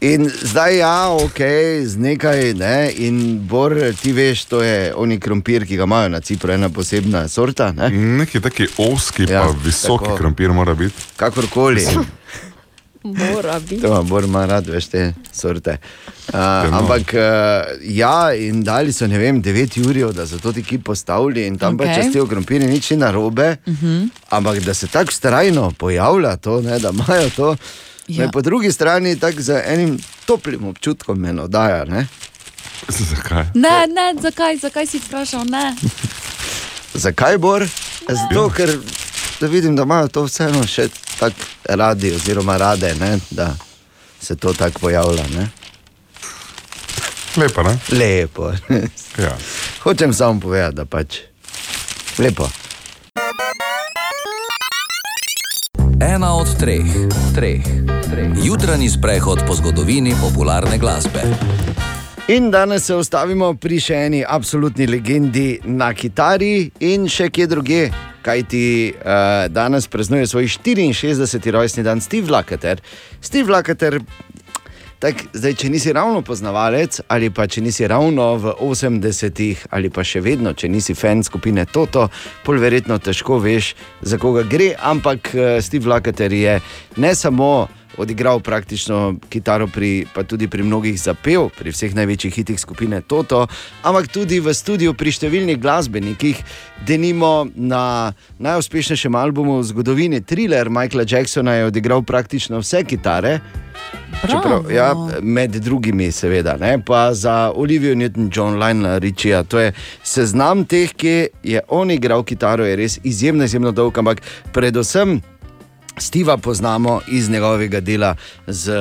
In 0.02 0.30
zdaj, 0.42 0.76
ja, 0.78 1.08
ok, 1.14 1.38
z 1.86 1.96
nekaj, 1.96 2.54
ne, 2.58 2.90
in 3.06 3.38
bor, 3.46 3.70
ti 4.02 4.10
veš, 4.12 4.44
to 4.50 4.62
je 4.62 4.90
oni 4.98 5.20
krompir, 5.22 5.62
ki 5.62 5.76
ga 5.78 5.86
imajo 5.86 6.08
na 6.10 6.18
Cipru, 6.20 6.50
ena 6.50 6.66
posebna 6.74 7.28
sorta. 7.30 7.68
Ne? 7.72 7.86
Neki 8.18 8.40
taki 8.42 8.66
oski, 8.82 9.28
ja, 9.30 9.44
pa 9.44 9.54
visoki 9.62 10.08
tako. 10.10 10.16
krompir 10.18 10.50
mora 10.50 10.74
biti. 10.74 11.06
Kakorkoli. 11.16 11.86
Mora 13.04 13.60
biti. 13.60 13.78
To 13.82 13.92
ima 13.92 14.02
bolj 14.02 14.26
ima 14.26 14.42
rad, 14.46 14.66
veš, 14.66 14.88
te 14.90 15.04
sorte. 15.32 15.76
Uh, 16.26 16.34
Temo. 16.34 16.78
ampak 16.78 17.14
uh, 17.14 17.70
ja, 17.86 18.34
in 18.34 18.64
dali 18.66 18.92
so, 18.92 19.06
ne 19.06 19.18
vem, 19.18 19.38
9 19.42 19.78
ur, 19.86 20.02
da 20.14 20.26
so 20.26 20.38
to 20.42 20.52
ti 20.52 20.62
ki 20.66 20.80
postavili 20.82 21.46
in 21.46 21.58
tam 21.58 21.78
okay. 21.78 21.86
Pač 21.86 22.02
čestijo 22.02 22.26
krompirje, 22.26 22.66
nič 22.66 22.90
ni 22.90 22.96
narobe. 22.96 23.56
Uh 23.66 23.74
-huh. 23.74 24.08
Ampak 24.30 24.58
da 24.66 24.74
se 24.74 24.86
tako 24.86 25.12
strajno 25.12 25.70
pojavlja 25.78 26.36
to, 26.36 26.60
ne, 26.60 26.78
da 26.78 26.90
imajo 26.90 27.30
to. 27.36 27.56
Ja. 28.16 28.24
Ja. 28.24 28.30
Po 28.30 28.42
drugi 28.42 28.72
strani 28.72 29.18
tako 29.18 29.42
z 29.42 29.62
enim 29.66 29.98
toplim 30.26 30.64
občutkom 30.68 31.18
me 31.18 31.32
nadaja. 31.32 31.84
Ne? 31.84 32.06
Zakaj? 32.88 33.44
Ne, 33.54 33.86
ne, 33.86 34.20
zakaj, 34.22 34.56
zakaj 34.56 34.86
si 34.86 34.98
vprašal? 34.98 35.44
Ne. 35.44 35.74
Zakaj 36.94 37.38
bor? 37.38 37.66
Zato, 38.08 38.50
ker 38.56 38.78
da 39.40 39.46
vidim, 39.46 39.76
da 39.76 39.82
imajo 39.82 40.08
to 40.08 40.24
vseeno 40.24 40.66
še 40.66 40.88
tako 41.18 41.36
radi, 41.64 42.12
oziroma 42.14 42.56
rade, 42.56 42.94
ne? 43.00 43.18
da 43.30 43.54
se 44.20 44.36
to 44.36 44.52
tako 44.52 44.78
pojavlja. 44.78 45.24
Ne? 45.36 45.48
Lepo, 47.36 47.62
ne? 47.62 47.78
Lepo. 47.90 48.52
Ja. 49.18 49.36
Hočem 49.82 50.14
samo 50.14 50.40
povedati, 50.40 50.76
da 50.76 50.84
pač 50.84 51.16
lepo. 52.18 52.48
Ena 56.00 56.34
od 56.34 56.58
treh, 56.58 56.86
treh. 57.34 57.91
Jutranji 58.44 58.88
sprehod 58.88 59.40
po 59.46 59.54
zgodovini 59.54 60.14
popularne 60.20 60.78
glasbe. 60.78 61.20
In 62.28 62.50
danes 62.50 62.84
se 62.84 62.94
ustavimo 62.94 63.54
pri 63.54 63.78
še 63.80 63.96
eni 64.06 64.20
absolutni 64.28 64.86
legendi 64.86 65.46
na 65.64 65.94
kitari 65.96 66.70
in 66.84 67.08
še 67.08 67.30
kje 67.32 67.46
druge. 67.48 67.80
Kaj 68.22 68.44
ti 68.52 68.66
uh, 68.92 69.48
danes 69.48 69.88
praznuje 69.88 70.28
svoj 70.28 70.50
64. 70.52 71.50
rojstni 71.56 71.86
dan, 71.88 72.04
Steve 72.04 72.28
Lakater. 72.30 72.84
Steve 73.20 73.52
Lakater, 73.52 73.98
tak, 75.00 75.24
zdaj, 75.32 75.56
če 75.64 75.72
nisi 75.72 75.96
ravno 75.96 76.20
poznavalec, 76.22 77.00
ali 77.08 77.32
pa 77.32 77.48
če 77.48 77.64
nisi 77.64 77.88
ravno 77.88 78.34
v 78.36 78.56
80-ih, 78.60 79.68
ali 79.72 79.88
pa 79.88 80.04
še 80.04 80.20
vedno, 80.20 80.52
če 80.52 80.68
nisi 80.68 80.94
fan 80.94 81.24
skupine 81.24 81.64
Toto, 81.64 82.10
pol 82.44 82.60
verjetno 82.60 83.00
težko 83.00 83.40
veš, 83.40 83.72
za 84.04 84.20
koga 84.20 84.44
gre. 84.44 84.74
Ampak 84.76 85.32
uh, 85.32 85.56
Steve 85.64 85.88
Lakater 85.88 86.32
je 86.32 86.60
ne 87.00 87.14
samo 87.16 87.70
odigral 87.96 88.40
praktično 88.40 89.16
kitaro, 89.28 89.66
pri, 89.66 90.06
pa 90.14 90.22
tudi 90.22 90.48
pri 90.48 90.62
mnogih 90.62 91.00
zapev, 91.00 91.50
pri 91.58 91.72
vseh 91.74 91.94
največjih 91.94 92.34
hitih 92.34 92.60
skupine 92.60 93.00
Toto, 93.00 93.46
ampak 93.82 94.08
tudi 94.12 94.40
v 94.40 94.54
studiu 94.54 94.94
pri 94.94 95.12
številnih 95.12 95.60
glasbenikih, 95.60 96.40
denimo 96.86 97.48
na 97.54 98.12
najuspešnejšem 98.42 99.14
albumu 99.14 99.60
v 99.60 99.68
zgodovini 99.70 100.22
Thriller 100.24 100.70
Michaela 100.70 101.06
Jacksona 101.08 101.60
je 101.60 101.68
odigral 101.70 102.02
praktično 102.02 102.62
vse 102.62 102.84
kitare. 102.84 103.40
Čeprav, 104.22 104.70
ja, 104.70 104.94
med 105.22 105.50
drugimi, 105.50 106.12
seveda, 106.12 106.54
ne? 106.60 106.76
pa 106.86 107.14
za 107.14 107.52
Olivijo 107.54 107.94
Newton-John, 107.94 108.54
Lionel 108.54 109.00
Richija. 109.00 109.42
To 109.42 109.58
je 109.58 109.72
seznam 110.02 110.64
teh, 110.64 110.92
ki 110.94 111.28
je 111.42 111.60
on 111.68 111.90
igral 111.90 112.22
kitaro, 112.22 112.66
je 112.66 112.76
res 112.76 112.98
izjemno, 113.02 113.44
izjemno 113.44 113.72
dolg, 113.72 113.98
ampak 113.98 114.22
predvsem 114.54 115.18
Steva 115.98 116.36
poznamo 116.36 117.00
iz 117.08 117.30
njegovega 117.30 117.80
dela 117.80 118.14
z 118.46 118.72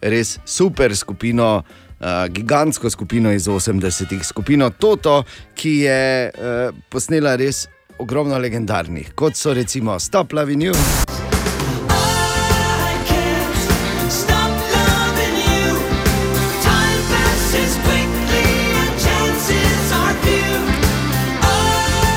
res 0.00 0.38
super 0.44 0.96
skupino. 0.96 1.62
Uh, 2.02 2.26
gigantsko 2.28 2.90
skupino 2.90 3.32
iz 3.32 3.44
80-ih, 3.46 4.26
skupino 4.26 4.70
Toto, 4.70 5.22
ki 5.54 5.70
je 5.70 6.30
uh, 6.34 6.74
posnela 6.90 7.36
res 7.36 7.68
ogromno 7.98 8.38
legendarnih, 8.38 9.12
kot 9.14 9.36
so 9.38 9.54
recimo 9.54 9.98
Stop 10.00 10.32
Loving 10.32 10.62
You. 10.62 10.72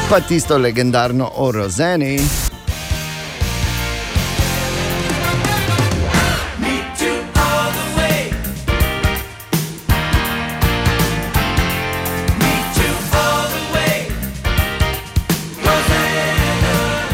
Pa 0.09 0.21
tisto 0.21 0.57
legendarno 0.57 1.31
o 1.35 1.51
Rozeni. 1.51 2.17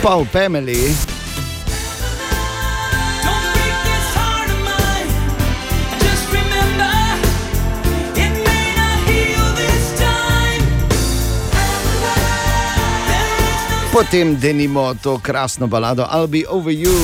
Pa 0.01 0.17
v 0.17 0.25
Pemeli. 0.33 0.81
Potem 13.93 14.39
denimo 14.41 14.97
to 14.97 15.21
krasno 15.21 15.69
balado 15.69 16.09
I'll 16.09 16.25
be 16.25 16.49
over 16.49 16.73
you. 16.73 16.97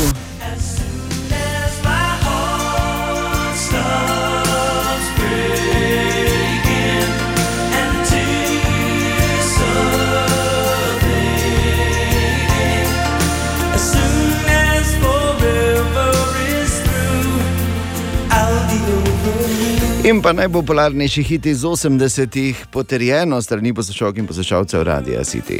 In 20.07 20.21
pa 20.23 20.31
najpopularnejši 20.31 21.21
hit 21.23 21.45
iz 21.45 21.61
80-ih, 21.67 22.65
potrjeno 22.71 23.41
strani 23.41 23.73
poslušalk 23.73 24.17
in 24.17 24.27
poslušalcev 24.27 24.83
Radia 24.83 25.19
City. 25.19 25.59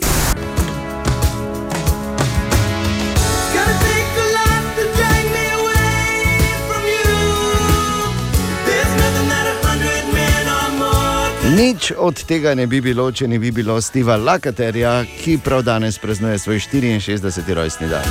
Nič 11.58 11.92
od 11.98 12.24
tega 12.24 12.56
ne 12.56 12.68
bi 12.68 12.82
bilo, 12.82 13.12
če 13.12 13.28
ne 13.28 13.40
bi 13.40 13.52
bilo 13.52 13.82
Steva 13.82 14.16
Lakaterja, 14.16 15.04
ki 15.24 15.38
prav 15.44 15.68
danes 15.68 16.00
praznuje 16.00 16.40
svoj 16.40 16.60
64. 16.72 17.54
rojstni 17.54 17.88
dan. 17.90 18.08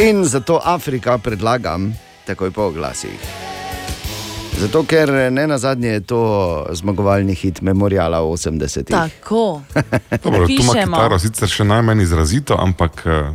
In 0.00 0.24
zato 0.24 0.60
Afrika 0.64 1.18
predlagam 1.18 1.94
takoj 2.26 2.50
po 2.50 2.62
oglasih. 2.64 3.18
Zato, 4.54 4.84
ker 4.84 5.10
ne 5.30 5.46
na 5.46 5.58
zadnje 5.58 5.88
je 5.88 6.00
to 6.02 6.20
zmagovalni 6.72 7.34
hit 7.34 7.60
Memoriala 7.60 8.18
80. 8.20 8.84
Tako. 8.84 9.60
Dobro, 10.24 10.46
tu 10.46 10.52
ima 10.52 10.72
kitaro 10.74 11.18
sicer 11.18 11.48
še 11.48 11.64
najmanj 11.64 12.02
izrazito, 12.02 12.54
ampak, 12.56 13.02
eh, 13.06 13.34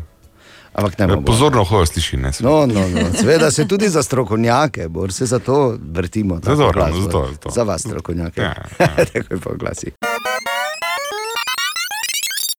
ampak 0.73 0.97
ne 0.97 1.07
bomo. 1.09 1.21
pozorno 1.23 1.63
hojo 1.63 1.85
sliši. 1.85 2.17
Ne, 2.17 2.31
No, 2.39 2.65
no, 2.65 2.87
no. 2.89 3.11
Seveda 3.13 3.51
se 3.51 3.67
tudi 3.67 3.89
za 3.89 4.03
strokovnjake, 4.03 4.87
bor 4.87 5.13
se 5.13 5.25
zato 5.25 5.77
vrtimo. 5.83 6.39
tako 6.39 6.55
Zato, 6.55 6.71
zato, 6.95 7.27
zato. 7.31 7.49
Za 7.49 7.63
vas, 7.63 7.81
strokovnjake. 7.81 8.41
Ja, 8.41 8.55
Takoj 9.13 9.39
po 9.39 9.53
glasih. 9.55 9.93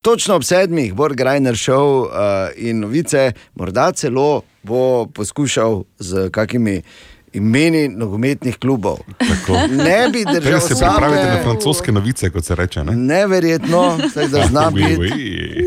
Točno 0.03 0.35
ob 0.35 0.45
sedmih 0.45 0.95
bo 0.95 1.09
Grajner 1.09 1.57
šel 1.57 1.77
uh, 1.99 2.09
in 2.57 2.81
novice, 2.81 3.33
morda 3.55 3.93
celo 3.93 4.43
bo 4.63 5.07
poskušal 5.07 5.85
z 5.99 6.31
kakimi 6.31 6.83
imeni 7.33 7.89
nogometnih 7.89 8.57
klubov. 8.57 8.97
Tako. 9.19 9.53
Ne 9.69 10.09
bi 10.09 10.25
Tega 10.25 10.41
držal 10.41 10.61
se 10.61 10.75
pripravite 10.75 11.23
na 11.23 11.31
same. 11.31 11.43
francoske 11.43 11.93
novice, 11.93 12.31
kot 12.31 12.45
se 12.45 12.55
reče. 12.55 12.85
Ne? 12.85 12.93
Neverjetno, 12.97 13.99
saj 14.15 14.29
da 14.29 14.47
zna 14.47 14.71
Oui, 14.71 14.83
biti. 14.89 15.65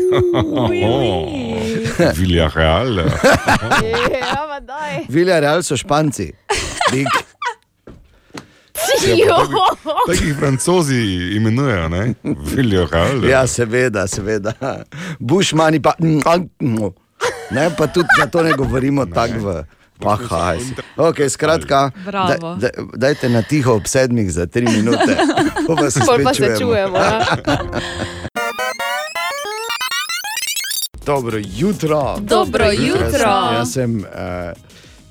oui. 0.70 2.10
Villarreal. 2.16 2.98
Ja, 4.14 4.46
pa 4.48 4.60
daj. 4.62 5.04
Villarreal 5.08 5.62
so 5.62 5.76
španci. 5.76 6.32
Big. 6.92 7.06
Tako 10.06 10.12
jih 10.12 10.36
francozi 10.38 10.96
imenujejo, 11.36 11.88
ne? 11.88 12.14
Villarreal. 12.22 13.24
Ja, 13.24 13.46
seveda, 13.46 14.06
seveda. 14.06 14.52
Bušmani 15.18 15.82
pa. 15.82 15.92
Ne, 17.50 17.70
pa 17.78 17.86
tudi 17.86 18.08
za 18.20 18.26
to 18.26 18.42
ne 18.42 18.52
govorimo 18.52 19.06
tako 19.06 19.38
v. 19.38 19.64
Pa, 19.98 20.16
haj. 20.16 20.58
Okay, 20.96 21.28
skratka, 21.28 21.90
Bravo. 22.06 22.56
da, 22.60 22.68
da, 22.68 22.68
dajte 22.94 23.28
na 23.28 23.42
tiho 23.42 23.72
ob 23.74 23.86
sedmih 23.86 24.32
za 24.32 24.46
tri 24.46 24.66
minute, 24.66 25.16
pa 25.68 25.74
pa 25.74 25.90
se 25.90 26.00
pa 26.24 26.34
se 26.34 26.56
čujemo, 26.60 26.98
ja. 26.98 27.24
Dobro 31.06 31.38
jutro. 31.56 32.16
Dobro 32.20 32.70
jutro. 32.72 33.30
Jaz 33.54 33.72
sem, 33.72 33.96
uh, 33.98 34.04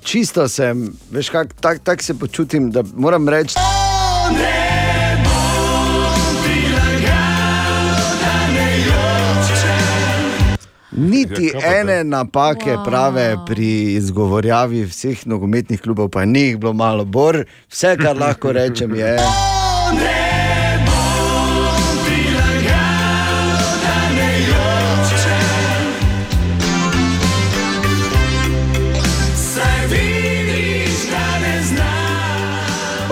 čisto 0.02 0.48
sem, 0.48 0.92
veš, 1.10 1.28
kako 1.28 1.54
tak, 1.60 1.78
tak 1.84 2.02
se 2.02 2.18
počutim, 2.18 2.70
da 2.70 2.82
moram 2.96 3.28
reči. 3.28 3.54
Niti 10.96 11.52
ene 11.64 12.04
napake 12.04 12.76
prave 12.84 13.36
pri 13.46 13.92
izgovorjavi 13.94 14.84
vseh 14.84 15.26
nogometnih 15.26 15.80
klubov, 15.80 16.08
pa 16.08 16.24
ni 16.24 16.40
jih 16.40 16.58
bilo 16.58 16.72
malo 16.72 17.04
bor. 17.04 17.44
Vse, 17.70 17.96
kar 17.96 18.16
lahko 18.16 18.52
rečem, 18.52 18.94
je. 18.94 19.16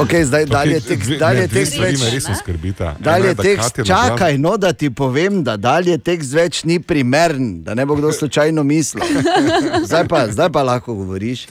Okay, 0.02 0.24
zdaj, 0.24 0.46
dalje 0.46 0.76
Ok, 0.76 0.84
tekst, 0.84 1.08
dve- 1.08 1.18
dalje 1.18 1.40
ne, 1.40 1.46
dve 1.46 1.60
tekst 1.60 1.78
več. 1.78 1.98
skrbita. 2.36 2.96
Dalje 2.98 3.28
je, 3.28 3.34
da 3.34 3.42
tekst, 3.42 3.80
čakaj, 3.86 4.38
no, 4.38 4.56
da 4.56 4.72
ti 4.72 4.90
povem, 4.90 5.44
da 5.44 5.56
dalje 5.56 5.98
tekst 5.98 6.32
več 6.32 6.64
ni 6.64 6.80
primeren, 6.80 7.62
da 7.62 7.74
ne 7.74 7.86
bo 7.86 7.94
kdo 7.94 8.12
slučajno 8.12 8.62
mislil. 8.62 9.04
Zdaj 9.88 10.08
pa, 10.08 10.26
zdaj 10.28 10.50
pa 10.50 10.62
lahko 10.62 10.94
govoriš. 10.94 11.46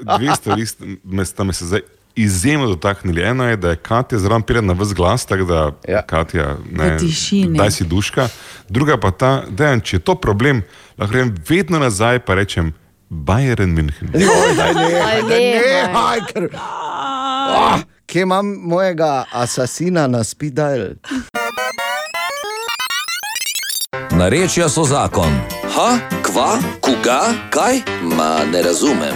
Dve 0.00 0.36
stvari 0.36 0.66
sta 1.24 1.44
me, 1.44 1.52
se 1.52 1.66
zdaj 1.66 1.80
izjemno 2.16 2.66
dotaknili. 2.66 3.22
Eno 3.22 3.48
je, 3.48 3.56
da 3.56 3.70
je 3.70 3.76
Katja 3.76 4.18
zraven 4.18 4.42
pira 4.42 4.60
na 4.60 4.72
vse 4.72 4.94
glas, 4.94 5.26
tako 5.26 5.44
da 5.44 5.72
ja. 5.88 6.02
Katja 6.02 6.56
ne 6.70 6.98
daj 7.56 7.70
si 7.70 7.84
duška. 7.84 8.28
Druga 8.68 8.96
pa 8.96 9.10
ta, 9.10 9.44
da 9.48 9.80
če 9.80 9.96
je 9.96 10.00
to 10.00 10.14
problem, 10.14 10.62
lahko 10.98 11.12
grem 11.12 11.34
vedno 11.48 11.78
nazaj 11.78 12.18
pa 12.18 12.34
rečem 12.34 12.72
Bayern 13.10 13.74
München. 13.74 14.08
Joj, 14.14 14.54
daj 14.56 14.74
ne, 14.74 14.84
Aj, 15.02 15.22
daj 15.22 15.40
ne, 15.40 15.60
nehaj. 15.84 16.20
Oh, 17.48 17.78
kje 18.06 18.22
imam 18.22 18.46
mojega 18.46 19.24
asasina 19.32 20.06
na 20.06 20.24
speed 20.24 20.54
dial? 20.54 20.94
Narečja 24.10 24.68
so 24.68 24.84
zakon. 24.84 25.32
Ha, 25.74 25.98
kva, 26.22 26.58
koga, 26.80 27.20
kaj? 27.50 27.82
Ma 28.02 28.44
ne 28.52 28.62
razumem. 28.62 29.14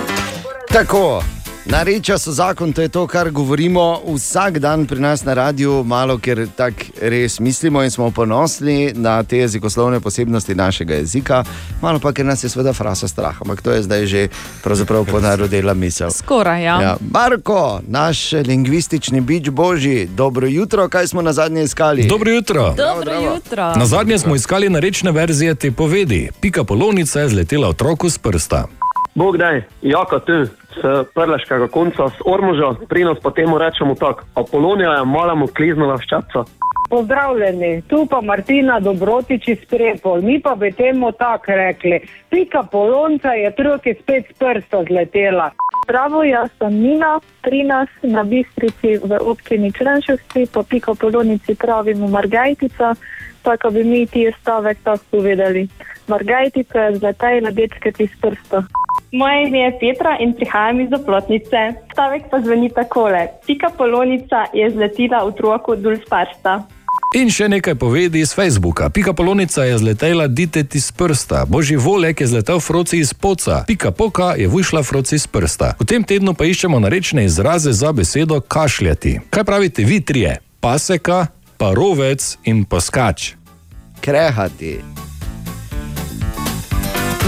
Tako, 0.72 1.22
nareča 1.68 2.18
so 2.18 2.32
zakon, 2.32 2.72
to 2.72 2.82
je 2.82 2.88
to, 2.88 3.06
kar 3.06 3.30
govorimo 3.30 4.00
vsak 4.14 4.58
dan 4.58 4.86
pri 4.86 5.00
nas 5.00 5.24
na 5.24 5.34
radiju, 5.34 5.84
malo 5.84 6.18
ker 6.18 6.46
tako 6.56 6.84
res 7.00 7.40
mislimo 7.40 7.82
in 7.82 7.90
smo 7.90 8.10
ponosni 8.10 8.92
na 8.94 9.22
te 9.22 9.38
jezikoslovne 9.38 10.00
posebnosti 10.00 10.54
našega 10.54 10.94
jezika, 10.94 11.44
malo 11.82 11.98
pa 11.98 12.12
ker 12.12 12.26
nas 12.26 12.44
je 12.44 12.48
seveda 12.48 12.72
frasa 12.72 13.08
strah, 13.08 13.36
ampak 13.40 13.62
to 13.62 13.70
je 13.70 13.82
zdaj 13.82 14.06
že 14.06 14.28
pravzaprav 14.64 15.04
ponarodela 15.04 15.74
misel. 15.74 16.10
Skoraj, 16.10 16.62
ja. 16.64 16.80
Ja. 16.82 16.96
Marko, 17.10 17.80
naš 17.86 18.32
lingvistični 18.32 19.20
bič 19.20 19.50
božji, 19.50 20.06
dobro 20.06 20.46
jutro, 20.46 20.88
kaj 20.88 21.06
smo 21.06 21.22
na 21.22 21.32
zadnje 21.32 21.62
iskali? 21.62 22.06
Dobro 22.06 22.30
jutro. 22.30 22.74
Dobro 22.76 23.12
jutro. 23.12 23.72
Na 23.76 23.86
zadnje 23.86 24.18
smo 24.18 24.34
iskali 24.34 24.68
narečne 24.68 25.12
verzije 25.12 25.54
te 25.54 25.72
povedi. 25.72 26.30
Pika 26.40 26.64
polonica 26.64 27.20
je 27.20 27.28
zletela 27.28 27.68
otroku 27.68 28.08
z 28.08 28.18
prsta. 28.18 28.66
Bog 29.14 29.36
daj, 29.36 29.62
jako 29.82 30.18
tu, 30.18 30.46
s 30.74 31.04
prleškega 31.14 31.68
konca, 31.68 32.08
s 32.08 32.20
Ormoža, 32.24 32.74
pri 32.88 33.04
nas 33.04 33.18
pa 33.22 33.30
temu 33.30 33.58
rečemo 33.58 33.94
tako. 33.94 34.24
Apolonija 34.34 34.92
je 34.92 35.04
malemu 35.04 35.46
kliznila 35.46 35.94
v 35.94 36.02
ščapca. 36.02 36.44
Pozdravljeni, 36.88 37.82
tu 37.88 38.06
pa 38.10 38.20
Martina 38.20 38.80
Dobrotič 38.80 39.48
iz 39.48 39.64
Prepol, 39.70 40.22
mi 40.22 40.40
pa 40.40 40.54
bi 40.54 40.72
temu 40.72 41.12
tako 41.12 41.52
rekli. 41.52 42.00
Pika 42.30 42.62
polonca 42.62 43.32
je 43.32 43.50
troki 43.54 43.94
spet 44.00 44.24
s 44.30 44.38
prsta 44.38 44.84
zletela. 44.88 45.50
Bravo, 45.86 46.22
jaz 46.24 46.48
sem 46.58 46.72
Nina, 46.72 47.20
pri 47.42 47.62
nas 47.64 47.88
na 48.02 48.24
Bistrici 48.24 48.96
v 49.04 49.20
občini 49.20 49.72
Črenšovci, 49.72 50.48
po 50.52 50.62
piko 50.62 50.94
polonici 50.94 51.54
pravimo 51.54 52.08
Margajtica, 52.08 52.94
tako 53.42 53.70
bi 53.70 53.84
mi 53.84 54.06
ti 54.06 54.32
stavek 54.40 54.78
tako 54.82 55.04
povedali. 55.10 55.68
Margajtica 56.08 56.78
je 56.82 56.96
zletela 56.96 57.50
dečke 57.50 57.92
iz 57.98 58.10
prsta. 58.20 58.64
Moje 59.12 59.48
ime 59.48 59.58
je 59.58 59.78
Petra 59.80 60.16
in 60.20 60.34
prihajam 60.34 60.80
iz 60.80 60.92
Oplotnice. 60.92 61.60
Stavek 61.92 62.22
pa 62.30 62.40
zveni 62.40 62.68
takole: 62.68 63.26
Pika 63.46 63.70
polonica 63.78 64.44
je 64.52 64.70
zletela 64.70 65.24
otroku 65.24 65.76
dol 65.76 65.96
z 65.96 66.04
prsta. 66.10 66.62
In 67.16 67.30
še 67.32 67.46
nekaj 67.48 67.78
povedi 67.80 68.20
iz 68.20 68.34
Facebooka. 68.36 68.90
Pika 68.92 69.14
polonica 69.16 69.64
je 69.64 69.78
zletela 69.78 70.26
ditet 70.26 70.74
iz 70.74 70.90
prsta, 70.92 71.46
božji 71.48 71.76
volek 71.80 72.20
je 72.20 72.26
zletel 72.26 72.60
froci 72.60 73.00
iz 73.00 73.14
poca, 73.14 73.62
pika 73.66 73.90
poka 73.90 74.34
je 74.36 74.48
vyšla 74.48 74.82
froci 74.84 75.16
iz 75.16 75.26
prsta. 75.26 75.72
V 75.80 75.88
tem 75.88 76.04
tednu 76.04 76.34
pa 76.36 76.44
iščemo 76.44 76.80
narečne 76.80 77.24
izraze 77.24 77.72
za 77.72 77.92
besedo 77.92 78.40
kašljati. 78.40 79.20
Kaj 79.30 79.44
pravite 79.44 79.88
vi 79.88 80.00
trije? 80.04 80.36
Paseka, 80.60 81.26
parovec 81.56 82.36
in 82.44 82.64
poskač. 82.68 83.32
Krehati. 84.00 85.07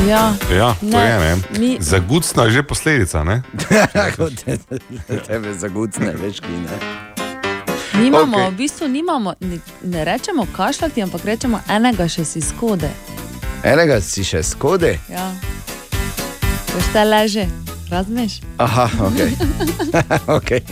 Ja, 0.08 0.34
Ja, 0.52 0.74
to 0.74 0.86
Ne, 0.88 0.98
je 1.00 1.18
ne. 1.18 1.36
mi- 1.58 1.76
Zagucna 1.80 2.44
je 2.44 2.50
že 2.50 2.62
posledica. 2.62 3.24
Ne? 3.24 3.42
Tebe 5.26 5.54
zagucne, 5.54 6.12
veš, 6.14 6.40
ki 6.40 6.48
ne. 6.48 6.76
Nimamo, 7.94 8.38
okay. 8.38 8.50
v 8.50 8.56
bistvu 8.56 8.88
nimamo, 8.88 9.34
ne, 9.40 9.58
ne 9.82 10.04
rečemo 10.04 10.46
kašljati, 10.56 11.02
ampak 11.02 11.24
rečemo 11.24 11.60
enega 11.68 12.08
še 12.08 12.24
si 12.24 12.40
skode. 12.40 12.88
Enega 13.62 14.00
si 14.00 14.24
še 14.24 14.42
skode. 14.42 14.98
Ja. 15.08 15.30
Veš, 16.70 16.86
te 16.92 17.04
leže, 17.04 17.44
razumeš? 17.90 18.40
Aha, 18.58 18.88
ok. 19.00 19.20
okay. 20.36 20.62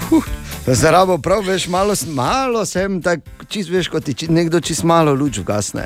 Huh. 0.00 0.24
Zarabo 0.66 1.18
prav, 1.18 1.44
veš, 1.44 1.66
malo, 1.68 1.94
malo 2.08 2.64
sem 2.66 3.02
tak, 3.02 3.20
čist 3.48 3.68
veš, 3.68 3.88
kot 3.92 4.04
ti 4.04 4.14
či, 4.16 4.28
nekdo 4.32 4.60
čist 4.64 4.80
malo 4.84 5.12
luč 5.12 5.38
ugasne. 5.42 5.84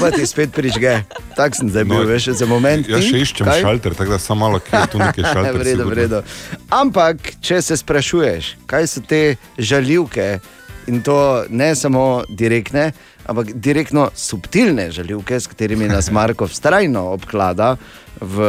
Pa 0.00 0.12
ti 0.14 0.26
spet 0.26 0.52
prižge. 0.54 1.00
Tak 1.34 1.56
sem 1.58 1.66
zdaj 1.70 1.84
bil, 1.84 1.98
no, 1.98 2.06
veš, 2.06 2.28
za 2.38 2.46
moment. 2.46 2.86
Ti? 2.86 3.00
še 3.02 3.24
iščem 3.24 3.50
Kaj? 3.50 3.64
šalter, 3.66 3.96
tako 3.98 4.14
da 4.14 4.18
samo 4.22 4.46
malo, 4.46 4.60
je 4.62 4.84
tu 4.92 5.00
neki 5.02 5.26
šalter. 5.32 5.58
vredo, 5.58 5.82
sigurno. 5.82 5.90
vredo. 5.90 6.22
Ampak, 6.70 7.34
če 7.42 7.58
se 7.62 7.76
sprašuješ, 7.82 8.52
kaj 8.70 8.86
so 8.86 9.02
te 9.02 9.22
žaljivke, 9.58 10.38
in 10.86 11.02
to 11.02 11.18
ne 11.50 11.74
samo 11.74 12.22
direktne, 12.30 12.92
ampak 13.26 13.56
direktno 13.58 14.06
subtilne 14.14 14.86
žaljivke, 14.94 15.40
s 15.40 15.50
katerimi 15.50 15.90
nas 15.90 16.12
Marko 16.14 16.46
vztrajno 16.46 17.08
obklada, 17.18 17.74
v, 18.22 18.46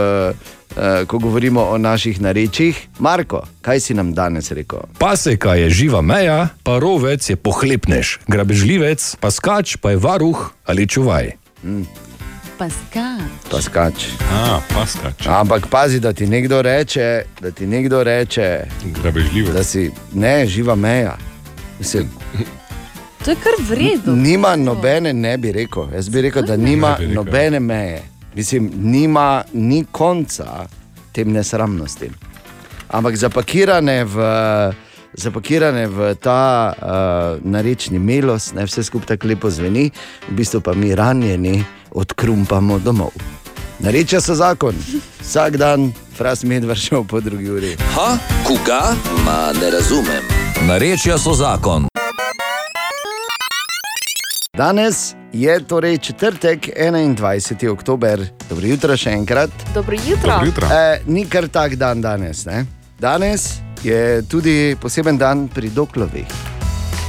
ko 1.07 1.19
govorimo 1.19 1.63
o 1.63 1.77
naših 1.77 2.21
narečjih. 2.21 2.87
Marko, 2.99 3.43
kaj 3.61 3.79
si 3.79 3.93
nam 3.93 4.13
danes 4.13 4.51
rekel? 4.51 4.79
Paseka 4.97 5.55
je 5.55 5.69
živa 5.69 6.01
meja, 6.01 6.47
parovec 6.63 7.29
je 7.29 7.35
pohlepnež, 7.35 8.17
grabežljivec, 8.27 9.15
paskač 9.19 9.77
pa 9.81 9.91
je 9.91 9.97
varuh 9.97 10.51
ali 10.65 10.87
čuvaj. 10.87 11.31
Mm. 11.63 11.83
Paska. 12.57 13.17
Paskač. 13.51 14.05
A, 14.33 14.59
paskač. 14.73 15.27
Ampak 15.27 15.67
pazi, 15.69 15.99
da 15.99 16.13
ti 16.13 16.25
nekdo 16.25 16.61
reče, 16.61 17.23
da 17.41 17.51
ti 17.51 17.67
nekdo 17.67 18.03
reče, 18.03 18.65
da 19.53 19.63
si 19.63 19.91
ne 20.13 20.47
živa 20.47 20.75
meja. 20.75 21.17
Mislim, 21.79 22.09
To 23.25 23.31
je 23.31 23.35
kar 23.35 23.53
vredno. 23.69 24.15
Nima 24.15 24.55
nobene, 24.55 25.13
ne 25.13 25.37
bi 25.37 25.51
rekel. 25.51 25.83
Jaz 25.93 26.09
bi 26.09 26.21
rekel, 26.21 26.43
da 26.43 26.57
nima 26.57 26.97
nobene 27.07 27.59
meje. 27.59 28.01
Mislim, 28.37 28.71
nima 28.75 29.43
ni 29.53 29.85
konca 29.91 30.67
tem 31.11 31.31
nesramnostim. 31.31 32.13
Ampak 32.87 33.15
zapakirane 33.17 34.03
v, 34.03 34.15
zapakirane 35.13 35.87
v 35.87 36.13
ta 36.21 36.73
uh, 36.77 37.41
narečni 37.41 37.99
melos, 37.99 38.53
ne 38.53 38.65
vse 38.65 38.83
skupaj 38.83 39.17
tako 39.17 39.27
lepo 39.27 39.49
zveni, 39.49 39.89
v 40.29 40.37
bistvu 40.37 40.61
pa 40.61 40.77
mi 40.77 40.93
ranjeni 40.95 41.63
odkrumpamo 41.91 42.77
domov. 42.79 43.17
Nareča 43.79 44.21
so 44.21 44.37
zakon, 44.37 44.77
vsak 45.21 45.57
dan, 45.57 45.89
fras 46.13 46.43
medvard 46.43 46.79
šel 46.79 47.09
po 47.09 47.19
drugi 47.19 47.49
uri. 47.49 47.73
Ha, 47.97 48.17
koga? 48.45 48.93
Ma 49.25 49.49
ne 49.61 49.71
razumem. 49.73 50.21
Narečja 50.69 51.17
so 51.17 51.33
zakon. 51.33 51.89
Danes 54.57 55.15
je 55.37 55.59
torej 55.67 55.97
četrtek, 55.97 56.69
21. 56.77 57.69
oktober, 57.69 58.25
dobro 58.49 58.67
jutro 58.67 58.97
še 58.97 59.09
enkrat. 59.09 59.49
Dobro 59.73 59.95
jutro. 60.05 60.39
E, 60.67 61.01
ni 61.05 61.25
kar 61.29 61.47
tak 61.47 61.75
dan 61.75 62.01
danes. 62.01 62.45
Ne? 62.45 62.65
Danes 62.99 63.59
je 63.83 64.21
tudi 64.29 64.75
poseben 64.81 65.17
dan 65.17 65.47
pri 65.47 65.69
Doklovih. 65.69 66.25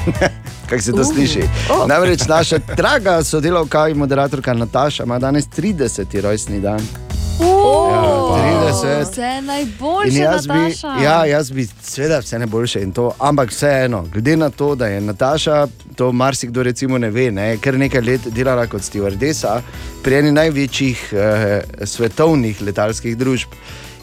Kako 0.68 0.82
se 0.82 0.92
to 0.92 1.00
Uh, 1.00 1.06
sliši? 1.14 1.42
oh. 1.70 1.86
Namreč 1.88 2.26
naša 2.28 2.58
draga 2.76 3.24
sodelavka 3.24 3.88
in 3.88 3.96
moderatorka 3.96 4.52
Nataša 4.54 5.04
ima 5.04 5.18
danes 5.18 5.48
30. 5.48 6.20
rojstni 6.20 6.60
dan. 6.60 7.07
Ja, 7.40 8.68
30. 8.72 9.10
Vse 9.10 9.38
In 9.38 9.44
najboljše, 9.46 10.18
jaz 10.18 10.46
bi, 10.46 10.52
Nataša. 10.52 10.88
ja, 11.04 11.24
jaz 11.24 11.50
bi 11.50 11.66
seveda 11.82 12.18
vse 12.18 12.38
najboljše 12.38 12.82
in 12.82 12.92
to, 12.92 13.12
ampak 13.18 13.50
vseeno, 13.50 14.04
glede 14.12 14.36
na 14.36 14.50
to, 14.50 14.74
da 14.74 14.86
je 14.86 15.00
Nataša, 15.00 15.66
to 15.96 16.12
marsikdo 16.12 16.62
recimo 16.62 16.98
ne 16.98 17.10
ve, 17.10 17.30
ne, 17.30 17.56
ker 17.56 17.78
nekaj 17.78 18.00
let 18.00 18.20
delala 18.26 18.66
kot 18.66 18.82
stewardesa 18.82 19.60
pri 20.02 20.14
eni 20.14 20.32
največjih 20.32 21.12
eh, 21.12 21.62
svetovnih 21.84 22.62
letalskih 22.62 23.16
družb. 23.16 23.48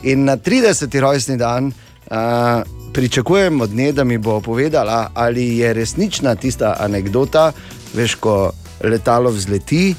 In 0.04 0.24
na 0.26 0.38
30. 0.38 1.00
rojstni 1.00 1.38
dan 1.38 1.72
eh, 1.72 2.64
pričakujem 2.94 3.62
od 3.62 3.70
nje, 3.70 3.92
da 3.92 4.04
mi 4.04 4.18
bo 4.18 4.40
povedala, 4.42 5.10
ali 5.14 5.58
je 5.58 5.74
resnična 5.74 6.36
tista 6.36 6.76
anekdota, 6.80 7.52
veš, 7.94 8.16
ko 8.16 8.52
letalo 8.84 9.30
vzleti. 9.30 9.96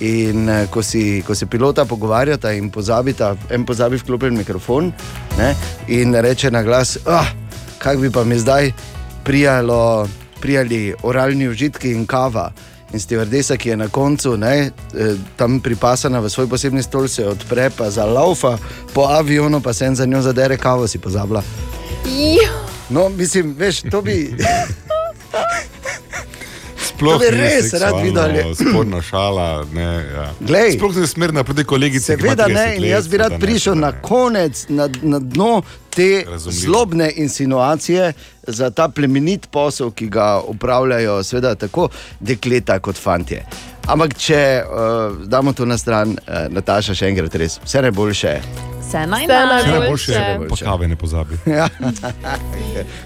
In 0.00 0.48
eh, 0.48 0.66
ko, 0.70 0.82
si, 0.82 1.22
ko 1.26 1.34
se 1.34 1.46
pilota 1.46 1.84
pogovarjata 1.84 2.52
in 2.52 2.70
pozabita, 2.70 3.34
en 3.50 3.64
pozabi 3.64 3.96
vklopljen 3.96 4.36
mikrofon 4.36 4.92
ne, 5.38 5.54
in 5.88 6.14
reče 6.14 6.50
na 6.50 6.62
glas, 6.62 6.96
ah, 7.06 7.30
kaj 7.78 7.96
bi 8.02 8.10
pa 8.10 8.24
mi 8.24 8.38
zdaj 8.38 8.72
prijalo, 9.24 10.08
prijali 10.40 10.94
oralni 11.02 11.48
užitki 11.48 11.92
in 11.92 12.06
kava. 12.06 12.50
In 12.94 13.00
stevardesa, 13.00 13.56
ki 13.56 13.68
je 13.68 13.76
na 13.76 13.88
koncu 13.88 14.36
ne, 14.36 14.70
eh, 14.94 15.14
tam 15.36 15.60
pripasana 15.60 16.20
v 16.20 16.30
svoj 16.30 16.48
posebni 16.50 16.82
stol, 16.82 17.08
se 17.08 17.26
odpre, 17.26 17.70
pa 17.70 17.90
za 17.90 18.04
laufa 18.04 18.58
po 18.94 19.06
avionu, 19.10 19.60
pa 19.60 19.72
se 19.72 19.86
en 19.86 19.96
za 19.96 20.06
njo 20.06 20.22
zadere 20.22 20.56
kavo, 20.56 20.88
si 20.88 20.98
pozabila. 20.98 21.42
No, 22.90 23.08
mislim, 23.08 23.54
veš, 23.58 23.82
to 23.90 24.02
bi. 24.02 24.34
Sploh 26.94 27.20
ni 27.20 27.30
res 27.30 27.72
rad 27.74 27.94
videli. 28.02 28.42
Sporna 28.60 29.02
šala. 29.02 29.64
Ne, 29.72 29.82
ja. 29.82 30.32
Glej. 30.40 30.72
Sploh 30.72 30.94
ne 31.32 31.64
kolegici. 31.64 32.06
ki 32.06 32.12
ima 32.12 32.20
Seveda 32.22 32.46
30 32.48 32.54
ne, 32.54 32.76
in 32.76 32.84
jaz 32.84 33.08
bi 33.08 33.16
rad 33.16 33.30
da 33.30 33.38
ne. 33.38 33.40
prišel 33.40 33.74
na 33.74 33.92
konec, 33.92 34.66
na, 34.68 34.88
na 35.02 35.18
dno 35.18 35.62
te 35.90 36.24
Razumljivo. 36.30 36.60
zlobne 36.62 37.12
insinuacije 37.16 38.12
za 38.46 38.70
ta 38.70 38.88
plemenit 38.88 39.46
posel, 39.50 39.90
ki 39.90 40.08
ga 40.08 40.40
upravljajo, 40.46 41.22
seveda 41.22 41.54
tako 41.54 41.88
dekleta 42.20 42.78
kot 42.78 42.96
fantje. 42.96 43.44
Ampak, 43.86 44.14
če 44.18 44.62
uh, 44.64 45.26
damo 45.26 45.52
to 45.52 45.64
na 45.64 45.78
stran, 45.78 46.10
uh, 46.10 46.46
Nataša, 46.48 46.94
še 46.94 47.10
enkrat 47.12 47.34
res, 47.34 47.60
vse 47.64 47.82
najboljše. 47.82 48.73
Vse 48.94 49.06
Vse 49.06 49.06
najboljše. 49.06 50.12
najboljše, 50.12 50.48
pa 50.48 50.56
kave 50.56 50.88
ne 50.88 50.96
pozabi. 50.96 51.38
Ja. 51.54 51.68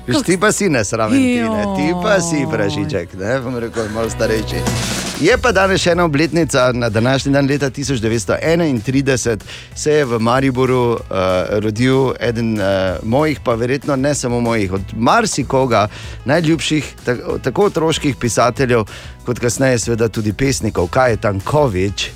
Viš, 0.06 0.16
ti 0.26 0.38
pa 0.40 0.52
si 0.52 0.68
nesramen, 0.68 1.18
ti, 1.18 1.42
ne? 1.42 1.64
ti 1.76 1.92
pa 2.02 2.20
si 2.20 2.46
pražiček, 2.50 3.14
ne 3.14 3.40
bom 3.40 3.56
rekel, 3.56 3.88
malo 3.94 4.10
starejši. 4.10 4.56
Je 5.20 5.36
pa 5.42 5.52
danes 5.52 5.82
še 5.82 5.92
ena 5.92 6.04
obletnica, 6.04 6.70
na 6.72 6.88
današnji 6.88 7.32
dan 7.32 7.46
leta 7.46 7.70
1931 7.70 9.40
se 9.74 9.92
je 9.92 10.04
v 10.04 10.18
Mariboru 10.18 10.82
uh, 10.92 10.98
rodil 11.58 12.12
eden 12.20 12.54
uh, 12.60 12.66
mojih, 13.02 13.40
pa 13.44 13.54
verjetno 13.54 13.96
ne 13.96 14.14
samo 14.14 14.40
mojih, 14.40 14.72
od 14.72 14.82
marsikoga 14.96 15.88
najljubših, 16.24 16.94
tako, 17.04 17.38
tako 17.38 17.64
otroških 17.64 18.16
pisateljev, 18.16 18.84
kot 19.26 19.38
kasneje 19.38 19.78
seveda 19.78 20.08
tudi 20.08 20.32
pesnikov, 20.32 20.88
kaj 20.88 21.10
je 21.10 21.16
Tankovič. 21.16 22.10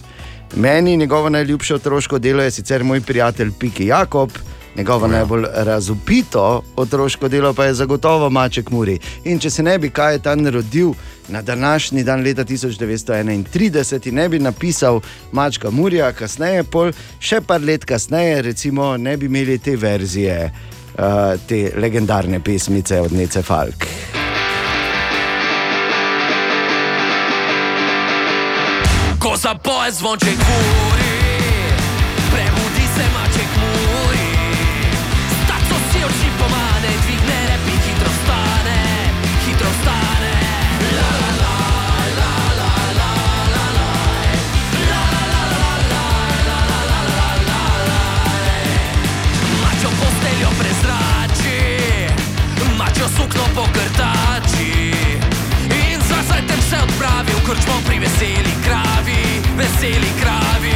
Meni 0.57 0.97
njegovo 0.97 1.29
najljubše 1.29 1.75
otroško 1.75 2.19
delo 2.19 2.43
je 2.43 2.51
sicer 2.51 2.85
moj 2.85 3.01
prijatelj 3.01 3.51
Piki 3.59 3.87
Jakob. 3.87 4.31
Njegovo 4.77 5.07
najbolj 5.07 5.45
razupito 5.55 6.63
otroško 6.77 7.29
delo 7.29 7.55
pa 7.55 7.65
je 7.65 7.75
zagotovo 7.75 8.31
Maček 8.31 8.71
Muri. 8.71 8.99
In 9.25 9.39
če 9.39 9.51
se 9.51 9.63
ne 9.63 9.79
bi 9.79 9.91
kaj 9.91 10.19
tam 10.19 10.47
rodil 10.47 10.93
na 11.29 11.43
današnji 11.43 12.05
dan 12.05 12.23
leta 12.23 12.45
1931 12.45 14.09
in 14.09 14.15
ne 14.15 14.29
bi 14.29 14.39
napisal 14.39 15.01
Mačka 15.33 15.71
Murja, 15.71 16.13
kasneje, 16.13 16.65
pol, 16.65 16.93
še 17.21 17.41
par 17.41 17.61
let 17.61 17.85
kasneje, 17.85 18.43
recimo, 18.43 18.97
ne 18.97 19.17
bi 19.17 19.27
imeli 19.27 19.59
te 19.59 19.77
verzije, 19.77 20.53
uh, 20.99 21.05
te 21.49 21.71
legendarne 21.77 22.41
pesmice 22.41 23.01
od 23.01 23.13
Nece 23.13 23.43
Falk. 23.43 23.87
Ko 29.23 29.37
zapoje 29.37 29.93
zvonček 29.93 30.35
muri, 30.35 31.15
prebudi 32.31 32.87
se 32.95 33.05
maček 33.15 33.51
muri. 33.63 34.29
Staco 35.45 35.77
si 35.91 35.99
oči 36.05 36.29
pomane, 36.39 36.91
dvigne 37.07 37.39
rep 37.49 37.67
in 37.71 37.79
hitro 37.87 38.11
vstane, 38.11 38.79
hitro 39.47 39.71
vstane. 39.71 40.35
La 40.99 41.11
la 41.23 41.31
la, 41.43 41.55
la 42.19 42.33
la 42.59 42.71
la, 42.99 43.11
la 43.55 43.67
la. 43.79 43.91
La 44.91 45.05
la 45.33 45.43
la, 45.55 45.71
la 45.93 46.05
la, 46.51 46.59
la 46.75 46.81
la 46.91 47.01
la, 47.15 47.31
la 47.47 47.63
la. 47.87 48.03
Mačjo 49.63 49.91
posteljo 50.03 50.51
prezrači, 50.59 51.63
mačjo 52.79 53.07
sukno 53.17 53.45
pokrtači. 53.55 54.75
In 55.71 55.99
za 56.09 56.19
zajtrk 56.29 56.63
se 56.71 56.77
odpravi 56.83 57.22
v 57.22 57.22
krčmo 57.47 57.75
pri 57.87 57.99
veseli 57.99 58.55
kravi, 58.65 59.43
veseli 59.57 60.11
kravi. 60.21 60.72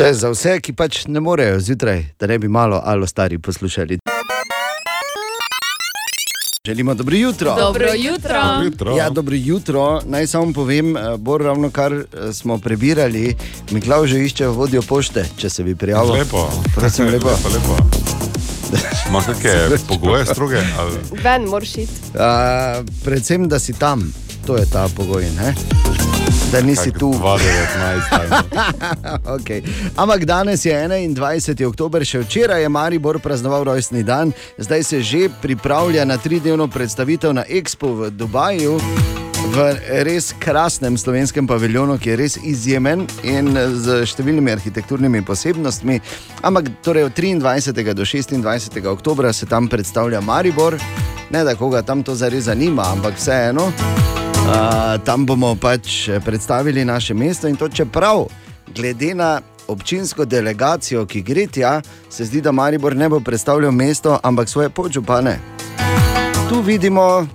To 0.00 0.06
je 0.06 0.14
za 0.14 0.30
vse, 0.32 0.54
ki 0.64 0.72
pač 0.72 1.02
ne 1.12 1.20
morejo 1.20 1.58
zjutraj, 1.60 2.04
da 2.20 2.26
ne 2.26 2.38
bi 2.38 2.48
malo 2.48 2.80
alo 2.84 3.06
stari 3.06 3.38
poslušali. 3.38 3.98
Želimo 6.66 6.94
dobro 6.94 7.16
jutro. 7.16 7.54
Dobro 7.58 7.86
jutro. 7.96 8.40
Dobro 8.42 8.64
jutro. 8.64 8.96
Ja, 8.96 9.10
dobro 9.10 9.34
jutro. 9.36 10.00
Naj 10.06 10.26
samo 10.26 10.52
povem, 10.52 10.96
eh, 10.96 11.16
Bor, 11.18 11.42
ravno 11.42 11.70
kar 11.70 11.92
eh, 11.92 12.32
smo 12.32 12.58
prebirali, 12.58 13.36
Miklav 13.70 14.06
že 14.06 14.24
išče 14.24 14.46
vodjo 14.46 14.82
pošte, 14.82 15.26
če 15.36 15.50
se 15.50 15.62
bi 15.62 15.76
prijavil. 15.76 16.12
Lepo. 16.12 16.48
Prosim, 16.74 17.06
lepo. 17.12 17.28
lepo, 17.28 17.48
lepo. 17.48 17.76
Ima 19.08 19.20
kakšne 19.20 19.78
pogoje 19.88 20.26
stroge? 20.26 20.56
Ali? 20.78 20.96
Ven 21.22 21.44
moraš 21.44 21.76
iti. 21.76 21.92
Uh, 22.14 22.86
predvsem, 23.04 23.48
da 23.48 23.58
si 23.58 23.72
tam, 23.72 24.12
to 24.46 24.56
je 24.56 24.64
ta 24.72 24.88
pogoj. 24.96 25.24
Ne? 25.36 25.54
Da 26.52 26.60
nisi 26.60 26.90
tu. 26.92 27.14
2019, 27.14 28.42
okay. 29.38 29.62
Ampak 29.96 30.24
danes 30.24 30.64
je 30.64 30.74
21. 30.74 31.66
oktober, 31.66 32.02
še 32.04 32.24
včeraj 32.24 32.62
je 32.62 32.68
Maribor 32.68 33.20
praznoval 33.22 33.64
rojstni 33.70 34.02
dan, 34.02 34.32
zdaj 34.58 34.82
se 34.84 35.02
že 35.02 35.28
pripravlja 35.42 36.04
na 36.04 36.18
tridnevno 36.18 36.66
predstavitev 36.68 37.34
na 37.34 37.44
Expo 37.46 37.94
v 37.94 38.10
Dubaju. 38.10 38.80
V 39.50 39.62
res 40.06 40.34
krasnem 40.38 40.98
slovenskem 40.98 41.46
paviljonu, 41.46 41.98
ki 41.98 42.10
je 42.10 42.16
res 42.16 42.36
izjemen 42.42 43.06
in 43.22 43.54
z 43.54 44.02
številnimi 44.06 44.52
arhitekturnimi 44.52 45.22
posebnostmi. 45.26 46.00
Ampak 46.42 46.70
torej 46.84 47.08
od 47.08 47.14
23. 47.16 47.94
do 47.94 48.04
26. 48.04 48.78
oktobra 48.90 49.32
se 49.32 49.46
tam 49.46 49.68
predstavlja 49.68 50.20
Maribor. 50.20 50.78
Ne 51.30 51.44
da 51.46 51.54
koga 51.54 51.82
tam 51.82 52.02
to 52.02 52.14
zares 52.14 52.50
zanima, 52.50 52.90
ampak 52.92 53.18
vseeno. 53.18 53.70
Uh, 54.50 54.98
tam 55.04 55.26
bomo 55.26 55.54
pač 55.54 56.10
predstavili 56.24 56.84
naše 56.84 57.14
mesto 57.14 57.48
in 57.48 57.56
to 57.56 57.68
čeprav, 57.68 58.26
glede 58.74 59.14
na 59.14 59.40
občinsko 59.68 60.24
delegacijo, 60.24 61.06
ki 61.06 61.22
gre 61.22 61.46
tja, 61.46 61.82
se 62.10 62.24
zdi, 62.24 62.40
da 62.40 62.52
Maribor 62.52 62.96
ne 62.96 63.08
bo 63.08 63.20
predstavljal 63.20 63.72
mesto, 63.72 64.18
ampak 64.22 64.48
svoje 64.48 64.68
podžupane. 64.70 65.38
Tu 66.48 66.60
vidimo 66.60 67.26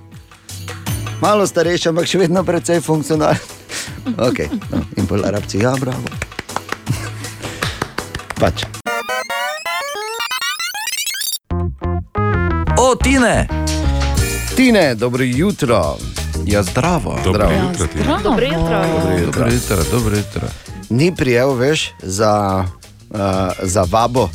malo 1.22 1.48
starejše, 1.48 1.90
ampak 1.90 2.08
še 2.08 2.18
vedno 2.18 2.44
precej 2.44 2.82
funkcionalne. 2.82 3.40
Okay, 4.06 4.46
no, 4.70 4.84
in 4.98 5.08
polarabci, 5.08 5.64
ja, 5.64 5.72
bravo. 5.82 6.06
pač. 8.42 8.68
O, 12.78 12.94
Tine! 13.02 13.48
Tine, 14.56 14.94
dobro 14.96 15.24
jutro. 15.24 15.98
Ja, 16.46 16.64
zdravo. 16.64 17.20
Dobro 17.24 17.50
jutro, 17.52 17.88
Tine. 17.88 18.06
Dobro 18.24 18.46
jutro. 18.46 18.86
Dobro 18.94 19.18
jutro. 19.18 19.32
Dobro 19.32 19.54
jutro, 19.54 19.78
dobro 19.92 20.18
jutro. 20.18 20.48
Ni 20.90 21.16
prijel, 21.16 21.54
veš, 21.54 21.92
za, 22.04 22.66
uh, 23.10 23.20
za 23.62 23.86
vabo, 23.92 24.30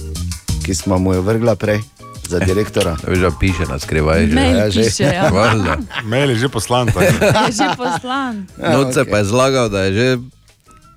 ki 0.67 0.75
smo 0.75 0.99
mu 0.99 1.15
jo 1.15 1.23
vrgla 1.23 1.55
prej, 1.57 1.81
za 2.29 2.39
direktora. 2.39 2.97
Veš, 3.07 3.19
da 3.19 3.31
piše 3.41 3.65
na 3.69 3.79
skrivaj. 3.79 4.27
že. 4.27 4.41
Ja, 4.41 4.71
že. 4.71 4.83
piše, 4.83 5.05
ja. 5.05 5.31
Mail 6.05 6.31
je 6.31 6.37
že 6.37 6.49
poslan. 6.49 6.89
Je 6.89 7.53
že 7.53 7.77
poslan. 7.77 8.47
Noce 8.59 9.05
pa 9.05 9.19
je 9.19 9.25
zlagal, 9.25 9.69
da 9.69 9.83
je 9.83 9.93
že 9.93 10.19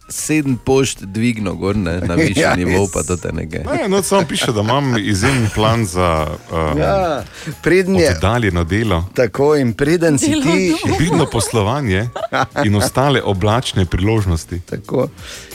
sedem 0.09 0.57
pošt 0.57 1.03
dvignil 1.03 1.53
gor 1.53 1.75
ne, 1.75 1.99
na 1.99 2.15
višji 2.15 2.41
Ja, 2.43 2.55
nivo, 2.55 2.87
pa 2.93 3.03
to 3.03 3.17
te 3.17 3.31
nekaj. 3.31 3.63
Ne, 3.63 3.89
no, 3.89 4.03
samo 4.03 4.27
piše, 4.27 4.51
da 4.51 4.61
imam 4.61 4.97
izjemen 4.97 5.49
plan 5.55 5.85
za 5.85 6.27
um, 6.51 6.77
Ja, 6.79 7.23
preden 7.61 7.95
je 7.95 8.15
oddaljeno 8.15 8.63
delo, 8.63 9.05
tako 9.15 9.55
in 9.55 9.73
preden 9.73 10.19
si 10.19 10.25
ti. 10.25 10.75
vidno 10.99 11.25
poslovanje 11.25 12.09
in 12.65 12.75
ostale 12.75 13.21
oblačne 13.21 13.85
priložnosti. 13.85 14.59
Tako. 14.59 15.07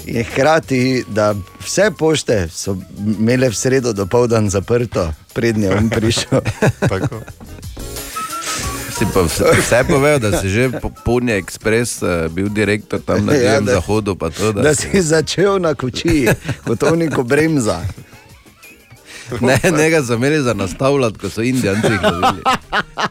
In 0.07 0.25
hkrati, 0.25 1.05
da 1.09 1.35
vse 1.61 1.91
pošte 1.99 2.49
so 2.49 2.77
imele 3.19 3.49
v 3.49 3.55
sredo 3.55 3.93
do 3.93 4.07
povdan 4.07 4.51
zaprto, 4.51 5.13
prednje 5.33 5.67
je 5.67 5.77
on 5.77 5.91
prišel. 5.91 6.41
Tako. 6.89 7.21
Si 8.99 9.07
pa 9.07 9.23
vse, 9.23 9.45
povedal, 9.85 10.19
da 10.21 10.41
si 10.41 10.49
že 10.49 10.71
po 10.73 10.91
Punje 10.91 11.37
Express 11.37 12.03
uh, 12.03 12.27
bil 12.27 12.49
direktor 12.49 12.99
tam 12.99 13.23
na 13.23 13.33
Ja, 13.39 13.61
da- 13.61 13.73
zahodu. 13.73 14.15
Pa 14.15 14.27
to, 14.29 14.51
da 14.51 14.63
Da 14.63 14.75
si- 14.75 14.91
začel 14.93 15.59
na 15.59 15.75
koči, 15.75 16.27
kot 16.65 16.83
ovniko 16.83 17.23
bremza. 17.23 17.81
Ne, 19.41 19.61
njega 19.71 20.03
so 20.03 20.15
imeli 20.15 20.43
za 20.43 20.55
nastavljati, 20.55 21.19
ko 21.19 21.29
so 21.29 21.43
Indijanci 21.43 21.89
lovili. 22.03 22.43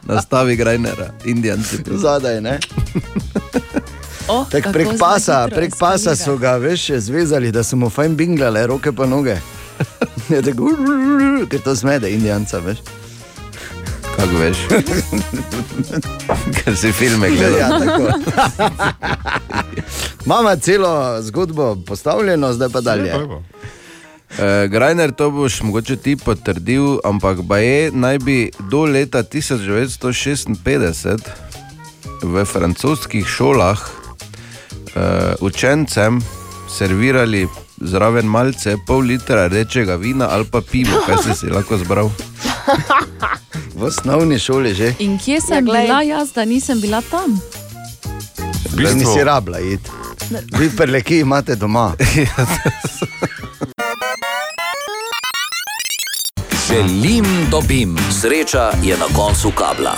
Nastavi 0.02 0.56
Grajnera, 0.56 1.10
Indijanci. 1.24 1.76
Zadaj, 1.86 2.40
ne? 2.40 2.58
Oh, 4.26 4.44
Tak 4.44 4.72
prek 4.72 4.88
pasa, 4.98 5.48
prek 5.48 5.72
pasa 5.72 6.12
so 6.12 6.36
ga 6.36 6.56
veš, 6.56 6.90
zvezali, 6.98 7.48
da 7.48 7.62
so 7.62 7.76
mu 7.76 7.88
fajn 7.88 8.12
binglale, 8.12 8.66
roke 8.66 8.92
pa 8.92 9.06
noge. 9.06 9.38
Je 10.28 10.42
tako, 10.42 10.74
ker 11.46 11.60
to 11.60 11.74
zmede 11.74 12.10
Indijanca, 12.10 12.58
veš. 12.58 12.78
Kako 14.18 14.34
veš? 14.36 14.58
Ker 16.58 16.74
si 16.76 16.90
filme 16.92 17.28
Ja, 17.30 17.34
gledal. 17.36 17.70
tako. 17.78 18.02
Mama 20.26 20.56
celo 20.56 21.22
zgodbo 21.22 21.76
postavljeno, 21.86 22.52
zdaj 22.52 22.68
pa 22.68 22.80
dalje. 22.80 23.14
Uh, 23.14 23.30
Grajner, 24.68 25.12
to 25.12 25.30
boš 25.30 25.62
mogoče 25.62 25.96
ti 25.96 26.16
potrdil, 26.16 26.98
ampak 27.04 27.42
Baje 27.42 27.90
naj 27.92 28.18
bi 28.18 28.50
do 28.70 28.84
leta 28.84 29.22
1956 29.22 31.18
v 32.22 32.44
francoskih 32.44 33.26
šolah 33.26 33.78
uh, 33.78 33.90
učencem 35.40 36.20
servirali 36.68 37.46
zraven 37.80 38.26
malce 38.26 38.76
pol 38.86 39.00
litra 39.00 39.46
rečega 39.46 39.94
vina 39.96 40.28
ali 40.30 40.44
pa 40.44 40.60
pivo, 40.60 41.00
kaj 41.06 41.16
si 41.22 41.34
si 41.34 41.46
lahko 41.50 41.78
zbral. 41.78 42.10
V 43.74 43.82
osnovni 43.84 44.38
šoli 44.38 44.74
že. 44.74 44.94
In 44.98 45.18
kje 45.18 45.40
sem 45.40 45.56
Ja, 45.56 45.60
bila 45.60 46.02
jaz, 46.02 46.32
da 46.32 46.44
nisem 46.44 46.80
bila 46.80 47.02
tam? 47.10 47.40
Da 48.74 48.94
nisi 48.94 49.24
rabla 49.24 49.58
iti. 49.60 49.90
Vi 50.58 50.70
preleki 50.76 51.18
imate 51.18 51.54
doma. 51.54 51.92
Želim, 56.68 57.24
dobim, 57.50 57.96
sreča 58.20 58.70
je 58.82 58.96
na 58.98 59.04
koncu 59.16 59.50
kabla. 59.50 59.96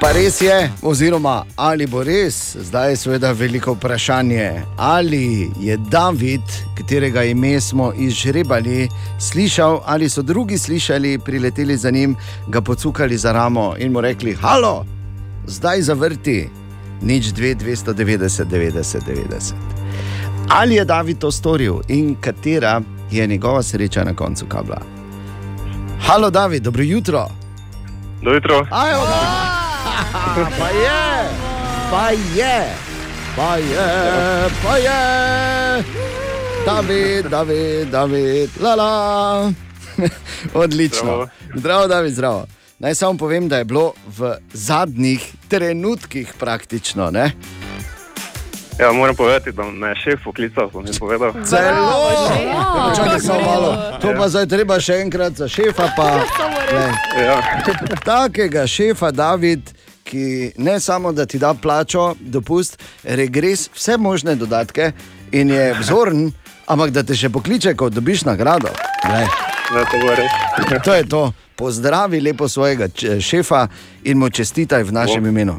Pa 0.00 0.12
res 0.14 0.36
je, 0.40 0.70
oziroma 0.82 1.42
ali 1.56 1.86
bo 1.90 2.04
res, 2.06 2.56
zdaj 2.62 2.90
je 2.90 2.96
seveda 2.96 3.32
veliko 3.34 3.72
vprašanje, 3.74 4.62
ali 4.76 5.50
je 5.58 5.76
David, 5.90 6.40
katerega 6.78 7.24
ime 7.26 7.60
smo 7.60 7.90
izžrebali, 7.98 8.86
slišal 9.18 9.80
ali 9.86 10.08
so 10.08 10.22
drugi 10.22 10.58
slišali, 10.58 11.18
prileteli 11.18 11.76
za 11.76 11.90
njim, 11.90 12.16
ga 12.46 12.60
pocukali 12.60 13.18
za 13.18 13.32
ramo 13.32 13.74
in 13.78 13.92
mu 13.92 14.00
rekli: 14.00 14.34
Halo, 14.34 14.86
zdaj 15.46 15.82
zavrti, 15.82 16.48
nič 17.02 17.24
2, 17.34 17.56
290, 17.58 18.44
90, 18.44 19.02
90. 19.02 19.52
Ali 20.48 20.74
je 20.74 20.84
David 20.84 21.18
to 21.18 21.30
storil 21.30 21.82
in 21.88 22.14
katera 22.20 22.80
je 23.10 23.26
njegova 23.26 23.62
sreča 23.62 24.04
na 24.04 24.14
koncu 24.14 24.46
kabla? 24.46 24.78
Halo, 26.06 26.30
David, 26.30 26.62
dobro 26.62 26.82
jutro. 26.82 27.28
Dobro 28.22 28.34
jutro. 28.34 28.66
Ajo, 28.70 29.02
pa 30.12 30.68
je, 30.68 31.28
pa 31.90 32.10
je, 32.10 32.74
pa 33.36 33.56
je, 33.56 34.50
pa 34.64 34.76
je. 34.76 35.84
David, 36.66 37.26
David, 37.30 37.90
David, 37.90 38.50
la 38.60 38.74
la. 38.74 39.52
Odlično. 40.54 40.98
Zdravo. 40.98 41.28
Zdravo, 41.54 41.86
David, 41.86 42.12
zdravo. 42.12 42.46
Naj 42.78 42.94
samo 42.94 43.18
povem, 43.18 43.48
da 43.48 43.58
je 43.58 43.64
bilo 43.64 43.92
v 44.18 44.36
zadnjih 44.52 45.32
trenutkih 45.48 46.34
praktično. 46.38 47.10
Ne? 47.10 47.32
Ja, 48.80 48.92
moram 48.92 49.14
povedati, 49.14 49.52
da 49.52 49.62
me 49.62 49.88
je 49.88 49.94
šef 49.94 50.20
poklical, 50.24 50.70
sem 50.70 50.86
jim 50.86 50.94
povedal. 50.98 51.32
Zelo, 51.44 52.92
čakaj 52.96 53.20
samo 53.20 53.40
malo. 53.40 53.98
To 54.02 54.14
pa 54.18 54.28
zdaj 54.28 54.46
treba 54.46 54.80
še 54.80 55.00
enkrat 55.02 55.32
za 55.32 55.48
šefa. 55.48 55.88
Pa, 55.96 56.22
ne. 56.72 57.24
Ja. 57.24 57.40
Takega 58.04 58.66
šefa, 58.66 59.10
David, 59.10 59.74
ki 60.08 60.52
ne 60.56 60.80
samo 60.80 61.12
da 61.12 61.26
ti 61.26 61.38
da 61.38 61.54
plačo, 61.54 62.14
dopust, 62.20 62.78
regres, 63.04 63.68
vse 63.74 63.96
možne 63.96 64.34
dodatke 64.34 64.92
in 65.32 65.50
je 65.50 65.74
vzoren, 65.80 66.30
ampak 66.66 66.90
da 66.90 67.02
te 67.02 67.16
še 67.16 67.28
pokliče, 67.30 67.74
ko 67.76 67.90
dobiš 67.90 68.24
nagrado. 68.28 68.72
To 70.84 70.94
je 70.94 71.08
to. 71.08 71.32
Pozdravi 71.58 72.20
lepo 72.20 72.48
svojega 72.48 72.88
šefa 73.20 73.66
in 74.04 74.18
mu 74.18 74.30
čestitaj 74.30 74.82
v 74.82 74.94
našem 74.94 75.26
imenu. 75.26 75.58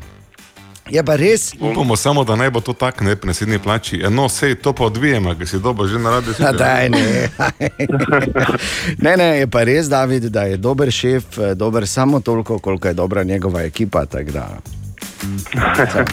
Je 0.90 1.04
pa 1.04 1.16
res. 1.16 1.54
Upamo 1.60 1.96
samo, 1.96 2.24
da 2.24 2.36
ne 2.36 2.50
bo 2.52 2.62
to 2.62 2.74
tako, 2.74 3.04
ne 3.04 3.16
pri 3.16 3.28
naslednji 3.28 3.60
plači. 3.60 4.02
Eno, 4.06 4.30
sej 4.30 4.56
to 4.56 4.74
pa 4.74 4.84
odvijemo, 4.84 5.36
ker 5.36 5.48
si 5.48 5.60
dobo 5.60 5.88
že 5.88 6.00
na 6.00 6.10
radi. 6.10 6.34
Ja, 6.40 6.52
daj, 6.52 6.90
ne. 6.90 7.30
ne, 9.06 9.18
ne, 9.18 9.30
je 9.40 9.48
pa 9.48 9.64
res, 9.64 9.90
David, 9.90 10.24
da 10.24 10.44
je 10.50 10.58
dober 10.58 10.92
šef, 10.92 11.38
eh, 11.38 11.56
dober 11.56 11.88
samo 11.88 12.20
toliko, 12.20 12.60
koliko 12.60 12.88
je 12.88 12.94
dobra 12.94 13.24
njegova 13.24 13.62
ekipa. 13.62 14.06
tako 14.06 14.32
Da, 14.32 14.60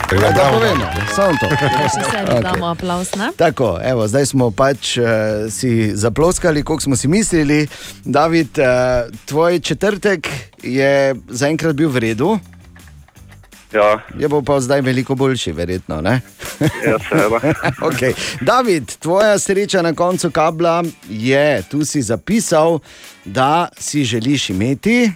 Tako 0.09 0.33
da, 0.35 0.51
povemo, 0.53 0.87
samo 1.15 1.33
to. 1.41 1.47
Še 1.57 2.03
sebi 2.11 2.31
Okej. 2.31 2.43
damo 2.43 2.67
aplaus. 2.67 3.15
Ne? 3.15 3.31
Tako, 3.37 3.79
evo, 3.85 4.09
zdaj 4.09 4.27
smo 4.27 4.51
pač 4.51 4.97
uh, 4.99 5.07
si 5.51 5.93
zaploskali, 5.95 6.63
koliko 6.63 6.83
smo 6.83 6.97
si 6.97 7.09
mislili. 7.09 7.67
David, 8.05 8.59
uh, 8.59 8.67
tvoj 9.25 9.61
četrtek 9.61 10.29
je 10.63 11.15
zaenkrat 11.29 11.77
bil 11.77 11.89
v 11.89 11.99
redu. 11.99 12.39
Ja, 13.73 14.01
Je 14.19 14.29
bo 14.29 14.43
pa 14.43 14.61
zdaj 14.61 14.81
veliko 14.81 15.15
boljši, 15.15 15.53
verjetno. 15.53 16.01
ne? 16.01 16.21
ja 16.61 16.99
okay. 17.89 18.15
David, 18.41 18.97
tvoja 18.99 19.39
sreča 19.39 19.83
na 19.83 19.95
koncu 19.95 20.31
kabla 20.31 20.85
je, 21.09 21.63
tu 21.71 21.85
si 21.85 22.03
zapisal, 22.03 22.79
da 23.25 23.69
si 23.79 24.05
želiš 24.05 24.51
imeti 24.51 25.11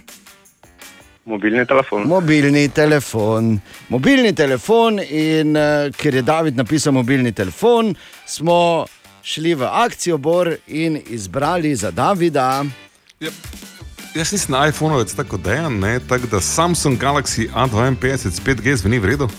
Mobilni 1.25 1.65
telefon. 1.65 2.03
mobilni 2.07 2.69
telefon. 2.69 3.59
Mobilni 3.89 4.35
telefon, 4.35 4.99
in 5.09 5.57
uh, 5.57 5.93
ker 5.97 6.15
je 6.15 6.21
David 6.21 6.57
napisal 6.57 6.93
mobilni 6.93 7.31
telefon, 7.31 7.95
smo 8.25 8.85
šli 9.23 9.53
v 9.55 9.63
akcijo 9.63 10.17
Bor 10.17 10.55
in 10.67 11.01
izbrali 11.09 11.75
za 11.75 11.91
Davida. 11.91 12.63
Jaz 14.15 14.31
nisem 14.31 14.51
na 14.51 14.67
iPhonu, 14.67 15.05
tako 15.05 15.37
dejan, 15.37 15.79
ne, 15.79 15.99
tako 15.99 16.27
da 16.27 16.41
Samsung 16.41 16.99
Galaxy 16.99 17.47
A52 17.55 18.31
s 18.31 18.39
5G 18.39 18.75
zveni 18.75 18.99
v 18.99 19.05
redu. 19.05 19.29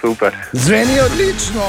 Super. 0.00 0.36
Zveni 0.52 1.00
odlično. 1.00 1.64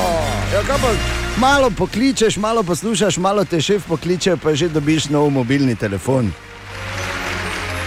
Ja, 0.54 0.62
pa, 0.68 0.94
malo 1.38 1.70
pokličeš, 1.70 2.38
malo 2.38 2.64
poslušaš, 2.64 3.18
malo 3.18 3.46
te 3.46 3.62
šef 3.62 3.88
pokliče, 3.88 4.38
pa 4.44 4.56
že 4.56 4.70
dobiš 4.70 5.10
nov 5.10 5.30
mobilni 5.30 5.76
telefon. 5.76 6.32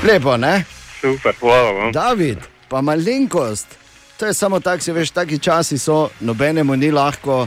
Lepo, 0.03 0.37
ne? 0.37 0.65
Super, 1.01 1.35
hvala 1.41 1.71
vam. 1.71 1.93
David, 1.93 2.39
pa 2.69 2.81
malenkost. 2.81 3.67
To 4.17 4.27
je 4.27 4.35
samo 4.35 4.61
tako, 4.61 4.93
veš, 4.93 5.11
taki 5.11 5.39
časi 5.39 5.79
so, 5.79 6.09
nobenemu 6.21 6.77
ni 6.77 6.91
lahko 6.91 7.47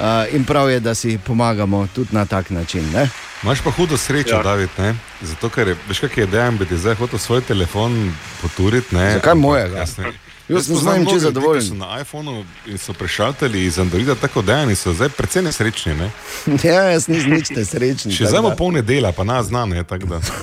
uh, 0.00 0.34
in 0.34 0.44
prav 0.44 0.70
je, 0.70 0.80
da 0.80 0.94
si 0.94 1.18
pomagamo 1.26 1.86
tudi 1.94 2.08
na 2.12 2.24
tak 2.24 2.50
način. 2.50 2.90
Ne? 2.92 3.08
Imaš 3.42 3.60
pa 3.60 3.70
hudo 3.70 3.96
srečo, 3.96 4.36
Ja. 4.36 4.42
David, 4.42 4.68
ne? 4.78 4.94
Zato, 5.22 5.48
ker 5.48 5.68
je, 5.68 5.76
veš, 5.88 6.00
kak 6.00 6.16
je 6.18 6.26
dejan, 6.26 6.58
bi 6.58 6.66
ti 6.66 6.76
zdaj 6.76 6.94
hotel 6.94 7.18
svoj 7.18 7.40
telefon 7.40 8.12
poturiti. 8.42 8.94
Ne? 8.94 9.12
Zakaj 9.12 9.34
mojega? 9.34 9.78
Jasne. 9.78 10.12
Jaz 10.48 10.66
sem 10.66 10.76
z 10.76 10.82
mojim 10.84 11.04
čisto 11.06 11.18
zadovoljen. 11.18 11.62
So 11.62 11.74
na 11.74 12.00
iPhonu 12.00 12.44
in 12.66 12.78
so 12.78 12.92
prešaltali 12.92 13.64
iz 13.64 13.78
Androida 13.78 14.14
tako 14.14 14.42
dejan 14.42 14.70
in 14.70 14.76
so 14.76 14.92
zdaj 14.92 15.08
precej 15.08 15.42
nesrečni. 15.42 15.94
Ne? 15.94 16.10
Ja, 16.64 16.82
jaz 16.82 17.08
nisem 17.08 17.30
nič 17.30 17.50
nesrečen. 17.50 18.12
Še 18.12 18.26
zdaj 18.26 18.42
bo 18.42 18.52
polne 18.56 18.82
dela, 18.82 19.12
pa 19.12 19.24
nas 19.24 19.46
znane. 19.46 19.84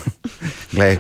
Glej, 0.73 0.97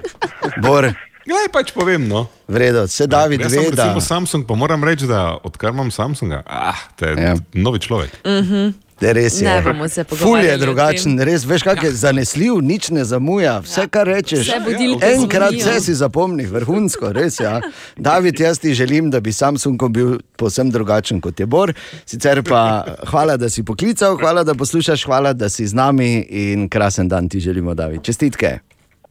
Bor. 0.61 0.93
Glej, 1.25 1.49
pač 1.53 1.71
povem. 1.71 2.07
No. 2.07 2.25
Vredo, 2.47 2.85
vse 2.89 3.07
David 3.07 3.41
Jaz 3.41 3.53
ve, 3.53 3.63
sem 3.63 3.75
da. 3.75 3.83
recimo 3.83 4.01
Samsung, 4.01 4.47
pa 4.47 4.55
moram 4.55 4.83
reči, 4.83 5.07
da 5.07 5.37
odkar 5.43 5.71
imam 5.71 5.91
Samsunga, 5.91 6.43
ah, 6.45 6.79
te 6.95 7.13
je 7.13 7.23
ja. 7.23 7.35
novi 7.53 7.79
človek. 7.79 8.15
Mhm. 8.25 8.71
Da 9.01 9.11
res 9.17 9.39
je. 9.41 9.49
Ne 9.49 9.61
bomo 9.65 9.87
se 9.89 10.03
Ful 10.03 10.17
pogovarjali 10.17 10.47
je 10.47 10.53
o 10.53 10.57
drugačen, 10.61 11.19
res 11.25 11.45
veš, 11.49 11.63
kak 11.65 11.83
je 11.83 11.91
zanesljiv, 11.97 12.59
nič 12.61 12.91
ne 12.93 13.01
zamuja, 13.05 13.55
vse 13.65 13.87
kar 13.89 14.05
rečeš. 14.05 14.45
Vse 14.45 15.07
Enkrat 15.09 15.57
vse 15.57 15.79
si 15.81 15.95
zapomni, 15.97 16.45
vrhunsko, 16.45 17.09
res 17.17 17.39
ja. 17.41 17.57
David, 17.97 18.39
jaz 18.39 18.61
ti 18.61 18.75
želim, 18.77 19.09
da 19.09 19.19
bi 19.19 19.33
Samsung 19.33 19.81
bil 19.89 20.19
povsem 20.37 20.69
drugačen 20.69 21.21
kot 21.21 21.39
je 21.39 21.49
Bor. 21.49 21.73
Sicer 22.05 22.43
pa 22.45 22.85
hvala, 23.09 23.37
da 23.41 23.49
si 23.49 23.65
poklical, 23.65 24.21
hvala, 24.21 24.45
da 24.45 24.53
poslušaš, 24.53 25.05
hvala, 25.09 25.33
da 25.33 25.49
si 25.49 25.65
z 25.67 25.73
nami 25.73 26.19
in 26.29 26.69
krasen 26.69 27.09
dan 27.09 27.29
ti 27.29 27.41
želimo, 27.41 27.73
David. 27.73 28.05
Čestitke. 28.05 28.59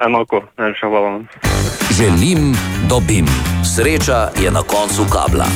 Enako, 0.06 0.42
najlepša 0.56 0.86
hvala 0.86 1.08
vam. 1.08 1.28
Želim, 1.90 2.54
dobim. 2.88 3.26
Sreča 3.76 4.28
je 4.42 4.50
na 4.50 4.62
koncu 4.62 5.04
kabla. 5.12 5.46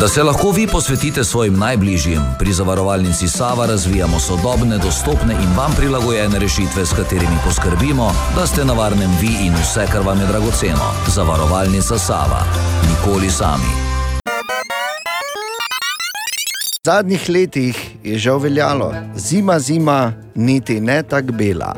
Da 0.00 0.08
se 0.08 0.22
lahko 0.22 0.50
vi 0.50 0.66
posvetite 0.66 1.24
svojim 1.24 1.58
najbližjim, 1.58 2.20
pri 2.38 2.52
zavarovalnici 2.52 3.28
Sava 3.28 3.66
razvijamo 3.66 4.18
sodobne, 4.18 4.78
dostopne 4.78 5.34
in 5.34 5.56
vam 5.56 5.72
prilagojene 5.76 6.38
rešitve, 6.38 6.86
s 6.86 6.92
katerimi 6.92 7.38
poskrbimo, 7.44 8.12
da 8.36 8.46
ste 8.46 8.64
na 8.64 8.72
varnem 8.72 9.10
vi 9.20 9.46
in 9.46 9.54
vse, 9.54 9.86
kar 9.92 10.02
vam 10.06 10.20
je 10.20 10.26
dragoceno. 10.26 10.86
Zavarovalnica 11.06 11.98
Sava. 11.98 12.42
Nikoli 12.88 13.30
sami. 13.30 13.87
V 16.78 16.86
zadnjih 16.86 17.28
letih 17.28 17.74
je 18.04 18.14
že 18.16 18.30
veljalo, 18.32 18.94
zima, 19.16 19.58
zima, 19.58 19.98
niti 20.34 20.80
ne 20.80 21.02
tako 21.02 21.32
bela. 21.32 21.74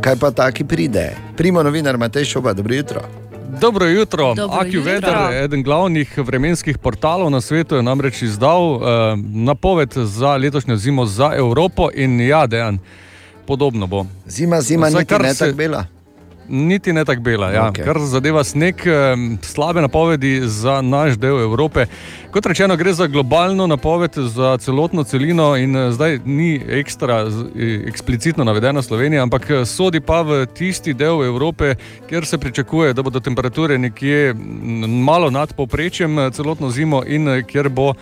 Kaj 0.00 0.16
pa 0.16 0.30
taki 0.30 0.64
pride? 0.64 1.14
Primo 1.36 1.62
novinar 1.62 1.94
Matej 1.96 2.24
Šoba, 2.24 2.52
dobro 2.52 2.74
jutro. 2.74 3.00
Dobro 3.60 3.86
jutro. 3.86 4.34
AccuWeather, 4.34 5.14
jutro. 5.14 5.32
eden 5.34 5.62
glavnih 5.62 6.18
vremenskih 6.18 6.78
portalov 6.78 7.30
na 7.30 7.40
svetu, 7.40 7.76
je 7.76 7.82
namreč 7.82 8.22
izdal 8.22 8.60
eh, 8.74 8.78
napoved 9.24 9.92
za 9.94 10.36
letošnjo 10.36 10.76
zimo 10.76 11.06
za 11.06 11.30
Evropo 11.36 11.88
in 11.94 12.20
ja, 12.20 12.46
dejan, 12.46 12.78
podobno 13.46 13.86
bo. 13.86 14.06
Zima, 14.26 14.60
zima, 14.60 14.86
Vsaj 14.86 15.00
niti 15.00 15.14
ne 15.16 15.34
se- 15.34 15.44
tako 15.44 15.56
bela. 15.56 15.84
Niti 16.52 16.92
ne 16.92 17.04
tako 17.04 17.22
bela, 17.24 17.50
ja. 17.50 17.62
Okay. 17.70 17.84
kar 17.84 17.96
zadeva 18.04 18.44
sneg, 18.44 18.82
slabe 19.42 19.80
napovedi 19.80 20.40
za 20.44 20.82
naš 20.84 21.16
del 21.16 21.40
Evrope. 21.40 21.86
Kot 22.32 22.46
rečeno, 22.46 22.76
gre 22.76 22.92
za 22.92 23.06
globalno 23.06 23.66
napoved 23.66 24.14
za 24.16 24.58
celotno 24.60 25.04
celino 25.04 25.56
in 25.56 25.76
eh, 25.76 25.92
zdaj 25.92 26.18
ni 26.24 26.60
ekstra 26.68 27.26
eh, 27.26 27.82
eksplicitno 27.88 28.44
navedena 28.44 28.82
Slovenija, 28.82 29.22
ampak 29.22 29.50
eh, 29.50 29.64
sodi 29.64 30.00
pa 30.00 30.22
v 30.22 30.46
tisti 30.46 30.94
del 30.94 31.24
Evrope, 31.24 31.74
kjer 32.08 32.26
se 32.26 32.38
pričakuje, 32.38 32.92
da 32.92 33.02
bodo 33.02 33.20
temperature 33.20 33.78
nekje 33.78 34.34
malo 35.04 35.30
nad 35.30 35.52
povprečjem 35.52 36.18
eh, 36.18 36.30
celotno 36.30 36.70
zimo 36.70 37.02
in 37.06 37.44
kjer 37.46 37.68
bo. 37.68 37.94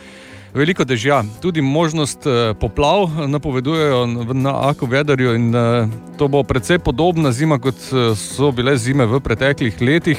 Veliko 0.55 0.85
dežja, 0.85 1.23
tudi 1.43 1.63
možnost 1.63 2.27
eh, 2.27 2.55
poplav 2.61 3.05
eh, 3.05 3.29
napovedujejo 3.29 4.07
na 4.35 4.69
AkuVederju 4.71 5.35
in 5.35 5.55
eh, 5.55 5.89
to 6.19 6.29
bo 6.29 6.43
precej 6.43 6.79
podobna 6.79 7.33
zima, 7.33 7.59
kot 7.59 7.77
so 8.17 8.51
bile 8.53 8.75
zime 8.77 9.07
v 9.07 9.21
preteklih 9.21 9.81
letih. 9.81 10.19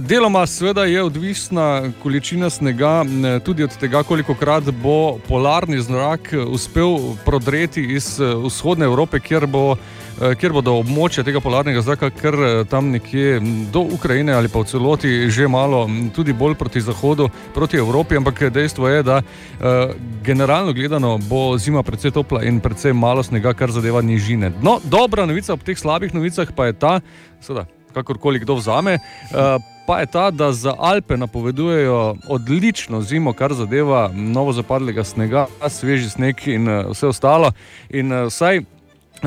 Deloma 0.00 0.42
seveda 0.46 0.84
je 0.84 1.02
odvisna 1.02 1.82
količina 2.02 2.50
snega 2.50 3.04
tudi 3.44 3.64
od 3.64 3.76
tega, 3.80 4.02
koliko 4.02 4.34
krat 4.34 4.68
bo 4.70 5.16
polarni 5.28 5.80
zrak 5.80 6.34
uspel 6.48 6.98
prodreti 7.24 7.80
iz 7.96 8.20
vzhodne 8.20 8.84
Evrope, 8.84 9.20
kjer 9.20 9.46
bo 9.46 9.76
kjer 10.16 10.52
bodo 10.56 10.78
območja 10.80 11.24
tega 11.26 11.40
polarnega 11.44 11.82
zraka, 11.84 12.08
kar 12.14 12.36
eh, 12.40 12.64
tam 12.70 12.88
nekje 12.94 13.40
do 13.72 13.84
Ukrajine 13.96 14.32
ali 14.32 14.48
pa 14.48 14.62
v 14.62 14.70
celoti 14.70 15.12
že 15.30 15.48
malo 15.48 15.84
tudi 16.16 16.32
bolj 16.32 16.56
proti 16.56 16.80
zahodu, 16.80 17.28
proti 17.54 17.76
Evropi, 17.76 18.16
ampak 18.16 18.46
dejstvo 18.52 18.88
je, 18.88 19.02
da 19.04 19.20
eh, 19.20 19.94
generalno 20.24 20.72
gledano 20.72 21.16
bo 21.18 21.58
zima 21.58 21.82
precej 21.82 22.14
topla 22.16 22.44
in 22.48 22.60
precej 22.60 22.96
malo 22.96 23.22
snega, 23.22 23.52
kar 23.52 23.70
zadeva 23.70 24.00
nižine. 24.00 24.52
No, 24.62 24.80
dobra 24.84 25.26
novica 25.26 25.52
ob 25.52 25.64
teh 25.64 25.78
slabih 25.78 26.14
novicah 26.16 26.48
pa 26.56 26.70
je 26.70 26.78
ta, 26.80 26.92
seveda, 27.40 27.66
kakorkoli 27.92 28.40
kdo 28.40 28.56
vzame. 28.60 28.98
eh, 28.98 29.58
Pa 29.86 30.00
je 30.02 30.06
ta, 30.10 30.30
da 30.34 30.50
za 30.50 30.74
Alpe 30.74 31.14
napovedujejo 31.14 32.16
odlično 32.26 33.02
zimo, 33.06 33.30
kar 33.32 33.54
zadeva 33.54 34.10
novo 34.10 34.50
zapadlega 34.52 35.04
snega, 35.06 35.46
sveži 35.70 36.10
sneg 36.10 36.42
in 36.50 36.66
eh, 36.68 36.82
vse 36.90 37.06
ostalo. 37.06 37.52
In 37.94 38.10
eh, 38.12 38.24
vsaj 38.26 38.58
Eh, 38.58 38.75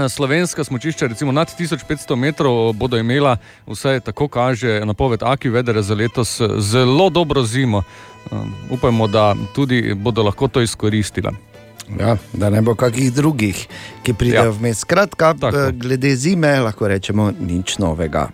Slovenska 0.10 0.64
smočišča, 0.64 1.08
recimo 1.08 1.32
nad 1.32 1.48
1500 1.60 2.16
metrov, 2.16 2.74
bodo 2.74 2.98
imela, 2.98 3.38
vsaj 3.68 4.00
tako 4.00 4.28
kaže 4.28 4.82
napoved 4.86 5.24
Aki 5.24 5.50
Vedere 5.50 5.82
za 5.82 5.96
letos, 5.96 6.40
eh, 6.42 6.48
zelo 6.58 7.10
dobro 7.10 7.44
zimo. 7.44 7.84
Upajmo, 8.70 9.08
da 9.08 9.36
tudi 9.56 9.94
bodo 9.94 10.24
lahko 10.24 10.48
to 10.48 10.62
izkoristila. 10.62 11.32
Ja, 12.00 12.18
da 12.34 12.50
ne 12.50 12.62
bo 12.62 12.76
kakih 12.76 13.14
drugih, 13.14 13.68
ki 14.04 14.14
pridejo 14.14 14.44
ja. 14.44 14.50
vmes. 14.50 14.80
Skratka, 14.80 15.36
eh, 15.42 15.72
glede 15.72 16.16
zime 16.16 16.60
lahko 16.60 16.88
rečemo 16.88 17.32
nič 17.40 17.78
novega. 17.78 18.30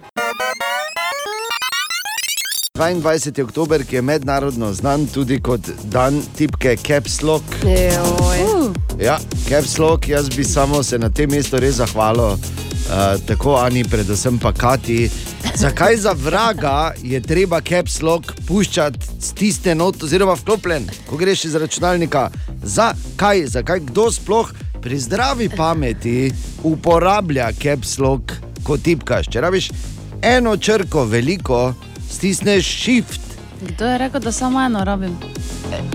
22. 2.76 3.44
oktober, 3.44 3.84
ki 3.84 3.96
je 3.96 4.02
mednarodno 4.02 4.74
znan 4.74 5.08
tudi 5.08 5.40
kot 5.42 5.70
dan 5.84 6.22
tipke 6.38 6.76
Caps 6.76 7.22
Lock. 7.22 7.44
Ja, 9.00 9.18
Caps 9.50 9.78
Lock, 9.78 10.08
jaz 10.08 10.30
bi 10.30 10.44
samo 10.44 10.84
se 10.84 11.00
na 11.00 11.10
tem 11.10 11.30
mestu 11.32 11.60
res 11.60 11.76
zahvalil, 11.76 12.36
uh, 12.36 13.16
tako 13.28 13.56
Ani, 13.60 13.84
predvsem 13.84 14.40
pa 14.40 14.54
Kati. 14.54 15.10
Zakaj 15.56 15.98
za 15.98 16.14
vraga 16.18 16.94
je 17.04 17.22
treba 17.22 17.62
Caps 17.62 18.02
Lock 18.02 18.34
puščati 18.48 19.22
stisne 19.22 19.76
not 19.76 20.04
oziroma 20.04 20.34
vklopljen, 20.40 20.88
ko 21.10 21.18
greš 21.18 21.46
iz 21.46 21.56
računalnika? 21.56 22.30
Zakaj, 22.64 23.46
zakaj 23.58 23.84
kdo 23.92 24.10
sploh 24.12 24.54
pri 24.82 25.00
zdravi 25.00 25.50
pameti 25.50 26.32
uporablja 26.64 27.52
Caps 27.62 27.98
Lock 28.00 28.34
kot 28.64 28.84
tipkaš? 28.84 29.30
Če 29.32 29.42
rabiš 29.42 29.70
eno 30.22 30.58
črko 30.58 31.06
veliko, 31.06 31.74
stisneš 32.12 32.72
shift. 32.82 33.25
Kdo 33.62 33.86
je 33.86 33.98
rekel, 33.98 34.22
da 34.22 34.32
samo 34.32 34.62
eno 34.62 34.84
rabim? 34.84 35.18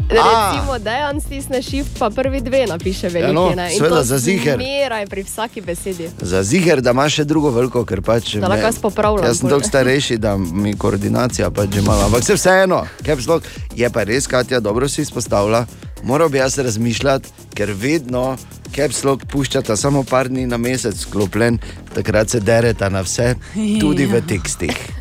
Recimo, 0.09 0.78
da 0.78 0.93
je 0.93 1.09
on 1.09 1.20
stisne 1.20 1.62
shift, 1.62 1.99
pa 1.99 2.11
prvi 2.11 2.41
dve 2.41 2.66
napiše 2.66 3.09
veliki. 3.09 3.35
no, 3.35 3.51
ne? 3.57 3.73
In 3.73 3.78
seveda, 3.78 4.03
za 4.03 4.19
ziher. 4.19 4.55
Zmeraj 4.55 5.07
pri 5.07 5.23
vsaki 5.23 5.61
besedi. 5.61 6.09
Za 6.20 6.43
ziger, 6.43 6.81
da 6.81 6.91
imaš 6.91 7.15
še 7.15 7.24
drugo 7.24 7.51
veliko, 7.51 7.85
ker 7.85 8.03
pač. 8.03 8.35
Da 8.35 8.49
lahko 8.49 8.66
jaz 8.66 8.78
popravljam 8.78 9.27
Jaz 9.27 9.39
sem 9.39 9.49
toliko 9.49 9.69
starejši, 9.69 10.19
da 10.19 10.37
mi 10.37 10.74
koordinacija 10.77 11.51
pač 11.51 11.74
že 11.74 11.82
malo. 11.82 12.05
Ampak 12.05 12.24
se 12.24 12.35
vseeno, 12.35 12.85
caps 13.07 13.27
lock 13.27 13.47
je 13.77 13.91
pa 13.91 14.03
res, 14.03 14.27
Katja, 14.27 14.61
dobro 14.61 14.89
si 14.89 15.03
izpostavlja. 15.03 15.66
Moral 16.03 16.28
bi 16.28 16.39
jaz 16.39 16.59
razmišljati, 16.59 17.28
ker 17.55 17.73
vedno 17.77 18.37
caps 18.74 19.05
lock 19.05 19.27
puščata 19.31 19.77
samo 19.77 20.03
par 20.03 20.28
dni 20.28 20.47
na 20.47 20.57
mesec 20.57 20.97
sklopljen, 20.97 21.59
takrat 21.95 22.31
se 22.31 22.41
dereta 22.41 22.89
na 22.89 23.05
vse, 23.07 23.35
tudi 23.81 24.07
v 24.07 24.23
tekstih. 24.27 25.00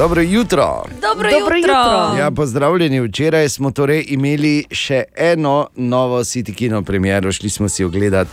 Dobro 0.00 0.22
jutro. 0.22 0.84
Dobro, 1.02 1.30
Dobro 1.30 1.56
jutro. 1.56 1.72
jutro. 1.72 2.18
Ja, 2.18 2.30
pozdravljeni. 2.30 3.00
Včeraj 3.00 3.48
smo 3.48 3.70
torej 3.70 4.04
imeli 4.08 4.64
še 4.70 5.04
eno 5.16 5.68
novo 5.76 6.18
City 6.20 6.54
Kino 6.54 6.82
premiero, 6.82 7.32
šli 7.32 7.48
smo 7.50 7.68
si 7.68 7.84
ogledati. 7.84 8.30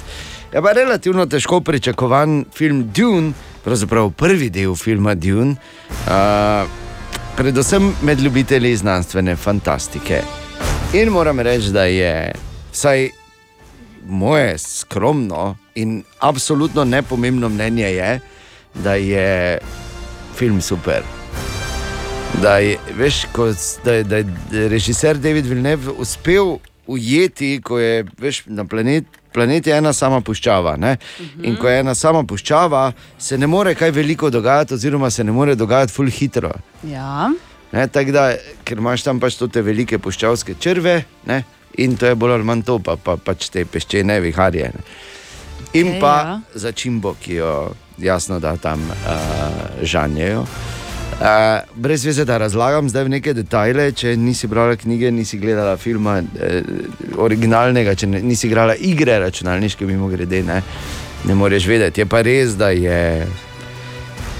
Je 0.53 0.61
pa 0.61 0.71
relativno 0.71 1.25
težko 1.25 1.61
pričakovan 1.61 2.45
film 2.53 2.91
Dune, 2.95 3.31
pravzaprav 3.63 4.11
prvi 4.11 4.49
del 4.49 4.75
filma 4.75 5.15
Dune, 5.15 5.55
uh, 6.03 6.67
predvsem 7.37 7.93
med 8.01 8.19
ljubitelji 8.19 8.75
znanstvene 8.75 9.35
fantastike. 9.35 10.21
In 10.93 11.15
moram 11.15 11.39
reči, 11.39 11.71
da 11.71 11.85
je 11.85 12.35
vsaj 12.73 13.09
moje 14.05 14.57
skromno 14.57 15.55
in 15.75 16.03
absolutno 16.19 16.83
nepomembno 16.83 17.49
mnenje, 17.49 17.87
je, 17.87 18.19
da 18.73 18.93
je 18.93 19.59
film 20.35 20.61
super. 20.61 21.22
Da 22.41 22.57
je, 22.57 22.77
veš, 22.97 23.25
ko, 23.31 23.47
da, 23.85 23.93
je- 23.93 24.03
da 24.03 24.15
je 24.17 24.25
režiser 24.69 25.17
David 25.17 25.45
Villeneuve 25.45 25.91
uspel 25.97 26.57
ujeti, 26.87 27.61
ko 27.63 27.79
je 27.79 28.05
veš, 28.19 28.43
na 28.45 28.65
planet, 28.65 29.05
planet 29.33 29.67
je 29.67 29.77
ena 29.77 29.93
sama 29.93 30.21
puščava. 30.21 30.75
Ne? 30.77 30.97
In 31.43 31.55
ko 31.55 31.69
je 31.69 31.79
ena 31.79 31.95
sama 31.95 32.23
puščava, 32.23 32.91
se 33.17 33.37
ne 33.37 33.47
more 33.47 33.75
kaj 33.75 33.91
veliko 33.91 34.29
dogajati, 34.29 34.73
oziroma 34.73 35.09
se 35.09 35.23
ne 35.23 35.31
more 35.31 35.55
dogajati 35.55 35.93
ful 35.93 36.09
hitro. 36.09 36.51
Ja. 36.83 37.31
Ne, 37.71 37.87
tako 37.87 38.11
da, 38.11 38.25
ker 38.63 38.77
imaš 38.77 39.01
tam 39.03 39.19
pač 39.19 39.39
te 39.51 39.61
velike 39.61 39.97
puščavske 39.97 40.53
črve 40.59 41.03
ne, 41.25 41.43
in 41.77 41.95
to 41.97 42.05
je 42.05 42.15
bolj 42.15 42.33
ali 42.35 42.43
manj 42.43 42.61
to, 42.67 42.77
pa, 42.79 42.97
pa 42.97 43.15
pač 43.17 43.47
te 43.49 43.63
peščene 43.65 44.19
viharje. 44.21 44.69
Ne. 44.75 44.83
In 45.73 45.87
Okej, 45.87 45.99
pa 46.01 46.13
ja. 46.21 46.35
začimbo, 46.55 47.15
ki 47.17 47.39
jo 47.39 47.53
jasno 47.97 48.37
da 48.39 48.57
tam 48.57 48.83
uh, 48.91 49.81
žanjejo. 49.81 50.45
Uh, 51.13 51.61
brez 51.75 52.05
veze, 52.05 52.25
da 52.25 52.37
razlagam 52.37 52.89
zdaj 52.89 53.03
v 53.03 53.09
neke 53.09 53.33
detajle, 53.33 53.91
če 53.91 54.15
nisi 54.17 54.47
brala 54.47 54.75
knjige, 54.75 55.11
nisi 55.11 55.37
gledala 55.37 55.77
filma 55.77 56.17
eh, 56.19 56.63
originalnega, 57.21 57.93
če 57.95 58.07
ne, 58.09 58.21
nisi 58.25 58.47
igrala 58.47 58.75
igre 58.75 59.19
računalniške, 59.21 59.85
mimo 59.85 60.07
grede, 60.09 60.41
ne, 60.43 60.61
ne 61.29 61.35
moreš 61.35 61.67
vedeti. 61.69 62.01
Je 62.01 62.09
pa 62.09 62.23
res, 62.25 62.57
da 62.57 62.71
je 62.73 63.27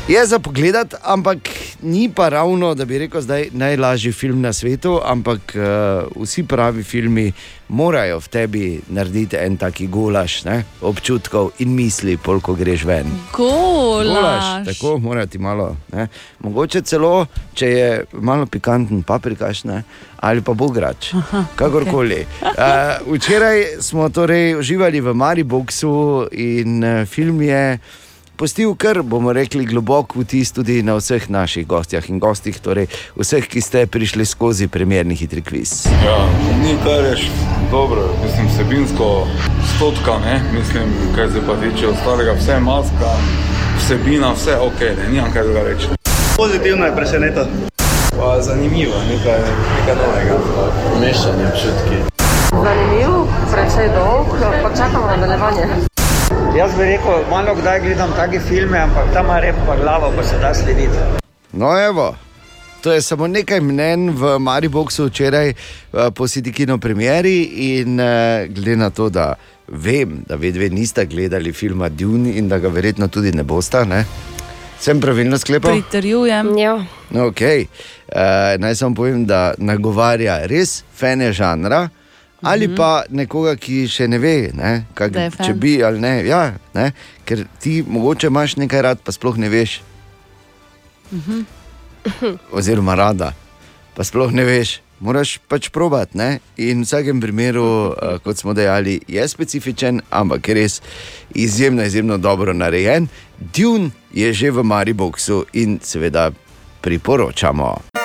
Je 0.07 0.25
za 0.25 0.39
pogled, 0.39 0.93
ampak 1.03 1.37
ni 1.81 2.09
pa 2.11 2.29
ravno, 2.29 2.73
da 2.75 2.85
bi 2.85 2.97
rekel, 2.97 3.21
da 3.21 3.37
je 3.37 3.49
najlažji 3.51 4.11
film 4.11 4.41
na 4.41 4.53
svetu, 4.53 4.99
ampak 5.05 5.55
uh, 5.55 6.23
vsi 6.23 6.43
pravi 6.43 6.83
filmi 6.83 7.31
morajo 7.67 8.19
v 8.19 8.27
tebi 8.27 8.81
narediti 8.89 9.39
en 9.39 9.55
taki 9.57 9.87
gulaš 9.87 10.43
ne, 10.43 10.57
občutkov 10.81 11.53
in 11.63 11.71
misli, 11.71 12.17
pol 12.17 12.43
ko 12.43 12.51
greš 12.53 12.83
ven. 12.83 13.07
Golaž. 13.31 14.67
tako 14.67 14.97
mora 14.99 15.25
ti 15.25 15.39
malo. 15.39 15.77
Ne. 15.93 16.07
Mogoče 16.39 16.81
celo, 16.81 17.25
če 17.55 17.71
je 17.71 17.89
malo 18.19 18.45
pikanten 18.45 19.07
paprikaš 19.07 19.63
ne, 19.63 19.83
ali 20.19 20.43
pa 20.43 20.53
bograč, 20.53 21.13
kakorkoli. 21.55 22.25
Uh, 22.43 23.15
včeraj 23.15 23.79
smo 23.79 24.09
torej 24.09 24.59
uživali 24.59 24.99
v 24.99 25.15
Mariboku 25.15 26.27
in 26.31 26.83
uh, 26.83 27.05
film 27.07 27.41
je 27.41 27.79
pustil 28.35 28.75
kar, 28.75 29.01
bomo 29.03 29.33
rekli, 29.33 29.65
globok 29.65 30.15
vtis 30.15 30.51
tudi 30.51 30.81
na 30.83 30.95
vseh 30.97 31.29
naših 31.29 31.67
gostjah 31.67 32.09
in 32.09 32.19
gostih, 32.19 32.59
torej 32.59 32.87
vseh, 33.19 33.47
ki 33.47 33.61
ste 33.61 33.85
prišli 33.87 34.25
skozi 34.25 34.67
premjerni 34.67 35.15
hitri 35.15 35.41
kviz. 35.41 35.85
Ja, 36.05 36.17
ni 36.63 36.75
kar 36.83 37.03
reč, 37.05 37.27
dobro, 37.71 38.09
mislim, 38.23 38.47
vsebinsko 38.47 39.27
stotka, 39.75 40.17
ne, 40.25 40.41
mislim, 40.53 40.93
kaj 41.15 41.31
se 41.31 41.45
pa 41.47 41.57
tiče 41.61 41.87
ostalega, 41.87 42.33
vse 42.39 42.59
maska, 42.59 43.13
vsebina, 43.77 44.33
vse 44.33 44.57
ok, 44.57 44.81
ne, 44.81 45.07
nimam 45.11 45.31
kaj 45.33 45.43
druga 45.43 45.63
reči. 45.69 45.87
Pozitivno 46.37 46.85
je 46.85 46.95
presenetilo. 46.95 47.47
Pa 48.17 48.41
zanimivo, 48.41 48.93
nekaj, 49.09 49.39
nekaj 49.79 49.95
novega. 49.95 50.37
Mešanje 51.01 51.47
občutki. 51.53 51.97
Zanimiv, 52.51 53.09
precej 53.51 53.89
dolg, 53.95 54.27
pa 54.63 54.69
čakamo 54.77 55.07
nadaljevanje. 55.07 55.92
Jaz 56.57 56.75
bi 56.77 56.83
rekel, 56.83 57.23
malo 57.29 57.55
kdaj 57.55 57.79
gledam 57.81 58.11
take 58.15 58.39
filme, 58.39 58.77
ampak 58.77 59.13
tam 59.13 59.25
ima 59.25 59.39
rep 59.39 59.55
pa 59.67 59.75
glavo, 59.75 60.11
pa 60.15 60.23
se 60.23 60.37
da 60.41 60.53
slediti. 60.53 60.97
No, 61.51 61.71
evo. 61.85 62.15
To 62.81 62.91
je 62.91 63.01
samo 63.01 63.27
nekaj 63.27 63.61
mnen 63.61 64.09
v 64.09 64.39
Mariboku 64.39 65.05
včeraj 65.07 65.49
eh, 65.49 65.55
po 66.15 66.27
Sidikino 66.27 66.77
premieri 66.77 67.43
in 67.79 67.99
eh, 67.99 68.47
glede 68.49 68.75
na 68.75 68.89
to, 68.89 69.09
da 69.09 69.33
vem, 69.67 70.23
da 70.27 70.35
vedve 70.35 70.69
niste 70.69 71.05
gledali 71.05 71.53
filma 71.53 71.89
Dune 71.89 72.37
in 72.37 72.49
da 72.49 72.59
ga 72.59 72.67
verjetno 72.67 73.07
tudi 73.07 73.31
ne 73.31 73.43
boste, 73.43 73.85
ne? 73.85 74.05
sem 74.83 74.99
pravilno 75.01 75.37
sklepal? 75.37 75.71
Pritrjujem. 75.71 76.57
Ja. 76.57 76.85
Okay. 77.11 77.65
Uh, 78.07 78.59
naj 78.59 78.75
samo 78.75 78.95
povem, 78.95 79.25
da 79.25 79.53
nagovarja 79.57 80.41
res 80.49 80.81
fene 80.95 81.31
žanra. 81.33 81.87
Ali 82.43 82.67
Mhm. 82.67 82.75
pa 82.75 83.03
nekoga, 83.09 83.55
ki 83.55 83.87
še 83.87 84.07
ne 84.07 84.17
ve, 84.17 84.51
ne, 84.53 84.85
kak, 84.93 85.11
če 85.37 85.53
bi 85.53 85.83
ali 85.83 85.99
ne, 85.99 86.25
ja, 86.25 86.53
ne. 86.73 86.91
Ker 87.25 87.45
ti 87.59 87.83
mogoče 87.83 88.27
imaš 88.27 88.55
nekaj 88.55 88.81
rad, 88.81 88.99
pa 88.99 89.11
sploh 89.11 89.37
ne 89.37 89.49
veš, 89.49 89.79
Mhm. 91.11 91.41
oziroma 92.51 92.95
rada, 92.95 93.33
pa 93.95 94.03
sploh 94.03 94.31
ne 94.31 94.43
veš. 94.43 94.79
Moraš 94.99 95.39
pač 95.47 95.67
probati. 95.67 96.15
Ne? 96.15 96.39
In 96.57 96.79
v 96.79 96.85
vsakem 96.85 97.19
primeru, 97.19 97.91
uh, 97.91 98.19
kot 98.19 98.37
smo 98.37 98.53
dejali, 98.53 99.01
je 99.03 99.27
specifičen, 99.27 99.99
ampak 100.09 100.47
je 100.47 100.53
res 100.53 100.81
izjemno, 101.35 101.83
izjemno 101.83 102.17
dobro 102.17 102.53
narejen. 102.53 103.09
Dune 103.37 103.91
je 104.13 104.33
že 104.33 104.51
v 104.51 104.63
Mariboku 104.63 105.19
in 105.53 105.79
seveda 105.83 106.31
priporočamo. 106.81 108.02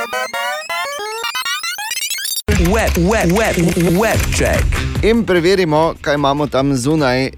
Web, 2.58 2.90
web, 2.96 3.30
web, 3.32 3.56
web 4.00 4.18
check. 4.36 4.66
In 5.02 5.24
preverimo, 5.24 5.94
kaj 6.00 6.14
imamo 6.14 6.46
tam 6.46 6.76
zunaj, 6.76 7.24
eh, 7.24 7.32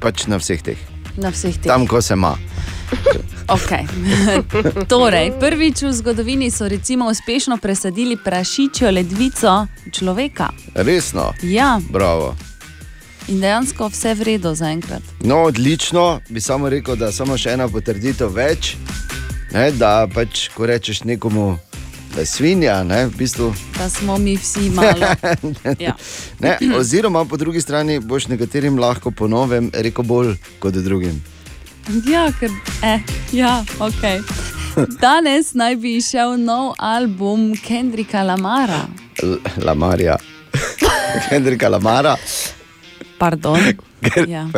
pač 0.00 0.26
na 0.26 0.36
vseh 0.38 0.62
teh. 0.62 0.78
Na 1.16 1.30
vseh 1.30 1.58
teh. 1.58 1.66
Tam, 1.66 1.86
ko 1.86 2.02
se 2.02 2.14
ima. 2.14 2.36
Okay. 3.48 3.82
torej, 4.92 5.32
prvič 5.40 5.82
v 5.82 5.92
zgodovini 5.92 6.50
so 6.50 6.68
recimo 6.68 7.10
uspešno 7.10 7.56
presadili 7.56 8.16
prašičjo 8.16 8.90
ledvico 8.90 9.66
človeka. 9.90 10.48
Resno. 10.74 11.32
Ja, 11.42 11.80
Bravo. 11.90 12.36
in 13.28 13.40
dejansko 13.40 13.88
vse 13.88 14.14
v 14.14 14.22
redu 14.22 14.54
zaenkrat. 14.54 15.02
No, 15.20 15.42
odlično, 15.42 16.20
bi 16.28 16.40
samo 16.40 16.68
rekel, 16.68 16.96
da 16.96 17.12
samo 17.12 17.38
še 17.38 17.58
ena 17.58 17.68
potrditev 17.68 18.30
več. 18.30 18.76
Ne, 19.52 19.70
da 19.72 20.06
pač, 20.14 20.48
ko 20.54 20.66
rečeš 20.66 21.04
nekomu, 21.04 21.56
da 21.56 21.56
je 21.56 21.71
svinja, 22.24 22.82
ne, 22.82 23.06
v 23.06 23.16
bistvu. 23.16 23.54
Da 23.78 23.88
smo 23.90 24.18
mi 24.18 24.36
vsi 24.36 24.70
malo. 24.70 25.06
Ja. 25.78 25.94
ne, 26.40 26.58
oziroma, 26.76 27.24
po 27.24 27.36
drugi 27.36 27.60
strani 27.60 28.00
boš 28.00 28.28
nekaterim 28.28 28.78
lahko 28.78 29.10
po 29.10 29.28
novem 29.28 29.70
rekel 29.74 30.04
bolj 30.04 30.34
kot 30.58 30.74
drugim. 30.74 31.22
Ja, 32.06 32.28
ker, 32.40 32.50
eh, 32.82 33.00
ja, 33.32 33.64
ok. 33.78 34.02
Danes 35.00 35.54
naj 35.54 35.76
bi 35.76 35.96
izšel 35.96 36.36
nov 36.38 36.74
album 36.78 37.52
Kendrika 37.56 38.22
Lamara. 38.22 38.86
L- 39.22 39.36
Lamarja. 39.58 40.16
Hendrika 41.30 41.68
Lamara. 41.68 42.16
Pardon. 43.18 43.60
Ja. 44.26 44.48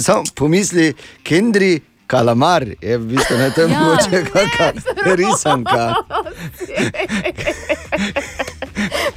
Samo 0.00 0.22
pomisli, 0.34 0.92
Kendri 1.22 1.80
Kalamar 2.12 2.64
je 2.76 2.98
v 2.98 3.06
bistvu 3.06 3.38
na 3.38 3.50
tem 3.50 3.70
Ja. 3.70 3.80
mogoče 3.80 4.24
kakšna 4.52 5.14
risanka. 5.16 5.92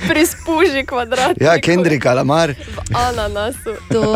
Prispuži 0.08 0.86
kvadrat. 0.86 1.42
Ja, 1.42 1.60
Kendri 1.60 2.00
Kalamar. 2.00 2.54
Ananasu. 2.94 3.76
To 3.90 4.16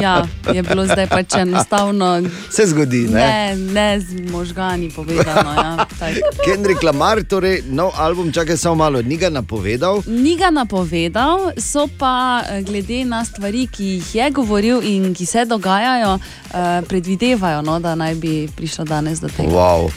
ja, 0.00 0.26
je 0.54 0.62
bilo 0.62 0.86
zdaj 0.86 1.06
pač 1.06 1.34
enostavno. 1.34 2.22
Se 2.50 2.66
zgodi, 2.66 2.98
ne? 2.98 3.20
Ne, 3.20 3.56
ne 3.72 4.00
z 4.00 4.30
možgani 4.30 4.90
povedano. 4.90 5.52
Ja, 5.52 5.86
tako. 5.98 6.42
Kendrick 6.44 6.82
Lamar, 6.82 7.22
torej 7.22 7.62
nov 7.66 7.92
album, 7.96 8.32
čakaj 8.32 8.56
samo 8.56 8.74
malo, 8.74 9.02
ni 9.02 9.16
ga 9.16 9.30
napovedal. 9.30 10.02
Ni 10.06 10.36
ga 10.36 10.50
napovedal, 10.50 11.52
so 11.58 11.86
pa 11.98 12.42
eh, 12.42 12.62
glede 12.62 13.04
na 13.04 13.24
stvari, 13.24 13.66
ki 13.66 13.84
jih 13.84 14.14
je 14.14 14.30
govoril 14.30 14.82
in 14.82 15.14
ki 15.14 15.26
se 15.26 15.44
dogajajo, 15.44 16.18
eh, 16.18 16.82
predvidevajo, 16.82 17.62
no, 17.62 17.80
da 17.80 17.91
naj 17.94 18.14
bi 18.14 18.48
prišlo 18.56 18.84
danes 18.84 19.20
do 19.20 19.28
tega. 19.28 19.48
Wow. 19.48 19.90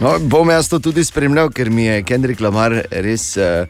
No, 0.00 0.16
bom 0.18 0.50
jaz 0.50 0.66
to 0.68 0.78
tudi 0.78 1.04
spremljal, 1.04 1.50
ker 1.50 1.70
mi 1.70 1.84
je 1.84 2.02
Kendrick 2.02 2.40
Lamar 2.40 2.72
res 2.90 3.36
uh, 3.36 3.68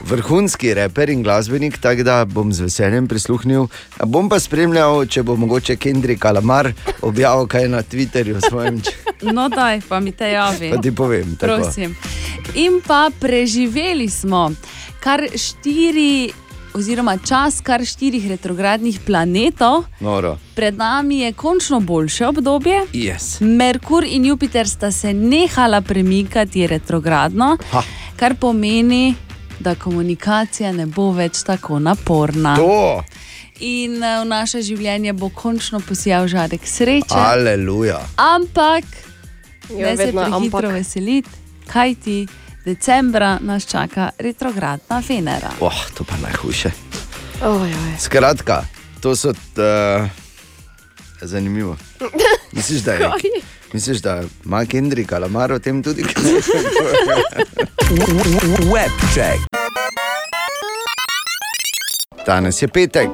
vrhunski 0.00 0.74
reper 0.74 1.10
in 1.10 1.22
glasbenik, 1.22 1.78
tako 1.78 2.02
da 2.02 2.24
bom 2.24 2.52
z 2.52 2.62
veseljem 2.62 3.08
prisluhnil. 3.08 3.66
A 3.98 4.06
Bom 4.06 4.28
pa 4.28 4.38
spremljal, 4.38 5.06
če 5.06 5.22
bo 5.22 5.34
mogoče 5.36 5.76
Kendrick 5.76 6.24
Lamar 6.24 6.70
objavil 7.02 7.46
kaj 7.46 7.68
na 7.68 7.82
Twitterju 7.82 8.38
svojem, 8.48 8.82
No, 9.34 9.48
daj, 9.48 9.80
pa 9.88 10.00
mi 10.00 10.12
te 10.12 10.30
javi. 10.30 10.70
pa 10.70 10.76
ti 10.76 10.92
povem. 10.92 11.36
tako. 11.36 11.56
Prosim. 11.56 11.96
In 12.54 12.80
pa 12.86 13.08
preživeli 13.20 14.08
smo 14.08 14.52
kar 15.00 15.20
štiri, 15.36 16.32
oziroma 16.74 17.18
čas 17.18 17.60
kar 17.60 17.84
štirih 17.84 18.28
retrogradnih 18.28 19.00
planetov. 19.06 19.84
Noro. 20.00 20.38
Pred 20.54 20.76
nami 20.76 21.18
je 21.18 21.32
končno 21.32 21.80
boljše 21.80 22.26
obdobje. 22.26 22.80
Yes. 22.92 23.40
Merkur 23.40 24.04
in 24.04 24.24
Jupiter 24.24 24.68
sta 24.68 24.90
se 24.92 25.14
nehala 25.14 25.80
premikati 25.80 26.66
retrogradno, 26.66 27.56
Ha. 27.70 27.82
kar 28.16 28.34
pomeni, 28.34 29.14
da 29.60 29.74
komunikacija 29.74 30.72
ne 30.72 30.86
bo 30.86 31.12
več 31.12 31.42
tako 31.42 31.78
naporna. 31.78 32.56
To. 32.56 33.04
In 33.60 34.02
eh, 34.02 34.20
v 34.20 34.24
naše 34.24 34.62
življenje 34.62 35.12
bo 35.12 35.28
končno 35.28 35.80
posijal 35.80 36.26
žarek 36.28 36.66
sreče. 36.66 37.14
Aleluja. 37.14 38.00
Ampak, 38.16 38.84
Ja, 39.70 39.86
ne 39.86 39.96
se 39.96 40.04
vedno 40.06 40.22
prehitro 40.22 40.70
veseliti, 40.70 41.30
kaj 41.72 41.94
ti 41.94 42.26
decembra 42.64 43.38
nas 43.40 43.66
čaka 43.66 44.10
retrogradna 44.18 45.02
Venera. 45.08 45.50
Oh, 45.60 45.84
to 45.94 46.04
pa 46.04 46.16
najhujše. 46.22 46.70
Oj, 47.42 47.68
oj. 47.68 47.94
Skratka, 47.98 48.64
to 49.00 49.16
so 49.16 49.28
uh, 49.30 50.08
zanimivo. 51.20 51.76
Misliš, 52.52 52.80
da 52.80 52.92
je? 52.92 52.98
Kaj? 52.98 53.30
Misliš, 53.72 53.98
da 53.98 54.22
ima 54.44 54.64
Kendrick 54.64 55.12
Lamar 55.12 55.52
o 55.52 55.58
tem 55.58 55.82
tudi? 55.82 56.02
Web 58.72 58.92
check. 59.14 59.40
Danes 62.26 62.62
je 62.62 62.68
petek, 62.68 63.10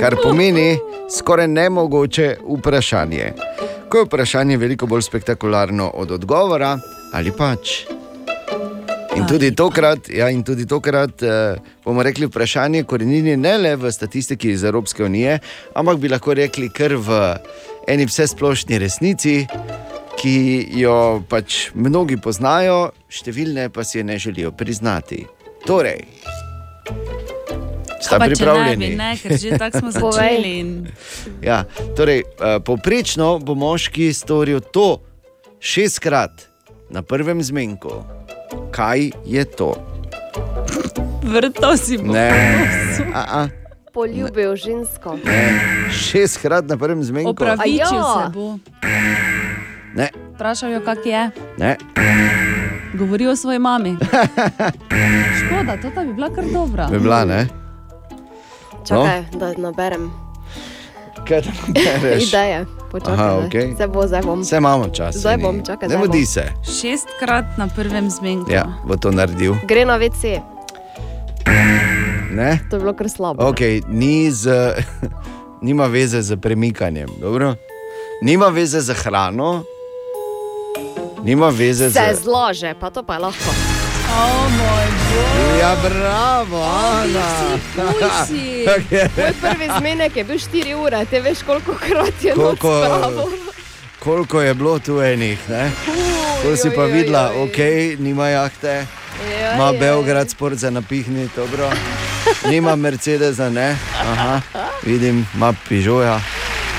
kar 0.00 0.16
pomeni 0.22 0.78
skoraj 1.18 1.48
nemogoče 1.48 2.36
vprašanje. 2.58 3.32
Ko 3.88 3.98
je 3.98 4.04
vprašanje 4.04 4.56
veliko 4.56 4.86
bolj 4.86 5.02
spektakularno 5.02 5.88
od 5.88 6.10
odgovora, 6.10 6.78
ali 7.12 7.32
pač. 7.32 7.68
In 9.14 9.26
tudi 9.26 9.52
tokrat, 9.54 10.08
ja, 10.10 10.26
in 10.30 10.42
tudi 10.42 10.66
tokrat 10.66 11.22
eh, 11.22 11.56
bomo 11.84 12.02
rekli 12.02 12.26
vprašanje 12.26 12.82
korenini 12.82 13.36
ne 13.36 13.52
le 13.58 13.76
v 13.76 13.92
statistiki 13.92 14.50
iz 14.50 14.64
Evropske 14.64 15.04
unije, 15.04 15.38
ampak 15.74 16.00
bi 16.02 16.10
lahko 16.10 16.34
rekli 16.34 16.68
kar 16.68 16.96
v 16.98 17.20
eni 17.88 18.06
vsesplošni 18.10 18.78
resnici, 18.82 19.44
ki 20.18 20.34
jo 20.80 21.22
pač 21.30 21.68
mnogi 21.78 22.18
poznajo, 22.18 22.90
številne 23.06 23.68
pa 23.70 23.84
si 23.86 24.00
je 24.00 24.04
ne 24.08 24.18
želijo 24.18 24.50
priznati. 24.50 25.22
Torej, 25.64 26.02
sta 28.00 28.18
Pa 28.18 28.26
če 28.26 28.34
ne 28.34 28.34
pripravljeni? 28.34 28.90
ne, 28.98 29.12
ker 29.20 29.36
že 29.38 29.60
tako 29.60 29.84
smo 29.84 29.94
začeli. 30.00 30.52
In... 30.58 30.74
Ja, 31.44 31.62
torej, 31.94 32.24
uh, 32.34 32.58
poprečno 32.66 33.38
bo 33.38 33.54
moški 33.54 34.10
storil 34.16 34.58
to 34.74 34.98
šestkrat 35.62 36.48
na 36.90 37.06
prvem 37.06 37.42
zmenku. 37.42 38.02
Kaj 38.74 39.10
je 39.24 39.44
to? 39.44 39.74
Vrto 41.22 41.76
si 41.76 41.98
bo. 41.98 42.10
Ne, 42.12 42.30
a, 43.14 43.22
a, 43.30 43.48
Poljubil 43.94 44.56
žensko. 44.56 45.14
ne. 45.24 45.54
šestkrat 45.90 46.66
na 46.66 46.76
prvem 46.76 47.02
zmenku. 47.02 47.30
Opravičil 47.30 47.78
ja. 47.78 48.26
se 48.26 48.32
bo. 48.34 48.58
Ne, 49.94 50.10
Vprašal 50.34 50.70
jo, 50.70 50.80
kak 50.82 51.06
je. 51.06 51.30
ne. 51.58 51.76
Govori 52.94 53.26
o 53.26 53.36
svoji 53.36 53.58
mami. 53.58 53.96
Škoda, 55.38 55.78
to 55.78 56.04
bi 56.04 56.12
bila 56.12 56.34
kar 56.34 56.44
dobra. 56.44 56.86
Bi 56.90 56.98
bila, 56.98 57.24
ne? 57.24 57.46
Čakaj, 58.88 59.24
da 59.32 59.52
naberem 59.56 60.10
Kaj 61.24 61.42
tam 61.42 61.54
bereš? 61.74 62.28
ideje. 62.28 62.58
Počakaj, 62.90 63.14
Aha, 63.14 63.26
ne. 63.30 63.46
okej. 63.46 63.66
Zdaj 63.72 63.88
bo, 63.88 64.00
zdaj 64.04 64.22
bom. 64.22 64.40
Vse 64.40 64.56
imamo 64.56 64.88
čas. 64.88 65.16
Zdaj 65.16 65.36
bom, 65.38 65.56
čakaj, 65.60 65.88
Ne 65.88 65.96
mudi 65.96 66.22
se. 66.24 66.44
Šestkrat 66.62 67.44
na 67.56 67.66
prvem 67.66 68.06
zmenku. 68.08 68.46
Ja, 68.48 68.66
bo 68.84 68.96
to 68.96 69.10
naredil. 69.10 69.54
Gre 69.64 69.84
na 69.84 69.96
WC. 69.96 70.40
Ne? 72.30 72.58
To 72.66 72.76
je 72.76 72.80
bilo 72.80 72.92
kar 72.92 73.08
slabo. 73.08 73.42
Okay, 73.44 73.82
ni 73.88 74.26
z, 74.28 74.50
nima 75.62 75.86
veze 75.86 76.18
z 76.20 76.36
premikanjem, 76.36 77.08
dobro? 77.16 77.54
nima 78.22 78.48
veze 78.48 78.80
z 78.80 78.92
hrano, 78.94 79.64
nima 81.22 81.48
veze 81.48 81.90
Se 81.90 82.00
z. 82.10 82.22
zlaže, 82.22 82.74
pa 82.74 82.90
to 82.90 83.02
pa 83.02 83.14
je 83.14 83.20
lahko. 83.20 83.50
O 84.14 84.48
moj 84.48 84.86
bog. 85.10 85.58
Ja, 85.60 85.76
bravo, 85.88 86.62
Ana. 86.62 87.58
Pusi. 87.76 88.66
Moj 89.16 89.32
prvi 89.40 89.68
zmenek 89.78 90.16
je 90.16 90.24
bil 90.24 90.36
4 90.36 90.74
ure, 90.74 91.04
te 91.04 91.20
veš, 91.20 91.42
koliko 91.46 91.74
krat 91.74 92.24
je 92.24 92.34
Koliko, 92.34 92.82
koliko 93.98 94.40
je 94.40 94.54
bilo 94.54 94.78
tu 94.78 95.00
enih, 95.00 95.38
ne? 95.48 95.70
To 96.42 96.56
si 96.56 96.70
pa 96.76 96.84
videla, 96.84 97.30
ok, 97.36 97.58
nima 97.98 98.28
jahte, 98.28 98.86
Ja, 99.40 99.54
ima 99.54 99.64
ja. 99.64 99.72
Beograd 99.72 100.30
sport 100.30 100.58
za 100.58 100.70
napihni, 100.70 101.28
dobro. 101.36 101.70
Nima 102.50 102.76
Mercedesa, 102.76 103.50
ne, 103.50 103.76
aha, 104.00 104.40
vidim, 104.82 105.26
ima 105.34 105.54
Pižoja. 105.68 106.20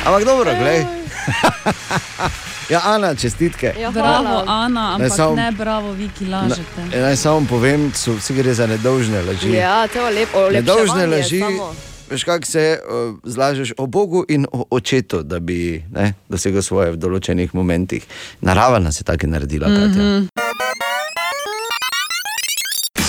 Ampak 0.06 0.24
dobro, 0.24 0.52
glej. 0.60 0.86
Ja, 2.66 2.82
Ana, 2.86 3.16
čestitke. 3.16 3.74
Ja, 3.76 3.92
Bravo. 3.92 4.44
Ana, 4.48 4.96
ampak 4.96 5.12
samo- 5.12 5.36
ne, 5.36 5.52
bravo, 5.52 5.92
vi, 5.92 6.10
ki 6.10 6.26
lažete. 6.26 6.82
Na- 6.88 7.02
Naj 7.02 7.16
samo 7.16 7.46
povem, 7.46 7.92
so, 7.94 8.14
vsi 8.14 8.34
gre 8.34 8.54
za 8.54 8.66
nedolžne 8.68 9.22
laži. 9.22 9.52
Ja, 9.54 9.88
to 9.88 10.00
je 10.00 10.14
lepo. 10.16 10.50
Nedolžne 10.50 10.82
olepševanje 11.04 11.16
laži, 11.16 11.40
samo. 11.40 11.76
veš, 12.10 12.24
kako 12.24 12.46
se 12.46 12.80
uh, 12.80 12.88
zlažeš 13.24 13.74
o 13.78 13.86
Bogu 13.88 14.26
in 14.28 14.48
o 14.52 14.66
očetu, 14.72 15.24
da 15.24 15.40
bi 15.40 15.60
ne, 15.92 16.14
dosegel 16.30 16.62
svoje 16.62 16.92
v 16.92 16.98
določenih 16.98 17.54
momentih. 17.54 18.02
Narava 18.42 18.80
nas 18.80 19.00
je 19.00 19.04
tako 19.04 19.28
naredila. 19.28 19.68
Mhm. 19.68 19.78
Katja. 19.78 20.04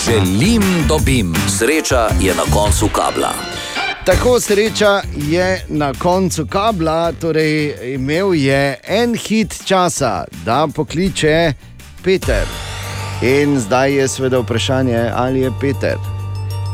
Želim, 0.07 0.62
dobim. 0.89 1.35
Sreča 1.49 2.09
je 2.20 2.35
na 2.35 2.45
koncu 2.45 2.89
kabla. 2.89 3.33
Tako 4.07 4.41
sreča 4.41 5.03
je 5.16 5.65
na 5.69 5.93
koncu 5.99 6.47
kabla, 6.47 7.12
torej 7.12 7.74
imel 7.95 8.35
je 8.35 8.78
en 8.89 9.15
hit 9.15 9.62
časa, 9.65 10.24
da 10.45 10.69
pokliče 10.74 11.53
Peter. 12.05 12.47
In 13.23 13.61
zdaj 13.61 13.95
je 13.95 14.09
seveda 14.09 14.39
vprašanje, 14.39 15.11
ali 15.15 15.41
je 15.41 15.51
Peter 15.61 15.97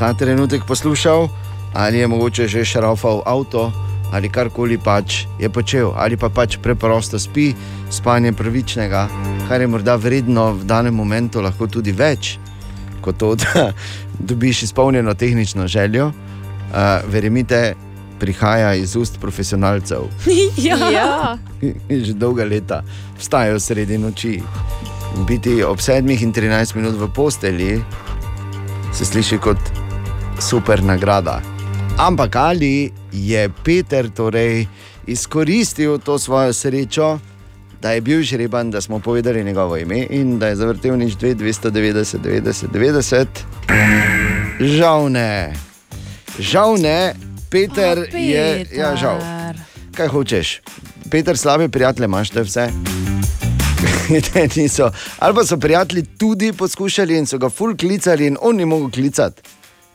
ta 0.03 0.15
trenutek 0.15 0.63
poslušal, 0.67 1.29
ali 1.75 1.99
je 1.99 2.09
mogoče 2.09 2.49
že 2.49 2.65
šrafal 2.65 3.23
avto, 3.27 3.73
ali 4.13 4.29
karkoli 4.29 4.79
pač 4.79 5.25
je 5.39 5.49
počel, 5.49 5.93
ali 5.97 6.17
pa 6.17 6.29
pač 6.29 6.57
preprosto 6.63 7.19
spi, 7.19 7.55
spanje 7.91 8.33
pravičnega, 8.33 9.09
kar 9.49 9.61
je 9.61 9.67
morda 9.67 9.95
vredno 9.97 10.53
v 10.53 10.65
danem 10.65 10.95
momentu, 10.95 11.41
lahko 11.41 11.67
tudi 11.67 11.93
več 11.93 12.39
kot 13.01 13.17
to, 13.17 13.35
da 13.41 13.71
dobiš 14.19 14.63
izpolnjeno 14.63 15.15
tehnično 15.15 15.69
željo. 15.69 16.13
Uh, 16.73 17.13
verjemite, 17.13 17.75
prihaja 18.21 18.75
iz 18.75 18.97
ust 18.97 19.21
profesionalcev. 19.21 20.09
ja. 20.69 20.77
Ja. 20.91 21.39
Že 21.91 22.15
dolga 22.15 22.45
leta 22.45 22.83
vstajajo 23.19 23.61
sredi 23.61 23.99
noči. 23.99 24.41
Biti 25.29 25.61
ob 25.65 25.79
7 25.79 26.23
in 26.23 26.33
13 26.33 26.77
minut 26.77 26.97
v 26.97 27.09
posteli 27.15 27.83
se 28.93 29.05
sliši 29.05 29.39
kot 29.39 29.59
super 30.41 30.83
nagrada. 30.83 31.41
Ampak 31.99 32.37
ali 32.37 32.93
je 33.13 33.49
Peter 33.65 34.09
torej 34.11 34.67
izkoristil 35.07 35.99
to 35.99 36.19
svojo 36.19 36.53
srečo, 36.53 37.19
da 37.83 37.91
je 37.93 38.01
bil 38.01 38.23
žreben, 38.23 38.71
da 38.71 38.81
smo 38.81 38.99
povedali 38.99 39.45
njegovo 39.45 39.77
ime 39.77 40.07
in 40.11 40.39
da 40.39 40.49
je 40.49 40.57
zavrtel 40.57 40.97
nič 40.97 41.17
2, 41.17 41.35
290, 41.35 42.17
90, 42.19 42.67
90? 42.73 43.27
Žal 44.61 45.11
ne. 45.13 45.53
Žal 46.39 46.79
ne, 46.81 47.15
Peter, 47.51 47.99
O, 47.99 48.17
je. 48.17 48.67
Ja, 48.73 48.97
žal. 48.97 49.21
Kaj 49.93 50.09
hočeš? 50.09 50.61
Peter, 51.11 51.39
slabe 51.39 51.69
prijatelje 51.69 52.05
imaš, 52.05 52.31
te 52.31 52.43
vse. 52.43 52.69
Te 54.33 54.49
niso. 54.57 54.91
Ali 55.19 55.35
pa 55.35 55.45
so 55.45 55.57
prijatelji 55.57 56.03
tudi 56.19 56.53
poskušali 56.53 57.19
in 57.19 57.27
so 57.27 57.39
ga 57.39 57.51
ful 57.51 57.77
klicali, 57.77 58.27
in 58.27 58.37
on 58.41 58.57
ni 58.57 58.65
mogel 58.65 58.91
klicati. 58.91 59.43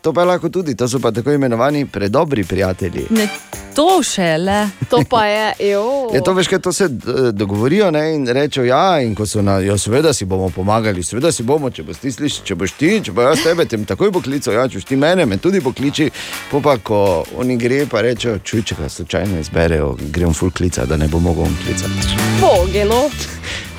To 0.02 0.14
pa 0.14 0.22
je 0.22 0.26
lahko 0.26 0.50
tudi, 0.50 0.76
to 0.76 0.88
so 0.88 1.00
pa 1.00 1.12
tako 1.12 1.32
imenovani 1.32 1.86
predobri 1.86 2.44
prijatelji. 2.44 3.06
Ne, 3.10 3.28
to 3.76 4.04
šele. 4.04 4.70
To 4.90 5.02
pa 5.10 5.26
je, 5.26 5.72
jo. 5.72 6.10
Je 6.14 6.24
to 6.24 6.34
veš, 6.34 6.48
kaj 6.48 6.60
to 6.60 6.74
se 6.74 6.84
eh, 6.84 7.32
dogovorijo 7.32 7.92
ne, 7.92 8.16
in 8.16 8.28
rečejo, 8.28 8.66
ja, 8.66 9.02
in 9.02 9.16
ko 9.16 9.26
so 9.26 9.42
na, 9.42 9.60
ja, 9.60 9.78
seveda 9.78 10.14
si 10.14 10.26
bomo 10.26 10.50
pomagali, 10.50 11.04
seveda 11.04 11.32
si 11.32 11.44
bomo, 11.44 11.70
če 11.70 11.84
boš 11.84 11.98
ti 11.98 12.12
slišal, 12.12 12.46
če 12.46 12.56
boš 12.56 12.76
ti, 12.78 12.92
če 13.04 13.12
bo 13.12 13.26
jaz 13.26 13.44
tebe, 13.44 13.66
tem 13.66 13.86
takoj 13.86 14.12
poklical, 14.12 14.54
ja, 14.54 14.68
če 14.70 14.80
boš 14.80 14.88
ti 14.88 14.96
mene, 14.96 15.26
me 15.26 15.38
tudi 15.38 15.62
pokliči. 15.62 16.10
Po 16.52 16.62
pa, 16.62 16.78
ko 16.78 17.26
oni 17.38 17.58
gre, 17.58 17.84
pa 17.90 18.02
rečejo, 18.06 18.40
čuj, 18.44 18.64
če 18.70 18.80
ga 18.80 18.90
slučajno 18.90 19.42
izberejo, 19.42 19.96
grem 20.14 20.34
full 20.34 20.54
klica, 20.54 20.86
da 20.86 20.98
ne 20.98 21.10
bo 21.12 21.20
mogel 21.20 21.50
on 21.50 21.60
klicati. 21.66 22.18
Boge, 22.42 22.86
no. 22.86 23.08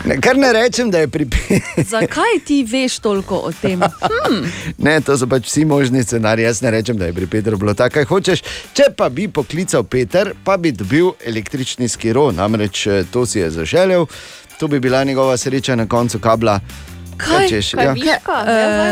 Ne, 0.05 0.21
kar 0.21 0.37
ne 0.37 0.53
rečem, 0.53 0.91
da 0.91 0.99
je 0.99 1.09
pri 1.09 1.27
Zakaj 1.93 2.39
ti 2.47 2.65
veš 2.65 2.99
toliko 2.99 3.37
o 3.37 3.53
tem? 3.53 3.81
Hm. 3.83 4.45
Ne, 4.79 5.01
to 5.01 5.19
so 5.19 5.27
pač 5.27 5.47
vsi 5.47 5.65
možni 5.65 6.03
scenariji. 6.05 6.45
Jaz 6.45 6.63
ne 6.63 6.71
rečem, 6.71 6.99
da 6.99 7.07
je 7.07 7.13
pri 7.13 7.27
Petru 7.27 7.57
bilo 7.57 7.75
tako, 7.75 7.95
kaj 7.95 8.05
hočeš. 8.05 8.43
Če 8.73 8.91
pa 8.97 9.09
bi 9.09 9.29
poklical 9.29 9.85
Peter, 9.85 10.33
pa 10.45 10.57
bi 10.57 10.73
dobil 10.73 11.11
električni 11.27 11.89
skiro, 11.89 12.31
namreč 12.33 12.87
eh, 12.87 13.05
to 13.11 13.27
si 13.27 13.39
je 13.39 13.51
zaželel, 13.51 14.07
to 14.59 14.69
bi 14.69 14.81
bila 14.81 15.05
njegova 15.05 15.37
sreča 15.37 15.77
na 15.77 15.87
koncu 15.87 16.19
kabla. 16.19 16.61
Kaj, 17.19 17.49
češ, 17.49 17.73
Kaj 17.75 17.85
ja. 17.85 17.93
viška? 17.93 18.37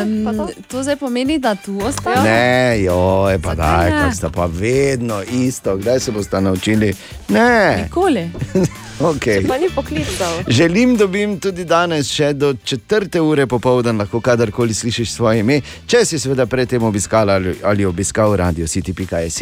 Um, 0.02 0.48
to 0.68 0.82
zdaj 0.82 0.96
pomeni, 0.96 1.38
da 1.38 1.54
tu 1.54 1.78
ostaja. 1.78 2.22
Ne, 2.22 2.82
joj, 2.82 3.38
pa 3.38 3.54
daj, 3.54 3.90
ne? 3.90 4.00
kak 4.00 4.16
sta 4.16 4.30
pa 4.34 4.48
vedno 4.50 5.22
isto, 5.22 5.76
kdaj 5.76 6.00
se 6.00 6.12
boste 6.12 6.40
naučili. 6.40 6.94
Ne, 7.28 7.82
Nikoli. 7.84 8.30
okay. 9.00 9.46
Pa 9.48 9.58
ni 9.58 9.68
poklical. 9.74 10.42
Želim, 10.48 10.96
da 10.96 11.06
bi 11.06 11.26
tudi 11.40 11.64
danes, 11.64 12.10
še 12.10 12.32
do 12.32 12.54
četrte 12.64 13.20
ure 13.20 13.46
popoldan, 13.46 13.98
lahko 13.98 14.20
kadarkoli 14.20 14.74
slišiš 14.74 15.10
svoje 15.10 15.40
ime. 15.40 15.60
Če 15.86 16.04
si 16.04 16.18
seveda 16.18 16.46
predtem 16.46 16.82
obiskal 16.82 17.30
ali, 17.30 17.54
ali 17.62 17.84
obiskal 17.84 18.36
radio 18.36 18.66
city.js 18.66 19.40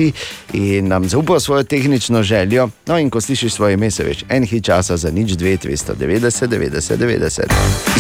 in 0.53 0.89
nam 0.89 1.09
zaupal 1.09 1.41
svojo 1.41 1.65
tehnično 1.65 2.23
željo. 2.23 2.69
No, 2.87 2.99
in 2.99 3.11
ko 3.11 3.21
slišiš 3.21 3.53
svoje 3.53 3.75
ime, 3.75 3.91
se 3.91 4.05
veš, 4.05 4.25
en 4.29 4.47
hit 4.47 4.65
časa 4.65 4.97
za 4.97 5.11
nič 5.11 5.37
2, 5.37 5.59
290, 5.67 6.49
90, 6.49 6.97
90. 6.97 7.53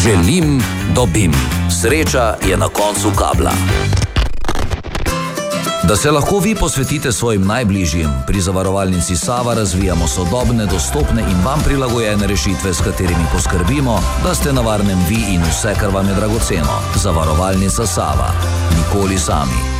Želim, 0.04 0.60
dobim. 0.94 1.32
Sreča 1.82 2.36
je 2.48 2.56
na 2.56 2.68
koncu 2.68 3.12
kabla. 3.18 4.13
Da 5.88 5.96
se 5.96 6.10
lahko 6.10 6.38
vi 6.38 6.54
posvetite 6.54 7.12
svojim 7.12 7.46
najbližjim, 7.46 8.08
pri 8.26 8.40
zavarovalnici 8.40 9.16
Sava 9.16 9.54
razvijamo 9.54 10.08
sodobne, 10.08 10.66
dostopne 10.66 11.22
in 11.22 11.44
vam 11.44 11.60
prilagojene 11.64 12.26
rešitve, 12.26 12.74
s 12.74 12.80
katerimi 12.80 13.24
poskrbimo, 13.32 14.00
da 14.24 14.34
ste 14.34 14.52
na 14.52 14.60
varnem 14.60 14.98
vi 15.08 15.34
in 15.34 15.42
vse, 15.42 15.74
kar 15.80 15.90
vam 15.94 16.08
je 16.08 16.14
dragoceno. 16.14 16.80
Zavarovalnica 16.96 17.86
Sava. 17.86 18.32
Nikoli 18.76 19.18
sami. 19.18 19.74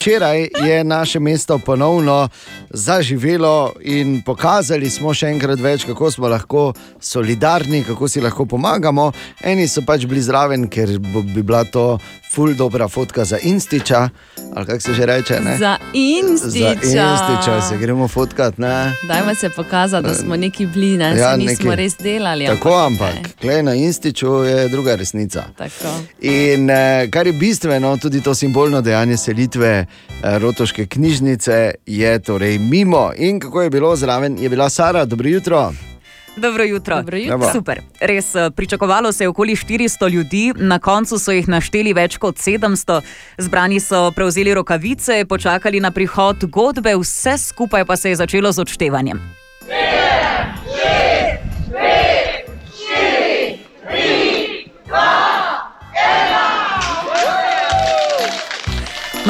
Včeraj 0.00 0.48
je 0.64 0.84
naše 0.84 1.20
mesto 1.20 1.58
ponovno 1.58 2.28
zaživelo 2.70 3.72
in 3.80 4.22
pokazali 4.26 4.90
smo 4.90 5.14
še 5.14 5.28
enkrat 5.28 5.60
več, 5.60 5.84
kako 5.84 6.10
smo 6.10 6.28
lahko 6.28 6.72
solidarni, 7.00 7.82
kako 7.84 8.08
si 8.08 8.20
lahko 8.20 8.46
pomagamo. 8.46 9.10
Eni 9.44 9.68
so 9.68 9.82
pač 9.86 10.06
bili 10.06 10.22
zraven, 10.22 10.68
ker 10.72 10.88
bi 11.34 11.42
bila 11.42 11.64
to 11.64 11.98
ful 12.30 12.54
dobra 12.54 12.88
fotka 12.88 13.24
za 13.24 13.38
Instiča, 13.38 14.08
ali 14.54 14.66
kako 14.66 14.80
se 14.80 14.94
že 14.94 15.06
reče. 15.06 15.40
Ne? 15.40 15.56
Za 15.58 15.76
Instiča. 15.94 16.80
Za 16.82 17.02
Instiča 17.12 17.60
se 17.60 17.78
gremo 17.78 18.08
fotkat. 18.08 18.58
Ne? 18.58 18.92
Dajmo 19.08 19.34
se 19.34 19.50
pokazati, 19.50 20.06
da 20.06 20.14
smo 20.14 20.36
neki 20.36 20.66
bili, 20.66 20.96
ne, 20.96 21.16
ja, 21.16 21.36
nismo 21.36 21.64
nekaj- 21.64 21.76
res 21.76 21.96
delali. 21.96 22.46
Tako, 22.46 22.74
ampak 22.76 23.14
klej 23.40 23.62
na 23.62 23.74
Instiču 23.74 24.26
je 24.34 24.68
druga 24.68 24.94
resnica. 24.94 25.44
Tako. 25.56 25.88
In 26.20 26.70
eh, 26.70 27.08
kar 27.10 27.26
je 27.26 27.32
bistveno, 27.32 27.96
tudi 27.96 28.20
to 28.20 28.34
simbolno 28.34 28.80
dejanje 28.80 29.16
selitve 29.16 29.68
eh, 29.68 29.86
Rotoške 30.38 30.86
knjižnice 30.86 31.74
je 31.86 32.18
torej 32.18 32.58
mimo. 32.60 33.10
In 33.16 33.40
kako 33.40 33.62
je 33.62 33.70
bilo 33.70 33.96
zraven, 33.96 34.38
je 34.38 34.48
bila 34.48 34.70
Sara, 34.70 35.04
dobro 35.04 35.28
jutro. 35.28 35.72
Dobro 36.36 36.64
jutro. 36.64 36.96
Dobro 36.96 37.16
jutro. 37.16 37.52
Super. 37.52 37.80
Res, 38.00 38.34
eh, 38.34 38.50
pričakovalo 38.50 39.12
se 39.12 39.24
je 39.24 39.28
okoli 39.28 39.56
400 39.56 40.08
ljudi, 40.08 40.52
na 40.56 40.78
koncu 40.78 41.18
so 41.18 41.32
jih 41.32 41.48
našteli 41.48 41.92
več 41.92 42.16
kot 42.16 42.36
700. 42.36 43.00
Zbrani 43.38 43.80
so 43.80 44.10
prevzeli 44.10 44.54
rokavice, 44.54 45.24
počakali 45.28 45.80
na 45.80 45.90
prihod 45.90 46.44
godbe, 46.46 46.94
vse 46.96 47.38
skupaj 47.38 47.84
pa 47.84 47.96
se 47.96 48.08
je 48.08 48.16
začelo 48.16 48.52
z 48.52 48.58
odštevanjem. 48.58 49.20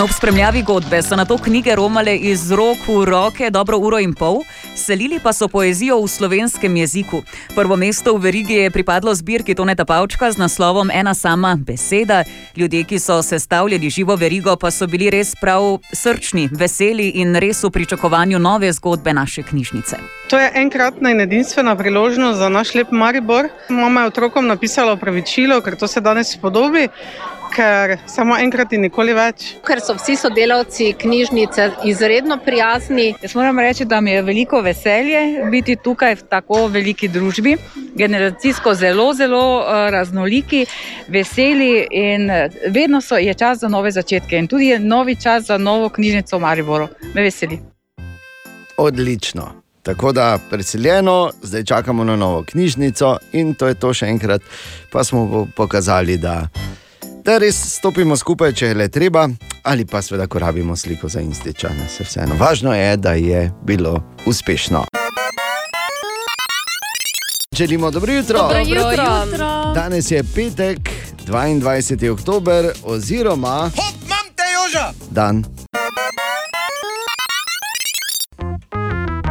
No, 0.01 0.05
ob 0.05 0.13
spremljavi 0.17 0.63
godbe 0.63 1.03
so 1.03 1.17
na 1.17 1.25
to 1.25 1.37
knjige 1.39 1.75
romale 1.77 2.15
iz 2.17 2.51
rok 2.51 2.79
v 2.89 3.05
roke 3.05 3.51
dobro 3.51 3.79
uro 3.79 3.99
in 3.99 4.15
pol. 4.15 4.39
Selili 4.75 5.19
pa 5.23 5.33
so 5.33 5.49
poezijo 5.49 6.01
v 6.03 6.09
slovenskem 6.09 6.77
jeziku. 6.77 7.23
Prvo 7.55 7.77
mesto 7.77 8.15
v 8.15 8.23
verigi 8.23 8.55
je 8.55 8.71
pripadlo 8.71 9.15
zbirki 9.15 9.55
Toneta 9.55 9.85
Pavčka 9.85 10.33
z 10.33 10.39
naslovom 10.39 10.91
Ena 10.91 11.15
sama 11.15 11.57
beseda. 11.57 12.25
Ljudje, 12.57 12.85
ki 12.85 12.99
so 12.99 13.23
sestavljali 13.23 13.91
živo 13.91 14.17
verigo, 14.17 14.57
pa 14.57 14.71
so 14.71 14.87
bili 14.87 15.11
res 15.11 15.35
prav 15.41 15.79
srčni, 15.93 16.49
veseli 16.53 17.09
in 17.21 17.37
res 17.37 17.65
v 17.65 17.71
pričakovanju 17.71 18.39
nove 18.39 18.73
zgodbe 18.73 19.13
naše 19.13 19.43
knjižnice. 19.43 19.97
To 20.31 20.39
je 20.39 20.51
enkratna 20.55 21.11
in 21.11 21.21
edinstvena 21.21 21.77
priložnost 21.77 22.39
za 22.39 22.49
naš 22.49 22.75
lep 22.75 22.91
Maribor. 22.91 23.49
Mama 23.69 24.01
je 24.01 24.07
otrokom 24.07 24.47
napisala 24.47 24.93
opravičilo, 24.93 25.61
ker 25.61 25.77
to 25.77 25.89
se 25.89 26.01
danes 26.01 26.33
spodobi, 26.33 26.89
ker 27.55 27.97
samo 28.07 28.37
enkrat 28.39 28.73
in 28.73 28.85
nikoli 28.87 29.15
več. 29.17 29.47
Ker 29.67 29.81
so 29.83 29.95
vsi 29.99 30.17
sodelavci 30.17 30.93
knjižnice 31.01 31.67
izredno 31.89 32.39
prijazni. 32.45 33.15
Jaz 33.23 33.35
moram 33.39 33.59
reči, 33.59 33.85
da 33.85 34.01
mi 34.01 34.15
je 34.15 34.23
veliko 34.23 34.61
veselje 34.65 35.23
biti 35.51 35.77
tukaj 35.77 36.15
v 36.21 36.27
tako 36.31 36.67
veliki 36.73 37.09
družbi, 37.09 37.57
generacijsko 37.99 38.75
zelo, 38.75 39.11
zelo 39.15 39.43
eh, 39.61 39.91
raznoliki, 39.91 40.65
veseli 41.09 41.87
in 41.91 42.31
eh, 42.31 42.61
vedno 42.69 43.01
so, 43.01 43.19
je 43.19 43.35
čas 43.35 43.65
za 43.65 43.69
nove 43.69 43.91
začetke 43.91 44.39
in 44.39 44.49
tudi 44.49 44.73
je 44.73 44.79
novi 44.79 45.17
čas 45.17 45.51
za 45.51 45.59
novo 45.59 45.89
knjižnico 45.89 46.37
v 46.37 46.41
Mariboru. 46.41 46.89
Me 47.15 47.23
veseli. 47.23 47.61
Odlično. 48.77 49.61
Tako 49.83 50.13
da 50.13 50.39
preseljeno, 50.51 51.31
zdaj 51.43 51.65
čakamo 51.65 52.05
na 52.05 52.17
novo 52.17 52.45
knjižnico 52.45 53.17
in 53.33 53.55
to 53.55 53.67
je 53.67 53.75
to 53.75 53.95
še 53.95 54.07
enkrat, 54.07 54.43
pa 54.93 55.05
smo 55.05 55.25
po- 55.31 55.47
pokazali, 55.57 56.19
da, 56.21 56.49
da 57.25 57.39
res 57.39 57.57
stopimo 57.71 58.17
skupaj, 58.17 58.53
če 58.53 58.67
je 58.67 58.75
le 58.75 58.89
treba, 58.89 59.29
ali 59.63 59.85
pa 59.85 60.03
seveda, 60.03 60.27
ko 60.27 60.39
rabimo 60.39 60.77
sliko 60.77 61.09
za 61.09 61.21
instičane. 61.21 61.89
Se 61.89 62.05
vseeno. 62.05 62.35
Važno 62.35 62.75
je, 62.75 62.97
da 62.97 63.13
je 63.13 63.53
bilo 63.63 63.95
uspešno. 64.27 64.85
Želimo 67.53 67.91
dobro 67.91 68.13
jutro. 68.13 68.39
Dobro 68.39 68.59
jutro. 68.59 69.05
jutro. 69.25 69.73
Danes 69.75 70.11
je 70.11 70.25
petek, 70.25 70.79
22. 71.27 72.11
oktober, 72.11 72.73
oziroma 72.85 73.71
Mam 74.09 74.27
te 74.35 74.47
joža! 74.55 74.93
dan. 75.11 75.45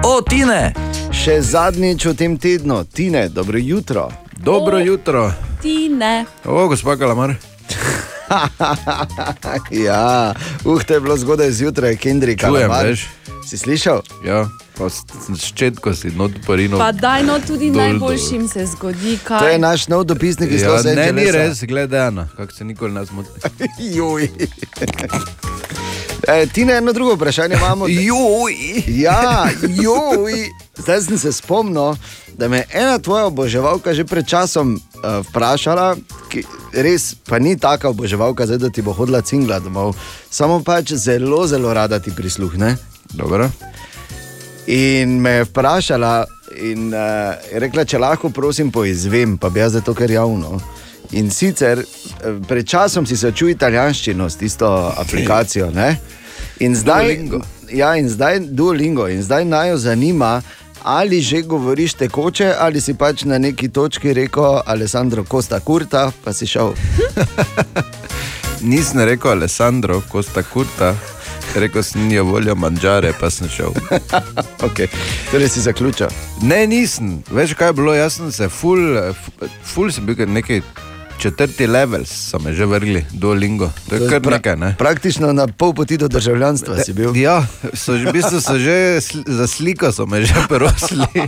O, 0.05 0.21
Tine! 0.21 0.73
Še 1.13 1.41
zadnjič 1.41 2.05
v 2.05 2.13
tem 2.13 2.37
tednu, 2.37 2.83
Tine, 2.85 3.29
dobro 3.29 3.57
jutro. 3.57 4.09
Dobro 4.37 4.77
O. 4.77 4.79
jutro. 4.79 5.31
Ti 5.61 5.89
ne. 5.89 6.25
O, 6.45 6.67
gospod 6.67 6.99
Kalamar. 6.99 7.35
ja, 9.87 10.33
uh, 10.65 10.83
to 10.83 10.93
je 10.93 10.99
bilo 10.99 11.17
zgodaj 11.17 11.51
zjutraj, 11.51 11.95
Kendrick. 11.95 12.41
Čujem, 12.41 12.71
veš. 12.71 13.07
Si 13.49 13.57
slišal? 13.57 14.01
Ja, 14.25 14.45
ščetko 15.39 15.93
si 15.95 16.11
not 16.15 16.31
porino. 16.45 16.77
Pa 16.77 16.91
daj, 16.91 17.23
no 17.25 17.39
tudi 17.41 17.71
dol, 17.71 17.81
najboljšim 17.81 18.47
se 18.47 18.65
zgodi. 18.65 19.17
Kaj? 19.23 19.39
To 19.39 19.47
je 19.47 19.59
naš 19.59 19.87
nov 19.87 20.03
dopisnik 20.03 20.51
iz 20.51 20.61
Ja, 20.61 20.71
Los 20.71 20.85
ne, 20.85 20.95
ni 20.95 21.01
Angelesa. 21.01 21.37
res, 21.37 21.63
gledano, 21.63 22.27
kako 22.37 22.53
se 22.53 22.65
nikoli 22.65 22.93
ne 22.93 23.05
zmoti. 23.05 23.29
Juj. 23.95 24.29
E, 26.27 26.45
ti 26.53 26.65
na 26.65 26.73
eno 26.77 26.93
drugo 26.93 27.15
vprašanje 27.15 27.55
imamo. 27.55 27.87
Juj. 27.87 28.83
Ja, 28.87 29.49
juj. 29.61 30.49
Zdaj 30.77 31.01
sem 31.01 31.17
se 31.17 31.31
spomnil, 31.31 31.95
da 32.39 32.47
me 32.47 32.57
je 32.57 32.65
ena 32.73 32.99
tvoja 32.99 33.25
oboževalka 33.25 33.93
že 33.93 34.05
pred 34.05 34.27
časom 34.27 34.75
uh, 34.75 35.19
vprašala, 35.27 35.95
ki 36.31 36.43
res 36.73 37.15
pa 37.27 37.39
ni 37.39 37.57
taka 37.59 37.89
oboževalka, 37.89 38.45
zdaj, 38.47 38.57
da 38.57 38.69
ti 38.69 38.81
bo 38.81 38.93
hodila 38.95 39.21
cingla 39.21 39.59
domov, 39.59 39.95
samo 40.31 40.61
pač 40.63 40.93
zelo, 40.93 41.47
zelo 41.47 41.73
rada 41.73 41.99
ti 41.99 42.11
prisluhne. 42.15 42.77
Dobro. 43.13 43.49
In 44.67 45.19
me 45.19 45.29
je 45.29 45.49
vprašala, 45.49 46.25
in 46.63 46.93
uh, 46.93 47.35
je 47.51 47.59
rekla, 47.59 47.83
če 47.85 47.99
lahko 47.99 48.29
prosim 48.29 48.71
poizvem, 48.71 49.37
pa 49.37 49.49
bi 49.49 49.59
jaz 49.59 49.75
zato 49.75 49.93
ker 49.93 50.11
javno. 50.11 50.61
In 51.11 51.31
sicer 51.33 51.79
eh, 51.81 52.39
pred 52.47 52.67
časom 52.67 53.05
si 53.05 53.17
se 53.17 53.33
učil 53.33 53.49
italijanščino 53.49 54.29
s 54.29 54.37
tisto 54.37 54.67
aplikacijo. 54.97 55.71
Ne? 55.73 55.97
In 56.59 56.75
zdaj, 56.75 57.05
Duolingo. 57.05 57.39
ja, 57.73 57.95
in 57.97 58.09
zdaj 58.09 58.39
Duolingo. 58.39 59.07
In 59.09 59.23
zdaj 59.23 59.45
naj 59.45 59.69
jo 59.69 59.77
zanima, 59.77 60.41
ali 60.83 61.21
že 61.21 61.41
govoriš 61.41 61.93
tekoče, 61.93 62.53
ali 62.59 62.81
si 62.81 62.93
pač 62.93 63.23
na 63.23 63.37
neki 63.37 63.69
točki 63.69 64.13
rekel 64.13 64.61
Alessandro 64.65 65.23
Costa 65.23 65.59
Curta, 65.59 66.11
pa 66.23 66.33
si 66.33 66.47
šel. 66.47 66.73
Nisem 68.61 69.01
rekel 69.01 69.31
Alessandro, 69.31 70.01
Costa 70.11 70.43
Curta, 70.53 70.95
rekel 71.55 71.83
sem 71.83 72.11
jo 72.11 72.23
voljo 72.23 72.55
manžare, 72.55 73.13
pa 73.19 73.29
sem 73.29 73.49
šel. 73.49 73.71
okay. 74.67 74.87
Torej 75.31 75.49
si 75.49 75.61
zaključil. 75.61 76.07
Ne, 76.41 76.67
nisem. 76.67 77.23
Veš 77.31 77.53
kaj 77.53 77.69
je 77.69 77.73
bilo, 77.73 77.93
jaz 77.95 78.19
sem 78.19 78.31
se 78.31 78.49
full, 78.49 78.99
full 79.63 79.91
sem 79.91 80.05
bil 80.05 80.27
neki 80.27 80.61
četrti 81.19 81.67
level, 81.67 82.05
so 82.05 82.39
me 82.39 82.53
že 82.53 82.65
vrgli, 82.65 83.05
Duolingo. 83.11 83.69
To 83.89 83.95
je 83.95 84.09
kar 84.09 84.23
nekaj, 84.23 84.55
ne? 84.55 84.75
Praktično 84.79 85.33
na 85.33 85.47
pol 85.47 85.73
poti 85.75 85.97
do 85.99 86.07
državljanstva 86.07 86.79
si 86.83 86.93
bil. 86.95 87.11
Ja, 87.15 87.43
so 87.75 87.93
v 87.93 88.13
bistvu 88.15 88.39
so 88.39 88.55
že 88.55 89.03
za 89.27 89.47
sliko 89.47 89.91
so 89.91 90.07
me 90.07 90.23
že 90.23 90.35
prosili. 90.51 91.27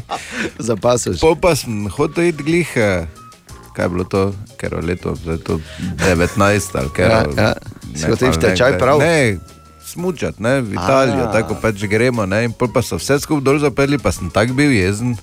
Zapasuš. 0.59 1.19
Pol 1.19 1.35
pa 1.35 1.55
sem 1.55 1.91
hotel 1.91 2.31
iti 2.31 2.43
glih, 2.43 2.71
eh, 2.79 3.07
kaj 3.75 3.85
je 3.85 3.89
bilo 3.89 4.03
to, 4.07 4.31
ker 4.55 4.79
je 4.79 4.81
leto, 4.81 5.15
zdaj 5.19 5.37
to 5.43 5.59
19 6.07 6.79
ali 6.79 6.89
kaj. 6.95 7.05
Ja, 7.05 7.21
ja. 7.37 7.51
Si 7.91 8.07
hotel 8.07 8.31
iti 8.31 8.39
tečaj 8.47 8.79
prav? 8.79 9.03
Ne, 9.03 9.37
smučati, 9.83 10.39
ne, 10.39 10.61
v 10.61 10.73
Italijo, 10.79 11.27
A. 11.27 11.31
tako 11.35 11.59
pač 11.59 11.83
gremo, 11.83 12.23
ne, 12.25 12.47
in 12.47 12.55
pol 12.55 12.71
pa 12.71 12.79
so 12.79 12.95
vse 12.95 13.19
skupaj 13.19 13.43
dol 13.43 13.59
zaprli, 13.59 13.99
pa 13.99 14.11
sem 14.15 14.31
tak 14.31 14.55
bil 14.55 14.71
jezen. 14.71 15.19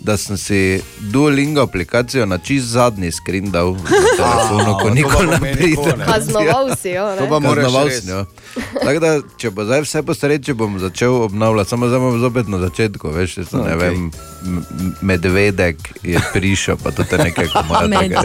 Da 0.00 0.16
sem 0.16 0.36
si 0.36 0.80
Duolingo 1.10 1.60
aplikacijo 1.60 2.26
na 2.26 2.38
čist 2.38 2.66
zadnji 2.66 3.10
skrin 3.12 3.50
dal 3.50 3.74
na 3.74 3.90
telefonu, 4.18 4.78
ko 4.82 4.90
nikoli 4.90 5.26
ne 5.26 5.52
pride. 5.52 6.04
Kaznoval 6.06 6.76
si 6.76 6.90
jo, 6.90 7.06
ne? 7.10 7.16
To 7.16 7.26
pa 7.28 7.38
moraš 7.38 7.72
jo. 8.06 8.24
Tako 8.84 9.00
da, 9.00 9.20
če 9.36 9.50
bo 9.50 9.64
zdaj 9.64 9.82
vse 9.84 10.02
po 10.02 10.14
sreči, 10.14 10.52
bom 10.52 10.78
začel 10.78 11.14
obnavljati, 11.22 11.70
samo 11.70 11.88
zdaj 11.88 12.00
bom 12.00 12.20
zopet 12.20 12.48
na 12.48 12.58
začetku, 12.58 13.10
veš, 13.14 13.36
okay. 13.36 13.64
ne 13.64 13.76
vem, 13.76 14.10
medvedek 15.00 15.76
je 16.02 16.20
prišel, 16.32 16.76
pa 16.82 16.90
to 16.90 17.02
je 17.02 17.18
nekaj, 17.18 17.48
ko 17.52 17.62
mora 17.68 17.88
tega. 18.00 18.22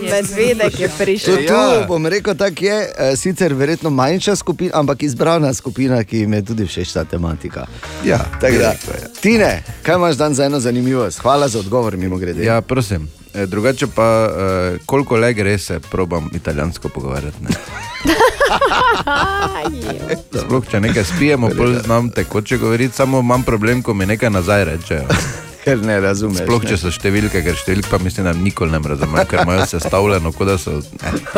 Medvedek 0.00 0.80
je 0.80 0.88
To, 0.92 1.04
prišel. 1.04 1.36
tu 1.36 1.88
bom 1.88 2.06
rekel, 2.06 2.34
tako 2.34 2.64
je, 2.64 2.78
eh, 2.98 3.16
sicer 3.16 3.54
verjetno 3.54 3.90
manjša 3.90 4.36
skupina, 4.36 4.70
ampak 4.74 5.02
izbrana 5.02 5.54
skupina, 5.54 6.04
ki 6.04 6.18
jim 6.24 6.32
je 6.32 6.44
tudi 6.44 6.66
všeč 6.66 6.92
ta 6.92 7.04
tematika. 7.04 7.66
Ja, 8.04 8.18
Tako 8.40 8.58
da, 8.58 8.70
je, 8.70 8.78
je. 9.02 9.08
Tine, 9.20 9.62
kaj 9.82 9.94
imaš 9.94 10.16
dan 10.16 10.34
za 10.34 10.44
eno 10.44 10.60
zanimivost? 10.60 11.18
Hvala 11.18 11.48
za 11.48 11.58
odgovor, 11.58 11.96
mimo 11.96 12.16
grede. 12.16 12.44
Ja, 12.44 12.60
prosim. 12.60 13.08
E, 13.34 13.46
drugače 13.46 13.86
pa, 13.86 14.28
e, 14.74 14.78
koliko 14.86 15.16
le 15.16 15.32
gre, 15.32 15.58
se 15.58 15.80
probam 15.80 16.30
italijansko 16.34 16.88
pogovarjati. 16.88 17.38
Ne? 18.52 20.16
Sploh, 20.42 20.64
če 20.70 20.80
nekaj 20.80 21.04
spijemo, 21.04 21.50
pol 21.56 21.78
znam 21.84 22.10
tekoče 22.10 22.58
govoriti, 22.58 22.96
samo 22.96 23.20
imam 23.20 23.42
problem, 23.42 23.82
ko 23.82 23.94
mi 23.94 24.06
nekaj 24.06 24.30
nazaj 24.30 24.64
rečejo. 24.64 25.06
Ker 25.62 25.78
ne 25.78 26.00
razumeš. 26.00 26.42
Sploh, 26.42 26.64
če 26.66 26.74
ne. 26.74 26.78
so 26.80 26.90
številke, 26.90 27.38
ker 27.46 27.54
številk 27.54 27.86
pa 27.86 28.00
mislim, 28.02 28.26
da 28.26 28.32
nikoli 28.34 28.74
ne 28.74 28.80
razumem, 28.82 29.20
ker 29.30 29.44
imajo 29.44 29.66
sestavljeno, 29.70 30.32
kot 30.34 30.48
da 30.50 30.56
so. 30.58 30.80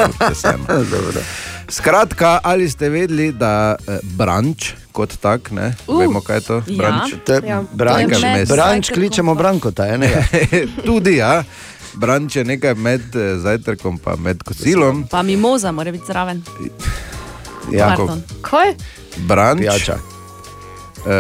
Dobro. 0.94 1.20
Skratka, 1.68 2.38
ali 2.42 2.70
ste 2.70 2.88
vedeli, 2.88 3.32
da 3.36 3.76
eh, 3.76 4.00
branč 4.16 4.72
kot 4.96 5.16
tak, 5.20 5.50
ne? 5.52 5.74
Uh, 5.86 6.00
Vemo, 6.00 6.22
kaj 6.24 6.36
je 6.36 6.44
to? 6.46 6.56
ja. 6.66 6.76
Branč. 6.78 7.14
To 7.26 7.36
je 7.36 7.40
Ja. 7.44 7.60
branč. 7.72 8.12
Branč 8.48 8.92
kličemo 8.94 9.34
Brankota, 9.34 9.88
enega. 9.92 10.24
Tudi 10.86 11.18
ja. 11.18 11.42
Branč 11.94 12.36
je 12.36 12.44
nekaj 12.44 12.74
med 12.74 13.00
eh, 13.16 13.38
zajtrkom 13.38 13.98
pa 13.98 14.16
med 14.16 14.42
kosilom. 14.42 15.06
Pa 15.10 15.22
mimoza 15.22 15.72
mora 15.72 15.92
biti 15.92 16.04
zraven. 16.06 16.42
Ja, 17.72 17.88
Pardon. 17.88 18.22
Kaj? 18.42 18.74
Branč. 19.18 19.60
Pijača. 19.60 19.98
Uh, 20.96 21.10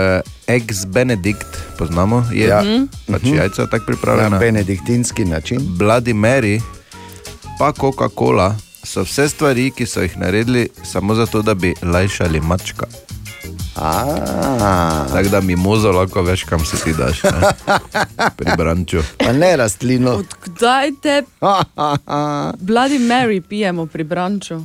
ex 0.46 0.84
Benedikt, 0.86 1.46
poznamo, 1.78 2.24
je 2.32 2.48
Ja. 2.48 2.62
ja. 2.62 2.86
pač 3.06 3.22
Mhm. 3.22 3.34
jajca 3.34 3.66
tako 3.66 3.86
pripravljena. 3.86 4.28
Na 4.28 4.38
benediktinski 4.38 5.24
način. 5.24 5.58
Bloody 5.60 6.14
Mary, 6.14 6.60
pa 7.58 7.72
Coca-Cola 7.72 8.54
so 8.84 9.02
vse 9.02 9.28
stvari, 9.28 9.70
ki 9.70 9.86
so 9.86 10.00
jih 10.02 10.16
naredili 10.18 10.68
samo 10.84 11.14
zato, 11.14 11.42
da 11.42 11.54
bi 11.54 11.74
lajšali 11.82 12.40
mačka. 12.40 12.86
Tako 13.74 15.28
da 15.30 15.40
mimozo 15.40 15.92
lahko 15.92 16.22
veš, 16.22 16.44
kam 16.44 16.64
se 16.64 16.76
ti 16.76 16.92
daš. 16.92 17.22
Ne? 17.22 17.30
Pri 18.36 18.50
branču. 18.56 19.02
Pa 19.18 19.32
ne 19.32 19.56
rastlino. 19.56 20.22
Kdaj 20.44 20.90
te 21.02 21.22
Bloody 22.68 22.98
Mary 22.98 23.40
pijemo 23.40 23.86
pri 23.86 24.04
branču? 24.04 24.60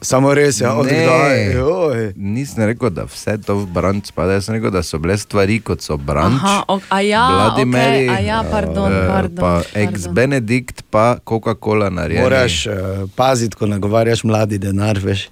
Samo 0.00 0.30
res, 0.34 0.60
ja, 0.60 0.74
odkdaj. 0.78 2.12
Nisem 2.14 2.64
rekel, 2.70 2.90
da 2.94 3.02
vse 3.10 3.34
to 3.42 3.56
v 3.58 3.66
brand 3.74 4.06
spada, 4.06 4.36
jaz 4.36 4.46
sem 4.46 4.54
rekel, 4.54 4.70
da 4.70 4.82
so 4.86 5.00
bile 5.02 5.16
stvari 5.18 5.58
kot 5.58 5.82
so 5.82 5.96
brand. 5.98 6.38
Aha, 6.38 6.62
ok, 6.70 6.86
a 6.88 7.00
ja, 7.02 7.24
Vladimiri, 7.34 8.06
okay, 8.06 8.14
a 8.14 8.18
ja, 8.22 8.38
pardon, 8.46 8.92
eh, 8.92 9.08
pardon. 9.10 9.42
Pa 9.42 9.62
ex-Benedikt, 9.74 10.86
pa 10.90 11.18
Coca-Cola 11.26 11.90
narejena. 11.90 12.28
Moraš 12.28 12.66
uh, 12.66 12.74
paziti, 13.18 13.58
ko 13.58 13.66
nagovarjaš 13.66 14.22
mladi 14.22 14.62
denar, 14.62 15.02
veš. 15.02 15.28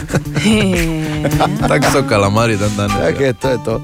Tako 1.68 1.92
so 1.92 2.04
kalamari 2.08 2.56
dan 2.56 2.72
danes. 2.76 2.96
Ja. 2.96 3.12
Tako 3.12 3.22
je, 3.22 3.32
to 3.32 3.48
je 3.48 3.58
to. 3.64 3.80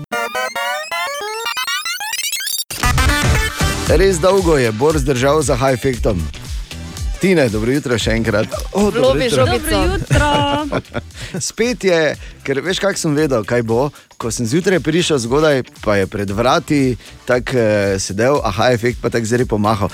Res 3.89 4.17
dolgo 4.21 4.57
je 4.57 4.73
Bor 4.73 4.97
zdržal 4.99 5.43
za 5.45 5.57
high-fektom. 5.57 6.48
Tine, 7.21 7.49
dobro 7.51 7.73
jutro 7.75 7.97
še 7.99 8.13
enkrat. 8.15 8.53
O, 8.73 8.91
dobro 8.91 9.09
Lovi 9.09 9.25
jutro. 9.25 9.47
Dobro 9.47 9.81
jutro. 9.85 10.29
Spet 11.49 11.85
je, 11.85 11.99
ker 12.47 12.61
veš, 12.63 12.79
kako 12.79 13.01
sem 13.01 13.17
vedel, 13.19 13.43
kaj 13.45 13.65
bo. 13.67 13.89
Ko 14.19 14.31
sem 14.35 14.47
zjutraj 14.47 14.79
prišel 14.81 15.19
zgodaj, 15.27 15.65
pa 15.83 15.99
je 15.99 16.07
pred 16.07 16.31
vrati 16.31 16.97
tako 17.27 17.59
eh, 17.59 17.99
sedel, 17.99 18.39
aha, 18.45 18.71
efekt 18.75 19.03
pa 19.03 19.11
tako 19.11 19.27
zelo 19.27 19.47
pomahal. 19.51 19.91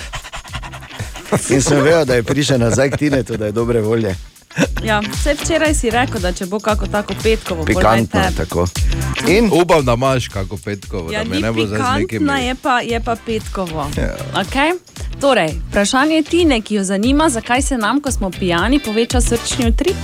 In 1.49 1.65
sem 1.65 1.81
vedel, 1.81 2.05
da 2.05 2.21
je 2.21 2.29
prišel 2.29 2.61
nazaj 2.61 2.93
k 2.93 3.01
Tinetu, 3.07 3.41
da 3.41 3.49
je 3.49 3.57
dobre 3.57 3.81
volje. 3.81 4.13
Ja, 4.85 5.01
vse 5.01 5.35
včeraj 5.35 5.75
si 5.75 5.91
rekel, 5.91 6.21
da 6.21 6.33
če 6.33 6.47
bo 6.47 6.59
kako 6.59 6.87
tako 6.87 7.15
petkovo, 7.23 7.65
Pikantno, 7.65 8.21
tebi. 8.23 8.37
tako. 8.37 8.67
In 9.29 9.51
upam, 9.53 9.85
da 9.85 9.93
imaš 9.93 10.29
kako 10.29 10.57
petkovo, 10.57 11.13
Ja, 11.13 11.25
da 11.25 11.31
me 11.31 11.41
ne 11.41 11.53
bo 11.53 11.67
zdaj 11.67 12.01
nekimi. 12.01 12.31
je 12.41 12.55
pa, 12.55 12.81
je 12.81 13.01
pa 13.01 13.17
petkovo. 13.17 13.91
Ja. 13.97 14.17
Okay? 14.35 14.73
Torej, 15.21 15.55
vprašanje 15.69 16.23
Tine, 16.23 16.61
ki 16.61 16.75
jo 16.75 16.85
zanima, 16.85 17.29
zakaj 17.29 17.63
se 17.63 17.79
nam, 17.79 18.01
ko 18.01 18.11
smo 18.11 18.31
pijani, 18.31 18.79
poveča 18.79 19.21
srčni 19.21 19.69
utrip? 19.69 19.97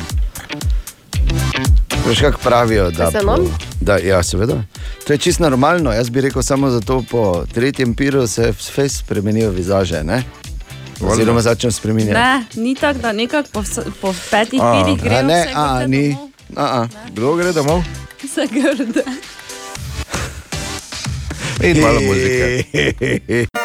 Veš, 2.06 2.20
kako 2.20 2.38
pravijo, 2.38 2.90
da, 2.90 3.10
Se 3.10 3.18
po, 3.18 3.26
nam? 3.26 3.40
da 3.80 3.96
ja, 3.96 4.22
seveda. 4.22 4.62
To 5.06 5.12
je 5.12 5.18
čisto 5.18 5.42
normalno. 5.42 5.92
Jaz 5.92 6.10
bi 6.10 6.20
rekel, 6.20 6.42
samo 6.42 6.70
zato 6.70 7.02
po 7.10 7.44
tretjem 7.54 7.94
piru 7.94 8.26
se 8.26 8.52
fez 8.52 8.96
spremenijo 8.98 9.50
vizaže. 9.50 10.02
Ne? 10.04 10.22
Oziroma 11.00 11.40
začnejo 11.40 11.72
spremenjati. 11.72 12.14
Ne, 12.14 12.62
ni 12.62 12.74
tako, 12.74 12.98
da 12.98 13.12
nekako 13.12 13.48
po, 13.52 13.62
po 14.00 14.14
petih 14.30 14.60
A, 14.62 14.72
a 14.72 14.96
grejo 15.02 15.22
ne, 15.22 15.46
a, 15.54 15.78
grde 15.78 15.88
ni. 15.88 16.16
A, 16.56 16.64
a. 16.64 16.88
Kdo 17.12 17.34
gre 17.34 17.52
domov? 17.52 17.82
Vse 18.22 18.46
grde. 18.50 19.04
In 21.62 21.80
malo 21.80 22.00
muzike. 22.00 23.48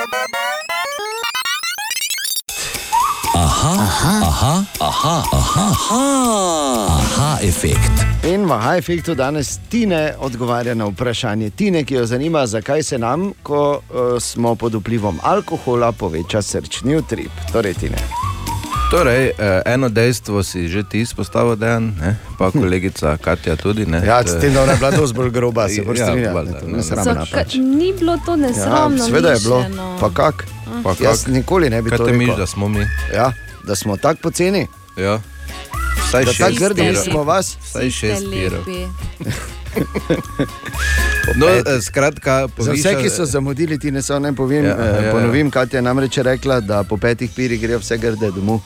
Aha, 3.65 4.21
aha, 4.23 4.63
aha, 4.79 5.23
aha, 5.31 5.33
aha, 5.33 5.65
aha, 5.73 6.85
aha 7.01 7.37
efekt. 7.41 8.05
In 8.23 8.45
v 8.45 8.53
Aha 8.53 8.75
efektu 8.77 9.15
danes 9.15 9.57
Tine 9.69 10.13
odgovarja 10.19 10.75
na 10.75 10.85
vprašanje 10.85 11.49
Tine, 11.49 11.81
ki 11.83 11.93
jo 11.93 12.05
zanima, 12.05 12.45
zakaj 12.47 12.83
se 12.83 12.97
nam, 12.97 13.33
ko 13.43 13.81
uh, 13.89 14.21
smo 14.21 14.55
pod 14.55 14.75
vplivom 14.75 15.17
alkohola, 15.23 15.91
poveča 15.91 16.41
srčni 16.41 16.95
utrip. 16.95 17.31
Torej, 17.53 17.73
Tine. 17.73 17.97
Torej, 18.91 19.31
eh, 19.33 19.61
eno 19.65 19.89
dejstvo 19.89 20.43
si 20.43 20.67
že 20.67 20.83
ti 20.83 20.99
izpostavil, 21.01 21.55
Dejan, 21.55 21.97
ne? 22.01 22.15
pa 22.37 22.51
kolegica 22.51 23.17
Katja 23.17 23.55
tudi. 23.55 23.85
Ne? 23.85 24.05
Ja, 24.05 24.21
s 24.21 24.37
tem, 24.41 24.53
da 24.53 24.61
je 24.61 24.77
bila 24.77 24.91
dosti 24.91 25.17
bolj 25.17 25.29
groba, 25.29 25.65
se 25.69 25.81
boš 25.81 25.99
Ja, 25.99 26.05
strinjal, 26.13 26.45
to 26.45 26.83
sramna 26.83 27.25
Zakaj 27.25 27.57
ni 27.57 27.93
bilo 27.99 28.17
to 28.25 28.35
nesramno? 28.35 28.97
Ja, 28.97 29.09
Sveda 29.09 29.29
je 29.29 29.39
bilo, 29.39 29.65
pa 29.99 30.09
kak. 30.13 30.45
Pa 30.83 30.93
Jaz 31.01 31.23
kak? 31.25 31.33
nikoli 31.33 31.69
ne 31.69 31.81
bi 31.81 31.89
Kaj 31.89 31.97
to 31.97 32.05
te 32.05 32.11
rekel. 32.11 32.17
misliš, 32.17 32.37
da 32.37 32.45
smo 32.45 32.67
mi? 32.69 32.85
Ja, 33.15 33.33
da 33.65 33.75
smo 33.75 33.97
tako 33.97 34.19
poceni. 34.21 34.67
Ja. 34.97 35.19
Vsaj 35.99 36.23
Da 36.23 36.31
šest 36.31 36.39
tako 36.39 36.55
grdi 36.59 36.81
pirov. 36.83 37.03
smo 37.03 37.23
vas. 37.23 37.57
Vsaj 37.61 37.89
šest 37.91 38.23
pirov. 38.31 38.59
Lepi. 38.59 38.85
No, 41.35 41.47
eh, 41.47 41.81
skratka, 41.81 42.47
Za 42.49 42.71
vse, 42.71 42.71
poviša- 42.83 43.01
ki 43.01 43.09
so 43.09 43.25
zamudili, 43.25 43.79
ti 43.79 43.91
ne 43.91 44.01
so 44.01 44.19
ne 44.19 44.33
povem, 44.33 44.65
Ja, 44.65 44.71
ja, 44.71 44.85
ja, 44.85 44.97
eh, 44.97 45.05
ja. 45.05 45.11
ponovim, 45.11 45.51
kaj 45.51 45.65
je 45.71 45.81
namreč 45.81 46.17
rekla, 46.19 46.59
da 46.61 46.83
po 46.83 46.97
petih 46.97 47.31
pirih 47.31 47.59
grejo 47.59 47.79
vse 47.79 47.97
grde 47.97 48.31
domov. 48.31 48.59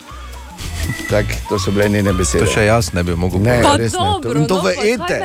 Tak, 1.10 1.26
to 1.50 1.60
so 1.60 1.72
bile 1.72 1.90
njene 1.90 2.14
besede. 2.14 2.46
To 2.46 2.52
še 2.52 2.66
jaz 2.66 2.94
ne 2.94 3.04
bi 3.04 3.16
mogel 3.16 3.42
Ne, 3.42 3.62
povedati. 3.62 3.84
ne. 3.84 3.90
To- 3.90 4.34
in 4.36 4.48
to 4.48 4.62
v 4.62 4.70
ete. 4.70 5.18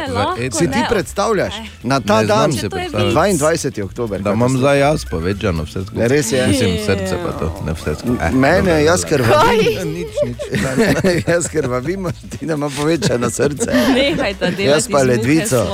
Si 0.50 0.66
ti 0.66 0.78
predstavljaš 0.88 1.54
na 1.82 2.00
ta 2.00 2.20
Ne 2.20 2.26
dan, 2.26 2.52
znam 2.52 2.52
si 2.54 2.68
predstavljati. 2.68 3.38
22. 3.38 3.82
oktober. 3.82 4.20
Da 4.20 4.32
imam 4.32 4.58
zdaj 4.58 4.78
jaz 4.78 5.04
povečano 5.04 5.62
vse 5.62 5.82
skupaj. 5.82 6.02
Ne, 6.02 6.08
res 6.08 6.32
je. 6.32 6.46
Mislim, 6.46 6.76
srce 6.78 7.16
pa 7.16 7.32
to, 7.32 7.62
ne 7.66 7.72
vse 7.72 7.94
skupaj. 7.94 8.28
Eh, 8.28 8.32
Mene, 8.32 8.56
dobro, 8.60 8.74
jaz 8.76 9.04
krvavim. 9.04 9.88
Nič, 9.88 10.12
nič. 10.24 10.38
jaz 11.28 11.48
krvavim, 11.48 12.08
ti 12.30 12.46
da 12.46 12.54
ima 12.54 12.70
povečano 12.70 13.30
srce. 13.30 13.70
Nehajte 13.94 14.46
delati 14.46 14.62
Jaz 14.64 14.88
pa 14.88 14.98
ledvico. 14.98 15.66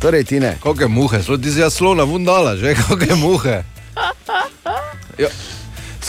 Torej, 0.00 0.24
ti 0.24 0.40
ne. 0.40 0.56
Koliko 0.60 0.82
je 0.82 0.88
muhe, 0.90 1.22
so 1.22 1.36
ti 1.36 1.50
zdaj 1.50 1.70
slona 1.70 2.02
vundala, 2.04 2.56
že 2.56 2.74
koliko 2.78 3.04
je 3.04 3.16
muhe. 3.16 3.62
Jo. 5.18 5.28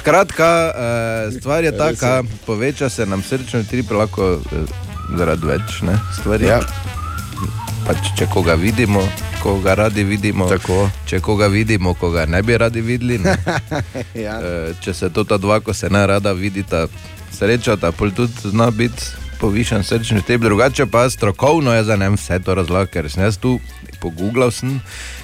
Skratka, 0.05 0.73
eh, 0.75 1.31
stvar 1.31 1.63
je 1.63 1.77
taka, 1.77 2.23
poveča 2.45 2.89
se 2.89 3.05
nam 3.05 3.23
srčni 3.23 3.59
utrip 3.59 3.91
lahko 3.91 4.33
eh, 4.33 4.57
zaradi 5.17 5.47
več 5.47 5.79
ne, 5.81 5.95
stvari. 6.19 6.45
Ja. 6.45 6.59
Pač, 7.87 8.11
če 8.13 8.27
koga 8.29 8.53
vidimo, 8.53 9.01
koga 9.41 9.73
radi 9.73 10.03
vidimo, 10.05 10.45
Tako. 10.49 10.91
če 11.09 11.19
koga 11.25 11.47
vidimo, 11.49 11.95
koga 11.97 12.27
ne 12.29 12.43
bi 12.45 12.53
radi 12.57 12.85
videli. 12.85 13.17
Ne. 13.17 13.33
ja. 14.25 14.37
Eh, 14.37 14.77
če 14.77 14.93
se 14.93 15.09
to 15.09 15.25
ta 15.25 15.41
dva, 15.41 15.57
ko 15.65 15.73
se 15.73 15.89
ne 15.89 16.05
rada 16.05 16.37
vidita, 16.37 16.85
srečata, 17.33 17.89
pol 17.91 18.13
tudi 18.13 18.53
zna 18.53 18.69
biti 18.69 19.09
povišen 19.41 19.83
srčni 19.83 20.21
utrip, 20.21 20.45
drugače 20.45 20.85
pa 20.85 21.09
strokovno 21.09 21.73
je 21.73 21.83
za 21.83 21.95
nem 21.97 22.13
vse 22.13 22.39
to 22.45 22.53
razlagal, 22.61 22.93
ker 22.93 23.09
sem 23.09 23.25
jaz 23.25 23.41
tu 23.41 23.57
pogooglal 24.05 24.51
sem 24.51 24.77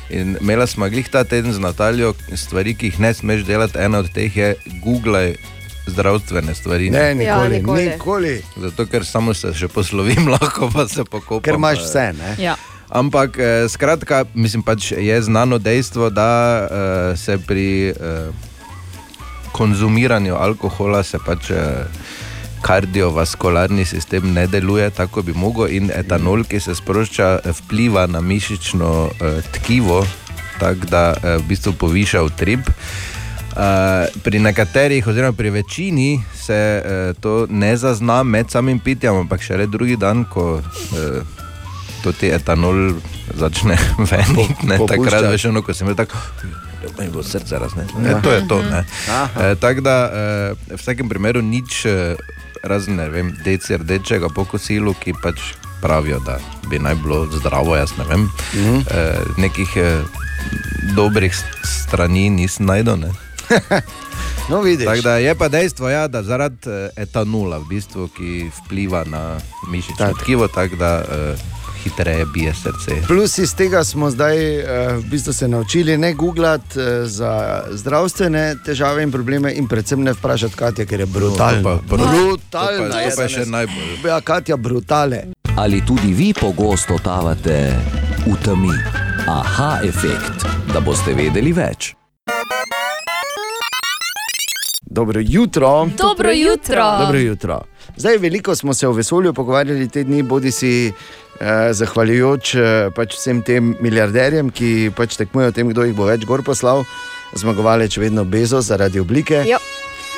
in 0.09 0.35
imela 0.37 0.65
smo 0.67 0.89
glih 0.89 1.07
ta 1.07 1.23
teden 1.23 1.53
z 1.53 1.59
Nataljo 1.59 2.11
stvari, 2.35 2.73
ki 2.73 2.85
jih 2.87 2.99
ne 2.99 3.13
smeš 3.13 3.45
delati, 3.45 3.77
ena 3.79 3.99
od 3.99 4.09
teh 4.09 4.35
je 4.35 4.49
googlaj 4.79 5.35
zdravstvene 5.83 6.53
stvari. 6.53 6.89
Ne, 6.89 7.15
nikoli, 7.15 7.25
Ja, 7.25 7.49
nikoli. 7.49 7.85
nikoli. 7.87 8.33
Zato, 8.57 8.85
ker 8.85 9.01
samo 9.03 9.33
se 9.33 9.49
še 9.51 9.67
poslovim, 9.69 10.27
lahko 10.33 10.69
pa 10.69 10.87
se 10.87 11.03
pokopam. 11.05 11.41
Ker 11.41 11.55
imaš 11.55 11.79
pa- 11.79 11.85
vse, 11.85 12.05
ne? 12.15 12.35
Ja. 12.39 12.55
Ampak, 12.91 13.37
eh, 13.39 13.65
skratka, 13.67 14.25
mislim 14.35 14.61
pač 14.61 14.91
je 14.93 15.21
znano 15.21 15.57
dejstvo, 15.59 16.09
da 16.11 16.29
eh, 16.61 16.67
se 17.15 17.37
pri 17.39 17.65
eh, 17.89 17.95
konzumiranju 19.51 20.35
alkohola 20.37 21.03
se 21.03 21.17
pač 21.19 21.49
eh, 21.49 21.85
kardiovaskularni 22.61 23.85
sistem 23.85 24.33
ne 24.33 24.47
deluje 24.47 24.89
tako, 24.89 25.21
bi 25.21 25.33
mogel, 25.33 25.71
in 25.71 25.91
etanol, 25.95 26.43
ki 26.43 26.59
se 26.59 26.75
sprošča, 26.75 27.39
eh, 27.43 27.53
vpliva 27.61 28.07
na 28.07 28.21
mišično 28.21 29.09
eh, 29.09 29.41
tkivo, 29.51 30.05
tako 30.59 30.85
da 30.89 31.13
eh, 31.13 31.37
v 31.37 31.47
bistvu 31.47 31.73
poviša 31.73 32.23
utrip. 32.23 32.69
Uh, 33.51 34.07
pri 34.23 34.39
nekaterih, 34.39 35.07
oziroma 35.07 35.35
pri 35.35 35.49
večini, 35.49 36.23
se 36.39 36.83
uh, 36.85 37.19
to 37.19 37.47
ne 37.49 37.77
zazna 37.77 38.23
med 38.23 38.51
samim 38.51 38.79
pitjem, 38.79 39.15
ampak 39.15 39.41
šele 39.43 39.65
drugi 39.67 39.97
dan, 39.99 40.23
ko 40.23 40.53
uh, 40.53 41.41
to 42.03 42.11
ti 42.11 42.31
etanol 42.31 42.95
začne 43.35 43.77
veniti. 44.11 44.55
popušča. 44.77 44.87
Takrat 44.87 45.27
veš, 45.31 45.45
ono, 45.51 45.61
ko 45.61 45.73
sem 45.73 45.87
bil 45.87 45.95
tako. 45.99 46.17
Mi 46.99 47.09
bo 47.13 47.23
srce 47.23 47.59
razneslo. 47.59 47.99
Ja. 48.01 48.17
E, 48.17 48.21
to 48.21 48.31
je 48.31 48.47
to. 48.47 48.61
E, 48.61 49.55
Tako 49.59 49.81
da 49.81 49.95
e, 50.13 50.53
v 50.73 50.77
vsakem 50.79 51.09
primeru 51.09 51.41
nič 51.41 51.85
razen 52.63 52.95
ne 52.95 53.09
vem, 53.09 53.33
deci 53.43 53.77
rdečega 53.77 54.29
po 54.35 54.45
kosilu, 54.45 54.93
ki 54.93 55.13
pač 55.23 55.41
pravijo, 55.81 56.19
da 56.25 56.39
bi 56.69 56.79
naj 56.79 56.95
bilo 56.95 57.25
zdravo, 57.31 57.75
jaz 57.75 57.97
ne 57.97 58.05
vem. 58.09 58.29
Mhm. 58.53 58.79
E, 58.91 59.17
nekih 59.37 59.69
e, 59.75 60.01
dobrih 60.95 61.35
strani 61.63 62.29
nisem 62.29 62.65
najdel. 62.65 62.97
Ne. 62.97 63.11
No, 64.49 64.61
vidiš. 64.61 64.85
Tako 64.85 65.01
da 65.01 65.17
je 65.17 65.35
pa 65.35 65.47
dejstvo, 65.47 65.89
ja, 65.89 66.07
da 66.07 66.23
zaradi 66.23 66.69
eh, 66.69 66.89
etanola, 66.95 67.57
v 67.57 67.65
bistvu, 67.69 68.07
ki 68.07 68.49
vpliva 68.57 69.03
na 69.07 69.37
mišično 69.69 69.95
Tak. 69.95 70.19
tkivo, 70.23 70.47
tako 70.47 70.75
da 70.75 71.03
uh, 71.07 71.39
hitreje 71.83 72.25
bije 72.33 72.53
srce. 72.53 73.01
Plus 73.07 73.37
iz 73.37 73.55
tega 73.55 73.83
smo 73.83 74.11
zdaj 74.11 74.57
uh, 74.57 74.65
v 74.97 75.09
bistvu 75.09 75.33
se 75.33 75.47
naučili 75.47 75.97
ne 75.97 76.13
googlati 76.13 76.79
uh, 76.79 76.85
za 77.05 77.63
zdravstvene 77.71 78.55
težave 78.65 79.03
in 79.03 79.11
probleme, 79.11 79.53
in 79.53 79.67
predvsem 79.67 80.03
ne 80.03 80.13
vprašati 80.13 80.55
Katja, 80.55 80.85
ker 80.85 80.99
je 80.99 81.05
brutalna. 81.05 81.61
No, 81.61 82.37
to 82.49 82.69
je 82.69 82.89
pa 83.15 83.23
je 83.23 83.29
še 83.29 83.45
najbolj. 83.45 83.95
Ja, 84.05 84.21
Katja, 84.21 84.57
brutale. 84.57 85.23
Ali 85.57 85.81
tudi 85.85 86.13
vi 86.13 86.33
pogosto 86.33 86.97
tavate 87.03 87.73
v 88.25 88.35
temi? 88.43 88.75
Aha, 89.27 89.79
efekt, 89.83 90.45
da 90.73 90.79
boste 90.79 91.13
vedeli 91.13 91.53
več. 91.53 91.95
Dobro 94.91 95.19
jutro. 95.23 95.87
Dobro 95.97 96.31
jutro. 96.31 96.97
Dobro 96.99 97.19
jutro. 97.19 97.61
Zdaj, 97.95 98.17
veliko 98.17 98.55
smo 98.55 98.73
se 98.73 98.87
o 98.87 98.91
vesolju 98.91 99.33
pogovarjali 99.33 99.89
te 99.89 100.03
dni, 100.03 100.23
bodi 100.23 100.51
si 100.51 100.71
eh, 100.87 101.73
zahvaljujoč 101.73 102.55
eh, 102.55 102.89
pač 102.95 103.15
vsem 103.17 103.41
tem 103.41 103.75
milijarderjem, 103.81 104.49
ki 104.49 104.91
pač 104.95 105.17
tekmujejo 105.19 105.51
o 105.51 105.55
tem, 105.55 105.69
kdo 105.69 105.85
jih 105.85 105.95
bo 105.95 106.07
več 106.09 106.25
gor 106.25 106.43
poslal. 106.43 106.85
Zmagovalec 107.35 107.95
je 107.97 108.03
vedno 108.03 108.25
Bezos 108.25 108.67
zaradi 108.67 108.99
oblike. 108.99 109.43
Ja. 109.47 109.59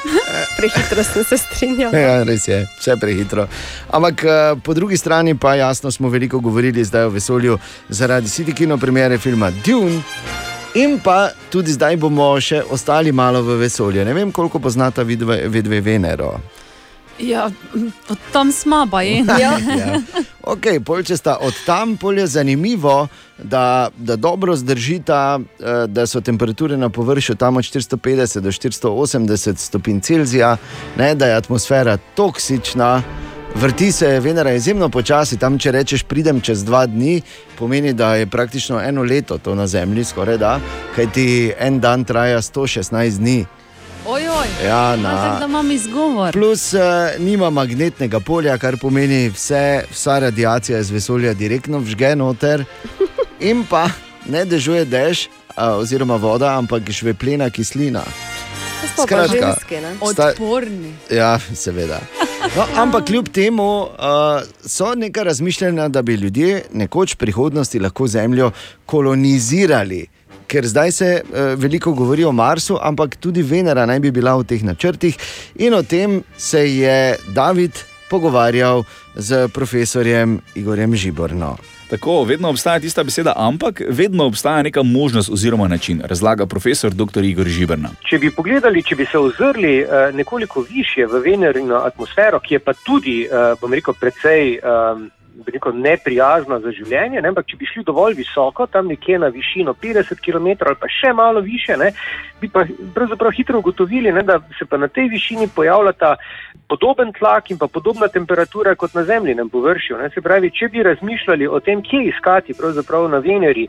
Prehitro 0.57 1.03
sem 1.03 1.23
se 1.23 1.37
strinjal. 1.37 1.93
Ja, 2.03 2.23
res 2.27 2.47
je, 2.47 2.63
vse 2.79 2.97
prehitro. 3.01 3.47
Ampak 3.91 4.23
eh, 4.23 4.55
po 4.63 4.73
drugi 4.73 4.97
strani 4.97 5.35
pa 5.35 5.55
jasno 5.55 5.91
smo 5.91 6.09
veliko 6.09 6.39
govorili 6.39 6.83
zdaj 6.83 7.09
o 7.09 7.13
vesolju 7.13 7.59
zaradi 7.89 8.27
City 8.27 8.55
Kino 8.55 8.77
premiere 8.77 9.17
filma 9.17 9.51
Dune. 9.65 10.01
In 10.75 10.97
pa 10.99 11.29
tudi 11.53 11.69
zdaj 11.69 11.99
bomo 12.01 12.31
še 12.41 12.63
ostali 12.73 13.11
malo 13.13 13.43
v 13.45 13.59
vesolju. 13.61 14.05
Ne 14.05 14.13
vem, 14.13 14.31
koliko 14.31 14.59
poznata 14.59 15.03
vidve, 15.05 15.43
vidve 15.47 15.81
Venero. 15.81 16.39
Ja, 17.19 17.51
od 18.09 18.17
tam 18.31 18.51
smo, 18.51 18.87
pa 18.91 19.01
je. 19.01 19.23
Ja. 19.39 19.59
Ok, 20.43 20.65
pol 20.85 21.03
če 21.07 21.17
sta 21.17 21.37
od 21.41 21.55
tam, 21.65 21.95
pol 21.97 22.17
je 22.19 22.27
zanimivo, 22.27 23.07
da, 23.37 23.89
da 23.97 24.15
dobro 24.15 24.55
zdržita, 24.55 25.39
eh, 25.39 25.85
da 25.87 26.07
so 26.07 26.21
temperature 26.21 26.77
na 26.77 26.89
površju 26.89 27.35
tam 27.35 27.57
od 27.57 27.63
450 27.63 28.39
do 28.39 28.51
480 28.51 29.57
stopinj 29.57 29.99
Celzija, 29.99 30.57
ne, 30.97 31.15
da 31.15 31.31
je 31.31 31.35
atmosfera 31.35 31.97
toksična. 32.15 33.01
Vrti 33.55 33.91
se 33.91 34.19
Venera 34.19 34.51
izjemno 34.53 34.89
počasi, 34.89 35.37
tam 35.37 35.59
če 35.59 35.71
rečeš, 35.71 36.03
pridem 36.03 36.41
čez 36.41 36.63
dva 36.65 36.85
dni, 36.89 37.21
pomeni, 37.59 37.93
da 37.93 38.15
je 38.15 38.27
praktično 38.27 38.81
eno 38.81 39.03
leto 39.03 39.37
to 39.37 39.55
na 39.55 39.67
Zemlji, 39.67 40.03
skoraj 40.03 40.37
da, 40.37 40.59
kajti 40.95 41.53
en 41.59 41.79
dan 41.79 42.03
traja 42.03 42.41
116 42.41 43.19
dni. 43.19 43.45
Ojoj, 44.05 44.47
Ja, 44.65 44.95
na- 44.95 45.11
tako 45.23 45.39
da 45.39 45.45
imam 45.45 45.71
izgovor. 45.71 46.33
Plus 46.33 46.73
uh, 46.73 46.79
nima 47.19 47.49
magnetnega 47.49 48.19
polja, 48.19 48.57
kar 48.57 48.77
pomeni, 48.77 49.29
vse, 49.29 49.61
vsa 49.91 50.19
radiacija 50.19 50.79
iz 50.79 50.89
vesolja 50.91 51.33
direktno 51.33 51.79
vžge 51.79 52.15
noter, 52.15 52.65
in 53.41 53.65
pa 53.65 53.87
ne 54.25 54.45
dežuje 54.45 54.85
dež, 54.85 55.27
uh, 55.49 55.63
oziroma 55.77 56.15
voda, 56.15 56.53
ampak 56.53 56.89
žveplena 56.89 57.49
kislina. 57.49 58.03
Pa 58.97 59.25
ženske, 59.27 59.81
ne? 59.81 59.95
sta- 60.03 60.29
Odporni. 60.29 60.93
Ja, 61.11 61.39
seveda. 61.55 61.99
No, 62.55 62.65
ampak 62.75 63.05
kljub 63.05 63.29
temu 63.29 63.63
uh, 63.81 63.87
so 64.61 64.95
neka 64.95 65.23
razmišljanja, 65.23 65.87
da 65.87 66.01
bi 66.01 66.13
ljudje 66.13 66.63
nekoč 66.73 67.13
v 67.13 67.17
prihodnosti 67.17 67.79
lahko 67.79 68.07
Zemljo 68.07 68.51
kolonizirali. 68.85 70.05
Ker 70.47 70.67
zdaj 70.67 70.91
se 70.91 71.09
uh, 71.23 71.53
veliko 71.59 71.93
govori 71.93 72.23
o 72.23 72.31
Marsu, 72.31 72.77
ampak 72.81 73.15
tudi 73.15 73.41
Venera 73.41 73.85
naj 73.85 73.99
bi 73.99 74.11
bila 74.11 74.35
v 74.37 74.43
teh 74.43 74.63
načrtih. 74.63 75.17
In 75.55 75.73
o 75.73 75.83
tem 75.83 76.21
se 76.37 76.65
je 76.75 77.15
David 77.35 77.71
pogovarjal 78.09 78.83
z 79.15 79.47
profesorjem 79.53 80.39
Igorjem 80.55 80.95
Žiborno. 80.95 81.57
Tako, 81.93 82.23
vedno 82.23 82.49
obstaja 82.49 82.79
tista 82.79 83.03
beseda, 83.03 83.33
ampak 83.35 83.81
vedno 83.89 84.25
obstaja 84.25 84.63
neka 84.63 84.83
možnost 84.83 85.29
oziroma 85.29 85.67
način, 85.67 86.01
razlaga 86.05 86.45
profesor 86.45 86.91
dr. 86.91 87.23
Igor 87.23 87.47
Žiberna. 87.47 87.89
Če 88.09 88.17
bi 88.17 88.31
pogledali, 88.31 88.83
če 88.83 88.95
bi 88.95 89.05
se 89.05 89.17
ozrli 89.17 89.75
eh, 89.79 90.11
nekoliko 90.13 90.65
više 90.69 91.05
v 91.05 91.21
Venerino 91.25 91.75
atmosfero, 91.75 92.39
ki 92.39 92.55
je 92.55 92.59
pa 92.59 92.73
tudi, 92.73 93.23
eh, 93.25 93.53
bom 93.61 93.73
rekel, 93.73 93.93
precej 93.93 94.57
bi 94.57 95.22
rekel, 95.47 95.75
neprijazna 95.75 96.59
za 96.59 96.71
življenje, 96.71 97.21
ne, 97.21 97.31
ampak 97.33 97.47
če 97.49 97.57
bi 97.57 97.69
šli 97.69 97.83
dovolj 97.87 98.17
visoko, 98.19 98.67
tam 98.67 98.87
nekje 98.91 99.19
na 99.19 99.31
višino 99.33 99.73
50 99.73 100.21
km 100.23 100.53
ali 100.67 100.79
pa 100.79 100.89
še 100.91 101.13
malo 101.13 101.41
više, 101.41 101.77
ne, 101.77 101.91
bi 102.41 102.49
pa 102.49 102.65
pravzaprav 102.95 103.31
hitro 103.35 103.59
ugotovili, 103.59 104.11
ne, 104.11 104.23
da 104.23 104.39
se 104.59 104.65
pa 104.65 104.77
na 104.77 104.87
tej 104.87 105.09
višini 105.13 105.49
pojavljata 105.55 106.15
podoben 106.67 107.11
tlak 107.13 107.51
in 107.51 107.57
pa 107.57 107.67
podobna 107.67 108.07
temperatura 108.07 108.75
kot 108.75 108.93
na 108.93 109.03
zemljinem 109.03 109.49
površju. 109.49 109.97
Ne. 109.97 110.09
Se 110.09 110.21
pravi, 110.21 110.49
če 110.51 110.69
bi 110.73 110.83
razmišljali 110.83 111.47
o 111.47 111.59
tem, 111.59 111.81
kje 111.83 112.03
iskati 112.09 112.55
pravzaprav 112.57 113.09
na 113.11 113.19
Veneri 113.23 113.67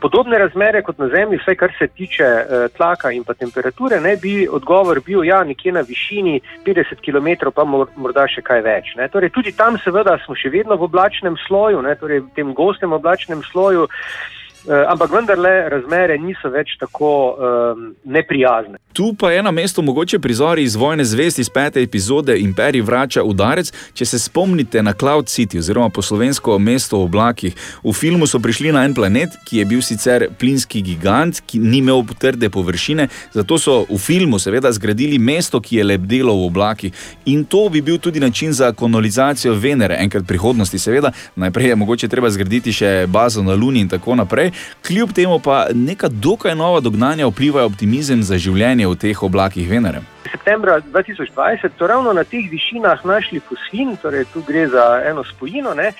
podobne 0.00 0.38
razmere 0.38 0.82
kot 0.82 0.98
na 0.98 1.08
Zemlji, 1.08 1.40
vsaj 1.42 1.56
kar 1.60 1.74
se 1.78 1.88
tiče 1.88 2.24
eh, 2.24 2.68
tlaka 2.76 3.12
in 3.12 3.24
pa 3.24 3.34
temperature, 3.34 4.00
ne 4.00 4.16
bi 4.22 4.48
odgovor 4.48 5.00
bil, 5.04 5.24
ja, 5.24 5.42
nekje 5.44 5.72
na 5.72 5.82
višini 5.88 6.40
50 6.66 7.02
km, 7.04 7.50
pa 7.54 7.64
mor- 7.64 7.92
morda 7.96 8.26
še 8.28 8.42
kaj 8.46 8.62
več. 8.62 8.94
Ne. 8.96 9.08
Torej, 9.12 9.30
tudi 9.34 9.52
tam 9.52 9.78
seveda 9.84 10.18
smo 10.24 10.34
še 10.34 10.50
vedno 10.50 10.78
v 10.80 10.88
oblačnem 11.06 11.36
sloju, 11.46 11.82
ne, 11.82 11.94
torej 11.94 12.20
v 12.26 12.30
tem 12.34 12.50
gostem 12.54 12.92
oblačnem 12.92 13.42
sloju. 13.46 13.86
Eh, 14.66 14.84
ampak 14.88 15.12
vendarle 15.14 15.68
razmere 15.70 16.16
niso 16.18 16.50
več 16.50 16.72
tako 16.80 17.08
um, 17.38 17.82
neprijazne. 18.04 18.80
Tu 18.92 19.12
pa 19.18 19.30
je 19.30 19.42
na 19.42 19.50
mestu 19.50 19.82
mogoče 19.82 20.18
prizori 20.18 20.62
iz 20.62 20.74
Vojne 20.74 21.04
zvesti 21.04 21.40
iz 21.40 21.50
pete 21.50 21.82
epizode 21.82 22.34
Imperij 22.40 22.82
vrača 22.82 23.22
udarec. 23.22 23.70
Če 23.94 24.04
se 24.04 24.18
spomnite 24.18 24.82
na 24.82 24.92
Cloud 24.92 25.30
City, 25.30 25.58
oziroma 25.58 25.88
po 25.88 26.02
slovensko 26.02 26.58
mesto 26.58 26.98
v 26.98 27.06
oblakih, 27.06 27.54
v 27.84 27.92
filmu 27.92 28.26
so 28.26 28.40
prišli 28.42 28.72
na 28.74 28.82
en 28.84 28.94
planet, 28.94 29.36
ki 29.46 29.60
je 29.60 29.68
bil 29.70 29.84
sicer 29.86 30.26
plinski 30.38 30.82
gigant, 30.82 31.38
ki 31.46 31.62
ni 31.62 31.78
imel 31.78 32.02
trde 32.18 32.50
površine, 32.50 33.06
zato 33.36 33.60
so 33.62 33.84
v 33.86 34.00
filmu 34.02 34.42
seveda 34.42 34.72
zgradili 34.72 35.20
mesto, 35.22 35.60
ki 35.60 35.78
je 35.78 35.86
lebdelo 35.92 36.34
v 36.40 36.50
oblakih. 36.50 37.06
In 37.30 37.44
to 37.44 37.68
bi 37.70 37.84
bil 37.86 38.00
tudi 38.02 38.20
način 38.20 38.52
za 38.52 38.72
kolonizacijo 38.72 39.54
Venere, 39.54 40.00
enkrat 40.02 40.26
v 40.26 40.32
prihodnosti, 40.34 40.78
seveda. 40.78 41.14
Najprej 41.36 41.68
je 41.68 41.80
mogoče 41.84 42.08
treba 42.08 42.34
zgraditi 42.34 42.74
še 42.74 43.06
bazo 43.06 43.46
na 43.46 43.54
Luni 43.54 43.86
in 43.86 43.94
tako 43.94 44.18
naprej. 44.18 44.55
Kljub 44.86 45.12
temu 45.12 45.38
pa 45.38 45.66
neka 45.74 46.08
dokaj 46.08 46.54
nova 46.54 46.80
dognanja 46.80 47.26
vplivajo 47.26 47.66
optimizem 47.66 48.22
za 48.22 48.38
življenje 48.38 48.86
v 48.86 48.94
teh 48.94 49.22
oblakih 49.22 49.68
Venere. 49.70 50.02
Septembra 50.30 50.80
2020 50.80 51.78
so 51.78 51.86
ravno 51.86 52.12
na 52.12 52.24
teh 52.24 52.50
višinah 52.50 53.04
našli 53.04 53.40
fosfin, 53.40 53.96
torej 54.02 54.24
tu 54.32 54.42
gre 54.46 54.66
za 54.68 55.02
eno 55.06 55.24
spojino, 55.24 55.74
ne, 55.74 55.92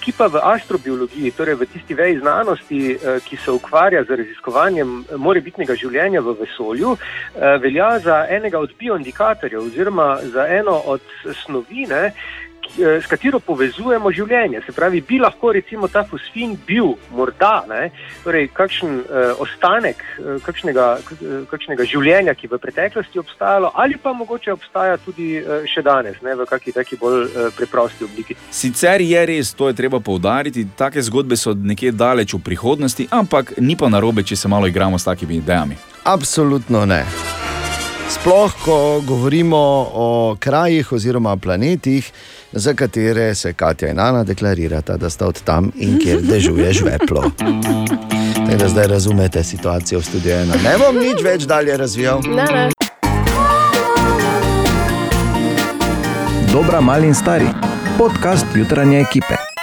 ki 0.00 0.12
pa 0.12 0.26
v 0.26 0.40
astrobiologiji, 0.42 1.32
torej 1.36 1.54
v 1.60 1.68
tisti 1.72 1.94
veji 1.94 2.18
znanosti, 2.20 2.80
eh, 2.92 3.20
ki 3.24 3.36
se 3.36 3.50
ukvarja 3.50 4.04
z 4.04 4.16
raziskovanjem 4.20 5.04
morebitnega 5.16 5.76
življenja 5.76 6.20
v 6.20 6.36
vesolju, 6.40 6.96
eh, 6.96 7.58
velja 7.62 7.98
za 7.98 8.26
enega 8.28 8.58
od 8.58 8.72
bioindikatorjev 8.78 9.60
oziroma 9.60 10.18
za 10.22 10.46
eno 10.48 10.80
od 10.86 11.00
snovi, 11.44 11.86
ne, 11.88 12.12
s 12.76 13.06
katero 13.10 13.40
povezujemo 13.40 14.12
življenje. 14.12 14.62
Se 14.66 14.72
pravi, 14.72 15.00
bi 15.00 15.18
lahko 15.22 15.52
recimo 15.52 15.88
ta 15.88 16.04
fosfin 16.08 16.56
bil 16.66 16.94
morda 17.14 17.64
ne, 17.68 17.90
torej 18.24 18.48
kakšen 18.54 18.98
eh, 19.00 19.32
ostanek 19.42 20.02
eh, 20.02 20.38
kakšnega, 20.44 20.86
eh, 20.98 21.36
kakšnega 21.50 21.86
življenja, 21.88 22.34
ki 22.38 22.50
v 22.50 22.60
preteklosti 22.62 23.20
obstajalo, 23.22 23.72
ali 23.74 23.98
pa 24.00 24.12
mogoče 24.16 24.52
obstaja 24.54 24.98
tudi 25.02 25.34
eh, 25.38 25.66
še 25.70 25.84
danes 25.86 26.20
ne, 26.24 26.36
v 26.38 26.48
kakšni 26.48 26.76
taki 26.76 26.98
bolj 27.00 27.26
eh, 27.26 27.50
preprosti 27.56 28.08
obliki. 28.08 28.38
Sicer 28.50 29.04
je 29.04 29.26
res, 29.26 29.54
to 29.54 29.70
je 29.70 29.78
treba 29.78 30.00
poudariti, 30.04 30.66
take 30.76 31.02
zgodbe 31.04 31.38
so 31.40 31.54
nekje 31.54 31.94
daleč 31.94 32.34
v 32.34 32.42
prihodnosti, 32.44 33.08
ampak 33.10 33.56
ni 33.60 33.78
pa 33.78 33.90
narobe, 33.92 34.26
če 34.26 34.36
se 34.36 34.50
malo 34.50 34.70
igramo 34.70 34.98
s 34.98 35.08
takimi 35.08 35.40
idejami. 35.42 35.78
Absolutno 36.04 36.84
ne. 36.86 37.04
Sploh, 38.08 38.52
ko 38.64 39.00
govorimo 39.06 39.56
o 39.94 40.36
krajih 40.40 40.92
oziroma 40.92 41.36
planetih, 41.36 42.12
za 42.52 42.74
katere 42.74 43.34
se 43.34 43.52
Katja 43.52 43.88
in 43.90 44.00
Ana 44.00 44.24
deklarirata, 44.24 44.96
da 44.96 45.10
sta 45.10 45.26
od 45.26 45.42
tam 45.42 45.72
in 45.76 45.98
kjer 45.98 46.20
dežuje 46.22 46.72
žveplo. 46.72 47.22
Tako 48.46 48.56
da 48.58 48.68
zdaj 48.68 48.86
razumete 48.86 49.44
situacijo 49.44 50.00
v 50.00 50.04
studiu 50.04 50.32
ena. 50.32 50.54
Ne 50.64 50.76
bom 50.78 50.96
nič 50.96 51.22
več 51.24 51.42
dalje 51.42 51.76
razvijal. 51.76 52.20
Ne, 52.26 52.44
ne. 52.52 52.68
Dobra, 56.52 56.80
mali 56.80 57.06
in 57.06 57.14
stari. 57.14 57.48
Podcast 57.98 58.46
jutranje 58.54 59.00
ekipe. 59.00 59.53